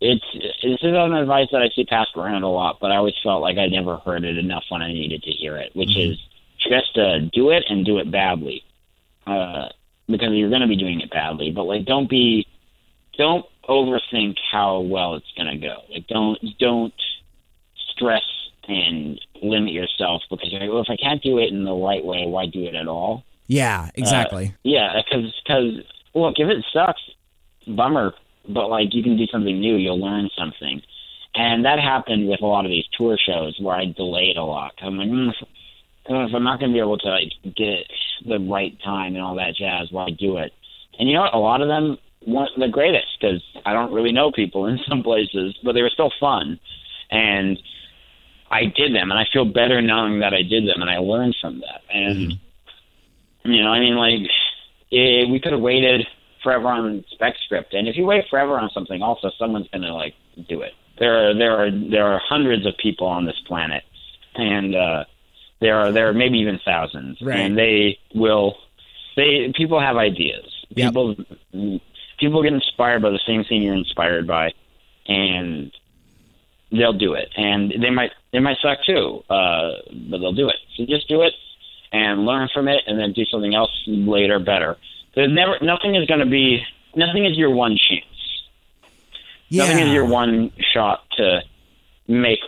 it's 0.03 0.25
this 0.63 0.81
is 0.83 0.95
an 0.95 1.13
advice 1.13 1.49
that 1.53 1.63
I 1.63 1.69
see 1.75 1.85
passed 1.85 2.17
around 2.17 2.43
a 2.43 2.51
lot, 2.51 2.79
but 2.81 2.91
I 2.91 2.97
always 2.97 3.15
felt 3.23 3.41
like 3.41 3.57
I 3.57 3.67
never 3.67 3.99
heard 3.99 4.25
it 4.25 4.37
enough 4.37 4.65
when 4.69 4.83
I 4.83 4.93
needed 4.93 5.23
to 5.23 5.31
hear 5.31 5.57
it, 5.57 5.75
which 5.75 5.97
is 5.97 6.19
just 6.59 6.99
uh, 6.99 7.21
do 7.33 7.51
it 7.51 7.65
and 7.69 7.87
do 7.87 7.99
it 7.99 8.11
badly, 8.11 8.65
uh, 9.27 9.69
because 10.09 10.31
you're 10.33 10.49
going 10.49 10.63
to 10.63 10.67
be 10.67 10.77
doing 10.77 11.01
it 11.01 11.11
badly. 11.11 11.53
But 11.53 11.65
like, 11.65 11.85
don't 11.85 12.11
be, 12.11 12.47
don't 13.17 13.47
overthink 13.69 14.37
how 14.51 14.81
well 14.81 15.15
it's 15.15 15.33
going 15.37 15.49
to 15.49 15.57
go. 15.57 15.83
Like, 15.89 16.09
don't 16.09 16.39
don't 16.59 16.95
stress 17.95 18.23
and 18.69 19.21
limit 19.41 19.73
yourself 19.73 20.23
because 20.31 20.51
you're 20.51 20.61
like, 20.61 20.71
well, 20.71 20.83
if 20.83 20.91
I 20.91 20.97
can't 20.97 21.23
do 21.23 21.39
it 21.39 21.53
in 21.53 21.65
the 21.65 21.75
right 21.75 22.05
way, 22.05 22.27
why 22.27 22.47
do 22.47 22.65
it 22.65 22.75
at 22.75 22.89
all? 22.89 23.25
Yeah, 23.47 23.91
exactly. 23.95 24.49
Uh, 24.49 24.59
yeah, 24.65 25.01
because 25.03 25.33
because 25.45 25.85
look, 26.15 26.35
if 26.39 26.49
it 26.49 26.65
sucks, 26.73 27.03
bummer. 27.67 28.15
But 28.49 28.69
like, 28.69 28.89
you 28.93 29.03
can 29.03 29.17
do 29.17 29.27
something 29.27 29.61
new. 29.61 29.77
You'll 29.77 30.01
learn 30.01 30.29
something, 30.37 30.83
and 31.35 31.65
that 31.65 31.79
happened 31.79 32.29
with 32.29 32.43
a 32.43 32.47
lot 32.47 32.65
of 32.65 32.71
these 32.71 32.87
tour 32.97 33.17
shows 33.17 33.57
where 33.61 33.77
I 33.77 33.87
delayed 33.87 34.37
a 34.37 34.45
lot. 34.45 34.73
I'm 34.83 34.97
like, 34.99 35.09
mm, 35.09 35.33
if 36.07 36.35
I'm 36.35 36.45
not 36.45 36.59
going 36.59 36.73
to 36.73 36.75
be 36.75 36.81
able 36.81 36.99
to 36.99 37.09
like 37.09 37.33
get 37.57 37.87
the 38.27 38.39
right 38.39 38.77
time 38.85 39.15
and 39.15 39.23
all 39.23 39.37
that 39.37 39.55
jazz, 39.55 39.89
why 39.91 40.11
do 40.11 40.37
it? 40.39 40.53
And 40.99 41.09
you 41.09 41.15
know 41.15 41.23
what? 41.23 41.35
A 41.35 41.39
lot 41.39 41.63
of 41.63 41.69
them 41.69 41.99
weren't 42.27 42.59
the 42.59 42.69
greatest 42.69 43.07
because 43.21 43.43
I 43.65 43.73
don't 43.73 43.93
really 43.93 44.13
know 44.13 44.31
people 44.33 44.67
in 44.67 44.79
some 44.89 45.03
places, 45.03 45.57
but 45.65 45.73
they 45.73 45.83
were 45.83 45.91
still 45.91 46.13
fun, 46.21 46.59
and 47.11 47.59
I 48.51 48.65
did 48.65 48.95
them, 48.95 49.11
and 49.11 49.19
I 49.19 49.25
feel 49.33 49.47
better 49.47 49.81
knowing 49.81 50.21
that 50.21 50.35
I 50.35 50.43
did 50.43 50.69
them, 50.69 50.83
and 50.83 50.91
I 50.91 50.99
learned 50.99 51.37
from 51.41 51.61
that. 51.61 51.83
And 51.91 52.39
you 53.45 53.63
know, 53.63 53.71
I 53.71 53.81
mean, 53.81 53.97
like 53.97 54.31
it, 54.91 55.29
we 55.31 55.41
could 55.41 55.53
have 55.53 55.61
waited 55.61 56.07
forever 56.43 56.69
on 56.69 57.05
spec 57.11 57.35
script, 57.45 57.75
and 57.75 57.89
if 57.89 57.97
you 57.97 58.05
wait 58.05 58.25
forever 58.29 58.59
on 58.59 58.71
something, 58.71 59.03
also 59.03 59.31
someone's 59.39 59.69
going 59.69 59.83
to 59.83 59.95
like 59.95 60.15
do 60.49 60.61
it. 60.63 60.73
There 60.99 61.31
are 61.31 61.35
there 61.35 61.57
are 61.57 61.71
there 61.71 62.05
are 62.07 62.19
hundreds 62.19 62.67
of 62.67 62.77
people 62.77 63.07
on 63.07 63.25
this 63.25 63.39
planet, 63.47 63.83
and 64.35 64.75
uh, 64.75 65.05
there 65.61 65.77
are 65.79 65.93
there 65.93 66.09
are 66.09 66.13
maybe 66.13 66.39
even 66.39 66.61
thousands, 66.65 67.21
Right. 67.23 67.39
and 67.39 67.57
they 67.59 67.99
will. 68.15 68.57
They 69.17 69.53
people 69.55 69.81
have 69.81 69.97
ideas. 69.97 70.47
Yep. 70.71 70.89
People 70.91 71.17
people 72.19 72.43
get 72.43 72.53
inspired 72.53 73.03
by 73.03 73.11
the 73.11 73.21
same 73.27 73.45
thing 73.45 73.63
you're 73.63 73.75
inspired 73.75 74.27
by, 74.27 74.53
and 75.07 75.71
they'll 76.71 76.93
do 76.93 77.15
it. 77.15 77.29
And 77.37 77.73
they 77.83 77.91
might 77.91 78.13
they 78.33 78.39
might 78.39 78.59
suck 78.63 78.79
too, 78.87 79.23
uh, 79.29 79.73
but 80.11 80.19
they'll 80.19 80.33
do 80.33 80.49
it. 80.49 80.57
So 80.77 80.87
just 80.87 81.09
do 81.09 81.23
it 81.23 81.35
and 81.93 82.25
learn 82.25 82.49
from 82.55 82.69
it, 82.69 82.83
and 82.87 82.99
then 82.99 83.13
do 83.13 83.25
something 83.27 83.55
else 83.55 83.71
later 83.87 84.39
better. 84.39 84.77
There's 85.15 85.33
never 85.33 85.59
nothing 85.61 85.95
is 85.95 86.07
going 86.07 86.21
to 86.21 86.27
be 86.27 86.63
nothing 86.95 87.25
is 87.25 87.37
your 87.37 87.51
one 87.51 87.77
chance. 87.77 88.05
Yeah. 89.49 89.65
Nothing 89.65 89.79
is 89.87 89.93
your 89.93 90.07
one 90.07 90.51
shot 90.73 91.05
to 91.19 91.41
make 92.09 92.39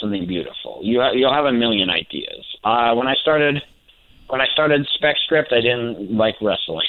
something 0.00 0.26
beautiful. 0.26 0.80
You 0.82 1.00
ha- 1.00 1.12
you'll 1.12 1.32
have 1.32 1.44
a 1.44 1.52
million 1.52 1.88
ideas. 1.90 2.44
Uh, 2.64 2.94
when 2.94 3.06
I 3.06 3.14
started 3.22 3.62
when 4.28 4.40
I 4.40 4.46
started 4.52 4.86
spec 4.94 5.16
script, 5.24 5.52
I 5.52 5.60
didn't 5.60 6.16
like 6.16 6.34
wrestling. 6.40 6.86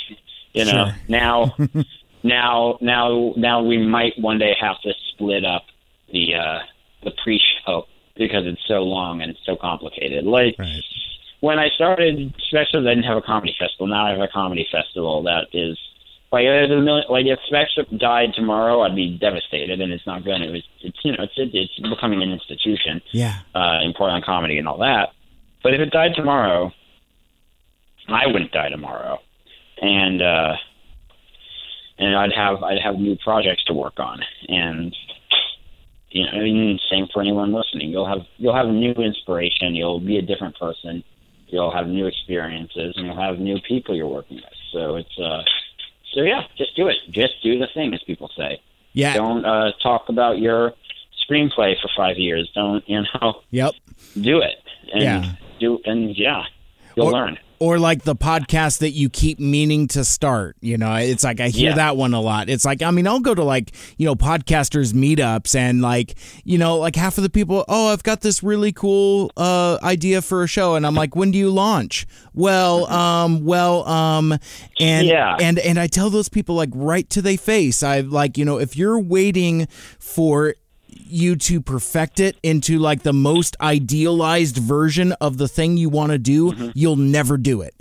You 0.53 0.65
know, 0.65 0.71
Sure. 0.87 0.95
now 1.07 1.55
now 2.23 2.77
now 2.81 3.33
now 3.37 3.61
we 3.63 3.77
might 3.77 4.13
one 4.19 4.39
day 4.39 4.55
have 4.59 4.81
to 4.81 4.93
split 5.13 5.45
up 5.45 5.65
the 6.11 6.33
uh, 6.35 6.59
the 7.03 7.11
pre-show 7.23 7.85
because 8.15 8.45
it's 8.47 8.61
so 8.67 8.81
long 8.81 9.21
and 9.21 9.29
it's 9.31 9.45
so 9.45 9.55
complicated. 9.55 10.25
Like 10.25 10.55
Right. 10.57 10.81
When 11.41 11.59
I 11.59 11.69
started 11.69 12.33
spec 12.47 12.67
script, 12.67 12.85
I 12.87 12.89
didn't 12.95 13.03
have 13.03 13.17
a 13.17 13.21
comedy 13.21 13.55
festival. 13.59 13.87
Now 13.87 14.07
I 14.07 14.11
have 14.11 14.19
a 14.19 14.27
comedy 14.27 14.67
festival 14.71 15.23
that 15.23 15.47
is 15.53 15.77
like 16.31 16.43
there's 16.43 16.69
a 16.69 16.79
million, 16.79 17.05
like 17.09 17.25
if 17.25 17.39
spec 17.47 17.69
script 17.71 17.97
died 17.97 18.33
tomorrow, 18.35 18.81
I'd 18.81 18.95
be 18.95 19.17
devastated, 19.17 19.81
and 19.81 19.91
it's 19.91 20.05
not 20.05 20.23
going 20.23 20.41
to. 20.41 20.53
It's, 20.55 20.67
it's 20.81 20.97
you 21.03 21.11
know 21.13 21.23
it's 21.23 21.33
it's 21.37 21.79
becoming 21.79 22.21
an 22.21 22.31
institution 22.31 23.01
Yeah. 23.11 23.39
uh, 23.55 23.79
in 23.81 23.93
Portland 23.93 24.25
comedy 24.25 24.57
and 24.57 24.67
all 24.67 24.77
that. 24.79 25.09
But 25.63 25.73
if 25.73 25.79
it 25.81 25.91
died 25.91 26.11
tomorrow, 26.15 26.71
I 28.07 28.27
wouldn't 28.27 28.51
die 28.51 28.69
tomorrow, 28.69 29.19
and 29.81 30.21
uh, 30.21 30.55
and 31.97 32.15
I'd 32.15 32.33
have 32.33 32.63
I'd 32.63 32.81
have 32.81 32.95
new 32.95 33.15
projects 33.23 33.63
to 33.65 33.73
work 33.73 33.99
on, 33.99 34.19
and 34.47 34.95
you 36.11 36.25
know, 36.25 36.31
I 36.31 36.39
mean, 36.41 36.79
same 36.91 37.07
for 37.13 37.21
anyone 37.21 37.53
listening. 37.53 37.89
You'll 37.89 38.07
have 38.07 38.25
you'll 38.37 38.55
have 38.55 38.67
new 38.67 38.93
inspiration. 38.93 39.75
You'll 39.75 39.99
be 39.99 40.17
a 40.17 40.21
different 40.21 40.57
person. 40.57 41.03
You'll 41.51 41.71
have 41.71 41.87
new 41.87 42.05
experiences, 42.05 42.93
and 42.97 43.07
you'll 43.07 43.15
have 43.21 43.39
new 43.39 43.59
people 43.67 43.95
you're 43.95 44.07
working 44.07 44.37
with. 44.37 44.53
So 44.71 44.95
it's 44.95 45.17
uh, 45.19 45.41
so 46.13 46.21
yeah, 46.21 46.43
just 46.57 46.75
do 46.75 46.87
it. 46.87 46.97
Just 47.11 47.33
do 47.43 47.57
the 47.59 47.67
thing, 47.73 47.93
as 47.93 48.01
people 48.03 48.29
say. 48.37 48.61
Yeah. 48.93 49.13
Don't 49.13 49.45
uh, 49.45 49.71
talk 49.83 50.09
about 50.09 50.39
your 50.39 50.73
screenplay 51.29 51.75
for 51.81 51.89
five 51.95 52.17
years. 52.17 52.49
Don't 52.55 52.87
you 52.89 53.03
know? 53.21 53.41
Yep. 53.51 53.73
do 54.19 54.39
it 54.41 54.55
and 54.93 55.03
Yeah. 55.03 55.31
do 55.59 55.79
and 55.85 56.17
yeah 56.17 56.43
you'll 56.95 57.07
Or- 57.07 57.11
learn 57.13 57.37
Or 57.61 57.77
like 57.77 58.03
the 58.03 58.15
podcast 58.15 58.79
that 58.79 58.91
you 58.91 59.09
keep 59.09 59.37
meaning 59.39 59.87
to 59.89 60.05
start. 60.05 60.55
You 60.61 60.77
know, 60.77 60.95
it's 60.95 61.23
like 61.25 61.41
I 61.41 61.49
hear 61.49 61.71
Yeah. 61.71 61.75
that 61.75 61.97
one 61.97 62.13
a 62.13 62.21
lot. 62.21 62.49
It's 62.49 62.63
like, 62.63 62.81
I 62.81 62.89
mean, 62.91 63.05
I'll 63.05 63.19
go 63.19 63.35
to 63.35 63.43
like, 63.43 63.73
you 63.97 64.05
know, 64.05 64.15
podcasters 64.15 64.93
meetups 64.93 65.55
and 65.55 65.81
like, 65.81 66.15
you 66.45 66.57
know, 66.57 66.77
like 66.77 66.95
half 66.95 67.17
of 67.17 67.23
the 67.23 67.29
people, 67.29 67.65
oh, 67.67 67.91
I've 67.91 68.03
got 68.03 68.21
this 68.21 68.41
really 68.43 68.71
cool 68.71 69.31
uh, 69.35 69.77
idea 69.83 70.21
for 70.21 70.41
a 70.43 70.47
show. 70.47 70.75
And 70.75 70.87
I'm 70.87 70.95
like, 70.95 71.17
when 71.17 71.31
do 71.31 71.37
you 71.37 71.49
launch? 71.49 72.07
Well, 72.33 72.85
um, 72.89 73.43
well, 73.43 73.85
um, 73.87 74.37
and, 74.79 75.05
Yeah. 75.07 75.35
and, 75.41 75.59
and 75.59 75.77
I 75.77 75.87
tell 75.87 76.09
those 76.09 76.29
people 76.29 76.55
like 76.55 76.69
right 76.73 77.09
to 77.09 77.21
their 77.21 77.37
face, 77.37 77.83
I 77.83 77.99
like, 77.99 78.37
you 78.37 78.45
know, 78.45 78.57
if 78.57 78.77
you're 78.77 78.99
waiting 78.99 79.67
for 79.99 80.55
you 81.11 81.35
to 81.35 81.61
perfect 81.61 82.19
it 82.19 82.37
into 82.43 82.79
like 82.79 83.03
the 83.03 83.13
most 83.13 83.55
idealized 83.61 84.57
version 84.57 85.11
of 85.13 85.37
the 85.37 85.47
thing 85.47 85.77
you 85.77 85.89
want 85.89 86.11
to 86.11 86.17
do, 86.17 86.51
mm-hmm. 86.51 86.69
you'll 86.73 86.95
never 86.95 87.37
do 87.37 87.61
it. 87.61 87.75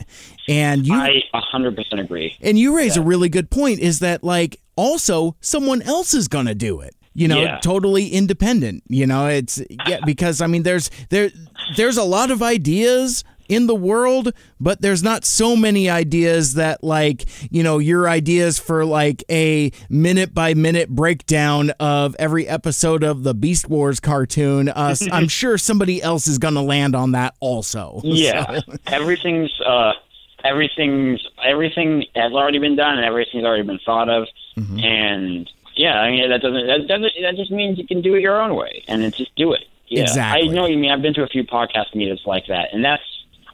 And 0.49 0.87
you 0.87 0.95
i 0.95 1.23
a 1.35 1.41
hundred 1.41 1.77
percent 1.77 2.01
agree 2.01 2.37
and 2.41 2.59
you 2.59 2.77
raise 2.77 2.97
a 2.97 3.03
really 3.03 3.29
good 3.29 3.51
point 3.51 3.81
is 3.81 3.99
that 3.99 4.25
like 4.25 4.61
also 4.77 5.37
someone 5.41 5.83
else 5.83 6.15
is 6.15 6.29
going 6.29 6.47
to 6.47 6.55
do 6.55 6.81
it. 6.81 6.95
You 7.15 7.27
know, 7.27 7.43
Yeah. 7.43 7.59
totally 7.59 8.09
independent. 8.09 8.85
You 8.89 9.07
know, 9.07 9.27
it's 9.27 9.61
yeah 9.87 9.99
because 10.07 10.41
I 10.41 10.47
mean 10.47 10.63
there's 10.63 10.91
there 11.11 11.31
there's 11.77 11.97
a 11.97 12.05
lot 12.05 12.31
of 12.31 12.43
ideas 12.43 13.25
in 13.49 13.67
the 13.67 13.75
world, 13.75 14.33
but 14.61 14.81
there's 14.81 15.03
not 15.03 15.25
so 15.25 15.57
many 15.57 15.89
ideas 15.91 16.55
that 16.55 16.85
like, 16.85 17.25
you 17.51 17.63
know, 17.63 17.79
your 17.79 18.09
ideas 18.09 18.59
for 18.59 18.85
like 18.85 19.25
a 19.31 19.73
minute 19.89 20.35
by 20.35 20.55
minute 20.55 20.89
breakdown 20.91 21.71
of 21.81 22.15
every 22.19 22.47
episode 22.47 23.03
of 23.03 23.23
the 23.23 23.35
Beast 23.35 23.69
Wars 23.69 24.01
cartoon. 24.01 24.69
Uh, 24.69 24.95
I'm 25.13 25.29
sure 25.29 25.59
somebody 25.59 26.03
else 26.03 26.27
is 26.27 26.39
going 26.39 26.55
to 26.55 26.61
land 26.63 26.95
on 26.95 27.13
that 27.13 27.35
also. 27.41 28.01
yeah 28.05 28.61
So- 28.61 28.75
everything's 28.87 29.53
uh 29.67 29.93
everything's 30.45 31.27
everything 31.45 32.05
has 32.15 32.33
already 32.33 32.59
been 32.59 32.77
done 32.77 32.97
and 32.97 33.05
everything's 33.05 33.45
already 33.45 33.65
been 33.65 33.81
thought 33.85 34.09
of 34.09 34.27
Mm-hmm. 34.57 34.79
and 34.81 35.51
yeah 35.77 36.01
i 36.01 36.11
mean 36.11 36.29
that 36.31 36.41
doesn't 36.43 36.67
that 36.67 36.89
doesn't 36.89 37.13
that 37.23 37.37
just 37.37 37.53
means 37.53 37.79
you 37.79 37.87
can 37.87 38.03
do 38.03 38.17
it 38.17 38.23
your 38.23 38.41
own 38.43 38.57
way 38.57 38.83
and 38.89 39.01
then 39.05 39.13
just 39.13 39.33
do 39.37 39.53
it 39.53 39.67
yeah 39.87 40.03
Exactly. 40.03 40.49
i 40.49 40.53
know 40.53 40.67
you 40.67 40.77
mean 40.77 40.91
i've 40.91 41.01
been 41.01 41.15
to 41.15 41.23
a 41.23 41.29
few 41.29 41.45
podcast 41.45 41.95
meetings 41.95 42.23
like 42.27 42.47
that 42.49 42.71
and 42.73 42.85
that's 42.85 43.05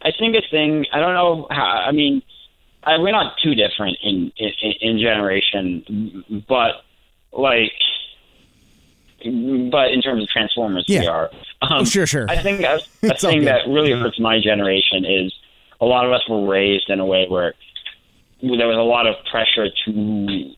i 0.05 0.11
think 0.19 0.37
a 0.37 0.43
thing 0.51 0.87
i 0.93 1.01
don't 1.01 1.15
know 1.15 1.47
how 1.51 1.65
i 1.65 1.93
mean 1.93 2.23
I, 2.83 2.99
we're 2.99 3.13
not 3.13 3.37
too 3.43 3.55
different 3.55 3.97
in, 4.03 4.31
in 4.37 4.73
in 4.81 4.99
generation 4.99 6.45
but 6.49 6.83
like 7.33 7.73
but 9.25 9.91
in 9.91 10.03
terms 10.03 10.23
of 10.23 10.29
Transformers, 10.29 10.85
we 10.87 11.07
are. 11.07 11.31
Um, 11.63 11.71
Oh, 11.81 11.85
sure, 11.85 12.07
sure. 12.07 12.27
I 12.29 12.37
think 12.43 12.61
a, 12.61 12.79
a 13.05 13.15
thing 13.19 13.45
that 13.45 13.67
really 13.67 13.93
hurts 13.93 14.21
my 14.21 14.39
generation 14.39 15.07
is 15.07 15.35
a 15.81 15.87
lot 15.87 16.05
of 16.05 16.13
us 16.13 16.29
were 16.29 16.47
raised 16.47 16.91
in 16.91 17.01
a 17.01 17.07
way 17.07 17.27
where 17.27 17.55
there 18.43 18.67
was 18.69 18.77
a 18.77 18.83
lot 18.83 19.07
of 19.07 19.15
pressure 19.31 19.69
to 19.87 20.55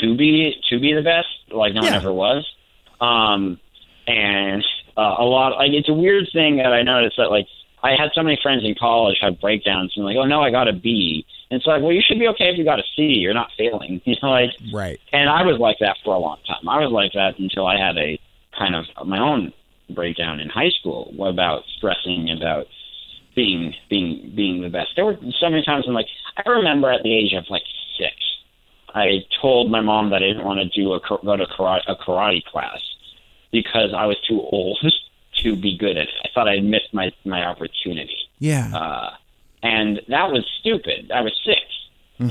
to 0.00 0.16
be 0.16 0.54
to 0.68 0.80
be 0.80 0.94
the 0.94 1.02
best, 1.02 1.28
like 1.52 1.74
no 1.74 1.82
one 1.82 1.92
ever 1.92 2.12
was. 2.12 2.44
Um, 3.00 3.60
and 4.06 4.64
uh, 4.96 5.14
a 5.18 5.24
lot 5.24 5.56
like 5.56 5.72
it's 5.72 5.88
a 5.88 5.94
weird 5.94 6.28
thing 6.32 6.56
that 6.56 6.72
I 6.72 6.82
noticed 6.82 7.18
that 7.18 7.30
like 7.30 7.46
I 7.82 7.90
had 7.90 8.10
so 8.14 8.22
many 8.22 8.38
friends 8.42 8.64
in 8.64 8.74
college 8.74 9.18
have 9.20 9.40
breakdowns 9.40 9.92
and 9.96 10.04
like, 10.04 10.16
oh 10.16 10.24
no, 10.24 10.40
I 10.40 10.50
got 10.50 10.68
a 10.68 10.72
B. 10.72 11.24
And 11.50 11.58
it's 11.58 11.66
like, 11.66 11.82
well, 11.82 11.92
you 11.92 12.02
should 12.06 12.18
be 12.18 12.26
okay 12.28 12.50
if 12.50 12.58
you 12.58 12.64
got 12.64 12.80
a 12.80 12.82
C. 12.96 13.02
You're 13.02 13.34
not 13.34 13.50
failing. 13.56 14.00
You 14.06 14.16
know, 14.22 14.30
like 14.30 14.50
Right. 14.72 15.00
and 15.12 15.28
I 15.28 15.42
was 15.42 15.58
like 15.60 15.76
that 15.80 15.96
for 16.04 16.14
a 16.14 16.18
long 16.18 16.38
time. 16.46 16.68
I 16.68 16.80
was 16.80 16.90
like 16.90 17.12
that 17.12 17.38
until 17.38 17.66
I 17.66 17.78
had 17.78 17.96
a 17.96 18.18
kind 18.58 18.74
of 18.74 18.84
my 19.06 19.20
own 19.20 19.52
breakdown 19.90 20.40
in 20.40 20.48
high 20.48 20.70
school 20.80 21.14
about 21.24 21.62
stressing 21.76 22.30
about 22.36 22.66
being 23.34 23.74
being 23.88 24.32
being 24.34 24.62
the 24.62 24.70
best. 24.70 24.90
There 24.96 25.04
were 25.04 25.16
so 25.38 25.50
many 25.50 25.62
times 25.64 25.84
I'm 25.86 25.94
like 25.94 26.08
I 26.36 26.48
remember 26.50 26.90
at 26.90 27.02
the 27.02 27.14
age 27.14 27.34
of 27.34 27.44
like 27.50 27.62
six, 27.98 28.14
I 28.94 29.24
told 29.40 29.70
my 29.70 29.80
mom 29.80 30.10
that 30.10 30.22
I 30.22 30.28
didn't 30.28 30.44
want 30.44 30.58
to 30.60 30.68
do 30.68 30.94
a 30.94 31.00
go 31.00 31.36
to 31.36 31.46
karate, 31.46 31.82
a 31.86 31.94
karate 31.94 32.42
class 32.44 32.80
because 33.52 33.92
I 33.96 34.06
was 34.06 34.16
too 34.28 34.40
old 34.40 34.78
to 35.46 35.56
be 35.60 35.76
good 35.78 35.96
at 35.96 36.04
it. 36.08 36.14
I 36.24 36.28
thought 36.34 36.48
I'd 36.48 36.64
missed 36.64 36.92
my 36.92 37.10
my 37.24 37.44
opportunity 37.46 38.16
Yeah. 38.38 38.70
uh, 38.74 39.10
and 39.62 40.00
that 40.08 40.30
was 40.32 40.44
stupid. 40.60 41.10
I 41.12 41.20
was 41.22 41.32
6 41.44 41.56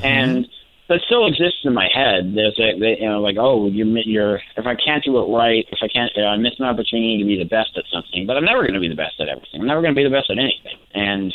and 0.02 0.48
that 0.88 1.00
still 1.06 1.26
exists 1.26 1.60
in 1.64 1.74
my 1.74 1.88
head. 1.92 2.34
There's 2.34 2.58
a, 2.60 2.78
they, 2.78 2.98
you 3.00 3.08
know, 3.08 3.20
like, 3.20 3.36
oh, 3.38 3.68
you, 3.68 3.84
mi- 3.84 4.04
you're. 4.06 4.40
If 4.56 4.66
I 4.66 4.74
can't 4.76 5.02
do 5.04 5.18
it 5.18 5.26
right, 5.36 5.64
if 5.70 5.78
I 5.82 5.88
can't, 5.88 6.12
you 6.16 6.22
know, 6.22 6.28
I 6.28 6.36
miss 6.36 6.54
an 6.60 6.64
opportunity 6.66 7.18
to 7.18 7.24
be 7.24 7.36
the 7.36 7.44
best 7.58 7.76
at 7.76 7.84
something. 7.92 8.24
But 8.26 8.36
I'm 8.36 8.44
never 8.44 8.62
going 8.62 8.74
to 8.74 8.80
be 8.80 8.88
the 8.88 8.94
best 8.94 9.20
at 9.20 9.28
everything. 9.28 9.60
I'm 9.60 9.66
never 9.66 9.80
going 9.82 9.94
to 9.94 9.98
be 9.98 10.04
the 10.04 10.10
best 10.18 10.30
at 10.30 10.38
anything. 10.38 10.76
And 10.94 11.34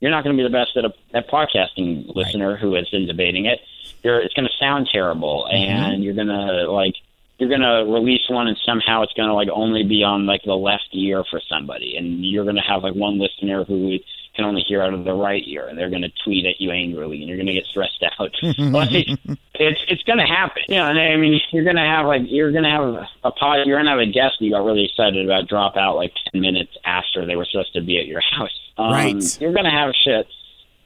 you're 0.00 0.10
not 0.10 0.24
going 0.24 0.36
to 0.36 0.40
be 0.42 0.46
the 0.46 0.52
best 0.52 0.76
at 0.76 0.84
a 0.84 0.92
at 1.14 1.28
podcasting 1.28 2.14
listener 2.14 2.56
who 2.56 2.74
has 2.74 2.88
been 2.90 3.06
debating 3.06 3.46
it. 3.46 3.60
You're, 4.02 4.20
it's 4.20 4.34
going 4.34 4.48
to 4.48 4.56
sound 4.58 4.88
terrible, 4.92 5.46
and 5.46 6.02
you're 6.04 6.14
going 6.14 6.28
to 6.28 6.70
like 6.70 6.94
you're 7.42 7.50
gonna 7.50 7.84
release 7.84 8.22
one 8.30 8.46
and 8.46 8.56
somehow 8.64 9.02
it's 9.02 9.12
gonna 9.14 9.34
like 9.34 9.48
only 9.52 9.82
be 9.82 10.04
on 10.04 10.26
like 10.26 10.42
the 10.44 10.54
left 10.54 10.88
ear 10.92 11.24
for 11.28 11.40
somebody, 11.48 11.96
and 11.96 12.24
you're 12.24 12.44
gonna 12.44 12.62
have 12.62 12.84
like 12.84 12.94
one 12.94 13.18
listener 13.18 13.64
who 13.64 13.98
can 14.36 14.44
only 14.44 14.62
hear 14.62 14.80
out 14.80 14.94
of 14.94 15.04
the 15.04 15.12
right 15.12 15.42
ear, 15.46 15.66
and 15.66 15.76
they're 15.76 15.90
gonna 15.90 16.08
tweet 16.24 16.46
at 16.46 16.60
you 16.60 16.70
angrily, 16.70 17.18
and 17.18 17.28
you're 17.28 17.36
gonna 17.36 17.52
get 17.52 17.66
stressed 17.66 18.04
out. 18.18 18.30
like 18.58 19.08
it's 19.54 19.80
it's 19.88 20.02
gonna 20.04 20.26
happen. 20.26 20.62
You 20.68 20.76
know, 20.76 20.86
and 20.86 20.98
I 21.00 21.16
mean, 21.16 21.40
you're 21.50 21.64
gonna 21.64 21.84
have 21.84 22.06
like 22.06 22.22
you're 22.26 22.52
gonna 22.52 22.70
have 22.70 23.08
a, 23.24 23.32
pod, 23.32 23.66
you're 23.66 23.78
gonna 23.78 23.90
have 23.90 23.98
a 23.98 24.06
guest 24.06 24.36
you 24.40 24.52
got 24.52 24.64
really 24.64 24.84
excited 24.84 25.24
about 25.24 25.48
drop 25.48 25.76
out 25.76 25.96
like 25.96 26.12
ten 26.30 26.40
minutes 26.40 26.76
after 26.84 27.26
they 27.26 27.34
were 27.34 27.44
supposed 27.44 27.72
to 27.72 27.80
be 27.80 27.98
at 27.98 28.06
your 28.06 28.20
house. 28.20 28.56
Um, 28.78 28.92
Right. 28.92 29.40
You're 29.40 29.52
gonna 29.52 29.70
have 29.70 29.92
shit 30.04 30.28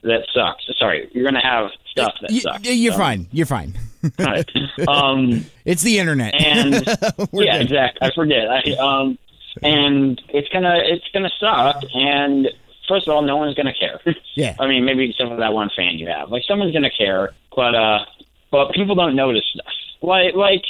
that 0.07 0.27
sucks. 0.33 0.65
Sorry, 0.79 1.09
you're 1.13 1.25
gonna 1.25 1.43
have 1.43 1.71
stuff 1.91 2.15
that 2.23 2.31
Y- 2.31 2.39
sucks. 2.41 2.69
you're 2.69 2.93
So, 2.93 2.99
fine. 2.99 3.27
You're 3.33 3.47
fine. 3.47 3.75
right. 4.19 4.51
Um, 4.89 5.45
It's 5.65 5.83
the 5.83 5.99
internet. 5.99 6.35
and 6.35 6.75
yeah, 7.33 7.57
exactly. 7.57 8.09
I 8.09 8.15
forget. 8.15 8.49
I, 8.49 8.61
um, 8.79 9.19
and 9.63 10.21
it's 10.29 10.49
gonna 10.51 10.79
it's 10.83 11.05
gonna 11.13 11.31
suck. 11.41 11.83
And 11.95 12.49
first 12.89 13.09
of 13.09 13.15
all, 13.15 13.23
no 13.23 13.37
one's 13.37 13.55
gonna 13.55 13.75
care. 13.75 14.01
Yeah. 14.35 14.55
I 14.61 14.67
mean, 14.67 14.85
maybe 14.85 15.11
except 15.11 15.31
for 15.31 15.37
that 15.37 15.53
one 15.53 15.71
fan 15.77 15.99
you 15.99 16.09
have. 16.09 16.31
Like 16.31 16.43
someone's 16.47 16.73
gonna 16.73 16.91
care, 16.91 17.33
but 17.55 17.75
uh, 17.75 18.05
but 18.51 18.73
people 18.73 18.95
don't 18.95 19.17
notice 19.17 19.45
stuff. 19.53 19.73
Like 20.03 20.35
like 20.35 20.63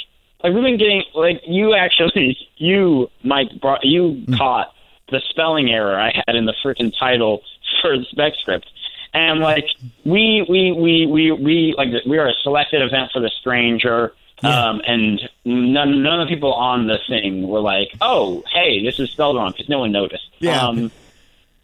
like 0.43 0.53
we've 0.53 0.63
been 0.63 0.77
getting 0.77 1.03
like 1.13 1.41
you 1.45 1.75
actually 1.75 2.37
you 2.57 3.09
Mike 3.23 3.49
brought 3.61 3.83
you 3.85 4.23
caught 4.37 4.73
the 5.11 5.21
spelling 5.29 5.69
error 5.69 5.99
I 5.99 6.11
had 6.25 6.35
in 6.35 6.45
the 6.45 6.53
freaking 6.63 6.93
title 6.97 7.41
for 7.81 7.97
the 7.97 8.05
spec 8.05 8.33
script. 8.39 8.69
And 9.13 9.39
like 9.39 9.65
we 10.05 10.45
we 10.49 10.71
we 10.71 11.05
we 11.05 11.31
we 11.31 11.73
like 11.77 11.89
we 12.05 12.17
are 12.17 12.27
a 12.27 12.33
selected 12.43 12.81
event 12.81 13.11
for 13.11 13.19
the 13.19 13.29
stranger. 13.29 14.13
Um, 14.43 14.81
and 14.85 15.19
none 15.45 16.03
none 16.03 16.19
of 16.21 16.27
the 16.27 16.33
people 16.35 16.53
on 16.53 16.85
the 16.85 16.99
thing 17.07 17.47
were 17.47 17.59
like, 17.59 17.89
"Oh, 18.01 18.43
hey, 18.53 18.83
this 18.83 18.99
is 18.99 19.09
spelled 19.09 19.35
wrong," 19.35 19.51
because 19.51 19.67
no 19.67 19.79
one 19.79 19.91
noticed. 19.91 20.29
Yeah. 20.37 20.61
Um, 20.61 20.91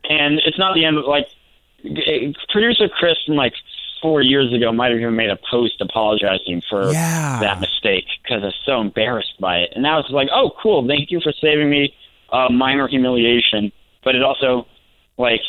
and 0.09 0.39
it's 0.43 0.57
not 0.57 0.73
the 0.73 0.83
end. 0.83 0.97
Of, 0.97 1.05
like 1.05 1.27
g- 1.83 2.35
producer 2.49 2.89
Chris 2.89 3.17
from 3.27 3.35
like 3.35 3.53
four 4.01 4.21
years 4.23 4.51
ago 4.51 4.71
might 4.71 4.89
have 4.91 4.99
even 4.99 5.15
made 5.15 5.29
a 5.29 5.37
post 5.51 5.79
apologizing 5.81 6.61
for 6.67 6.91
Yeah. 6.91 7.37
that 7.41 7.61
mistake 7.61 8.05
because 8.23 8.41
I 8.41 8.47
was 8.47 8.55
so 8.65 8.81
embarrassed 8.81 9.39
by 9.39 9.59
it. 9.59 9.73
And 9.75 9.83
now 9.83 9.99
it's 9.99 10.09
like, 10.09 10.29
oh, 10.33 10.51
cool, 10.61 10.85
thank 10.87 11.11
you 11.11 11.21
for 11.21 11.31
saving 11.31 11.69
me 11.69 11.95
a 12.31 12.49
minor 12.49 12.87
humiliation. 12.87 13.71
But 14.03 14.15
it 14.15 14.23
also, 14.23 14.67
like, 15.17 15.39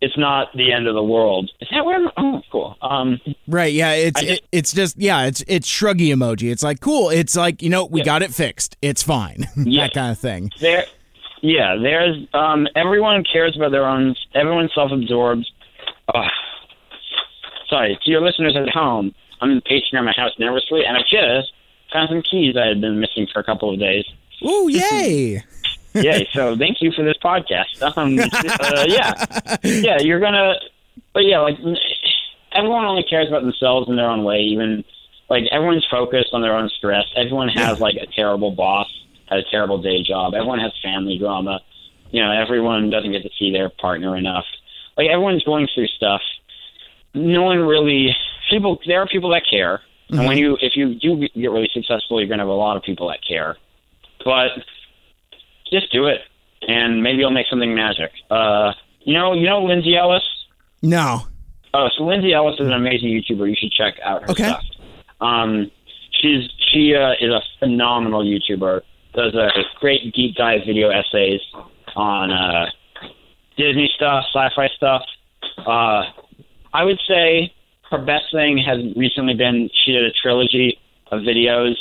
it's 0.00 0.16
not 0.16 0.48
the 0.54 0.72
end 0.72 0.86
of 0.86 0.94
the 0.94 1.02
world. 1.02 1.50
Is 1.60 1.68
that 1.72 1.84
where? 1.84 1.98
Oh, 2.16 2.40
cool. 2.52 2.76
Um, 2.82 3.20
Right. 3.48 3.72
Yeah. 3.72 3.92
It's 3.92 4.22
it, 4.22 4.40
it's 4.52 4.72
just 4.72 4.96
yeah. 4.98 5.24
It's 5.26 5.42
it's 5.48 5.68
shruggy 5.68 6.08
emoji. 6.08 6.50
It's 6.52 6.62
like 6.62 6.80
cool. 6.80 7.10
It's 7.10 7.34
like 7.36 7.62
you 7.62 7.68
know 7.70 7.84
we 7.86 8.00
Yeah. 8.00 8.04
got 8.04 8.22
it 8.22 8.32
fixed. 8.32 8.76
It's 8.82 9.02
fine. 9.02 9.46
Yeah. 9.56 9.84
that 9.84 9.94
kind 9.94 10.12
of 10.12 10.18
thing. 10.18 10.50
there, 10.60 10.84
yeah, 11.42 11.76
there's 11.80 12.16
um, 12.34 12.66
everyone 12.74 13.22
cares 13.24 13.56
about 13.56 13.70
their 13.70 13.86
own. 13.86 14.14
Everyone's 14.34 14.72
self-absorbed. 14.74 15.48
Uh, 16.12 16.22
sorry 17.68 17.98
to 18.04 18.10
your 18.10 18.20
listeners 18.20 18.56
at 18.56 18.68
home. 18.68 19.14
I'm 19.40 19.60
pacing 19.62 19.90
around 19.94 20.06
my 20.06 20.14
house 20.16 20.32
nervously, 20.38 20.84
and 20.84 20.96
I 20.96 21.00
just 21.02 21.52
found 21.92 22.08
some 22.08 22.22
keys 22.22 22.56
I 22.56 22.66
had 22.66 22.80
been 22.80 22.98
missing 23.00 23.26
for 23.32 23.38
a 23.40 23.44
couple 23.44 23.72
of 23.72 23.78
days. 23.78 24.04
Ooh 24.44 24.68
yay! 24.72 25.42
Yay! 25.94 26.28
So 26.32 26.56
thank 26.56 26.80
you 26.80 26.92
for 26.92 27.02
this 27.02 27.16
podcast. 27.22 27.82
Um, 27.96 28.18
uh, 28.60 28.84
yeah, 28.86 29.56
yeah, 29.62 29.98
you're 30.00 30.20
gonna, 30.20 30.54
but 31.12 31.24
yeah, 31.24 31.40
like 31.40 31.56
everyone 32.52 32.84
only 32.84 33.04
cares 33.04 33.28
about 33.28 33.42
themselves 33.42 33.88
in 33.88 33.96
their 33.96 34.08
own 34.08 34.24
way. 34.24 34.40
Even 34.40 34.84
like 35.28 35.44
everyone's 35.50 35.86
focused 35.90 36.30
on 36.32 36.42
their 36.42 36.54
own 36.56 36.68
stress. 36.68 37.04
Everyone 37.16 37.48
has 37.48 37.80
like 37.80 37.96
a 37.96 38.06
terrible 38.06 38.50
boss, 38.50 38.88
has 39.26 39.44
a 39.44 39.50
terrible 39.50 39.80
day 39.80 40.02
job. 40.02 40.34
Everyone 40.34 40.58
has 40.58 40.72
family 40.82 41.18
drama. 41.18 41.60
You 42.10 42.22
know, 42.22 42.32
everyone 42.32 42.90
doesn't 42.90 43.12
get 43.12 43.22
to 43.22 43.30
see 43.38 43.52
their 43.52 43.68
partner 43.68 44.16
enough. 44.16 44.46
Like 44.96 45.08
everyone's 45.08 45.44
going 45.44 45.68
through 45.74 45.88
stuff. 45.88 46.22
No 47.14 47.42
one 47.42 47.58
really. 47.60 48.14
People. 48.50 48.78
There 48.86 49.02
are 49.02 49.06
people 49.06 49.30
that 49.30 49.42
care, 49.48 49.82
and 50.08 50.26
when 50.26 50.38
you, 50.38 50.56
if 50.62 50.74
you 50.74 50.94
do 50.94 51.18
get 51.18 51.50
really 51.50 51.68
successful, 51.72 52.18
you're 52.18 52.28
gonna 52.28 52.42
have 52.42 52.48
a 52.48 52.52
lot 52.52 52.78
of 52.78 52.82
people 52.82 53.08
that 53.08 53.18
care. 53.26 53.58
But 54.24 54.52
just 55.70 55.90
do 55.92 56.06
it, 56.06 56.20
and 56.66 57.02
maybe 57.02 57.18
you'll 57.18 57.30
make 57.30 57.46
something 57.48 57.74
magic. 57.74 58.10
Uh, 58.30 58.72
you 59.00 59.14
know, 59.14 59.32
you 59.34 59.46
know 59.46 59.62
Lindsay 59.64 59.96
Ellis. 59.96 60.22
No. 60.82 61.22
Oh, 61.74 61.88
so 61.96 62.04
Lindsay 62.04 62.32
Ellis 62.32 62.54
is 62.60 62.66
an 62.66 62.72
amazing 62.72 63.08
YouTuber. 63.08 63.48
You 63.48 63.56
should 63.58 63.72
check 63.72 63.94
out 64.02 64.22
her 64.22 64.30
Okay. 64.30 64.44
stuff. 64.44 64.64
Um, 65.20 65.70
she's 66.12 66.48
she 66.72 66.94
uh, 66.94 67.12
is 67.20 67.30
a 67.30 67.40
phenomenal 67.58 68.24
YouTuber. 68.24 68.82
Does 69.14 69.34
a 69.34 69.48
great 69.80 70.14
deep 70.14 70.34
dive 70.36 70.60
video 70.66 70.90
essays 70.90 71.40
on 71.96 72.30
uh, 72.30 72.66
Disney 73.56 73.90
stuff, 73.96 74.24
sci-fi 74.32 74.68
stuff. 74.76 75.02
Uh, 75.58 76.02
I 76.72 76.84
would 76.84 77.00
say 77.08 77.52
her 77.90 77.98
best 77.98 78.26
thing 78.32 78.58
has 78.58 78.78
recently 78.96 79.34
been 79.34 79.70
she 79.84 79.92
did 79.92 80.04
a 80.04 80.12
trilogy 80.12 80.78
of 81.10 81.22
videos 81.22 81.74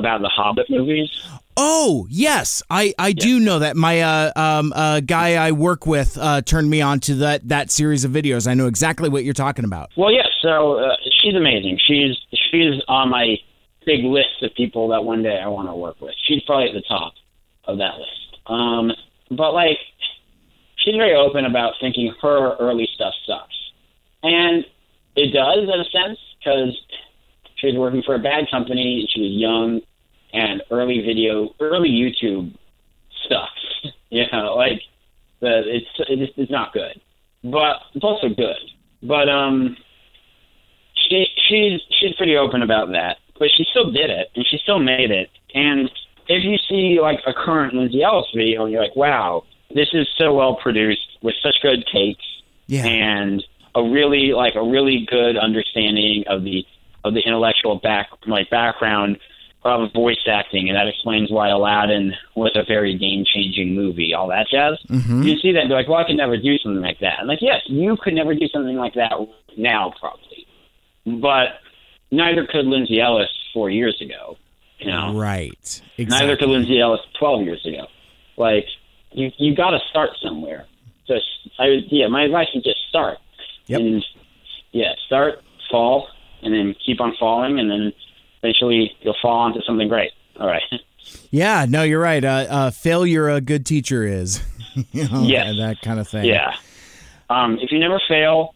about 0.00 0.20
the 0.20 0.28
Hobbit 0.28 0.68
movies. 0.68 1.08
Oh 1.56 2.06
yes, 2.10 2.62
I 2.70 2.94
I 2.98 3.12
do 3.12 3.38
know 3.38 3.58
that. 3.60 3.76
My 3.76 4.00
uh 4.00 4.32
um 4.34 4.72
uh 4.74 5.00
guy 5.00 5.34
I 5.34 5.52
work 5.52 5.86
with 5.86 6.18
uh 6.18 6.42
turned 6.42 6.70
me 6.70 6.80
on 6.80 7.00
to 7.00 7.14
that 7.16 7.48
that 7.48 7.70
series 7.70 8.04
of 8.04 8.10
videos. 8.10 8.48
I 8.48 8.54
know 8.54 8.66
exactly 8.66 9.08
what 9.08 9.24
you're 9.24 9.34
talking 9.34 9.64
about. 9.64 9.90
Well, 9.96 10.10
yeah. 10.10 10.26
So 10.42 10.78
uh, 10.78 10.96
she's 11.20 11.34
amazing. 11.34 11.78
She's 11.86 12.16
she's 12.50 12.80
on 12.88 13.10
my 13.10 13.36
big 13.84 14.04
list 14.04 14.42
of 14.42 14.54
people 14.54 14.88
that 14.88 15.04
one 15.04 15.22
day 15.22 15.38
I 15.38 15.48
want 15.48 15.68
to 15.68 15.74
work 15.74 16.00
with. 16.00 16.14
She's 16.26 16.42
probably 16.44 16.68
at 16.68 16.74
the 16.74 16.82
top 16.88 17.12
of 17.64 17.78
that 17.78 17.98
list. 17.98 18.38
Um, 18.46 18.92
but 19.30 19.52
like, 19.52 19.78
she's 20.76 20.96
very 20.96 21.14
open 21.14 21.44
about 21.44 21.74
thinking 21.80 22.12
her 22.22 22.56
early 22.56 22.88
stuff 22.94 23.14
sucks, 23.26 23.56
and 24.22 24.64
it 25.16 25.32
does 25.32 25.64
in 25.64 25.80
a 25.80 25.84
sense 25.84 26.18
because 26.38 26.76
she 27.56 27.66
was 27.68 27.76
working 27.76 28.02
for 28.02 28.14
a 28.14 28.18
bad 28.18 28.50
company. 28.50 29.08
She 29.12 29.20
was 29.20 29.32
young, 29.32 29.80
and 30.32 30.62
early 30.70 31.00
video, 31.00 31.54
early 31.60 31.90
YouTube 31.90 32.54
stuff. 33.26 33.48
You 34.12 34.24
know, 34.32 34.56
like 34.56 34.82
the 35.40 35.62
it's 35.64 35.86
it's, 36.08 36.32
it's 36.36 36.50
not 36.50 36.72
good, 36.72 37.00
but 37.44 37.76
it's 37.94 38.02
also 38.04 38.28
good. 38.28 38.56
But 39.04 39.28
um, 39.28 39.76
she 40.94 41.26
she's 41.48 41.80
she's 41.98 42.14
pretty 42.16 42.36
open 42.36 42.62
about 42.62 42.90
that. 42.90 43.18
But 43.38 43.50
she 43.56 43.64
still 43.70 43.90
did 43.92 44.10
it, 44.10 44.30
and 44.34 44.44
she 44.46 44.58
still 44.58 44.80
made 44.80 45.12
it. 45.12 45.30
And 45.54 45.88
if 46.28 46.44
you 46.44 46.56
see 46.68 47.00
like 47.00 47.20
a 47.26 47.32
current 47.32 47.72
Lindsay 47.74 48.02
Ellis 48.02 48.26
video, 48.34 48.64
and 48.64 48.72
you're 48.72 48.82
like, 48.82 48.96
wow, 48.96 49.44
this 49.74 49.88
is 49.92 50.08
so 50.18 50.34
well 50.34 50.56
produced 50.56 51.18
with 51.22 51.34
such 51.42 51.54
good 51.62 51.84
takes 51.92 52.24
Yeah. 52.66 52.84
and 52.84 53.44
a 53.74 53.82
really 53.82 54.32
like 54.32 54.56
a 54.56 54.62
really 54.62 55.06
good 55.08 55.36
understanding 55.36 56.24
of 56.26 56.42
the 56.42 56.66
of 57.04 57.14
the 57.14 57.20
intellectual 57.20 57.76
back 57.76 58.08
like 58.26 58.50
background 58.50 59.18
of 59.64 59.92
voice 59.92 60.20
acting, 60.26 60.68
and 60.68 60.76
that 60.76 60.86
explains 60.88 61.30
why 61.30 61.48
Aladdin 61.48 62.14
was 62.34 62.52
a 62.54 62.64
very 62.64 62.96
game 62.96 63.24
changing 63.26 63.74
movie. 63.74 64.14
All 64.14 64.28
that 64.28 64.46
jazz. 64.50 64.78
Mm-hmm. 64.88 65.22
You 65.22 65.38
see 65.38 65.52
that, 65.52 65.60
and 65.60 65.68
be 65.68 65.74
like, 65.74 65.88
well, 65.88 65.98
I 65.98 66.04
could 66.04 66.16
never 66.16 66.36
do 66.36 66.56
something 66.58 66.80
like 66.82 67.00
that. 67.00 67.18
And 67.18 67.28
like, 67.28 67.42
yes, 67.42 67.60
you 67.66 67.96
could 68.02 68.14
never 68.14 68.34
do 68.34 68.48
something 68.48 68.76
like 68.76 68.94
that 68.94 69.12
now, 69.56 69.92
probably, 70.00 70.46
but 71.06 71.60
neither 72.10 72.46
could 72.46 72.66
Lindsay 72.66 73.00
Ellis 73.00 73.28
four 73.52 73.70
years 73.70 74.00
ago. 74.00 74.36
You 74.78 74.90
know, 74.90 75.12
Right. 75.14 75.82
Exactly. 75.98 76.26
neither 76.26 76.36
could 76.38 76.48
Lindsay 76.48 76.80
Ellis 76.80 77.00
12 77.18 77.42
years 77.42 77.66
ago. 77.66 77.86
Like, 78.38 78.64
you 79.12 79.30
you 79.36 79.54
got 79.54 79.70
to 79.72 79.78
start 79.90 80.10
somewhere. 80.22 80.64
Just, 81.06 81.26
I 81.58 81.68
would- 81.68 81.92
yeah, 81.92 82.06
my 82.08 82.22
advice 82.24 82.48
is 82.54 82.62
just 82.64 82.78
start. 82.88 83.18
Yep. 83.66 83.80
And 83.80 84.04
yeah, 84.72 84.92
start, 85.06 85.40
fall, 85.70 86.08
and 86.42 86.54
then 86.54 86.74
keep 86.86 87.00
on 87.00 87.14
falling, 87.20 87.58
and 87.60 87.70
then 87.70 87.92
eventually 88.42 88.92
you'll 89.00 89.16
fall 89.20 89.38
onto 89.38 89.60
something 89.62 89.88
great. 89.88 90.12
All 90.38 90.46
right. 90.46 90.62
Yeah. 91.30 91.66
No, 91.68 91.82
you're 91.82 92.00
right. 92.00 92.24
Uh, 92.24 92.46
uh 92.48 92.70
failure 92.70 93.28
a 93.28 93.40
good 93.40 93.66
teacher 93.66 94.04
is. 94.04 94.42
you 94.92 95.08
know, 95.08 95.22
Yes. 95.22 95.54
That 95.58 95.80
kind 95.82 95.98
of 95.98 96.08
thing. 96.08 96.24
Yeah. 96.24 96.54
Um, 97.28 97.58
if 97.60 97.70
you 97.70 97.78
never 97.78 98.00
fail, 98.08 98.54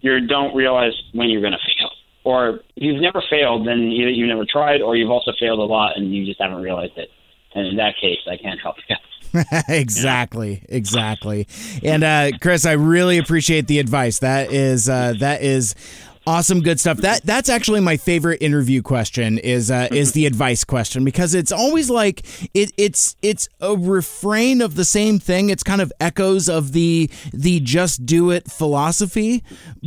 you 0.00 0.26
don't 0.26 0.54
realize 0.54 0.92
when 1.12 1.28
you're 1.28 1.40
going 1.40 1.52
to 1.52 1.58
fail. 1.58 1.90
Or 2.24 2.60
if 2.76 2.82
you've 2.82 3.00
never 3.00 3.22
failed, 3.28 3.66
then 3.66 3.78
either 3.80 4.10
you've 4.10 4.28
never 4.28 4.44
tried, 4.44 4.80
or 4.80 4.94
you've 4.94 5.10
also 5.10 5.32
failed 5.40 5.58
a 5.58 5.64
lot 5.64 5.96
and 5.96 6.14
you 6.14 6.24
just 6.24 6.40
haven't 6.40 6.62
realized 6.62 6.96
it. 6.96 7.08
And 7.54 7.66
in 7.66 7.76
that 7.76 7.94
case, 8.00 8.18
I 8.30 8.36
can't 8.36 8.60
help 8.60 8.76
you. 8.88 8.96
exactly, 9.68 10.62
exactly. 10.68 11.46
And 11.82 12.04
uh, 12.04 12.30
Chris, 12.40 12.66
I 12.66 12.72
really 12.72 13.18
appreciate 13.18 13.66
the 13.66 13.78
advice. 13.78 14.18
That 14.18 14.52
is 14.52 14.88
uh, 14.88 15.14
that 15.20 15.42
is 15.42 15.74
Awesome, 16.24 16.60
good 16.60 16.78
stuff. 16.78 16.98
That 16.98 17.22
that's 17.24 17.48
actually 17.48 17.80
my 17.80 17.96
favorite 17.96 18.40
interview 18.40 18.80
question 18.80 19.38
is 19.38 19.72
uh, 19.72 19.88
is 19.90 20.12
the 20.12 20.26
advice 20.26 20.62
question 20.62 21.04
because 21.04 21.34
it's 21.34 21.50
always 21.50 21.90
like 21.90 22.22
it, 22.54 22.72
it's 22.76 23.16
it's 23.22 23.48
a 23.60 23.76
refrain 23.76 24.60
of 24.60 24.76
the 24.76 24.84
same 24.84 25.18
thing. 25.18 25.50
It's 25.50 25.64
kind 25.64 25.80
of 25.80 25.92
echoes 26.00 26.48
of 26.48 26.72
the 26.72 27.10
the 27.32 27.58
just 27.58 28.06
do 28.06 28.30
it 28.30 28.48
philosophy, 28.48 29.42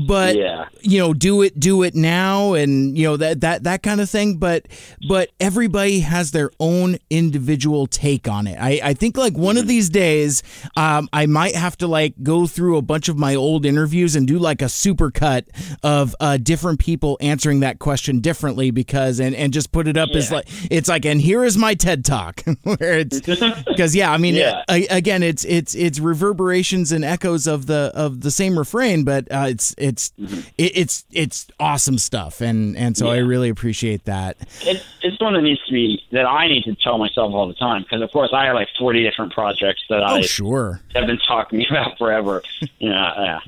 but 0.08 0.36
Yeah. 0.36 0.66
you 0.82 1.00
know, 1.00 1.14
do 1.14 1.42
it, 1.42 1.58
do 1.58 1.84
it 1.84 1.96
now, 1.96 2.54
and 2.54 2.98
you 2.98 3.06
know 3.06 3.16
that 3.16 3.40
that 3.40 3.64
that 3.64 3.82
kind 3.82 4.02
of 4.02 4.10
thing. 4.10 4.36
But 4.36 4.66
but 5.08 5.30
everybody 5.40 6.02
has 6.02 6.32
their 6.32 6.52
own 6.60 6.98
individual 7.10 7.88
take 7.88 8.28
on 8.28 8.46
it. 8.48 8.58
I 8.60 8.82
I 8.84 8.94
think 8.94 9.16
like 9.18 9.38
one 9.38 9.56
of 9.56 9.68
these 9.68 9.90
days, 9.90 10.44
um, 10.76 11.08
I 11.14 11.28
might 11.28 11.56
have 11.56 11.78
to 11.78 11.88
like 11.88 12.14
go 12.24 12.46
through 12.46 12.76
a 12.76 12.82
bunch 12.82 13.08
of 13.08 13.18
my 13.18 13.36
old 13.36 13.66
interviews 13.66 14.18
and 14.18 14.28
do 14.28 14.38
like 14.38 14.62
a 14.62 14.68
super 14.68 15.12
cut 15.12 15.46
of 15.82 16.14
uh, 16.26 16.38
different 16.38 16.80
people 16.80 17.18
answering 17.22 17.60
that 17.60 17.78
question 17.80 18.20
differently 18.20 18.72
because 18.72 19.20
and 19.20 19.36
and 19.36 19.54
just 19.54 19.72
put 19.72 19.88
it 19.88 19.98
up 19.98 20.10
as 20.16 20.32
like 20.32 20.46
it's 20.72 20.90
like 20.90 21.06
and 21.06 21.22
here 21.22 21.44
is 21.44 21.58
my 21.58 21.74
TED 21.76 22.04
talk 22.04 22.42
where 22.64 23.00
it's 23.00 23.20
because 23.68 23.96
yeah, 23.96 24.12
I 24.12 24.18
mean 24.18 24.34
Yeah. 24.36 24.64
a- 24.70 24.88
again 24.88 25.22
it's 25.24 25.44
it's 25.46 25.76
it's 25.76 26.00
reverberations 26.00 26.92
and 26.92 27.06
echoes 27.06 27.46
of 27.48 27.68
the 27.68 27.92
of 27.94 28.22
the 28.22 28.32
same 28.32 28.58
refrain, 28.58 29.04
but 29.04 29.32
uh, 29.32 29.46
it's 29.50 29.76
it's 29.78 30.12
it, 30.58 30.72
it's 30.78 31.06
it's 31.12 31.48
awesome 31.60 31.98
stuff, 31.98 32.42
and 32.42 32.76
and 32.78 32.96
so 32.98 33.10
I 33.10 33.18
Mm-hmm. 33.18 33.28
Really 33.36 33.50
appreciate 33.50 34.06
that. 34.06 34.38
It, 34.62 34.84
it's 35.02 35.20
one 35.22 35.34
that 35.34 35.42
needs 35.42 35.64
to 35.66 35.72
be 35.74 36.02
that 36.12 36.26
I 36.26 36.48
need 36.48 36.64
to 36.66 36.76
tell 36.76 36.98
myself 36.98 37.34
all 37.34 37.48
the 37.48 37.54
time 37.54 37.84
because, 37.84 38.02
of 38.02 38.12
course, 38.12 38.32
I 38.34 38.46
have 38.46 38.56
like 38.56 38.68
40 38.80 39.04
different 39.04 39.34
projects 39.34 39.82
that 39.90 40.02
Oh 40.02 40.18
I 40.18 40.22
sure. 40.22 40.82
have 40.94 41.08
been 41.08 41.18
talking 41.20 41.66
about 41.70 41.98
forever. 41.98 42.44
Know, 42.82 43.14
yeah. 43.18 43.40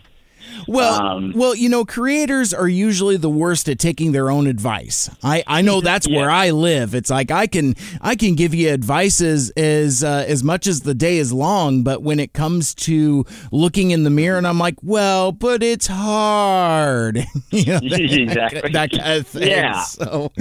Well, 0.68 1.02
Um, 1.02 1.34
well, 1.36 1.56
you 1.56 1.70
know, 1.70 1.86
creators 1.86 2.54
are 2.54 2.68
usually 2.68 3.18
the 3.18 3.30
worst 3.30 3.70
at 3.70 3.80
taking 3.80 4.12
their 4.12 4.30
own 4.30 4.48
advice. 4.48 5.10
I, 5.24 5.44
I 5.48 5.62
know 5.62 5.82
that's 5.82 6.08
where 6.18 6.30
I 6.30 6.52
live. 6.52 6.94
It's 6.96 7.10
like 7.10 7.32
I 7.32 7.48
can 7.48 7.76
I 8.02 8.16
can 8.16 8.36
give 8.36 8.54
you 8.54 8.70
advice 8.74 9.22
as 9.22 9.52
as 9.58 10.04
uh, 10.04 10.26
as 10.28 10.44
much 10.44 10.68
as 10.68 10.82
the 10.82 10.94
day 10.94 11.18
is 11.18 11.32
long, 11.32 11.84
but 11.84 12.02
when 12.02 12.20
it 12.20 12.34
comes 12.34 12.74
to 12.76 13.26
looking 13.52 13.92
in 13.92 14.04
the 14.04 14.10
mirror, 14.10 14.38
and 14.38 14.48
I'm 14.48 14.60
like, 14.60 14.76
well, 14.84 15.32
but 15.32 15.64
it's 15.64 15.88
hard. 15.88 17.18
you 17.52 17.66
know, 17.66 17.80
that, 17.80 18.02
Exactly. 18.18 18.72
that 18.72 18.92
kind 18.92 19.20
of 19.20 19.28
thing. 19.28 19.48
Yeah. 19.50 19.82
So, 19.84 20.32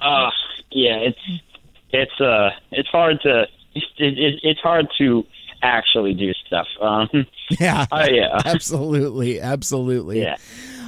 Uh, 0.00 0.30
yeah, 0.70 0.96
it's 0.96 1.18
it's 1.90 2.20
uh 2.20 2.50
it's 2.70 2.88
hard 2.88 3.20
to 3.22 3.42
it, 3.74 3.84
it, 3.98 4.40
it's 4.42 4.60
hard 4.60 4.86
to 4.98 5.24
actually 5.62 6.14
do 6.14 6.32
stuff. 6.46 6.66
Um, 6.80 7.08
yeah. 7.60 7.86
oh 7.92 8.04
yeah, 8.04 8.40
Absolutely, 8.44 9.40
absolutely. 9.40 10.22
yeah. 10.22 10.36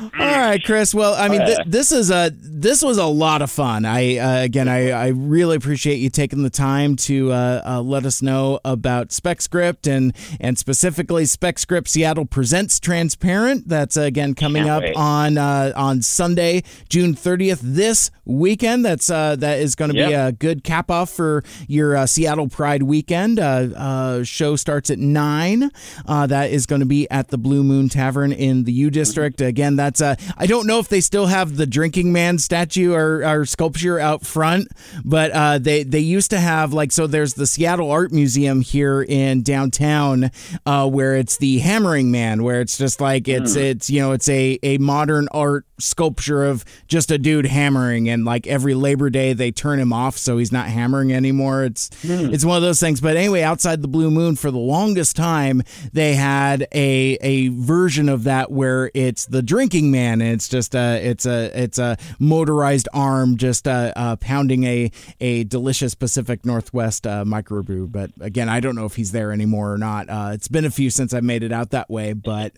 All 0.03 0.11
right, 0.19 0.63
Chris. 0.65 0.95
Well, 0.95 1.15
I 1.15 1.29
mean, 1.29 1.45
th- 1.45 1.59
this 1.67 1.93
is 1.93 2.11
a 2.11 2.33
this 2.35 2.83
was 2.83 2.99
a 2.99 3.07
lot 3.07 3.43
of 3.43 3.51
fun. 3.51 3.85
I 3.85 4.17
uh, 4.17 4.43
again, 4.43 4.69
I, 4.69 4.91
I 4.91 5.09
really 5.09 5.57
appreciate 5.57 5.97
you 5.97 6.11
taking 6.11 6.43
the 6.43 6.51
time 6.51 6.97
to 6.97 7.33
uh, 7.33 7.63
uh, 7.65 7.81
let 7.83 8.07
us 8.07 8.23
know 8.23 8.61
about 8.65 9.09
SpecScript 9.09 9.91
and 9.91 10.15
and 10.41 10.59
specifically 10.59 11.25
SpecScript 11.25 11.89
Seattle 11.89 12.25
presents 12.25 12.81
Transparent. 12.81 13.69
That's 13.69 13.97
uh, 13.97 14.03
again 14.03 14.35
coming 14.35 14.69
up 14.69 14.83
wait. 14.83 14.97
on 14.97 15.39
uh, 15.39 15.73
on 15.77 16.03
Sunday, 16.03 16.63
June 16.89 17.15
thirtieth, 17.15 17.61
this 17.63 18.11
weekend. 18.25 18.85
That's 18.85 19.11
uh, 19.11 19.37
that 19.37 19.59
is 19.59 19.75
going 19.75 19.91
to 19.91 19.95
be 19.95 20.13
a 20.13 20.33
good 20.33 20.65
cap 20.65 20.91
off 20.91 21.11
for 21.11 21.43
your 21.69 21.97
uh, 21.97 22.07
Seattle 22.07 22.49
Pride 22.49 22.85
weekend. 22.85 23.39
Uh, 23.39 23.69
uh, 23.77 24.25
show 24.25 24.57
starts 24.57 24.91
at 24.91 24.99
nine. 24.99 25.71
Uh, 26.07 26.27
that 26.27 26.51
is 26.51 26.67
going 26.67 26.81
to 26.81 26.87
be 26.87 27.11
at 27.11 27.29
the 27.29 27.39
Blue 27.39 27.63
Moon 27.63 27.89
Tavern 27.89 28.33
in 28.33 28.65
the 28.65 28.73
U 28.73 28.91
District. 28.91 29.41
Again, 29.41 29.77
that's 29.77 29.92
uh, 30.01 30.17
I 30.37 30.47
don't 30.47 30.67
know 30.67 30.79
if 30.79 30.89
they 30.89 31.01
still 31.01 31.27
have 31.27 31.57
the 31.57 31.67
drinking 31.67 32.13
man 32.13 32.39
statue 32.39 32.93
or, 32.93 33.25
or 33.27 33.45
sculpture 33.45 33.99
out 33.99 34.25
front, 34.25 34.69
but 35.05 35.31
uh, 35.33 35.59
they 35.59 35.83
they 35.83 36.01
used 36.01 36.31
to 36.31 36.41
have 36.41 36.73
like 36.73 36.93
so. 36.93 37.07
There's 37.07 37.35
the 37.35 37.47
Seattle 37.47 37.91
Art 37.91 38.13
Museum 38.13 38.61
here 38.61 39.03
in 39.03 39.43
downtown, 39.43 40.31
uh, 40.67 40.89
where 40.89 41.17
it's 41.17 41.37
the 41.37 41.59
Hammering 41.59 42.11
Man, 42.11 42.43
where 42.43 42.61
it's 42.61 42.79
just 42.79 43.01
like 43.01 43.29
it's 43.29 43.57
it's 43.57 43.91
you 43.91 44.01
know 44.01 44.13
it's 44.13 44.29
a 44.29 44.59
a 44.63 44.79
modern 44.79 45.29
art 45.33 45.67
sculpture 45.79 46.45
of 46.45 46.65
just 46.87 47.11
a 47.11 47.19
dude 47.19 47.45
hammering 47.47 48.09
and 48.09 48.25
like 48.25 48.47
every 48.47 48.73
labor 48.73 49.11
day 49.11 49.33
they 49.33 49.51
turn 49.51 49.81
him 49.81 49.93
off 49.93 50.17
so 50.17 50.39
he's 50.39 50.53
not 50.53 50.69
hammering 50.69 51.13
anymore. 51.13 51.65
It's 51.65 51.91
it's 52.05 52.45
one 52.45 52.57
of 52.57 52.63
those 52.63 52.79
things. 52.81 53.01
But 53.01 53.17
anyway 53.17 53.43
outside 53.43 53.83
the 53.83 53.89
blue 53.89 54.11
moon 54.11 54.37
for 54.37 54.51
the 54.51 54.59
longest 54.59 55.17
time 55.17 55.63
they 55.93 56.15
had 56.15 56.69
a 56.73 57.19
a 57.21 57.49
version 57.49 58.09
of 58.09 58.25
that 58.25 58.51
where 58.53 58.91
it's 58.95 59.27
the 59.27 59.43
drinking 59.73 59.91
man 59.91 60.21
and 60.21 60.33
it's 60.33 60.49
just 60.49 60.75
a 60.75 61.01
it's 61.03 61.25
a 61.25 61.51
it's 61.59 61.79
a 61.79 61.97
motorized 62.19 62.89
arm 62.93 63.39
just 63.39 63.67
uh, 63.67 63.91
uh 63.97 64.17
pounding 64.17 64.65
a 64.65 64.91
a 65.21 65.45
delicious 65.45 65.95
pacific 65.95 66.45
northwest 66.45 67.07
uh, 67.07 67.25
microbrew 67.25 67.91
but 67.91 68.11
again 68.21 68.51
i 68.51 68.61
don't 68.61 68.75
know 68.75 68.85
if 68.85 68.97
he's 68.97 69.13
there 69.13 69.33
anymore 69.33 69.73
or 69.73 69.79
not 69.79 70.11
uh 70.11 70.31
it's 70.33 70.49
been 70.49 70.67
a 70.67 70.71
few 70.71 70.91
since 70.91 71.15
i 71.15 71.21
made 71.21 71.43
it 71.43 71.53
out 71.53 71.71
that 71.71 71.89
way 71.89 72.13
but 72.13 72.53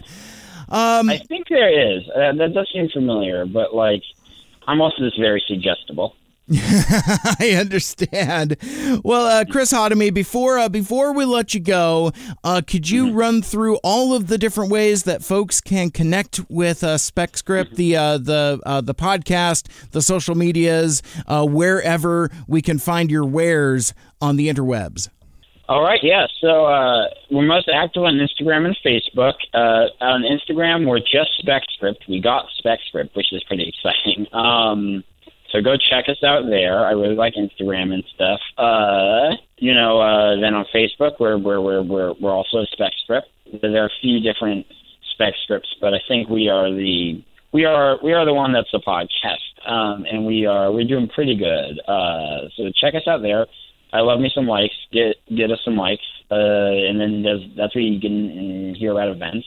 um, 0.67 1.11
I 1.11 1.19
think 1.19 1.49
there 1.51 1.99
is. 1.99 2.05
That 2.17 2.53
does 2.55 2.71
seem 2.73 2.89
familiar, 2.89 3.45
but 3.45 3.75
like, 3.75 4.03
I'm 4.67 4.81
also 4.81 4.97
just 5.01 5.21
very 5.21 5.45
suggestible. 5.47 6.17
I 6.53 7.57
understand. 7.59 8.59
Well, 9.03 9.25
uh, 9.25 9.45
Chris 9.47 9.73
Hodemy, 9.73 10.13
before 10.13 10.59
uh, 10.59 10.69
before 10.69 11.15
we 11.15 11.25
let 11.25 11.55
you 11.55 11.61
go, 11.61 12.13
uh, 12.43 12.61
could 12.67 12.91
you 12.91 13.13
run 13.13 13.41
through 13.41 13.77
all 13.77 14.15
of 14.15 14.27
the 14.27 14.37
different 14.37 14.71
ways 14.71 15.05
that 15.05 15.25
folks 15.25 15.63
can 15.63 15.91
connect 15.91 16.41
with 16.51 16.85
uh, 16.85 16.97
SpecScript, 16.97 17.77
the 17.77 17.97
uh, 17.97 18.19
the 18.19 18.61
uh, 18.67 18.83
the 18.83 18.95
podcast, 18.95 19.69
the 19.93 20.03
social 20.03 20.35
medias, 20.35 21.03
uh, 21.27 21.47
wherever 21.47 22.31
we 22.47 22.61
can 22.61 22.79
find 22.79 23.11
your 23.11 23.25
wares 23.25 23.95
on 24.21 24.37
the 24.37 24.49
interwebs? 24.49 25.09
All 25.67 25.83
right, 25.83 26.01
yeah. 26.03 26.27
So 26.43 26.67
uh, 26.67 27.07
we're 27.31 27.47
most 27.47 27.71
active 27.73 28.03
on 28.03 28.15
Instagram 28.17 28.67
and 28.67 28.77
Facebook. 28.85 29.35
Uh, 29.55 29.87
on 30.05 30.23
Instagram, 30.23 30.87
we're 30.87 30.99
just 30.99 31.43
SpecScript. 31.43 32.07
We 32.07 32.21
got 32.21 32.49
SpecScript, 32.63 33.15
which 33.15 33.33
is 33.33 33.43
pretty 33.45 33.73
exciting. 33.73 34.27
Um, 34.35 35.05
so 35.55 35.63
go 35.63 35.77
check 35.77 36.09
us 36.09 36.19
out 36.25 36.47
there. 36.51 36.85
I 36.85 36.91
really 36.91 37.15
like 37.15 37.35
Instagram 37.35 37.95
and 37.95 38.03
stuff. 38.13 38.41
Uh, 38.59 39.37
you 39.59 39.73
know, 39.73 40.01
uh, 40.01 40.41
then 40.41 40.53
on 40.53 40.67
Facebook, 40.75 41.21
we're 41.21 41.39
we're 41.39 41.61
we're 41.61 41.83
we're, 41.83 42.13
we're 42.21 42.33
also 42.33 42.67
SpecScript. 42.77 43.31
There 43.63 43.85
are 43.85 43.87
a 43.87 44.01
few 44.03 44.19
different 44.19 44.67
spec 45.13 45.35
scripts, 45.45 45.69
but 45.81 45.95
I 45.95 45.99
think 46.09 46.29
we 46.29 46.49
are 46.49 46.71
the 46.71 47.23
we 47.53 47.65
are 47.65 47.99
we 48.03 48.13
are 48.13 48.25
the 48.25 48.35
one 48.35 48.53
that's 48.53 48.71
the 48.73 48.81
podcast, 48.81 49.71
um, 49.71 50.05
and 50.11 50.27
we 50.27 50.45
are 50.45 50.73
we're 50.73 50.89
doing 50.89 51.09
pretty 51.15 51.37
good. 51.37 51.79
Uh, 51.87 52.49
so 52.57 52.73
check 52.81 52.97
us 52.97 53.07
out 53.07 53.23
there. 53.23 53.47
I 53.93 54.01
love 54.01 54.19
me 54.19 54.33
some 54.35 54.49
likes. 54.49 54.75
Get 54.93 55.15
get 55.37 55.53
us 55.53 55.61
some 55.65 55.77
likes, 55.77 56.03
uh, 56.33 56.35
and 56.35 57.01
then 57.01 57.23
that's 57.57 57.77
where 57.77 57.85
you 57.85 58.01
can 58.01 58.75
hear 58.75 58.91
about 58.91 59.09
events. 59.09 59.47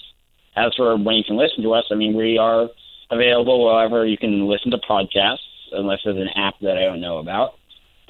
As 0.56 0.74
for 0.78 0.96
when 0.96 1.16
you 1.16 1.24
can 1.26 1.36
listen 1.36 1.64
to 1.64 1.74
us, 1.74 1.84
I 1.92 1.96
mean, 1.96 2.16
we 2.16 2.38
are 2.38 2.70
available 3.12 3.66
wherever 3.66 4.06
you 4.06 4.18
can 4.18 4.48
listen 4.48 4.72
to 4.72 4.78
podcasts, 4.78 5.47
unless 5.72 6.00
there's 6.04 6.18
an 6.18 6.30
app 6.36 6.56
that 6.62 6.78
I 6.78 6.84
don't 6.84 7.02
know 7.02 7.18
about. 7.20 7.54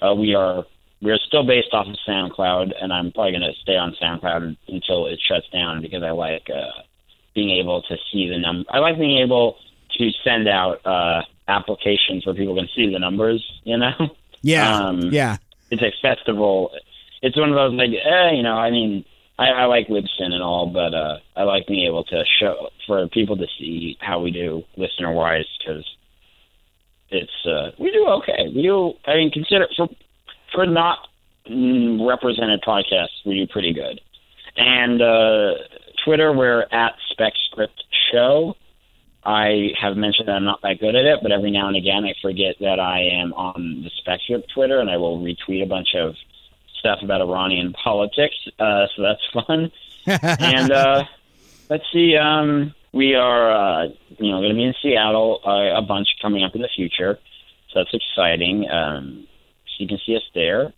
Uh, 0.02 0.14
we 0.14 0.36
are 0.36 0.66
we 1.02 1.12
are 1.12 1.20
still 1.28 1.46
based 1.46 1.74
off 1.74 1.88
of 1.88 1.96
SoundCloud, 2.08 2.72
and 2.82 2.92
I'm 2.92 3.12
probably 3.12 3.32
going 3.34 3.42
to 3.44 3.54
stay 3.62 3.76
on 3.76 3.96
SoundCloud 4.02 4.58
until 4.68 5.06
it 5.08 5.20
shuts 5.28 5.48
down 5.54 5.82
because 5.82 6.02
I 6.04 6.12
like 6.12 6.48
uh, 6.50 6.82
being 7.36 7.52
able 7.52 7.82
to 7.84 7.98
see 8.12 8.28
the 8.30 8.38
number. 8.40 8.68
I 8.72 8.80
like 8.80 8.98
being 8.98 9.20
able 9.20 9.58
to 9.98 10.10
send 10.24 10.48
out 10.48 10.84
uh, 10.86 11.22
applications 11.48 12.26
where 12.26 12.36
people 12.36 12.56
can 12.56 12.68
see 12.76 12.92
the 12.92 13.00
numbers. 13.00 13.44
You 13.64 13.78
know. 13.78 13.92
Yeah, 14.44 14.72
Um, 14.78 15.02
yeah. 15.12 15.38
it's 15.72 15.82
a 15.82 15.92
festival. 16.00 16.70
It's 17.24 17.36
one 17.36 17.50
of 17.50 17.56
those 17.56 17.74
like, 17.74 17.90
eh, 17.90 18.32
you 18.36 18.44
know, 18.44 18.54
I 18.54 18.70
mean, 18.70 19.04
I, 19.40 19.48
I 19.48 19.66
like 19.66 19.88
Libsyn 19.88 20.32
and 20.32 20.44
all, 20.44 20.68
but 20.68 20.94
uh, 20.94 21.18
I 21.36 21.42
like 21.42 21.66
being 21.66 21.88
able 21.88 22.04
to 22.06 22.24
show 22.40 22.70
for 22.86 23.08
people 23.08 23.36
to 23.38 23.48
see 23.58 23.98
how 24.00 24.20
we 24.22 24.30
do 24.30 24.64
listener 24.78 25.12
wise 25.12 25.46
because 25.60 25.84
it's 27.10 27.46
uh, 27.46 27.72
we 27.80 27.92
do 27.92 28.06
okay. 28.08 28.52
We 28.54 28.64
do. 28.64 28.94
I 29.06 29.16
mean, 29.16 29.32
consider 29.32 29.68
for 29.76 29.88
for 30.54 30.66
not 30.66 31.00
mm, 31.50 32.08
represented 32.08 32.62
podcasts, 32.62 33.26
we 33.26 33.36
do 33.36 33.48
pretty 33.48 33.74
good. 33.74 34.02
And 34.56 35.02
uh, 35.02 35.52
Twitter, 36.04 36.34
we're 36.34 36.66
at 36.72 36.96
SpecScript 37.12 37.80
Show. 38.12 38.56
I 39.24 39.74
have 39.80 39.98
mentioned 39.98 40.30
that 40.30 40.36
I'm 40.36 40.46
not 40.46 40.62
that 40.62 40.80
good 40.80 40.96
at 40.96 41.06
it, 41.06 41.20
but 41.22 41.32
every 41.32 41.52
now 41.52 41.68
and 41.68 41.76
again 41.76 42.06
I 42.06 42.14
forget 42.22 42.56
that 42.62 42.80
I 42.80 43.02
am 43.02 43.34
on 43.34 43.84
the 43.84 43.92
SpecScript 44.02 44.46
Twitter, 44.54 44.80
and 44.80 44.90
I 44.90 44.98
will 44.98 45.20
retweet 45.20 45.64
a 45.64 45.68
bunch 45.68 45.96
of 45.96 46.16
stuff 46.80 47.00
about 47.02 47.22
Iranian 47.22 47.74
politics. 47.74 48.36
Uh, 48.60 48.88
so 48.96 49.02
that's 49.02 49.26
fun. 49.34 49.72
and 50.40 50.72
uh, 50.72 51.04
let's 51.70 51.84
see. 51.92 52.16
Um, 52.16 52.74
we 52.94 53.16
are, 53.16 53.52
uh, 53.52 53.88
you 54.18 54.32
know, 54.32 54.40
going 54.40 54.50
to 54.50 54.56
be 54.56 54.64
in 54.64 54.74
Seattle 54.82 55.42
uh, 55.46 55.78
a 55.78 55.82
bunch 55.82 56.08
coming 56.22 56.44
up 56.44 56.56
in 56.56 56.62
the 56.62 56.70
future, 56.76 57.18
so 57.72 57.80
that's 57.80 57.94
exciting. 57.94 58.68
Um, 58.70 59.28
so 59.68 59.84
you 59.84 59.88
can 59.88 60.00
see 60.06 60.16
us 60.16 60.24
there. 60.34 60.74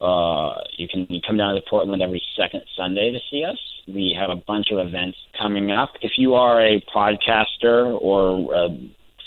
Uh, 0.00 0.54
you 0.76 0.86
can 0.86 1.08
come 1.26 1.36
down 1.36 1.54
to 1.56 1.60
Portland 1.68 2.00
every 2.02 2.22
second 2.36 2.62
Sunday 2.76 3.10
to 3.10 3.18
see 3.30 3.44
us. 3.44 3.58
We 3.88 4.16
have 4.18 4.30
a 4.30 4.36
bunch 4.36 4.68
of 4.70 4.78
events 4.78 5.18
coming 5.36 5.72
up. 5.72 5.90
If 6.00 6.12
you 6.16 6.34
are 6.34 6.60
a 6.64 6.80
podcaster 6.94 8.00
or 8.00 8.54
a 8.54 8.68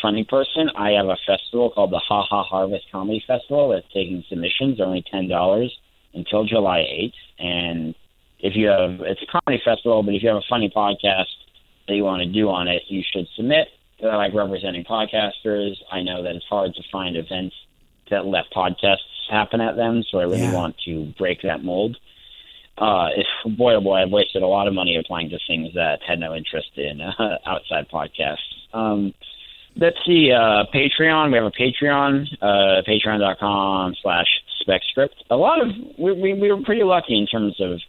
funny 0.01 0.23
person, 0.23 0.69
I 0.77 0.91
have 0.91 1.07
a 1.07 1.17
festival 1.27 1.71
called 1.71 1.91
the 1.91 1.99
Ha 1.99 2.23
Ha 2.23 2.43
Harvest 2.43 2.85
Comedy 2.91 3.21
Festival 3.27 3.69
that's 3.69 3.85
taking 3.93 4.23
submissions. 4.29 4.79
Only 4.79 5.03
ten 5.11 5.27
dollars 5.27 5.77
until 6.13 6.45
July 6.45 6.85
eighth. 6.89 7.15
And 7.37 7.93
if 8.39 8.55
you 8.55 8.67
have, 8.67 9.01
it's 9.01 9.21
a 9.21 9.39
comedy 9.39 9.61
festival, 9.63 10.03
but 10.03 10.13
if 10.13 10.23
you 10.23 10.29
have 10.29 10.37
a 10.37 10.49
funny 10.49 10.71
podcast 10.73 11.25
that 11.87 11.95
you 11.95 12.03
want 12.03 12.21
to 12.21 12.27
do 12.27 12.49
on 12.49 12.67
it, 12.67 12.83
you 12.87 13.03
should 13.13 13.27
submit. 13.35 13.67
I 14.03 14.15
like 14.15 14.33
representing 14.33 14.83
podcasters. 14.83 15.73
I 15.91 16.01
know 16.01 16.23
that 16.23 16.35
it's 16.35 16.45
hard 16.45 16.73
to 16.73 16.81
find 16.91 17.15
events 17.15 17.55
that 18.09 18.25
let 18.25 18.45
podcasts 18.55 18.97
happen 19.29 19.61
at 19.61 19.75
them, 19.75 20.03
so 20.09 20.19
I 20.19 20.23
really 20.23 20.41
Yeah. 20.41 20.53
want 20.53 20.75
to 20.85 21.05
break 21.17 21.41
that 21.43 21.63
mold. 21.63 21.97
Uh, 22.77 23.09
if 23.15 23.27
boy 23.57 23.75
oh 23.75 23.81
boy, 23.81 24.01
I've 24.01 24.09
wasted 24.11 24.41
a 24.41 24.47
lot 24.47 24.67
of 24.67 24.73
money 24.73 24.95
applying 24.97 25.29
to 25.29 25.39
things 25.45 25.73
that 25.75 26.01
had 26.01 26.19
no 26.19 26.33
interest 26.35 26.69
in 26.77 26.99
uh, 27.01 27.37
outside 27.45 27.87
podcasts. 27.89 28.37
Um, 28.73 29.13
let's 29.75 29.97
see, 30.05 30.31
uh, 30.31 30.63
Patreon. 30.73 31.31
We 31.31 31.37
have 31.37 31.45
a 31.45 31.51
Patreon, 31.51 32.25
uh, 32.41 32.81
patreon.com 32.87 33.95
slash 34.01 34.27
specscript. 34.67 35.15
A 35.29 35.35
lot 35.37 35.61
of, 35.61 35.67
we, 35.99 36.11
we, 36.13 36.33
we 36.33 36.51
were 36.51 36.61
pretty 36.63 36.83
lucky 36.83 37.17
in 37.17 37.27
terms 37.27 37.59
of 37.59 37.79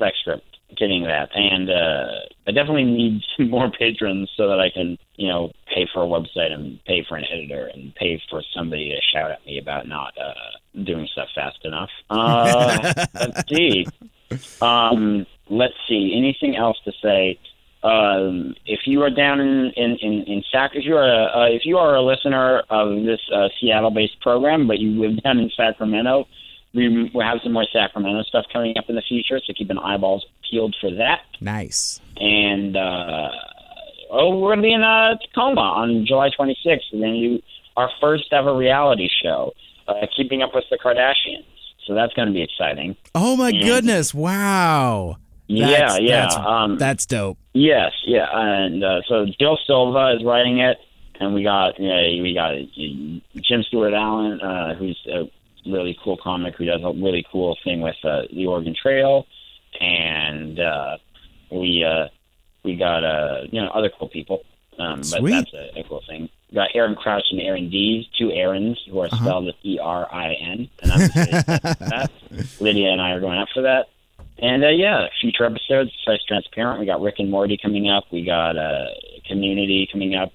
specscript 0.00 0.42
getting 0.76 1.04
that. 1.04 1.30
And, 1.34 1.70
uh, 1.70 2.20
I 2.46 2.52
definitely 2.52 2.84
need 2.84 3.22
more 3.50 3.70
patrons 3.70 4.30
so 4.36 4.48
that 4.48 4.60
I 4.60 4.70
can, 4.70 4.98
you 5.16 5.28
know, 5.28 5.52
pay 5.72 5.88
for 5.92 6.02
a 6.02 6.06
website 6.06 6.52
and 6.52 6.82
pay 6.84 7.04
for 7.08 7.16
an 7.16 7.24
editor 7.30 7.70
and 7.72 7.94
pay 7.94 8.20
for 8.30 8.42
somebody 8.54 8.90
to 8.90 9.00
shout 9.12 9.30
at 9.30 9.44
me 9.46 9.58
about 9.58 9.86
not, 9.86 10.14
uh, 10.18 10.82
doing 10.84 11.06
stuff 11.12 11.28
fast 11.34 11.58
enough. 11.64 11.90
Uh, 12.10 12.92
let's 13.14 13.48
see. 13.48 13.86
Um, 14.60 15.26
let's 15.48 15.74
see. 15.88 16.14
Anything 16.16 16.56
else 16.56 16.78
to 16.84 16.92
say? 17.02 17.38
Um, 17.82 18.54
if 18.66 18.80
you 18.84 19.02
are 19.02 19.10
down 19.10 19.40
in 19.40 19.72
in 19.74 19.96
in, 20.02 20.12
in 20.24 20.42
Sac, 20.52 20.72
if 20.74 20.84
you 20.84 20.96
are 20.96 21.08
a, 21.08 21.24
uh, 21.24 21.46
if 21.46 21.64
you 21.64 21.78
are 21.78 21.94
a 21.94 22.02
listener 22.02 22.62
of 22.68 23.04
this 23.04 23.20
uh, 23.34 23.48
Seattle-based 23.58 24.20
program, 24.20 24.66
but 24.66 24.78
you 24.78 25.00
live 25.00 25.22
down 25.22 25.38
in 25.38 25.50
Sacramento, 25.56 26.28
we 26.74 27.10
will 27.12 27.22
have 27.24 27.38
some 27.42 27.52
more 27.52 27.66
Sacramento 27.72 28.22
stuff 28.24 28.46
coming 28.52 28.76
up 28.78 28.84
in 28.88 28.94
the 28.96 29.02
future. 29.02 29.40
So 29.44 29.52
keep 29.52 29.70
an 29.70 29.78
eyeballs 29.78 30.24
peeled 30.48 30.76
for 30.80 30.90
that. 30.94 31.20
Nice. 31.40 32.00
And 32.16 32.76
uh, 32.76 33.28
oh, 34.10 34.38
we're 34.38 34.52
gonna 34.52 34.62
be 34.62 34.72
in 34.72 34.82
uh, 34.82 35.16
Tacoma 35.22 35.60
on 35.60 36.06
July 36.06 36.30
26th. 36.38 36.80
We're 36.92 37.00
gonna 37.06 37.38
our 37.76 37.90
first 38.00 38.32
ever 38.32 38.54
reality 38.56 39.08
show, 39.22 39.52
uh, 39.88 39.94
Keeping 40.16 40.42
Up 40.42 40.50
with 40.54 40.64
the 40.70 40.78
Kardashians. 40.78 41.44
So 41.86 41.94
that's 41.94 42.12
gonna 42.14 42.32
be 42.32 42.42
exciting. 42.42 42.96
Oh 43.14 43.36
my 43.36 43.48
Yeah. 43.48 43.64
goodness! 43.66 44.12
Wow. 44.14 45.16
yeah, 45.48 45.66
That's- 45.66 46.00
yeah. 46.00 46.20
That's, 46.22 46.36
um, 46.36 46.78
that's 46.78 47.06
dope. 47.06 47.38
Yes, 47.52 47.92
yeah, 48.06 48.26
and 48.32 48.84
uh, 48.84 49.00
so 49.08 49.26
Jill 49.40 49.58
Silva 49.66 50.14
is 50.16 50.24
writing 50.24 50.58
it, 50.60 50.78
and 51.18 51.34
we 51.34 51.42
got 51.42 51.80
yeah, 51.80 52.22
we 52.22 52.32
got 52.34 52.54
uh, 52.54 53.40
Jim 53.42 53.62
Stewart 53.64 53.92
Allen, 53.94 54.40
uh, 54.40 54.74
who's 54.74 54.98
a 55.12 55.28
really 55.72 55.96
cool 56.02 56.16
comic 56.16 56.54
who 56.56 56.64
does 56.64 56.80
a 56.82 56.92
really 56.92 57.24
cool 57.30 57.56
thing 57.64 57.80
with 57.80 57.96
uh, 58.04 58.22
the 58.32 58.46
Oregon 58.46 58.74
Trail, 58.80 59.26
and 59.80 60.58
uh, 60.58 60.98
we 61.50 61.84
uh, 61.84 62.08
we 62.64 62.76
got 62.76 63.04
uh, 63.04 63.42
you 63.50 63.60
know 63.60 63.68
other 63.68 63.90
cool 63.98 64.08
people, 64.08 64.42
um, 64.78 64.98
but 64.98 65.06
Sweet. 65.06 65.32
that's 65.32 65.52
a, 65.54 65.80
a 65.80 65.84
cool 65.84 66.02
thing. 66.06 66.28
We 66.50 66.56
got 66.56 66.70
Aaron 66.74 66.94
Crouch 66.94 67.26
and 67.30 67.40
Aaron 67.40 67.70
Dees, 67.70 68.06
two 68.18 68.30
Aarons 68.32 68.78
who 68.90 68.98
are 69.00 69.08
spelled 69.08 69.46
with 69.46 69.56
E 69.64 69.78
R 69.80 70.06
I 70.12 70.34
N, 70.34 70.68
and 70.82 70.92
I'm 70.92 70.98
that. 71.08 72.10
Lydia 72.60 72.90
and 72.90 73.00
I 73.00 73.12
are 73.12 73.20
going 73.20 73.38
up 73.38 73.48
for 73.54 73.62
that. 73.62 73.86
And 74.38 74.64
uh, 74.64 74.68
yeah, 74.68 75.06
future 75.20 75.44
episodes, 75.44 75.92
besides 76.04 76.24
Transparent, 76.24 76.80
we 76.80 76.86
got 76.86 77.00
Rick 77.00 77.16
and 77.18 77.30
Morty 77.30 77.58
coming 77.62 77.90
up. 77.90 78.04
We 78.10 78.24
got 78.24 78.56
uh, 78.56 78.86
Community 79.28 79.88
coming 79.90 80.14
up. 80.14 80.32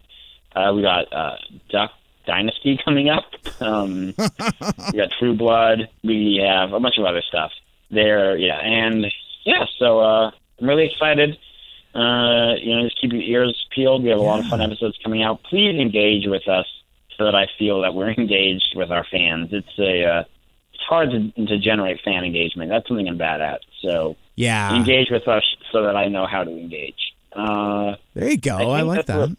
Uh, 0.55 0.71
we 0.73 0.83
got 0.83 1.11
uh, 1.11 1.35
Duck 1.69 1.91
Dynasty 2.25 2.79
coming 2.85 3.09
up. 3.09 3.25
Um, 3.59 4.07
we 4.17 4.97
got 4.97 5.09
True 5.19 5.35
Blood. 5.35 5.89
We 6.03 6.41
have 6.45 6.73
a 6.73 6.79
bunch 6.79 6.97
of 6.97 7.05
other 7.05 7.21
stuff 7.27 7.51
there. 7.91 8.37
Yeah, 8.37 8.57
and 8.59 9.05
yeah, 9.45 9.65
so 9.79 9.99
uh, 9.99 10.31
I'm 10.59 10.67
really 10.67 10.85
excited. 10.91 11.37
Uh, 11.93 12.55
you 12.61 12.75
know, 12.75 12.83
just 12.83 12.99
keep 12.99 13.13
your 13.13 13.21
ears 13.21 13.65
peeled. 13.73 14.03
We 14.03 14.09
have 14.09 14.19
a 14.19 14.21
lot 14.23 14.39
of 14.41 14.47
fun 14.47 14.61
episodes 14.61 14.97
coming 15.03 15.23
out. 15.23 15.41
Please 15.43 15.79
engage 15.79 16.27
with 16.27 16.45
us 16.47 16.65
so 17.17 17.23
that 17.23 17.35
I 17.35 17.47
feel 17.57 17.81
that 17.83 17.93
we're 17.93 18.09
engaged 18.17 18.73
with 18.75 18.91
our 18.91 19.05
fans. 19.09 19.49
It's 19.53 19.79
a 19.79 20.03
uh, 20.03 20.23
it's 20.73 20.83
hard 20.89 21.11
to, 21.11 21.45
to 21.45 21.57
generate 21.57 22.01
fan 22.03 22.25
engagement. 22.25 22.69
That's 22.69 22.85
something 22.87 23.07
I'm 23.07 23.17
bad 23.17 23.39
at. 23.39 23.61
So 23.81 24.17
Yeah. 24.35 24.75
engage 24.75 25.09
with 25.09 25.25
us 25.29 25.43
so 25.71 25.83
that 25.83 25.95
I 25.95 26.09
know 26.09 26.25
how 26.27 26.43
to 26.43 26.51
engage. 26.51 27.13
Uh, 27.31 27.95
There 28.13 28.29
you 28.29 28.37
go. 28.37 28.57
I 28.57 28.79
I, 28.79 28.81
like 28.81 29.05
that. 29.05 29.29
what- 29.29 29.37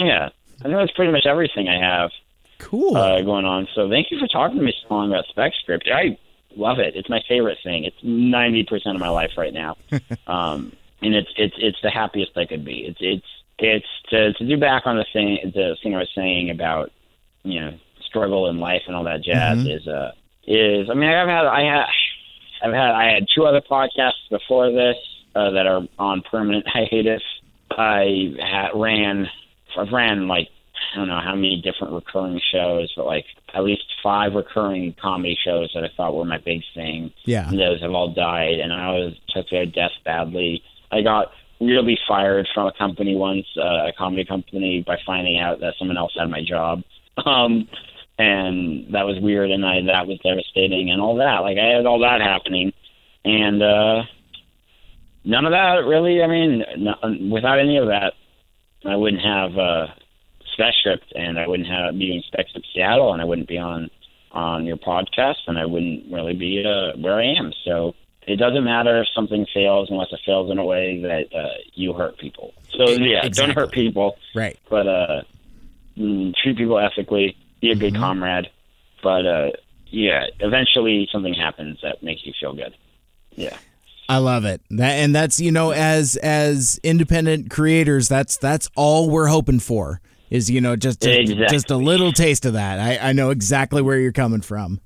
yeah, 0.00 0.30
I 0.60 0.64
think 0.64 0.74
that's 0.76 0.92
pretty 0.92 1.12
much 1.12 1.26
everything 1.26 1.68
I 1.68 1.78
have 1.78 2.10
Cool. 2.58 2.96
uh, 2.96 3.20
going 3.22 3.44
on. 3.44 3.68
So 3.74 3.88
thank 3.88 4.10
you 4.10 4.18
for 4.18 4.26
talking 4.26 4.58
to 4.58 4.64
me 4.64 4.72
so 4.82 4.94
long 4.94 5.10
about 5.10 5.26
spec 5.28 5.52
script. 5.62 5.88
I 5.92 6.18
love 6.56 6.78
it. 6.78 6.96
It's 6.96 7.08
my 7.10 7.20
favorite 7.28 7.58
thing. 7.62 7.84
It's 7.84 7.96
ninety 8.02 8.64
percent 8.64 8.96
of 8.96 9.00
my 9.00 9.10
life 9.10 9.32
right 9.36 9.52
now, 9.52 9.76
um, 10.26 10.72
and 11.02 11.14
it's 11.14 11.28
it's 11.36 11.54
it's 11.58 11.78
the 11.82 11.90
happiest 11.90 12.36
I 12.36 12.46
could 12.46 12.64
be. 12.64 12.78
It's 12.86 12.98
it's 13.00 13.26
it's 13.58 13.86
to 14.10 14.32
to 14.32 14.46
do 14.46 14.56
back 14.58 14.82
on 14.86 14.96
the 14.96 15.06
thing 15.12 15.38
the 15.54 15.76
thing 15.82 15.94
I 15.94 15.98
was 15.98 16.10
saying 16.14 16.50
about 16.50 16.90
you 17.42 17.60
know 17.60 17.78
struggle 18.06 18.48
in 18.48 18.58
life 18.58 18.82
and 18.86 18.96
all 18.96 19.04
that 19.04 19.22
jazz 19.22 19.58
is 19.66 19.86
uh 19.86 20.12
is 20.46 20.88
I 20.88 20.94
mean 20.94 21.10
I've 21.10 21.28
had 21.28 21.44
I 21.46 21.60
had 21.62 21.84
I've 22.62 22.72
had 22.72 22.90
I 22.94 23.12
had 23.12 23.26
two 23.34 23.44
other 23.44 23.60
podcasts 23.60 24.28
before 24.30 24.70
this 24.72 24.96
uh, 25.34 25.50
that 25.50 25.66
are 25.66 25.82
on 25.98 26.22
permanent 26.22 26.66
hiatus. 26.72 27.22
I 27.70 28.34
had, 28.40 28.70
ran 28.74 29.28
I've 29.78 29.92
ran 29.92 30.28
like 30.28 30.48
I 30.94 30.98
don't 30.98 31.08
know 31.08 31.20
how 31.20 31.34
many 31.34 31.60
different 31.62 31.94
recurring 31.94 32.40
shows, 32.52 32.92
but 32.96 33.06
like 33.06 33.24
at 33.54 33.64
least 33.64 33.84
five 34.02 34.34
recurring 34.34 34.94
comedy 35.00 35.36
shows 35.42 35.70
that 35.74 35.84
I 35.84 35.88
thought 35.96 36.14
were 36.14 36.24
my 36.24 36.38
big 36.38 36.62
thing. 36.74 37.12
Yeah. 37.24 37.48
And 37.48 37.58
those 37.58 37.80
have 37.82 37.92
all 37.92 38.12
died, 38.12 38.58
and 38.60 38.72
I 38.72 38.90
was 38.90 39.14
took 39.28 39.48
their 39.50 39.66
death 39.66 39.92
badly. 40.04 40.62
I 40.90 41.02
got 41.02 41.32
really 41.60 41.98
fired 42.06 42.48
from 42.54 42.66
a 42.66 42.72
company 42.72 43.16
once, 43.16 43.46
uh, 43.56 43.88
a 43.88 43.92
comedy 43.96 44.24
company, 44.24 44.84
by 44.86 44.98
finding 45.06 45.38
out 45.38 45.60
that 45.60 45.74
someone 45.78 45.96
else 45.96 46.14
had 46.18 46.30
my 46.30 46.42
job. 46.46 46.82
Um, 47.24 47.66
and 48.18 48.92
that 48.94 49.06
was 49.06 49.18
weird, 49.20 49.50
and 49.50 49.64
I 49.64 49.80
that 49.86 50.06
was 50.06 50.18
devastating, 50.20 50.90
and 50.90 51.00
all 51.00 51.16
that. 51.16 51.38
Like 51.40 51.56
I 51.56 51.76
had 51.76 51.86
all 51.86 52.00
that 52.00 52.20
happening, 52.20 52.74
and 53.24 53.62
uh, 53.62 54.02
none 55.24 55.46
of 55.46 55.52
that 55.52 55.84
really. 55.86 56.22
I 56.22 56.26
mean, 56.26 56.62
no, 56.76 56.94
without 57.32 57.58
any 57.58 57.78
of 57.78 57.86
that, 57.88 58.12
I 58.84 58.96
wouldn't 58.96 59.22
have 59.22 59.56
uh, 59.56 59.86
Spec 60.52 60.74
Script, 60.80 61.12
and 61.14 61.38
I 61.38 61.46
wouldn't 61.46 61.68
have 61.68 61.98
be 61.98 62.14
in 62.14 62.22
Spec 62.22 62.48
Script 62.48 62.66
Seattle, 62.74 63.12
and 63.12 63.22
I 63.22 63.24
wouldn't 63.24 63.48
be 63.48 63.58
on 63.58 63.90
on 64.32 64.66
your 64.66 64.76
podcast, 64.76 65.46
and 65.46 65.58
I 65.58 65.64
wouldn't 65.64 66.12
really 66.12 66.34
be 66.34 66.64
uh, 66.64 66.96
where 66.98 67.14
I 67.14 67.34
am. 67.38 67.52
So 67.64 67.94
it 68.26 68.36
doesn't 68.36 68.64
matter 68.64 69.00
if 69.00 69.08
something 69.14 69.46
fails 69.54 69.88
unless 69.90 70.08
it 70.12 70.20
fails 70.26 70.50
in 70.50 70.58
a 70.58 70.64
way 70.64 71.00
that 71.02 71.34
uh, 71.34 71.54
you 71.74 71.92
hurt 71.92 72.18
people. 72.18 72.52
So 72.70 72.88
yeah, 72.90 73.28
don't 73.28 73.50
hurt 73.50 73.72
people, 73.72 74.18
right. 74.34 74.58
but 74.68 74.86
uh, 74.86 75.22
mm, 75.96 76.34
treat 76.34 76.56
people 76.56 76.78
ethically. 76.78 77.36
Be 77.60 77.70
a 77.70 77.74
good 77.74 77.94
comrade, 77.94 78.50
but 79.02 79.24
uh, 79.24 79.50
yeah, 79.86 80.26
eventually 80.40 81.08
something 81.10 81.32
happens 81.32 81.78
that 81.82 82.02
makes 82.02 82.26
you 82.26 82.34
feel 82.38 82.54
good. 82.54 82.76
Yeah. 83.34 83.56
I 84.08 84.18
love 84.18 84.44
it. 84.44 84.60
That 84.70 84.92
and 84.92 85.14
that's 85.14 85.40
you 85.40 85.50
know 85.52 85.72
as 85.72 86.16
as 86.16 86.78
independent 86.82 87.50
creators, 87.50 88.08
that's 88.08 88.36
that's 88.36 88.70
all 88.76 89.10
we're 89.10 89.26
hoping 89.26 89.58
for 89.60 90.00
is 90.30 90.50
you 90.50 90.60
know 90.60 90.76
just 90.76 91.02
just, 91.02 91.18
Exactly. 91.18 91.46
just 91.48 91.70
a 91.70 91.76
little 91.76 92.12
taste 92.12 92.44
of 92.44 92.52
that. 92.54 92.78
I 92.78 93.10
I 93.10 93.12
know 93.12 93.30
exactly 93.30 93.82
where 93.82 93.98
you're 93.98 94.12
coming 94.12 94.42
from. 94.42 94.80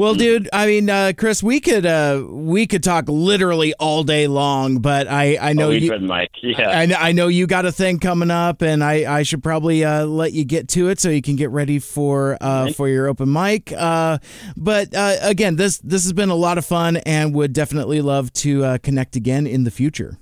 Well, 0.00 0.14
dude, 0.14 0.48
I 0.50 0.66
mean, 0.66 0.88
uh, 0.88 1.12
Chris, 1.14 1.42
we 1.42 1.60
could 1.60 1.84
uh, 1.84 2.24
we 2.26 2.66
could 2.66 2.82
talk 2.82 3.04
literally 3.06 3.74
all 3.74 4.02
day 4.02 4.28
long, 4.28 4.78
but 4.78 5.06
I 5.06 5.36
I 5.38 5.52
know 5.52 5.66
oh, 5.66 5.72
you. 5.72 5.90
could, 5.90 6.02
Mike. 6.02 6.30
Yeah. 6.42 6.70
I 6.70 7.08
I 7.08 7.12
know 7.12 7.28
you 7.28 7.46
got 7.46 7.66
a 7.66 7.70
thing 7.70 7.98
coming 7.98 8.30
up, 8.30 8.62
and 8.62 8.82
I, 8.82 9.18
I 9.18 9.22
should 9.24 9.42
probably 9.42 9.84
uh, 9.84 10.06
let 10.06 10.32
you 10.32 10.46
get 10.46 10.68
to 10.68 10.88
it 10.88 11.00
so 11.00 11.10
you 11.10 11.20
can 11.20 11.36
get 11.36 11.50
ready 11.50 11.78
for 11.78 12.38
uh, 12.40 12.72
for 12.72 12.88
your 12.88 13.08
open 13.08 13.30
mic. 13.30 13.74
Uh, 13.76 14.16
but 14.56 14.94
uh, 14.94 15.16
again, 15.20 15.56
this 15.56 15.76
this 15.80 16.04
has 16.04 16.14
been 16.14 16.30
a 16.30 16.34
lot 16.34 16.56
of 16.56 16.64
fun, 16.64 16.96
and 17.04 17.34
would 17.34 17.52
definitely 17.52 18.00
love 18.00 18.32
to 18.32 18.64
uh, 18.64 18.78
connect 18.78 19.16
again 19.16 19.46
in 19.46 19.64
the 19.64 19.70
future. 19.70 20.16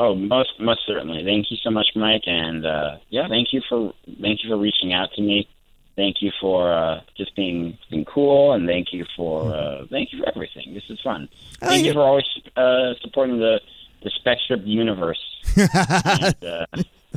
Oh, 0.00 0.14
most 0.14 0.58
most 0.58 0.80
certainly. 0.86 1.22
Thank 1.22 1.50
you 1.50 1.58
so 1.58 1.70
much, 1.70 1.88
Mike, 1.94 2.22
and 2.24 2.64
uh, 2.64 2.96
yeah, 3.10 3.28
thank 3.28 3.52
you 3.52 3.60
for 3.68 3.92
thank 4.22 4.42
you 4.42 4.48
for 4.48 4.56
reaching 4.56 4.94
out 4.94 5.12
to 5.16 5.20
me. 5.20 5.50
Thank 5.94 6.22
you 6.22 6.30
for 6.40 6.72
uh, 6.72 7.00
just 7.16 7.36
being 7.36 7.76
being 7.90 8.04
cool, 8.06 8.52
and 8.52 8.66
thank 8.66 8.92
you 8.92 9.04
for 9.14 9.52
uh, 9.52 9.86
thank 9.90 10.12
you 10.12 10.20
for 10.20 10.28
everything. 10.28 10.72
This 10.72 10.84
is 10.88 10.98
fun. 11.00 11.28
Thank 11.60 11.84
you 11.84 11.92
for 11.92 12.00
always 12.00 12.24
uh, 12.56 12.94
supporting 13.02 13.38
the 13.38 13.60
the 14.02 14.10
Spectrum 14.10 14.62
universe. 14.66 15.20
and, 15.56 16.44
uh, 16.44 16.66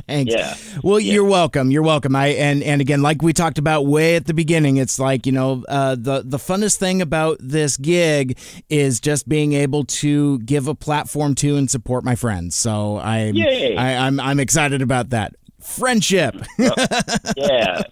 Thanks. 0.06 0.32
Yeah. 0.32 0.54
Well, 0.82 1.00
you're 1.00 1.24
welcome. 1.24 1.70
You're 1.70 1.82
welcome. 1.82 2.14
I 2.14 2.28
and 2.28 2.62
and 2.62 2.80
again, 2.80 3.02
like 3.02 3.22
we 3.22 3.32
talked 3.32 3.58
about 3.58 3.86
way 3.86 4.16
at 4.16 4.26
the 4.26 4.34
beginning, 4.34 4.76
it's 4.76 4.98
like 4.98 5.26
you 5.26 5.32
know 5.32 5.64
uh, 5.68 5.94
the 5.94 6.22
the 6.24 6.36
funnest 6.36 6.76
thing 6.76 7.02
about 7.02 7.38
this 7.40 7.76
gig 7.76 8.38
is 8.68 9.00
just 9.00 9.28
being 9.28 9.52
able 9.54 9.84
to 9.84 10.38
give 10.40 10.68
a 10.68 10.74
platform 10.74 11.34
to 11.36 11.56
and 11.56 11.70
support 11.70 12.04
my 12.04 12.14
friends. 12.14 12.54
So 12.54 12.96
I. 12.96 13.32
I 13.76 13.94
I'm 14.06 14.20
I'm 14.20 14.38
excited 14.38 14.82
about 14.82 15.10
that. 15.10 15.34
Friendship. 15.66 16.34
yeah, 16.58 17.82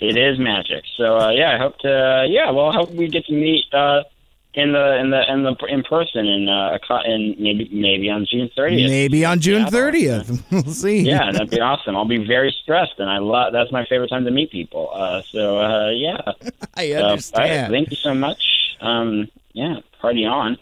it 0.00 0.16
is 0.16 0.38
magic. 0.38 0.84
So 0.96 1.18
uh, 1.18 1.30
yeah, 1.30 1.54
I 1.54 1.58
hope 1.58 1.78
to. 1.80 1.92
Uh, 1.92 2.22
yeah, 2.24 2.50
well, 2.50 2.66
I 2.66 2.74
hope 2.74 2.90
we 2.90 3.08
get 3.08 3.26
to 3.26 3.32
meet 3.32 3.64
uh, 3.72 4.02
in 4.56 4.72
the 4.72 4.96
in 4.98 5.10
the 5.10 5.32
in 5.32 5.42
the 5.42 5.54
in 5.68 5.82
person 5.82 6.26
in 6.26 6.48
uh, 6.48 6.78
in 7.04 7.36
maybe 7.38 7.68
maybe 7.70 8.10
on 8.10 8.24
June 8.24 8.50
thirtieth. 8.56 8.90
Maybe 8.90 9.24
on 9.24 9.38
June 9.40 9.66
thirtieth. 9.66 10.42
we'll 10.50 10.62
see. 10.64 11.00
Yeah, 11.00 11.30
that'd 11.30 11.50
be 11.50 11.60
awesome. 11.60 11.94
I'll 11.94 12.06
be 12.06 12.26
very 12.26 12.54
stressed, 12.62 12.98
and 12.98 13.10
I 13.10 13.18
love 13.18 13.52
that's 13.52 13.70
my 13.70 13.84
favorite 13.84 14.08
time 14.08 14.24
to 14.24 14.30
meet 14.30 14.50
people. 14.50 14.90
Uh, 14.92 15.20
so 15.22 15.60
uh, 15.60 15.90
yeah, 15.90 16.20
I 16.74 16.92
understand. 16.92 17.72
thank 17.72 17.90
you 17.90 17.96
so 17.96 18.14
much. 18.14 18.76
Um, 18.80 19.28
yeah, 19.52 19.80
party 20.00 20.24
on. 20.24 20.56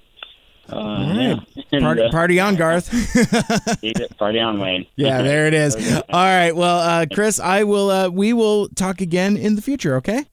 Uh, 0.72 0.76
right. 0.76 1.38
yeah. 1.70 1.80
party, 1.80 2.02
uh, 2.02 2.10
party, 2.10 2.40
on, 2.40 2.56
Garth. 2.56 2.90
party 4.18 4.38
on, 4.40 4.58
Wayne. 4.58 4.86
Yeah, 4.96 5.22
there 5.22 5.46
it 5.46 5.54
is. 5.54 5.76
All 5.96 6.02
right. 6.12 6.52
Well, 6.52 6.78
uh, 6.78 7.06
Chris, 7.12 7.38
I 7.38 7.64
will. 7.64 7.90
Uh, 7.90 8.08
we 8.08 8.32
will 8.32 8.68
talk 8.70 9.00
again 9.00 9.36
in 9.36 9.56
the 9.56 9.62
future. 9.62 9.96
Okay. 9.96 10.24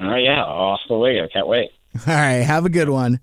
Oh 0.00 0.16
yeah, 0.16 0.42
off 0.42 0.80
the 0.88 0.96
way. 0.96 1.22
I 1.22 1.28
can't 1.28 1.46
wait. 1.46 1.70
All 2.06 2.14
right. 2.14 2.42
Have 2.42 2.66
a 2.66 2.70
good 2.70 2.88
one. 2.88 3.20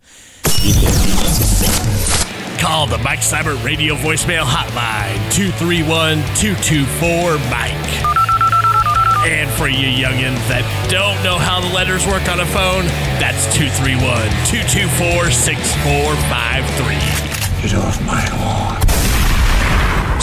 Call 2.60 2.88
the 2.88 3.00
Mike 3.04 3.20
Seibert 3.20 3.64
Radio 3.66 3.96
voicemail 3.96 4.44
hotline 4.44 5.18
231 5.34 6.18
224 6.36 7.38
Mike. 7.50 8.11
And 9.24 9.52
for 9.52 9.68
you 9.68 9.86
youngins 9.86 10.42
that 10.50 10.66
don't 10.90 11.22
know 11.24 11.38
how 11.38 11.62
the 11.62 11.70
letters 11.76 12.08
work 12.08 12.28
on 12.28 12.40
a 12.40 12.46
phone, 12.46 12.86
that's 13.22 13.46
231 13.54 14.02
224 14.50 15.30
6453. 15.30 17.62
Get 17.62 17.78
off 17.78 18.02
my 18.02 18.26
lawn. 18.42 18.91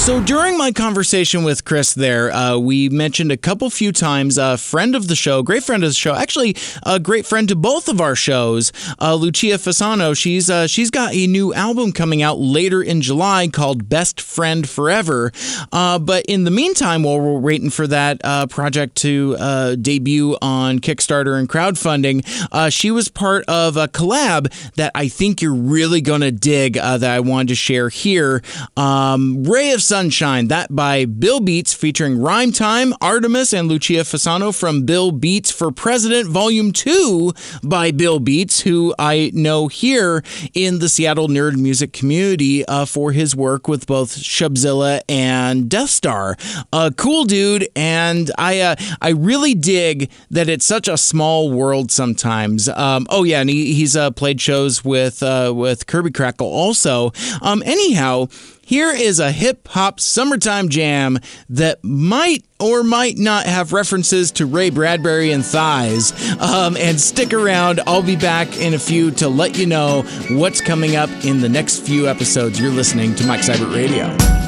So 0.09 0.23
during 0.23 0.57
my 0.57 0.73
conversation 0.73 1.43
with 1.45 1.67
Chris 1.67 1.93
there, 1.93 2.33
uh, 2.33 2.57
we 2.57 2.89
mentioned 2.89 3.31
a 3.31 3.37
couple 3.37 3.69
few 3.69 3.93
times 3.93 4.39
a 4.39 4.57
friend 4.57 4.95
of 4.95 5.07
the 5.07 5.15
show, 5.15 5.43
great 5.43 5.63
friend 5.63 5.85
of 5.85 5.91
the 5.91 5.95
show, 5.95 6.15
actually 6.15 6.57
a 6.85 6.99
great 6.99 7.27
friend 7.27 7.47
to 7.51 7.55
both 7.55 7.91
of 7.91 8.01
our 8.01 8.17
shows, 8.17 8.73
uh, 9.03 9.15
Lucia 9.15 9.59
Fasano. 9.59 10.17
She's 10.17 10.49
uh, 10.49 10.67
she's 10.67 10.91
got 10.91 11.13
a 11.13 11.27
new 11.27 11.53
album 11.53 11.93
coming 11.93 12.23
out 12.23 12.39
later 12.39 12.83
in 12.83 13.03
July 13.03 13.49
called 13.49 13.91
Best 13.91 14.19
Friend 14.19 14.67
Forever. 14.67 15.31
Uh, 15.73 15.99
but 15.99 16.25
in 16.25 16.45
the 16.45 16.51
meantime, 16.51 17.03
while 17.03 17.21
we're 17.21 17.39
waiting 17.39 17.69
for 17.69 17.87
that 17.87 18.19
uh, 18.25 18.47
project 18.47 18.97
to 19.03 19.37
uh, 19.39 19.75
debut 19.75 20.39
on 20.41 20.79
Kickstarter 20.79 21.39
and 21.39 21.51
crowdfunding, 21.51 22.25
she 22.73 22.91
was 22.91 23.11
part 23.11 23.45
of 23.47 23.77
a 23.77 23.89
collab 23.89 24.51
that 24.77 24.91
I 24.95 25.09
think 25.09 25.43
you're 25.43 25.53
really 25.53 26.01
gonna 26.01 26.33
dig 26.33 26.73
that 26.73 27.05
I 27.05 27.21
wanted 27.21 27.49
to 27.49 27.57
share 27.57 27.91
here. 27.91 28.41
Um, 28.75 29.45
Ray 29.45 29.73
of 29.73 29.83
Sunshine, 29.99 30.47
that 30.47 30.73
by 30.77 31.07
Bill 31.07 31.41
Beats, 31.41 31.75
featuring 31.75 32.23
Rhyme 32.23 32.53
Time, 32.53 32.95
Artemis, 33.01 33.53
and 33.53 33.67
Lucia 33.67 34.05
Fasano 34.05 34.57
from 34.57 34.85
Bill 34.85 35.11
Beats 35.11 35.51
for 35.51 35.73
President, 35.73 36.29
Volume 36.29 36.71
2 36.71 37.33
by 37.65 37.91
Bill 37.91 38.21
Beats, 38.21 38.61
who 38.61 38.95
I 38.97 39.33
know 39.35 39.67
here 39.67 40.23
in 40.55 40.79
the 40.79 40.89
Seattle 40.89 41.27
nerd 41.27 41.57
music 41.57 41.93
community 41.93 42.65
uh, 42.67 42.85
for 42.85 43.11
his 43.11 43.35
work 43.35 43.67
with 43.67 43.89
both 43.89 44.17
Shubzilla 44.17 45.01
and 45.09 45.69
Death 45.69 45.91
Star. 45.91 46.37
Uh, 46.73 46.93
cool 46.97 47.25
dude, 47.25 47.67
and 47.75 48.31
I 48.39 48.61
uh, 48.61 48.77
I 49.03 49.09
really 49.09 49.55
dig 49.55 50.13
that 50.31 50.49
it's 50.49 50.65
such 50.65 50.87
a 50.87 50.97
small 50.97 51.51
world 51.51 51.91
sometimes. 51.91 52.69
Um, 52.69 53.09
oh 53.11 53.25
yeah, 53.25 53.41
and 53.41 53.51
he, 53.51 53.75
he's 53.75 53.97
uh, 53.97 54.13
played 54.13 54.41
shows 54.41 54.85
with 54.85 55.25
uh, 55.25 55.53
with 55.53 55.89
Kirby 55.89 56.11
Krackle 56.11 56.43
also. 56.43 57.11
Um, 57.43 57.65
anyhow. 57.67 58.29
Here 58.69 58.93
is 58.93 59.19
a 59.19 59.33
hip 59.33 59.67
hop 59.69 59.99
summertime 59.99 60.69
jam 60.69 61.21
that 61.49 61.83
might 61.83 62.45
or 62.61 62.85
might 62.85 63.17
not 63.17 63.47
have 63.47 63.73
references 63.73 64.31
to 64.33 64.45
Ray 64.45 64.69
Bradbury 64.69 65.33
and 65.33 65.43
thighs. 65.43 66.13
Um, 66.39 66.77
and 66.77 67.01
stick 67.01 67.33
around, 67.33 67.81
I'll 67.87 68.03
be 68.03 68.17
back 68.17 68.59
in 68.59 68.75
a 68.75 68.79
few 68.79 69.11
to 69.13 69.29
let 69.31 69.57
you 69.57 69.65
know 69.65 70.03
what's 70.33 70.61
coming 70.61 70.97
up 70.97 71.09
in 71.25 71.41
the 71.41 71.49
next 71.49 71.79
few 71.79 72.09
episodes. 72.09 72.61
You're 72.61 72.71
listening 72.71 73.15
to 73.15 73.27
Mike 73.27 73.41
Seibert 73.41 73.75
Radio. 73.75 74.48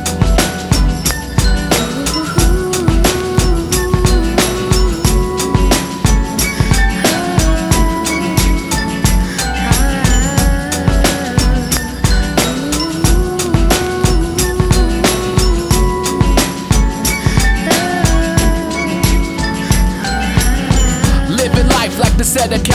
Of 22.42 22.69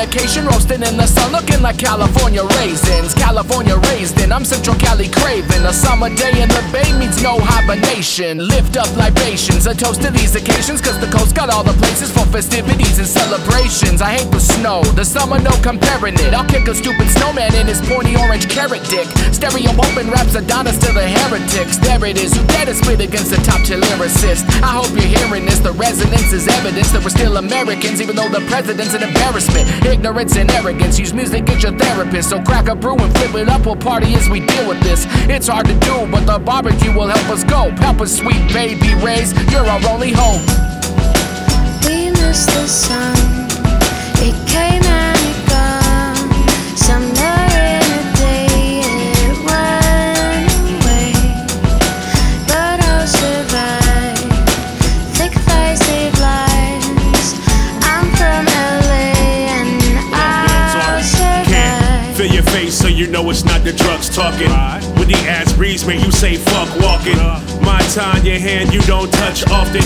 Californication, 0.00 0.48
roasting 0.48 0.82
in 0.82 0.96
the 0.96 1.06
sun, 1.06 1.30
looking 1.30 1.60
like 1.60 1.76
California 1.76 2.40
raisins. 2.56 3.12
California 3.12 3.76
raised 3.92 4.18
in, 4.18 4.32
I'm 4.32 4.46
Central 4.46 4.74
Cali 4.76 5.10
craving. 5.12 5.60
A 5.68 5.74
summer 5.74 6.08
day 6.08 6.40
in 6.40 6.48
the 6.48 6.64
bay 6.72 6.88
means 6.96 7.22
no 7.22 7.36
hibernation. 7.36 8.38
Lift 8.38 8.78
up 8.78 8.88
libations, 8.96 9.66
a 9.66 9.74
toast 9.74 10.00
to 10.00 10.10
these 10.10 10.34
occasions, 10.34 10.80
cause 10.80 10.98
the 11.00 11.10
coast 11.12 11.36
got 11.36 11.52
all 11.52 11.62
the 11.62 11.76
places 11.76 12.10
for 12.10 12.24
festivities 12.32 12.96
and 12.98 13.06
celebrations. 13.06 14.00
I 14.00 14.16
hate 14.16 14.32
the 14.32 14.40
snow, 14.40 14.80
the 14.96 15.04
summer, 15.04 15.38
no 15.38 15.52
comparing 15.60 16.14
it. 16.14 16.32
I'll 16.32 16.48
kick 16.48 16.66
a 16.68 16.74
stupid 16.74 17.08
snowman 17.12 17.54
in 17.54 17.66
his 17.66 17.84
pointy 17.84 18.16
orange 18.16 18.48
carrot 18.48 18.82
dick. 18.88 19.04
Stereo 19.36 19.76
open 19.76 20.08
raps 20.08 20.34
Adonis 20.34 20.80
to 20.80 20.96
the 20.96 21.04
heretics. 21.04 21.76
There 21.76 22.00
it 22.06 22.16
is, 22.16 22.32
who 22.32 22.42
dare 22.48 22.64
to 22.64 22.74
spit 22.74 23.04
against 23.04 23.36
the 23.36 23.40
top 23.44 23.60
tier 23.68 23.76
lyricist? 23.76 24.48
I 24.64 24.80
hope 24.80 24.96
you're 24.96 25.12
hearing 25.12 25.44
this, 25.44 25.60
the 25.60 25.72
resonance 25.76 26.32
is 26.32 26.48
evidence 26.48 26.88
that 26.92 27.04
we're 27.04 27.12
still 27.12 27.36
Americans, 27.36 28.00
even 28.00 28.16
though 28.16 28.32
the 28.32 28.40
president's 28.48 28.94
an 28.94 29.04
embarrassment. 29.04 29.68
Ignorance 29.90 30.36
and 30.36 30.48
arrogance. 30.52 31.00
Use 31.00 31.12
music 31.12 31.48
as 31.50 31.64
your 31.64 31.76
therapist. 31.76 32.30
So 32.30 32.40
crack 32.42 32.68
a 32.68 32.76
brew 32.76 32.96
and 32.96 33.12
flip 33.18 33.34
it 33.34 33.48
up. 33.48 33.66
We'll 33.66 33.74
party 33.74 34.14
as 34.14 34.28
we 34.28 34.38
deal 34.46 34.68
with 34.68 34.80
this. 34.82 35.04
It's 35.28 35.48
hard 35.48 35.66
to 35.66 35.74
do, 35.80 36.06
but 36.10 36.26
the 36.26 36.38
barbecue 36.38 36.94
will 36.96 37.08
help 37.08 37.28
us 37.28 37.42
go. 37.42 37.70
Help 37.82 38.00
us, 38.00 38.16
sweet 38.16 38.46
baby 38.52 38.94
rays. 39.04 39.32
You're 39.50 39.66
our 39.66 39.80
only 39.88 40.12
hope. 40.14 40.40
We 41.84 42.10
miss 42.10 42.46
the 42.46 42.66
sun. 42.68 43.16
It 44.22 44.36
came 44.48 44.89
know 63.22 63.30
it's 63.30 63.44
not 63.44 63.62
the 63.64 63.72
drugs 63.72 64.08
talking. 64.08 64.50
When 64.96 65.08
the 65.08 65.18
ass 65.28 65.52
breeze 65.52 65.86
make 65.86 66.04
you 66.04 66.12
say 66.12 66.36
fuck 66.36 66.68
walking. 66.80 67.16
My 67.62 67.80
time, 67.92 68.24
your 68.24 68.38
hand 68.38 68.72
you 68.72 68.80
don't 68.82 69.12
touch 69.12 69.46
often. 69.48 69.82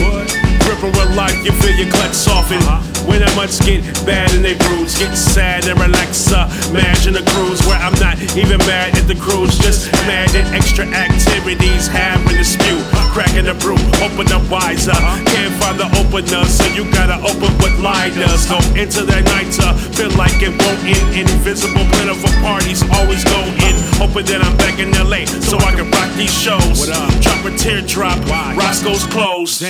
Gripping 0.62 0.92
with 0.92 1.16
life, 1.16 1.44
you 1.44 1.52
feel 1.52 1.74
your 1.74 1.90
clutch 1.90 2.14
soften. 2.14 2.60
When 3.06 3.20
the 3.20 3.32
months 3.36 3.64
get 3.64 3.82
bad 4.06 4.32
and 4.32 4.44
they 4.44 4.54
bruise, 4.54 4.98
get 4.98 5.14
sad 5.16 5.66
and 5.66 5.78
relax. 5.80 6.32
Uh, 6.32 6.48
imagine 6.70 7.16
a 7.16 7.24
cruise 7.30 7.64
where 7.66 7.78
I'm 7.78 7.98
not 8.00 8.18
even 8.36 8.58
mad 8.58 8.96
at 8.96 9.06
the 9.08 9.16
cruise, 9.16 9.58
just 9.58 9.92
mad 10.06 10.34
at 10.34 10.46
extra 10.54 10.86
activities 10.86 11.86
having 11.88 12.36
to 12.36 12.44
spew. 12.44 13.03
Cracking 13.14 13.46
the 13.46 13.54
brew, 13.54 13.78
open 14.02 14.26
up 14.34 14.42
wiser. 14.50 14.90
Can't 14.90 15.54
find 15.62 15.78
the 15.78 15.86
opener, 16.02 16.42
so 16.50 16.66
you 16.74 16.82
gotta 16.90 17.14
open 17.22 17.54
with 17.62 17.78
liners. 17.78 18.42
Go 18.50 18.58
into 18.74 19.06
that 19.06 19.22
night 19.30 19.54
to 19.54 19.70
feel 19.94 20.10
like 20.18 20.42
it 20.42 20.50
won't 20.50 20.82
end. 20.82 21.14
Invisible 21.14 21.86
plentiful 21.94 22.34
parties 22.42 22.82
always 22.90 23.22
go 23.22 23.38
in. 23.38 23.78
Hoping 24.02 24.26
that 24.26 24.42
I'm 24.42 24.56
back 24.58 24.82
in 24.82 24.90
LA 24.98 25.30
so 25.46 25.62
I 25.62 25.70
can 25.78 25.94
rock 25.94 26.10
these 26.18 26.34
shows. 26.34 26.90
Drop 27.22 27.44
a 27.46 27.54
teardrop, 27.54 28.18
Roscoe's 28.58 29.06
closed. 29.06 29.62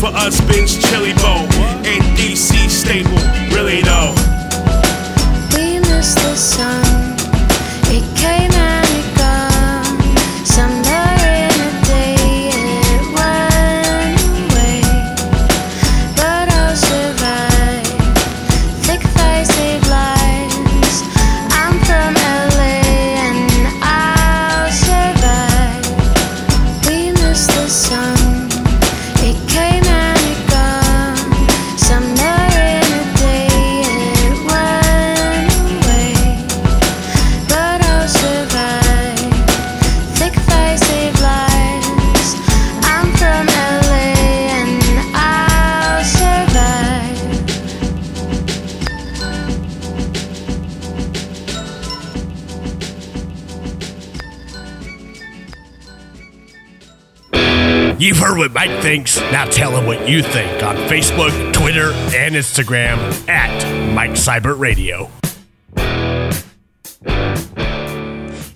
For 0.00 0.08
us, 0.08 0.40
Ben's 0.48 0.72
Chili 0.88 1.12
Bowl 1.20 1.44
and 1.84 2.00
DC 2.16 2.56
staple. 2.72 3.20
Really 3.52 3.84
though. 3.84 4.16
We 5.52 5.76
miss 5.84 6.16
the 6.16 6.32
sun. 6.40 7.20
It 7.92 8.00
came 8.16 8.51
heard 58.32 58.38
what 58.38 58.52
Mike 58.52 58.82
thinks. 58.82 59.20
Now 59.30 59.44
tell 59.44 59.76
him 59.76 59.86
what 59.86 60.08
you 60.08 60.22
think 60.22 60.62
on 60.62 60.76
Facebook, 60.88 61.52
Twitter, 61.52 61.92
and 62.14 62.34
Instagram 62.34 63.28
at 63.28 63.92
Mike 63.94 64.12
Seibert 64.12 64.58
Radio. 64.58 65.10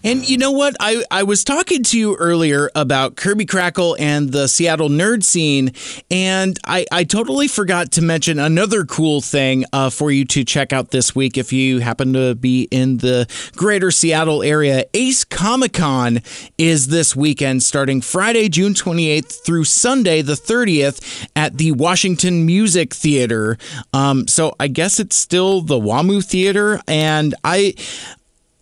And 0.07 0.29
you 0.29 0.39
know 0.39 0.53
what? 0.53 0.77
I, 0.79 1.03
I 1.11 1.25
was 1.25 1.43
talking 1.43 1.83
to 1.83 1.99
you 1.99 2.15
earlier 2.15 2.71
about 2.77 3.17
Kirby 3.17 3.45
Krackle 3.45 3.97
and 3.99 4.31
the 4.31 4.47
Seattle 4.47 4.89
nerd 4.89 5.25
scene, 5.25 5.73
and 6.13 6.57
I, 6.65 6.87
I 6.93 7.03
totally 7.03 7.49
forgot 7.49 7.91
to 7.91 8.03
mention 8.03 8.39
another 8.39 8.85
cool 8.85 9.21
thing 9.21 9.65
uh, 9.73 9.91
for 9.91 10.13
you 10.13 10.25
to 10.27 10.45
check 10.45 10.73
out 10.73 10.93
this 10.93 11.17
week 11.17 11.37
if 11.37 11.53
you 11.53 11.81
happen 11.81 12.13
to 12.13 12.37
be 12.37 12.69
in 12.71 12.99
the 12.99 13.27
greater 13.57 13.91
Seattle 13.91 14.45
area. 14.45 14.85
Ace 14.95 15.25
Comic 15.25 15.73
Con 15.73 16.21
is 16.57 16.87
this 16.87 17.17
weekend 17.17 17.65
starting 17.65 18.01
Friday, 18.01 18.49
June 18.49 18.75
28th 18.75 19.45
through 19.45 19.65
Sunday, 19.65 20.23
the 20.23 20.35
30th, 20.35 21.29
at 21.35 21.59
the 21.59 21.73
Washington 21.73 22.47
Music 22.47 22.95
Theater. 22.95 23.59
Um, 23.93 24.29
so 24.29 24.55
I 24.61 24.69
guess 24.69 25.01
it's 25.01 25.17
still 25.17 25.63
the 25.63 25.81
WAMU 25.81 26.25
Theater, 26.25 26.81
and 26.87 27.35
I. 27.43 27.75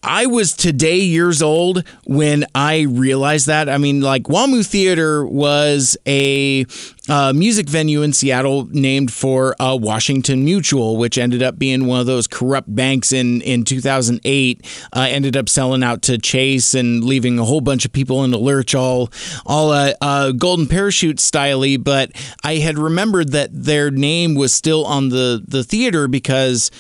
I 0.07 0.27
was 0.27 0.53
today 0.53 0.99
years 0.99 1.41
old 1.41 1.83
when 2.05 2.45
I 2.55 2.83
realized 2.83 3.47
that. 3.47 3.71
I 3.71 3.79
mean, 3.79 4.03
like 4.03 4.25
WAMU 4.25 4.67
Theater 4.67 5.27
was 5.27 5.97
a 6.07 6.67
uh, 7.09 7.33
music 7.35 7.69
venue 7.69 8.03
in 8.03 8.13
Seattle 8.13 8.67
named 8.71 9.13
for 9.13 9.61
uh, 9.61 9.77
Washington 9.77 10.45
Mutual, 10.45 10.99
which 10.99 11.17
ended 11.17 11.43
up 11.43 11.59
being 11.59 11.87
one 11.87 12.01
of 12.01 12.07
those 12.07 12.27
corrupt 12.27 12.75
banks 12.75 13.13
in 13.13 13.41
in 13.41 13.65
2008. 13.65 14.89
Uh, 14.93 15.07
ended 15.09 15.37
up 15.37 15.49
selling 15.49 15.83
out 15.83 16.03
to 16.03 16.19
Chase 16.19 16.75
and 16.75 17.03
leaving 17.03 17.39
a 17.39 17.45
whole 17.45 17.63
bunch 17.63 17.87
of 17.87 17.93
people 17.93 18.25
in 18.25 18.31
the 18.31 18.39
lurch, 18.39 18.75
all 18.75 19.11
all 19.47 19.73
uh, 19.73 19.95
uh, 20.03 20.33
golden 20.33 20.67
parachute 20.67 21.17
styley. 21.17 21.83
But 21.83 22.13
I 22.43 22.57
had 22.57 22.79
remembered 22.79 23.33
that 23.33 23.51
their 23.53 23.91
name 23.91 24.35
was 24.35 24.53
still 24.53 24.85
on 24.85 25.09
the 25.09 25.43
the 25.47 25.65
theater 25.65 26.09
because 26.09 26.71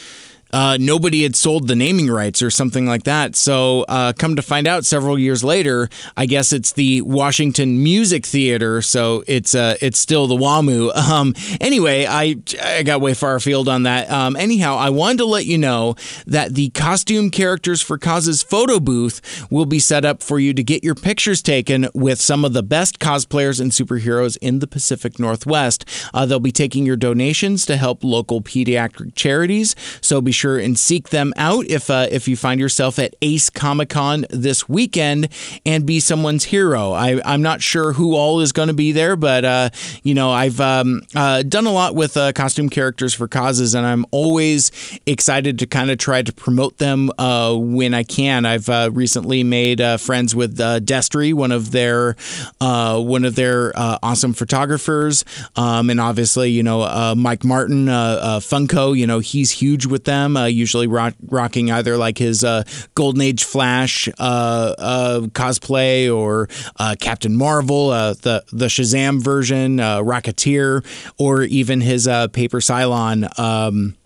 uh, 0.54 0.78
nobody 0.80 1.24
had 1.24 1.34
sold 1.34 1.66
the 1.66 1.74
naming 1.74 2.08
rights 2.08 2.40
or 2.40 2.48
something 2.48 2.86
like 2.86 3.02
that. 3.02 3.34
So, 3.34 3.84
uh, 3.88 4.12
come 4.16 4.36
to 4.36 4.42
find 4.42 4.68
out, 4.68 4.84
several 4.84 5.18
years 5.18 5.42
later, 5.42 5.88
I 6.16 6.26
guess 6.26 6.52
it's 6.52 6.72
the 6.72 7.02
Washington 7.02 7.82
Music 7.82 8.24
Theater. 8.24 8.80
So 8.80 9.24
it's 9.26 9.52
uh, 9.56 9.76
it's 9.80 9.98
still 9.98 10.28
the 10.28 10.36
WAMU. 10.36 10.92
Um, 11.14 11.34
anyway, 11.60 12.06
I 12.06 12.36
I 12.62 12.82
got 12.82 13.00
way 13.00 13.14
far 13.14 13.34
afield 13.34 13.68
on 13.68 13.82
that. 13.82 14.10
Um, 14.10 14.36
anyhow, 14.36 14.76
I 14.76 14.90
wanted 14.90 15.18
to 15.18 15.26
let 15.26 15.44
you 15.44 15.58
know 15.58 15.96
that 16.26 16.54
the 16.54 16.70
costume 16.70 17.30
characters 17.30 17.82
for 17.82 17.98
Causes 17.98 18.42
photo 18.42 18.80
booth 18.80 19.46
will 19.50 19.66
be 19.66 19.78
set 19.78 20.04
up 20.04 20.22
for 20.22 20.38
you 20.38 20.54
to 20.54 20.62
get 20.62 20.82
your 20.82 20.94
pictures 20.94 21.42
taken 21.42 21.88
with 21.94 22.20
some 22.20 22.44
of 22.44 22.52
the 22.52 22.62
best 22.62 23.00
cosplayers 23.00 23.60
and 23.60 23.70
superheroes 23.70 24.38
in 24.40 24.60
the 24.60 24.66
Pacific 24.66 25.18
Northwest. 25.18 25.84
Uh, 26.14 26.24
they'll 26.26 26.40
be 26.40 26.52
taking 26.52 26.86
your 26.86 26.96
donations 26.96 27.66
to 27.66 27.76
help 27.76 28.04
local 28.04 28.40
pediatric 28.40 29.14
charities. 29.14 29.74
So 30.00 30.20
be 30.20 30.32
sure 30.32 30.43
and 30.44 30.78
seek 30.78 31.08
them 31.08 31.32
out 31.36 31.66
if 31.66 31.90
uh, 31.90 32.06
if 32.10 32.28
you 32.28 32.36
find 32.36 32.60
yourself 32.60 32.98
at 32.98 33.14
Ace 33.22 33.50
Comic 33.50 33.88
Con 33.88 34.26
this 34.30 34.68
weekend 34.68 35.28
and 35.64 35.86
be 35.86 36.00
someone's 36.00 36.44
hero. 36.44 36.92
I, 36.92 37.20
I'm 37.24 37.42
not 37.42 37.62
sure 37.62 37.94
who 37.94 38.14
all 38.14 38.40
is 38.40 38.52
going 38.52 38.68
to 38.68 38.74
be 38.74 38.92
there, 38.92 39.16
but 39.16 39.44
uh, 39.44 39.70
you 40.02 40.14
know 40.14 40.30
I've 40.30 40.60
um, 40.60 41.02
uh, 41.14 41.42
done 41.42 41.66
a 41.66 41.72
lot 41.72 41.94
with 41.94 42.16
uh, 42.16 42.32
costume 42.32 42.68
characters 42.68 43.14
for 43.14 43.26
causes, 43.26 43.74
and 43.74 43.86
I'm 43.86 44.04
always 44.10 44.70
excited 45.06 45.58
to 45.60 45.66
kind 45.66 45.90
of 45.90 45.98
try 45.98 46.22
to 46.22 46.32
promote 46.32 46.78
them 46.78 47.10
uh, 47.18 47.56
when 47.56 47.94
I 47.94 48.02
can. 48.02 48.44
I've 48.44 48.68
uh, 48.68 48.90
recently 48.92 49.42
made 49.42 49.80
friends 50.00 50.34
with 50.34 50.58
Destry, 50.58 51.32
one 51.32 51.52
of 51.52 51.70
their 51.70 52.16
one 52.60 53.24
of 53.24 53.34
their 53.34 53.72
awesome 53.76 54.34
photographers, 54.34 55.24
um, 55.56 55.88
and 55.90 56.00
obviously 56.00 56.50
you 56.50 56.62
know 56.62 57.14
Mike 57.16 57.44
Martin, 57.44 57.86
Funko. 57.86 58.96
You 58.96 59.06
know 59.06 59.20
he's 59.20 59.50
huge 59.50 59.86
with 59.86 60.04
them. 60.04 60.33
Usually 60.36 60.86
rock, 60.86 61.14
rocking 61.28 61.70
either 61.70 61.96
like 61.96 62.18
his 62.18 62.44
uh, 62.44 62.64
Golden 62.94 63.20
Age 63.22 63.44
Flash 63.44 64.08
uh, 64.18 64.74
uh, 64.78 65.20
cosplay 65.28 66.14
or 66.14 66.48
uh, 66.76 66.94
Captain 67.00 67.36
Marvel, 67.36 67.88
the 67.90 68.44
the 68.52 68.66
Shazam 68.66 69.22
version, 69.22 69.78
Rocketeer, 69.78 70.84
or 71.18 71.42
even 71.42 71.80
his 71.80 72.06
Paper 72.32 72.60
Cylon. 72.60 73.38
Um, 73.38 73.96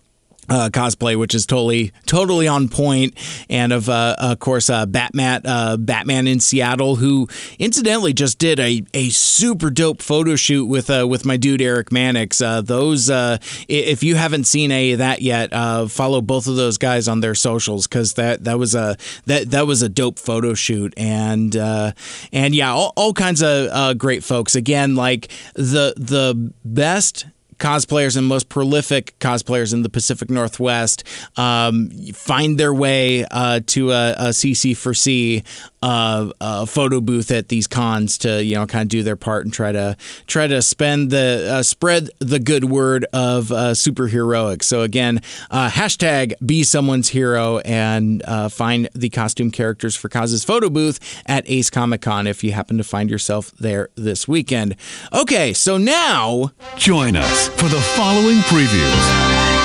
uh, 0.49 0.69
cosplay, 0.71 1.17
which 1.17 1.35
is 1.35 1.45
totally 1.45 1.91
totally 2.05 2.47
on 2.47 2.69
point, 2.69 3.13
and 3.49 3.71
of 3.71 3.89
uh, 3.89 4.15
of 4.17 4.39
course 4.39 4.69
uh, 4.69 4.85
Batman 4.85 5.41
uh, 5.45 5.77
Batman 5.77 6.27
in 6.27 6.39
Seattle, 6.39 6.95
who 6.97 7.27
incidentally 7.57 8.13
just 8.13 8.39
did 8.39 8.59
a, 8.59 8.83
a 8.93 9.09
super 9.09 9.69
dope 9.69 10.01
photo 10.01 10.35
shoot 10.35 10.65
with 10.65 10.89
uh, 10.89 11.07
with 11.07 11.25
my 11.25 11.37
dude 11.37 11.61
Eric 11.61 11.91
Mannix. 11.91 12.41
Uh, 12.41 12.61
those 12.61 13.09
if 13.67 14.03
you 14.03 14.15
haven't 14.15 14.45
seen 14.45 14.71
any 14.71 14.93
of 14.93 14.99
that 14.99 15.21
yet, 15.21 15.51
follow 15.89 16.21
both 16.21 16.47
of 16.47 16.55
those 16.55 16.77
guys 16.77 17.07
on 17.07 17.19
their 17.19 17.35
socials 17.35 17.87
because 17.87 18.13
that 18.13 18.43
that 18.43 18.57
was 18.57 18.75
a 18.75 18.97
that 19.25 19.51
that 19.51 19.67
was 19.67 19.81
a 19.81 19.89
dope 19.89 20.19
photo 20.19 20.53
shoot, 20.53 20.93
and 20.97 21.55
and 21.55 22.55
yeah, 22.55 22.71
all, 22.71 22.93
all 22.95 23.13
kinds 23.13 23.41
of 23.43 23.97
great 23.97 24.23
folks. 24.23 24.55
Again, 24.55 24.95
like 24.95 25.29
the 25.53 25.93
the 25.97 26.53
best 26.63 27.25
cosplayers 27.59 28.17
and 28.17 28.25
most 28.25 28.49
prolific 28.49 29.17
cosplayers 29.19 29.73
in 29.73 29.83
the 29.83 29.89
Pacific 29.89 30.29
Northwest 30.29 31.03
um, 31.37 31.89
find 32.13 32.57
their 32.59 32.73
way 32.73 33.25
uh, 33.29 33.59
to 33.67 33.91
a, 33.91 34.11
a 34.13 34.27
CC4C 34.29 35.45
uh, 35.81 36.31
uh, 36.41 36.65
photo 36.65 36.99
booth 36.99 37.31
at 37.31 37.47
these 37.47 37.67
cons 37.67 38.17
to 38.17 38.43
you 38.43 38.55
know 38.55 38.65
kind 38.65 38.83
of 38.83 38.89
do 38.89 39.03
their 39.03 39.15
part 39.15 39.45
and 39.45 39.53
try 39.53 39.71
to 39.71 39.95
try 40.27 40.45
to 40.45 40.61
spend 40.61 41.09
the 41.09 41.47
uh, 41.49 41.63
spread 41.63 42.09
the 42.19 42.39
good 42.39 42.65
word 42.65 43.05
of 43.13 43.51
uh, 43.51 43.71
superheroic. 43.71 44.63
So 44.63 44.81
again, 44.81 45.21
uh, 45.49 45.69
hashtag 45.69 46.33
be 46.45 46.63
someone's 46.63 47.09
hero 47.09 47.59
and 47.59 48.21
uh, 48.25 48.49
find 48.49 48.89
the 48.93 49.09
costume 49.09 49.51
characters 49.51 49.95
for 49.95 50.09
causes 50.09 50.43
photo 50.43 50.69
booth 50.69 50.99
at 51.25 51.49
Ace 51.49 51.69
Comic 51.69 52.01
Con 52.01 52.27
if 52.27 52.43
you 52.43 52.51
happen 52.51 52.77
to 52.77 52.83
find 52.83 53.09
yourself 53.09 53.51
there 53.51 53.89
this 53.95 54.27
weekend. 54.27 54.75
Okay, 55.13 55.53
so 55.53 55.77
now 55.77 56.51
Join 56.75 57.15
us 57.15 57.48
for 57.57 57.69
the 57.69 57.81
following 57.81 58.37
previews. 58.39 59.58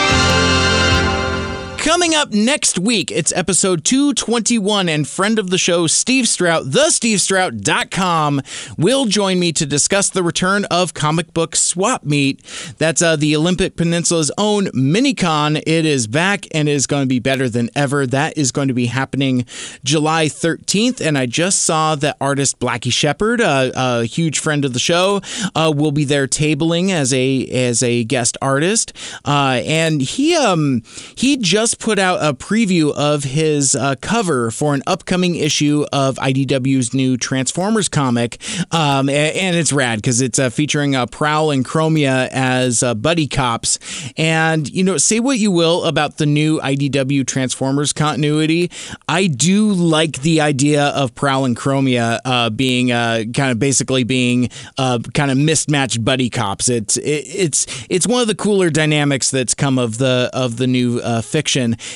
Coming 1.84 2.14
up 2.14 2.32
next 2.32 2.78
week, 2.78 3.10
it's 3.10 3.30
episode 3.36 3.84
221, 3.84 4.88
and 4.88 5.06
friend 5.06 5.38
of 5.38 5.50
the 5.50 5.58
show, 5.58 5.86
Steve 5.86 6.26
Strout, 6.26 6.64
thestevestrout.com, 6.64 8.40
will 8.78 9.04
join 9.04 9.38
me 9.38 9.52
to 9.52 9.66
discuss 9.66 10.08
the 10.08 10.22
return 10.22 10.64
of 10.70 10.94
comic 10.94 11.34
book 11.34 11.54
swap 11.54 12.02
meet. 12.02 12.42
That's 12.78 13.02
uh, 13.02 13.16
the 13.16 13.36
Olympic 13.36 13.76
Peninsula's 13.76 14.32
own 14.38 14.68
minicon. 14.68 15.62
It 15.66 15.84
is 15.84 16.06
back 16.06 16.46
and 16.54 16.70
is 16.70 16.86
going 16.86 17.02
to 17.02 17.06
be 17.06 17.18
better 17.18 17.50
than 17.50 17.68
ever. 17.76 18.06
That 18.06 18.38
is 18.38 18.50
going 18.50 18.68
to 18.68 18.74
be 18.74 18.86
happening 18.86 19.44
July 19.84 20.28
13th, 20.28 21.06
and 21.06 21.18
I 21.18 21.26
just 21.26 21.64
saw 21.64 21.96
that 21.96 22.16
artist 22.18 22.60
Blackie 22.60 22.94
Shepard, 22.94 23.42
uh, 23.42 23.72
a 23.74 24.04
huge 24.06 24.38
friend 24.38 24.64
of 24.64 24.72
the 24.72 24.78
show, 24.78 25.20
uh, 25.54 25.70
will 25.76 25.92
be 25.92 26.06
there 26.06 26.26
tabling 26.26 26.92
as 26.92 27.12
a 27.12 27.46
as 27.48 27.82
a 27.82 28.04
guest 28.04 28.38
artist, 28.40 28.94
uh, 29.26 29.60
and 29.66 30.00
he 30.00 30.34
um 30.34 30.80
he 31.14 31.36
just 31.36 31.73
put 31.78 31.98
out 31.98 32.18
a 32.22 32.34
preview 32.34 32.92
of 32.94 33.24
his 33.24 33.74
uh, 33.74 33.94
cover 34.00 34.50
for 34.50 34.74
an 34.74 34.82
upcoming 34.86 35.34
issue 35.34 35.84
of 35.92 36.16
IDW's 36.16 36.94
new 36.94 37.16
Transformers 37.16 37.88
comic, 37.88 38.38
um, 38.72 39.08
and, 39.08 39.54
it's 39.54 39.72
rad 39.72 39.98
because 39.98 40.20
it's 40.20 40.38
uh, 40.38 40.50
featuring 40.50 40.96
uh, 40.96 41.06
Prowl 41.06 41.50
and 41.52 41.64
Chromia 41.64 42.28
as 42.32 42.82
uh, 42.82 42.94
buddy 42.94 43.28
cops. 43.28 43.78
And 44.16 44.68
you 44.68 44.82
know, 44.82 44.96
say 44.96 45.20
what 45.20 45.38
you 45.38 45.50
will 45.50 45.84
about 45.84 46.16
the 46.16 46.26
new 46.26 46.60
IDW 46.60 47.26
Transformers 47.26 47.92
continuity, 47.92 48.70
I 49.08 49.28
do 49.28 49.72
like 49.72 50.22
the 50.22 50.40
idea 50.40 50.86
of 50.86 51.14
Prowl 51.14 51.44
and 51.44 51.56
Chromia 51.56 52.18
uh, 52.24 52.50
being 52.50 52.90
uh, 52.90 53.24
kind 53.34 53.52
of 53.52 53.58
basically 53.58 54.04
being 54.04 54.48
kind 54.76 55.30
of 55.30 55.38
mismatched 55.38 56.04
buddy 56.04 56.30
cops. 56.30 56.68
It's 56.68 56.96
it, 56.96 57.24
it's 57.26 57.86
it's 57.88 58.06
one 58.06 58.20
of 58.20 58.28
the 58.28 58.34
cooler 58.34 58.70
dynamics 58.70 59.30
that's 59.30 59.54
come 59.54 59.78
of 59.78 59.98
the 59.98 60.30
of 60.32 60.56
the 60.56 60.66
new 60.66 60.98
uh, 60.98 61.20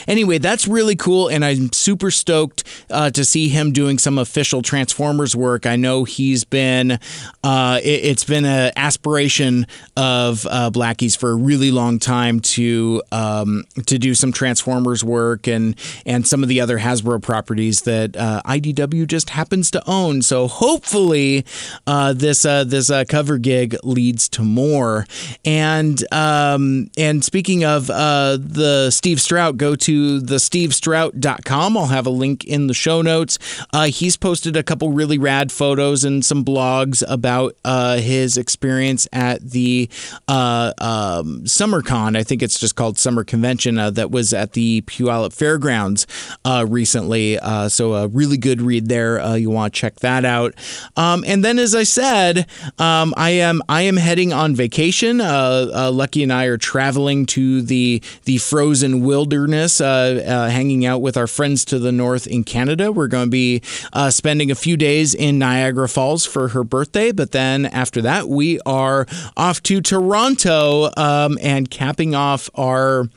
Anyway, 0.07 0.39
that's 0.39 0.66
really 0.66 0.97
cool, 0.97 1.28
and 1.28 1.45
I'm 1.45 1.73
super 1.73 2.11
stoked 2.11 2.65
uh, 2.90 3.11
to 3.11 3.24
see 3.24 3.49
him 3.49 3.73
doing 3.73 3.99
some 3.99 4.19
official 4.19 4.62
Transformers 4.62 5.36
work. 5.36 5.66
I 5.66 5.77
know 5.77 6.05
he's 6.05 6.45
been 6.45 6.99
uh, 7.45 7.81
it, 7.82 8.05
has 8.05 8.24
been 8.24 8.45
an 8.45 8.73
aspiration 8.77 9.66
of 9.97 10.47
uh, 10.51 10.70
Blackie's 10.70 11.16
for 11.16 11.31
a 11.31 11.35
really 11.35 11.70
long 11.70 11.99
time 11.99 12.40
to 12.40 13.03
um, 13.12 13.65
to 13.86 13.99
do 13.99 14.15
some 14.15 14.32
Transformers 14.32 15.05
work 15.05 15.47
and 15.47 15.78
and 16.07 16.27
some 16.27 16.43
of 16.43 16.49
the 16.49 16.61
other 16.61 16.78
Hasbro 16.78 17.23
properties 17.23 17.82
that 17.82 18.16
uh, 18.16 18.43
IDW 18.45 19.07
just 19.07 19.31
happens 19.31 19.70
to 19.73 19.82
own. 19.86 20.23
So 20.23 20.49
hopefully, 20.49 21.45
uh, 21.86 22.12
this 22.12 22.45
uh, 22.45 22.65
this 22.65 22.90
cover 23.09 23.39
gig 23.39 23.77
leads 23.82 24.28
to 24.31 24.43
more. 24.43 25.07
And 25.45 26.03
um, 26.12 26.90
and 26.97 27.24
speaking 27.24 27.65
of 27.65 27.86
the 27.89 28.90
Steve 28.90 29.20
Strout 29.20 29.57
go 29.59 29.76
to 29.76 30.20
thestevestrout.com. 30.20 31.76
I'll 31.76 31.86
have 31.86 32.06
a 32.06 32.10
link 32.10 32.44
in 32.44 32.66
the 32.68 32.74
show 32.74 33.02
notes. 33.02 33.39
Uh, 33.72 33.86
he's 33.86 34.16
posted 34.16 34.56
a 34.56 34.62
couple 34.62 34.90
really 34.93 35.18
rad 35.18 35.52
photos 35.52 36.05
and 36.05 36.24
some 36.24 36.44
blogs 36.44 37.02
about 37.09 37.56
uh, 37.64 37.98
his 37.98 38.36
experience 38.36 39.06
at 39.12 39.43
the 39.43 39.89
uh, 40.28 40.72
um, 40.78 41.43
SummerCon. 41.44 42.16
I 42.16 42.22
think 42.22 42.43
it's 42.43 42.59
just 42.59 42.76
called 42.76 42.98
Summer 42.98 43.24
Convention 43.24 43.78
uh, 43.78 43.90
that 43.90 44.10
was 44.10 44.32
at 44.32 44.52
the 44.52 44.82
Puyallup 44.82 45.32
Fairgrounds 45.32 46.06
uh, 46.44 46.64
recently. 46.68 47.39
Uh, 47.39 47.68
so 47.68 47.94
a 47.94 48.09
really 48.09 48.39
good 48.39 48.62
read 48.62 48.89
there. 48.89 49.36
You 49.36 49.51
want 49.51 49.74
to 49.74 49.80
check 49.80 49.97
that 49.97 50.24
out. 50.24 50.55
Um, 50.97 51.24
and 51.26 51.44
then, 51.44 51.59
as 51.59 51.74
I 51.74 51.82
said, 51.82 52.47
um, 52.78 53.12
I 53.16 53.30
am 53.30 53.62
I 53.68 53.82
am 53.82 53.97
heading 53.97 54.32
on 54.32 54.55
vacation. 54.55 55.18
Lucky 55.18 56.22
and 56.22 56.32
I 56.32 56.44
are 56.44 56.56
traveling 56.56 57.26
to 57.26 57.62
the 57.62 58.02
the 58.24 58.39
frozen 58.39 59.01
wilderness, 59.02 59.38
uh, 59.47 60.23
uh, 60.27 60.48
hanging 60.48 60.85
out 60.86 61.02
with 61.02 61.16
our 61.16 61.27
friends 61.27 61.65
to 61.66 61.78
the 61.78 61.93
north 61.93 62.27
in 62.27 62.44
Canada. 62.44 62.90
We're 62.90 63.09
going 63.09 63.27
to 63.27 63.31
be 63.31 63.62
uh, 63.93 64.10
spending 64.10 64.51
a 64.51 64.55
few 64.55 64.77
days 64.77 65.15
in 65.15 65.39
Niagara 65.39 65.89
Falls 65.89 66.24
for 66.24 66.48
her 66.48 66.65
birthday, 66.65 67.12
but 67.12 67.32
then 67.32 67.66
after 67.66 68.02
that, 68.02 68.28
we 68.28 68.60
are 68.60 69.06
off 69.36 69.62
to 69.65 69.81
Toronto 69.81 70.90
um, 70.97 71.39
and 71.40 71.70
capping 71.70 72.15
off 72.15 72.51
our 72.55 73.09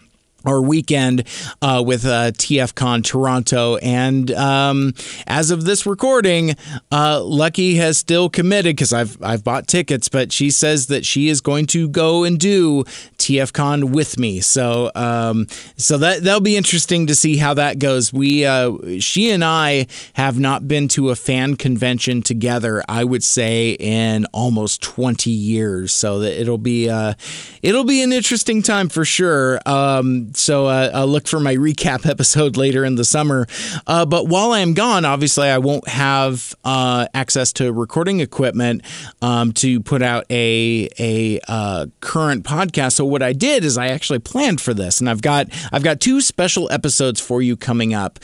our 0.46 0.62
weekend 0.62 1.28
uh, 1.62 1.84
with 1.86 2.06
uh, 2.06 2.32
TFCon 2.32 3.04
Toronto. 3.04 3.78
And 3.78 4.32
um, 4.32 4.94
as 5.28 5.52
of 5.52 5.66
this 5.66 5.86
recording, 5.86 6.56
uh, 6.92 7.24
Lucky 7.24 7.76
has 7.76 7.98
still 7.98 8.30
committed 8.30 8.76
because 8.76 8.94
I've 8.94 9.22
I've 9.22 9.44
bought 9.44 9.68
tickets, 9.68 10.10
but 10.10 10.32
she 10.32 10.50
says 10.50 10.88
that 10.88 11.06
she 11.06 11.30
is 11.30 11.42
going 11.42 11.66
to 11.68 11.88
go 11.88 12.24
and 12.24 12.40
do 12.40 12.84
TFCon 13.18 13.92
with 13.92 14.18
me. 14.18 14.40
So 14.40 14.92
um, 14.96 15.48
so 15.78 15.98
that 15.98 16.24
that'll 16.24 16.42
be 16.42 16.58
interesting 16.58 17.08
to 17.08 17.16
see 17.16 17.38
how 17.38 17.54
that 17.56 17.80
goes. 17.80 18.14
We 18.14 18.46
uh, 18.46 19.00
she 19.00 19.32
and 19.32 19.44
I 19.44 19.88
have 20.14 20.40
not 20.40 20.68
been 20.68 20.88
to 20.90 21.10
a 21.10 21.16
fan 21.16 21.56
convention 21.56 22.22
together. 22.22 22.84
I 22.88 23.04
would 23.04 23.24
say 23.24 23.72
in 23.72 24.26
almost 24.34 24.82
twenty 24.82 25.32
years. 25.32 25.94
So 25.94 26.20
that 26.20 26.40
it'll 26.40 26.58
be 26.58 26.90
uh, 26.90 27.14
it'll 27.62 27.84
be 27.84 28.02
an 28.04 28.12
interesting 28.12 28.62
time 28.62 28.90
for 28.90 29.06
sure. 29.06 29.60
Um, 29.66 30.31
so 30.38 30.68
uh, 30.68 30.92
I'll 30.94 31.08
look 31.08 31.28
for 31.28 31.40
my 31.40 31.56
recap 31.56 32.06
episode 32.10 32.58
later 32.58 32.84
in 32.86 32.96
the 32.96 33.06
summer. 33.06 33.48
Uh, 33.88 34.06
but 34.06 34.28
while 34.28 34.52
I 34.52 34.60
am 34.60 34.74
gone, 34.74 35.06
obviously 35.06 35.48
I 35.48 35.58
won't 35.58 35.88
have 35.88 36.56
uh, 36.64 37.08
access 37.14 37.54
to 37.54 37.72
recording 37.72 38.20
equipment 38.20 38.84
um, 39.22 39.52
to 39.54 39.82
put 39.82 40.02
out 40.02 40.26
a 40.30 40.90
a 41.00 41.40
uh, 41.48 41.88
current 42.00 42.44
podcast. 42.44 42.94
So 42.94 43.06
what 43.06 43.22
I 43.22 43.34
did 43.34 43.64
is 43.64 43.78
I 43.78 43.88
actually 43.88 44.20
planned 44.20 44.62
for 44.62 44.74
this, 44.74 45.00
and 45.00 45.10
I've 45.10 45.22
got 45.22 45.48
I've 45.72 45.84
got 45.84 46.00
two 46.00 46.22
special 46.22 46.72
episodes 46.72 47.20
for 47.20 47.42
you 47.42 47.56
coming 47.56 47.94
up. 47.94 48.20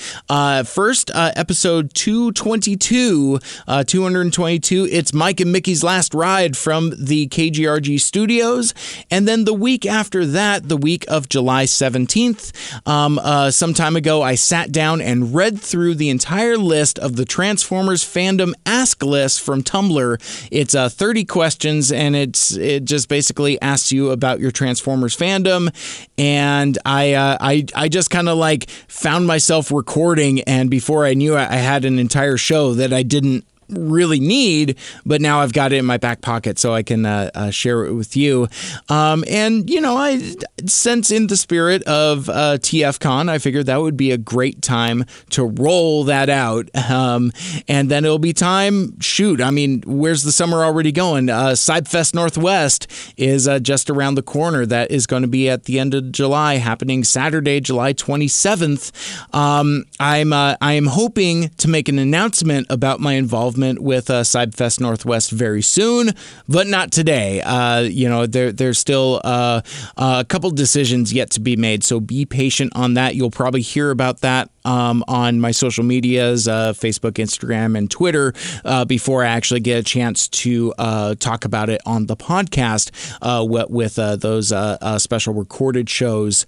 First, 0.65 1.11
episode 1.13 1.93
two 1.93 2.31
twenty 2.33 2.75
two, 2.75 3.39
two 3.85 4.03
hundred 4.03 4.33
twenty 4.33 4.59
two. 4.59 4.87
It's 4.91 5.13
Mike 5.13 5.39
and 5.39 5.51
Mickey's 5.51 5.83
last 5.83 6.13
ride 6.13 6.57
from 6.57 6.93
the 6.97 7.27
KGRG 7.27 7.99
studios, 7.99 8.73
and 9.09 9.27
then 9.27 9.45
the 9.45 9.53
week 9.53 9.85
after 9.85 10.25
that, 10.25 10.67
the 10.67 10.77
week 10.77 11.05
of 11.07 11.29
July 11.29 11.65
seventeenth. 11.97 12.53
Um, 12.87 13.19
uh, 13.19 13.49
some 13.49 13.73
time 13.73 13.95
ago, 13.95 14.21
I 14.21 14.35
sat 14.35 14.71
down 14.71 15.01
and 15.01 15.33
read 15.33 15.59
through 15.59 15.95
the 15.95 16.09
entire 16.09 16.55
list 16.55 16.99
of 16.99 17.15
the 17.15 17.25
Transformers 17.25 18.03
fandom 18.03 18.53
ask 18.65 19.03
list 19.03 19.41
from 19.41 19.63
Tumblr. 19.63 20.47
It's 20.51 20.75
uh, 20.75 20.89
30 20.89 21.25
questions, 21.25 21.91
and 21.91 22.15
it's 22.15 22.55
it 22.55 22.85
just 22.85 23.09
basically 23.09 23.59
asks 23.61 23.91
you 23.91 24.11
about 24.11 24.39
your 24.39 24.51
Transformers 24.51 25.17
fandom. 25.17 25.73
And 26.19 26.77
I 26.85 27.13
uh, 27.13 27.37
I 27.41 27.65
I 27.75 27.89
just 27.89 28.11
kind 28.11 28.29
of 28.29 28.37
like 28.37 28.69
found 28.87 29.25
myself 29.25 29.71
recording, 29.71 30.41
and 30.41 30.69
before 30.69 31.03
I 31.03 31.15
knew 31.15 31.35
it, 31.35 31.49
I 31.49 31.55
had 31.55 31.83
an 31.83 31.97
entire 31.97 32.37
show 32.37 32.75
that 32.75 32.93
I 32.93 33.01
didn't 33.01 33.43
really 33.69 34.19
need, 34.19 34.77
but 35.05 35.21
now 35.21 35.41
I've 35.41 35.53
got 35.53 35.73
it 35.73 35.77
in 35.77 35.85
my 35.85 35.97
back 35.97 36.21
pocket 36.21 36.57
so 36.57 36.73
I 36.73 36.83
can 36.83 37.05
uh, 37.05 37.31
uh, 37.33 37.49
share 37.49 37.85
it 37.85 37.93
with 37.93 38.15
you. 38.15 38.47
Um, 38.89 39.23
and, 39.29 39.69
you 39.69 39.81
know, 39.81 39.97
I 39.97 40.35
sense 40.65 41.11
in 41.11 41.27
the 41.27 41.37
spirit 41.37 41.83
of 41.83 42.29
uh, 42.29 42.57
TFCon, 42.59 43.29
I 43.29 43.39
figured 43.39 43.65
that 43.65 43.81
would 43.81 43.97
be 43.97 44.11
a 44.11 44.17
great 44.17 44.61
time 44.61 45.05
to 45.31 45.45
roll 45.45 46.03
that 46.05 46.29
out. 46.29 46.69
Um, 46.89 47.31
and 47.67 47.91
then 47.91 48.05
it'll 48.05 48.19
be 48.19 48.33
time, 48.33 48.99
shoot, 49.01 49.41
I 49.41 49.51
mean, 49.51 49.83
where's 49.85 50.23
the 50.23 50.31
summer 50.31 50.63
already 50.63 50.91
going? 50.91 51.29
Uh, 51.29 51.49
Cybfest 51.49 52.13
Northwest 52.13 52.87
is 53.17 53.47
uh, 53.47 53.59
just 53.59 53.89
around 53.89 54.15
the 54.15 54.21
corner. 54.21 54.65
That 54.65 54.91
is 54.91 55.05
going 55.05 55.23
to 55.23 55.27
be 55.27 55.49
at 55.49 55.65
the 55.65 55.79
end 55.79 55.93
of 55.93 56.11
July, 56.11 56.55
happening 56.55 57.03
Saturday, 57.03 57.59
July 57.59 57.93
27th. 57.93 59.35
Um, 59.35 59.85
I'm, 59.99 60.31
uh, 60.31 60.55
I 60.61 60.73
am 60.73 60.85
hoping 60.85 61.49
to 61.49 61.67
make 61.67 61.89
an 61.89 61.99
announcement 61.99 62.67
about 62.69 62.99
my 62.99 63.13
involvement 63.13 63.56
with 63.57 64.09
uh, 64.09 64.21
Cybfest 64.21 64.79
Northwest 64.79 65.31
very 65.31 65.61
soon, 65.61 66.11
but 66.47 66.67
not 66.67 66.91
today. 66.91 67.41
Uh, 67.41 67.81
you 67.81 68.07
know, 68.07 68.25
there, 68.25 68.51
there's 68.51 68.79
still 68.79 69.21
uh, 69.23 69.61
a 69.97 70.25
couple 70.27 70.49
decisions 70.51 71.11
yet 71.11 71.31
to 71.31 71.39
be 71.39 71.55
made, 71.55 71.83
so 71.83 71.99
be 71.99 72.25
patient 72.25 72.71
on 72.75 72.93
that. 72.93 73.15
You'll 73.15 73.31
probably 73.31 73.61
hear 73.61 73.91
about 73.91 74.21
that 74.21 74.49
um, 74.67 75.03
on 75.07 75.39
my 75.39 75.51
social 75.51 75.83
medias, 75.83 76.47
uh, 76.47 76.73
Facebook, 76.73 77.13
Instagram, 77.13 77.77
and 77.77 77.89
Twitter 77.89 78.33
uh, 78.65 78.83
before 78.83 79.23
I 79.23 79.27
actually 79.27 79.61
get 79.61 79.79
a 79.79 79.83
chance 79.83 80.27
to 80.27 80.73
uh, 80.77 81.15
talk 81.15 81.45
about 81.45 81.69
it 81.69 81.81
on 81.85 82.07
the 82.07 82.17
podcast 82.17 82.91
uh, 83.21 83.45
with, 83.45 83.97
uh, 83.97 84.17
those 84.17 84.53
special 85.01 85.33
recorded 85.33 85.89
shows 85.89 86.45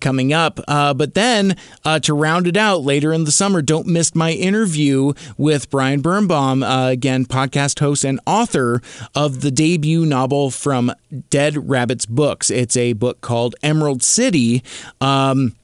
coming 0.00 0.32
up. 0.32 0.60
but 0.66 1.14
then 1.14 1.56
to 2.02 2.14
round 2.14 2.46
it 2.46 2.56
out 2.56 2.82
later 2.82 3.12
in 3.12 3.24
the 3.24 3.32
summer, 3.32 3.60
don't 3.60 3.86
miss 3.86 4.14
my 4.14 4.30
interview 4.32 5.12
with 5.36 5.68
Brian 5.68 6.00
Birnbaum, 6.00 6.62
again, 6.62 7.26
podcast 7.26 7.80
host 7.80 8.04
and 8.04 8.20
author 8.26 8.80
of 9.14 9.40
the 9.40 9.50
debut 9.50 10.06
novel 10.06 10.50
from 10.50 10.92
Dead 11.30 11.68
Rabbits 11.68 12.06
Books. 12.06 12.50
It's 12.50 12.76
a 12.76 12.92
book 12.92 13.20
called 13.20 13.56
Emerald 13.62 14.02
City. 14.02 14.62
Um, 15.00 15.56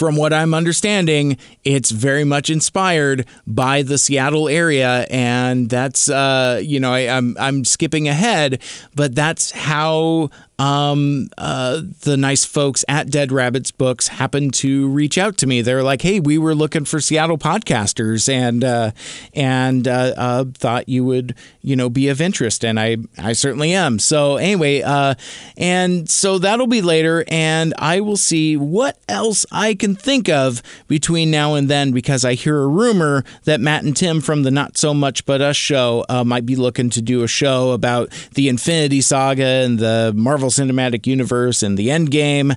from 0.00 0.16
what 0.16 0.32
I'm 0.32 0.54
understanding, 0.54 1.36
it's 1.62 1.90
very 1.90 2.24
much 2.24 2.48
inspired 2.48 3.26
by 3.46 3.82
the 3.82 3.98
Seattle 3.98 4.48
area, 4.48 5.06
and 5.10 5.68
that's 5.68 6.08
uh, 6.08 6.58
you 6.64 6.80
know 6.80 6.90
I, 6.90 7.00
am 7.00 7.36
I'm, 7.36 7.58
I'm 7.58 7.64
skipping 7.66 8.08
ahead, 8.08 8.62
but 8.94 9.14
that's 9.14 9.50
how 9.50 10.30
um, 10.60 11.30
uh, 11.38 11.80
the 12.02 12.18
nice 12.18 12.44
folks 12.44 12.84
at 12.86 13.08
Dead 13.08 13.32
Rabbits 13.32 13.70
Books 13.70 14.08
happened 14.08 14.52
to 14.54 14.88
reach 14.88 15.16
out 15.16 15.38
to 15.38 15.46
me. 15.46 15.62
They're 15.62 15.82
like, 15.82 16.02
"Hey, 16.02 16.20
we 16.20 16.36
were 16.36 16.54
looking 16.54 16.84
for 16.84 17.00
Seattle 17.00 17.38
podcasters, 17.38 18.28
and 18.28 18.62
uh, 18.62 18.90
and 19.32 19.88
uh, 19.88 20.12
uh 20.18 20.44
thought 20.52 20.86
you 20.86 21.02
would, 21.02 21.34
you 21.62 21.76
know, 21.76 21.88
be 21.88 22.08
of 22.08 22.20
interest." 22.20 22.62
And 22.62 22.78
I, 22.78 22.98
I 23.16 23.32
certainly 23.32 23.72
am. 23.72 23.98
So 23.98 24.36
anyway, 24.36 24.82
uh, 24.82 25.14
and 25.56 26.10
so 26.10 26.38
that'll 26.38 26.66
be 26.66 26.82
later, 26.82 27.24
and 27.28 27.72
I 27.78 28.00
will 28.00 28.18
see 28.18 28.58
what 28.58 28.98
else 29.08 29.46
I 29.50 29.74
can 29.74 29.94
think 29.94 30.28
of 30.28 30.62
between 30.88 31.30
now 31.30 31.54
and 31.54 31.70
then, 31.70 31.92
because 31.92 32.22
I 32.22 32.34
hear 32.34 32.60
a 32.60 32.68
rumor 32.68 33.24
that 33.44 33.62
Matt 33.62 33.84
and 33.84 33.96
Tim 33.96 34.20
from 34.20 34.42
the 34.42 34.50
Not 34.50 34.76
So 34.76 34.92
Much 34.92 35.24
But 35.24 35.40
Us 35.40 35.56
show 35.56 36.04
uh, 36.10 36.22
might 36.22 36.44
be 36.44 36.54
looking 36.54 36.90
to 36.90 37.00
do 37.00 37.22
a 37.22 37.28
show 37.28 37.70
about 37.70 38.10
the 38.34 38.50
Infinity 38.50 39.00
Saga 39.00 39.42
and 39.42 39.78
the 39.78 40.12
Marvel 40.14 40.49
Cinematic 40.50 41.06
Universe 41.06 41.62
and 41.62 41.78
the 41.78 41.88
Endgame. 41.88 42.56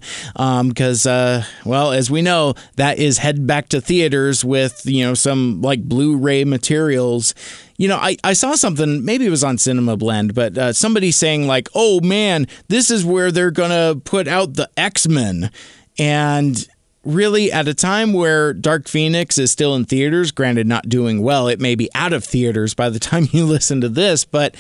Because, 0.68 1.06
um, 1.06 1.14
uh, 1.14 1.44
well, 1.66 1.92
as 1.92 2.12
we 2.12 2.22
know, 2.22 2.54
that 2.76 3.00
is 3.00 3.18
head 3.20 3.48
back 3.48 3.70
to 3.70 3.82
theaters 3.82 4.44
with, 4.44 4.82
you 4.86 5.04
know, 5.04 5.14
some 5.14 5.62
like 5.62 5.84
Blu 5.84 6.18
ray 6.18 6.44
materials. 6.44 7.34
You 7.78 7.88
know, 7.88 7.98
I, 7.98 8.18
I 8.24 8.34
saw 8.34 8.56
something, 8.56 9.04
maybe 9.04 9.26
it 9.26 9.32
was 9.32 9.44
on 9.44 9.58
Cinema 9.58 9.98
Blend, 9.98 10.36
but 10.36 10.58
uh, 10.58 10.74
somebody 10.74 11.12
saying, 11.12 11.48
like, 11.48 11.70
oh 11.74 12.00
man, 12.02 12.48
this 12.68 12.92
is 12.92 13.04
where 13.04 13.32
they're 13.32 13.52
going 13.52 13.72
to 13.72 14.00
put 14.02 14.28
out 14.28 14.54
the 14.54 14.70
X 14.78 15.08
Men. 15.08 15.50
And 15.98 16.68
really 17.04 17.52
at 17.52 17.68
a 17.68 17.74
time 17.74 18.14
where 18.14 18.54
Dark 18.54 18.88
Phoenix 18.88 19.38
is 19.38 19.52
still 19.52 19.76
in 19.76 19.86
theaters, 19.86 20.32
granted 20.32 20.68
not 20.68 20.88
doing 20.88 21.22
well, 21.22 21.48
it 21.48 21.60
may 21.60 21.76
be 21.76 21.90
out 21.94 22.14
of 22.14 22.24
theaters 22.24 22.74
by 22.74 22.90
the 22.90 23.00
time 23.00 23.28
you 23.32 23.46
listen 23.48 23.82
to 23.82 23.90
this, 23.90 24.26
but 24.26 24.56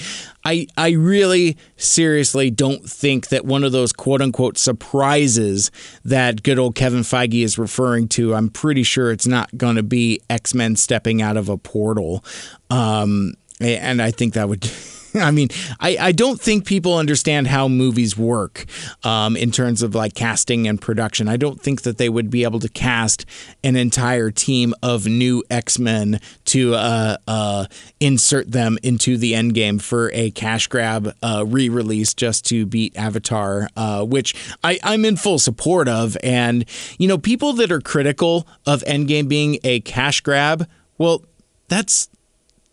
I 0.46 0.68
I 0.78 0.92
really 0.92 1.58
seriously 1.78 2.52
don't 2.52 2.90
think 2.90 3.30
that 3.30 3.46
one 3.46 3.64
of 3.64 3.72
those 3.72 3.94
quote 3.94 4.22
unquote 4.22 4.58
surprises 4.58 5.72
that 6.04 6.44
good 6.44 6.60
old 6.60 6.76
Kevin 6.76 7.02
Feige 7.02 7.44
is 7.44 7.58
referring 7.58 8.08
to, 8.10 8.36
I'm 8.36 8.50
pretty 8.50 8.84
sure 8.84 9.12
it's 9.12 9.28
not 9.28 9.56
going 9.58 9.78
to 9.78 9.84
be 9.84 10.20
X-Men 10.30 10.76
stepping 10.76 11.22
out 11.22 11.38
of 11.38 11.50
a 11.50 11.58
portal. 11.58 12.24
Um, 12.70 13.34
and 13.62 14.02
I 14.02 14.12
think 14.12 14.34
that 14.34 14.50
would 14.50 14.64
I 15.22 15.32
mean, 15.32 15.50
I, 15.80 15.98
I 16.00 16.12
don't 16.12 16.40
think 16.40 16.66
people 16.66 16.98
understand 16.98 17.48
how 17.48 17.68
movies 17.68 18.18
work 18.18 18.66
um, 19.04 19.38
in 19.38 19.52
terms 19.52 19.82
of 19.82 19.94
like 19.96 20.16
casting 20.16 20.68
and 20.68 20.82
production. 20.82 21.28
I 21.28 21.38
don't 21.38 21.62
think 21.62 21.84
that 21.84 21.98
they 21.98 22.10
would 22.10 22.30
be 22.30 22.44
able 22.44 22.60
to 22.60 22.70
cast 22.70 23.26
an 23.64 23.76
entire 23.76 24.32
team 24.32 24.74
of 24.82 25.06
new 25.06 25.44
X 25.50 25.78
Men 25.78 26.20
to 26.46 26.76
uh, 26.76 27.18
uh, 27.28 27.66
insert 28.00 28.52
them 28.52 28.78
into 28.82 29.18
the 29.18 29.36
end 29.36 29.54
game 29.54 29.80
for 29.80 30.12
a 30.14 30.32
cash 30.32 30.68
grab 30.68 31.14
uh, 31.22 31.46
re 31.48 31.70
release 31.70 32.14
just 32.14 32.46
to 32.46 32.66
beat 32.66 32.96
Avatar, 32.98 33.70
uh, 33.76 34.04
which 34.04 34.36
I, 34.64 34.80
I'm 34.84 35.06
in 35.06 35.16
full 35.18 35.40
support 35.40 35.88
of. 35.88 36.18
And, 36.24 36.66
you 36.98 37.08
know, 37.08 37.18
people 37.18 37.54
that 37.54 37.72
are 37.72 37.82
critical 37.82 38.48
of 38.66 38.82
Endgame 38.84 39.28
being 39.28 39.60
a 39.64 39.80
cash 39.82 40.22
grab, 40.22 40.68
well, 40.98 41.24
that's 41.68 42.10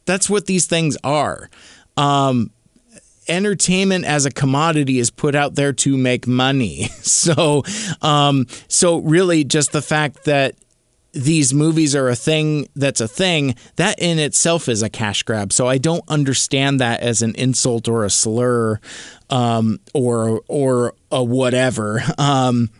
that's 0.06 0.28
what 0.28 0.46
these 0.46 0.66
things 0.66 0.96
are. 1.04 1.48
Um, 2.00 2.50
entertainment 3.28 4.04
as 4.04 4.26
a 4.26 4.30
commodity 4.30 4.98
is 4.98 5.10
put 5.10 5.34
out 5.34 5.54
there 5.54 5.72
to 5.72 5.96
make 5.96 6.26
money. 6.26 6.88
So, 7.10 7.64
um, 8.00 8.46
so 8.68 8.98
really, 8.98 9.44
just 9.44 9.72
the 9.72 9.82
fact 9.82 10.24
that 10.24 10.54
these 11.12 11.52
movies 11.52 11.94
are 11.94 12.08
a 12.08 12.14
thing 12.14 12.68
that's 12.76 13.00
a 13.00 13.08
thing 13.08 13.56
that 13.76 13.98
in 13.98 14.18
itself 14.18 14.68
is 14.68 14.82
a 14.82 14.88
cash 14.88 15.22
grab. 15.24 15.52
So 15.52 15.66
I 15.66 15.76
don't 15.76 16.04
understand 16.08 16.80
that 16.80 17.00
as 17.00 17.20
an 17.20 17.34
insult 17.34 17.88
or 17.88 18.04
a 18.04 18.10
slur, 18.10 18.80
um, 19.28 19.80
or 19.92 20.42
or 20.48 20.94
a 21.10 21.22
whatever. 21.22 22.02
Um, 22.16 22.70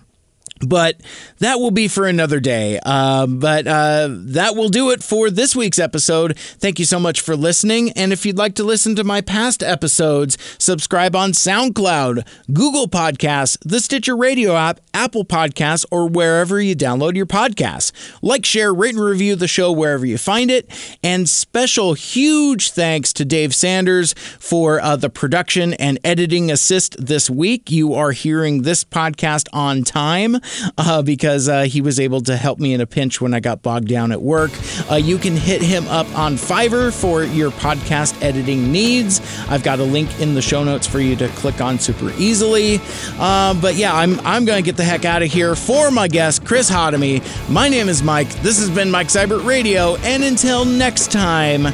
but 0.60 1.00
that 1.38 1.58
will 1.58 1.70
be 1.70 1.88
for 1.88 2.06
another 2.06 2.40
day. 2.40 2.78
Uh, 2.84 3.26
but 3.26 3.66
uh, 3.66 4.08
that 4.10 4.54
will 4.56 4.68
do 4.68 4.90
it 4.90 5.02
for 5.02 5.30
this 5.30 5.56
week's 5.56 5.78
episode. 5.78 6.36
Thank 6.38 6.78
you 6.78 6.84
so 6.84 7.00
much 7.00 7.20
for 7.20 7.36
listening. 7.36 7.90
And 7.92 8.12
if 8.12 8.26
you'd 8.26 8.38
like 8.38 8.54
to 8.56 8.64
listen 8.64 8.94
to 8.96 9.04
my 9.04 9.20
past 9.20 9.62
episodes, 9.62 10.36
subscribe 10.58 11.16
on 11.16 11.32
SoundCloud, 11.32 12.26
Google 12.52 12.88
Podcasts, 12.88 13.56
the 13.64 13.80
Stitcher 13.80 14.16
Radio 14.16 14.56
app, 14.56 14.80
Apple 14.92 15.24
Podcasts, 15.24 15.84
or 15.90 16.08
wherever 16.08 16.60
you 16.60 16.76
download 16.76 17.14
your 17.14 17.26
podcasts. 17.26 17.92
Like, 18.22 18.44
share, 18.44 18.74
rate, 18.74 18.94
and 18.94 19.04
review 19.04 19.36
the 19.36 19.48
show 19.48 19.72
wherever 19.72 20.04
you 20.04 20.18
find 20.18 20.50
it. 20.50 20.70
And 21.02 21.28
special 21.28 21.94
huge 21.94 22.70
thanks 22.72 23.12
to 23.14 23.24
Dave 23.24 23.54
Sanders 23.54 24.12
for 24.38 24.80
uh, 24.80 24.96
the 24.96 25.10
production 25.10 25.74
and 25.74 25.98
editing 26.04 26.50
assist 26.50 26.96
this 27.04 27.30
week. 27.30 27.70
You 27.70 27.94
are 27.94 28.12
hearing 28.12 28.62
this 28.62 28.84
podcast 28.84 29.48
on 29.52 29.82
time 29.84 30.36
uh, 30.78 31.02
because 31.02 31.48
uh, 31.48 31.62
he 31.62 31.80
was 31.80 32.00
able 32.00 32.20
to 32.22 32.36
help 32.36 32.58
me 32.58 32.74
in 32.74 32.80
a 32.80 32.86
pinch 32.86 33.20
when 33.20 33.34
I 33.34 33.40
got 33.40 33.62
bogged 33.62 33.88
down 33.88 34.12
at 34.12 34.22
work. 34.22 34.50
Uh, 34.90 34.96
you 34.96 35.18
can 35.18 35.36
hit 35.36 35.62
him 35.62 35.86
up 35.88 36.06
on 36.16 36.34
Fiverr 36.34 36.92
for 36.92 37.22
your 37.22 37.50
podcast 37.50 38.20
editing 38.22 38.72
needs. 38.72 39.20
I've 39.48 39.62
got 39.62 39.78
a 39.78 39.84
link 39.84 40.20
in 40.20 40.34
the 40.34 40.42
show 40.42 40.64
notes 40.64 40.86
for 40.86 41.00
you 41.00 41.16
to 41.16 41.28
click 41.28 41.60
on 41.60 41.78
super 41.78 42.10
easily. 42.18 42.80
Uh, 43.18 43.54
but 43.60 43.74
yeah, 43.76 43.94
I'm, 43.94 44.18
I'm 44.20 44.44
going 44.44 44.62
to 44.62 44.66
get 44.66 44.76
the 44.76 44.84
heck 44.84 45.04
out 45.04 45.22
of 45.22 45.30
here 45.30 45.54
for 45.54 45.90
my 45.90 46.08
guest, 46.08 46.44
Chris 46.44 46.70
Hodemy. 46.70 47.20
My 47.48 47.68
name 47.68 47.88
is 47.88 48.02
Mike. 48.02 48.28
This 48.42 48.58
has 48.58 48.70
been 48.70 48.90
Mike 48.90 49.08
Seibert 49.08 49.44
Radio. 49.44 49.96
And 49.96 50.22
until 50.22 50.64
next 50.64 51.10
time, 51.12 51.66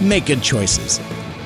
make 0.00 0.26
good 0.26 0.42
choices. 0.42 1.00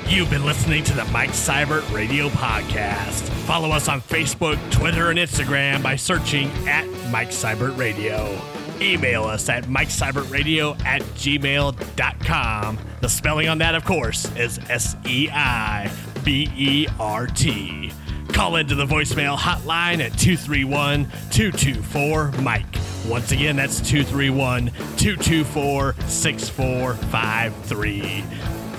You've 0.07 0.31
been 0.31 0.45
listening 0.45 0.85
to 0.85 0.95
the 0.95 1.05
Mike 1.07 1.31
Seibert 1.31 1.91
Radio 1.93 2.29
Podcast. 2.29 3.32
Follow 3.47 3.71
us 3.71 3.89
on 3.89 4.01
Facebook, 4.01 4.57
Twitter, 4.71 5.11
and 5.11 5.19
Instagram 5.19 5.83
by 5.83 5.97
searching 5.97 6.49
at 6.69 6.87
Mike 7.11 7.31
Seibert 7.31 7.77
Radio. 7.77 8.41
Email 8.81 9.25
us 9.25 9.49
at 9.49 9.65
MikeSeibertRadio 9.65 10.81
at 10.85 11.03
gmail.com. 11.03 12.79
The 13.01 13.09
spelling 13.09 13.49
on 13.49 13.59
that, 13.59 13.75
of 13.75 13.85
course, 13.85 14.31
is 14.37 14.61
S 14.69 14.95
E 15.07 15.29
I 15.31 15.91
B 16.25 16.49
E 16.57 16.87
R 16.99 17.27
T. 17.27 17.93
Call 18.33 18.57
into 18.57 18.75
the 18.75 18.87
voicemail 18.87 19.37
hotline 19.37 20.01
at 20.01 20.19
231 20.19 21.05
224 21.31 22.33
Mike. 22.43 22.65
Once 23.07 23.31
again, 23.33 23.57
that's 23.57 23.81
231 23.81 24.67
224 24.97 25.95
6453. 26.07 28.25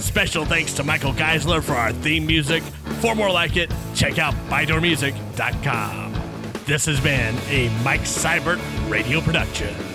Special 0.03 0.45
thanks 0.45 0.73
to 0.73 0.83
Michael 0.83 1.13
Geisler 1.13 1.63
for 1.63 1.73
our 1.73 1.93
theme 1.93 2.27
music. 2.27 2.61
For 3.01 3.15
more 3.15 3.31
like 3.31 3.55
it, 3.55 3.71
check 3.95 4.19
out 4.19 4.33
bydoormusic.com. 4.49 6.13
This 6.65 6.85
has 6.85 6.99
been 6.99 7.35
a 7.47 7.69
Mike 7.83 8.01
Seibert 8.01 8.59
radio 8.91 9.21
production. 9.21 9.92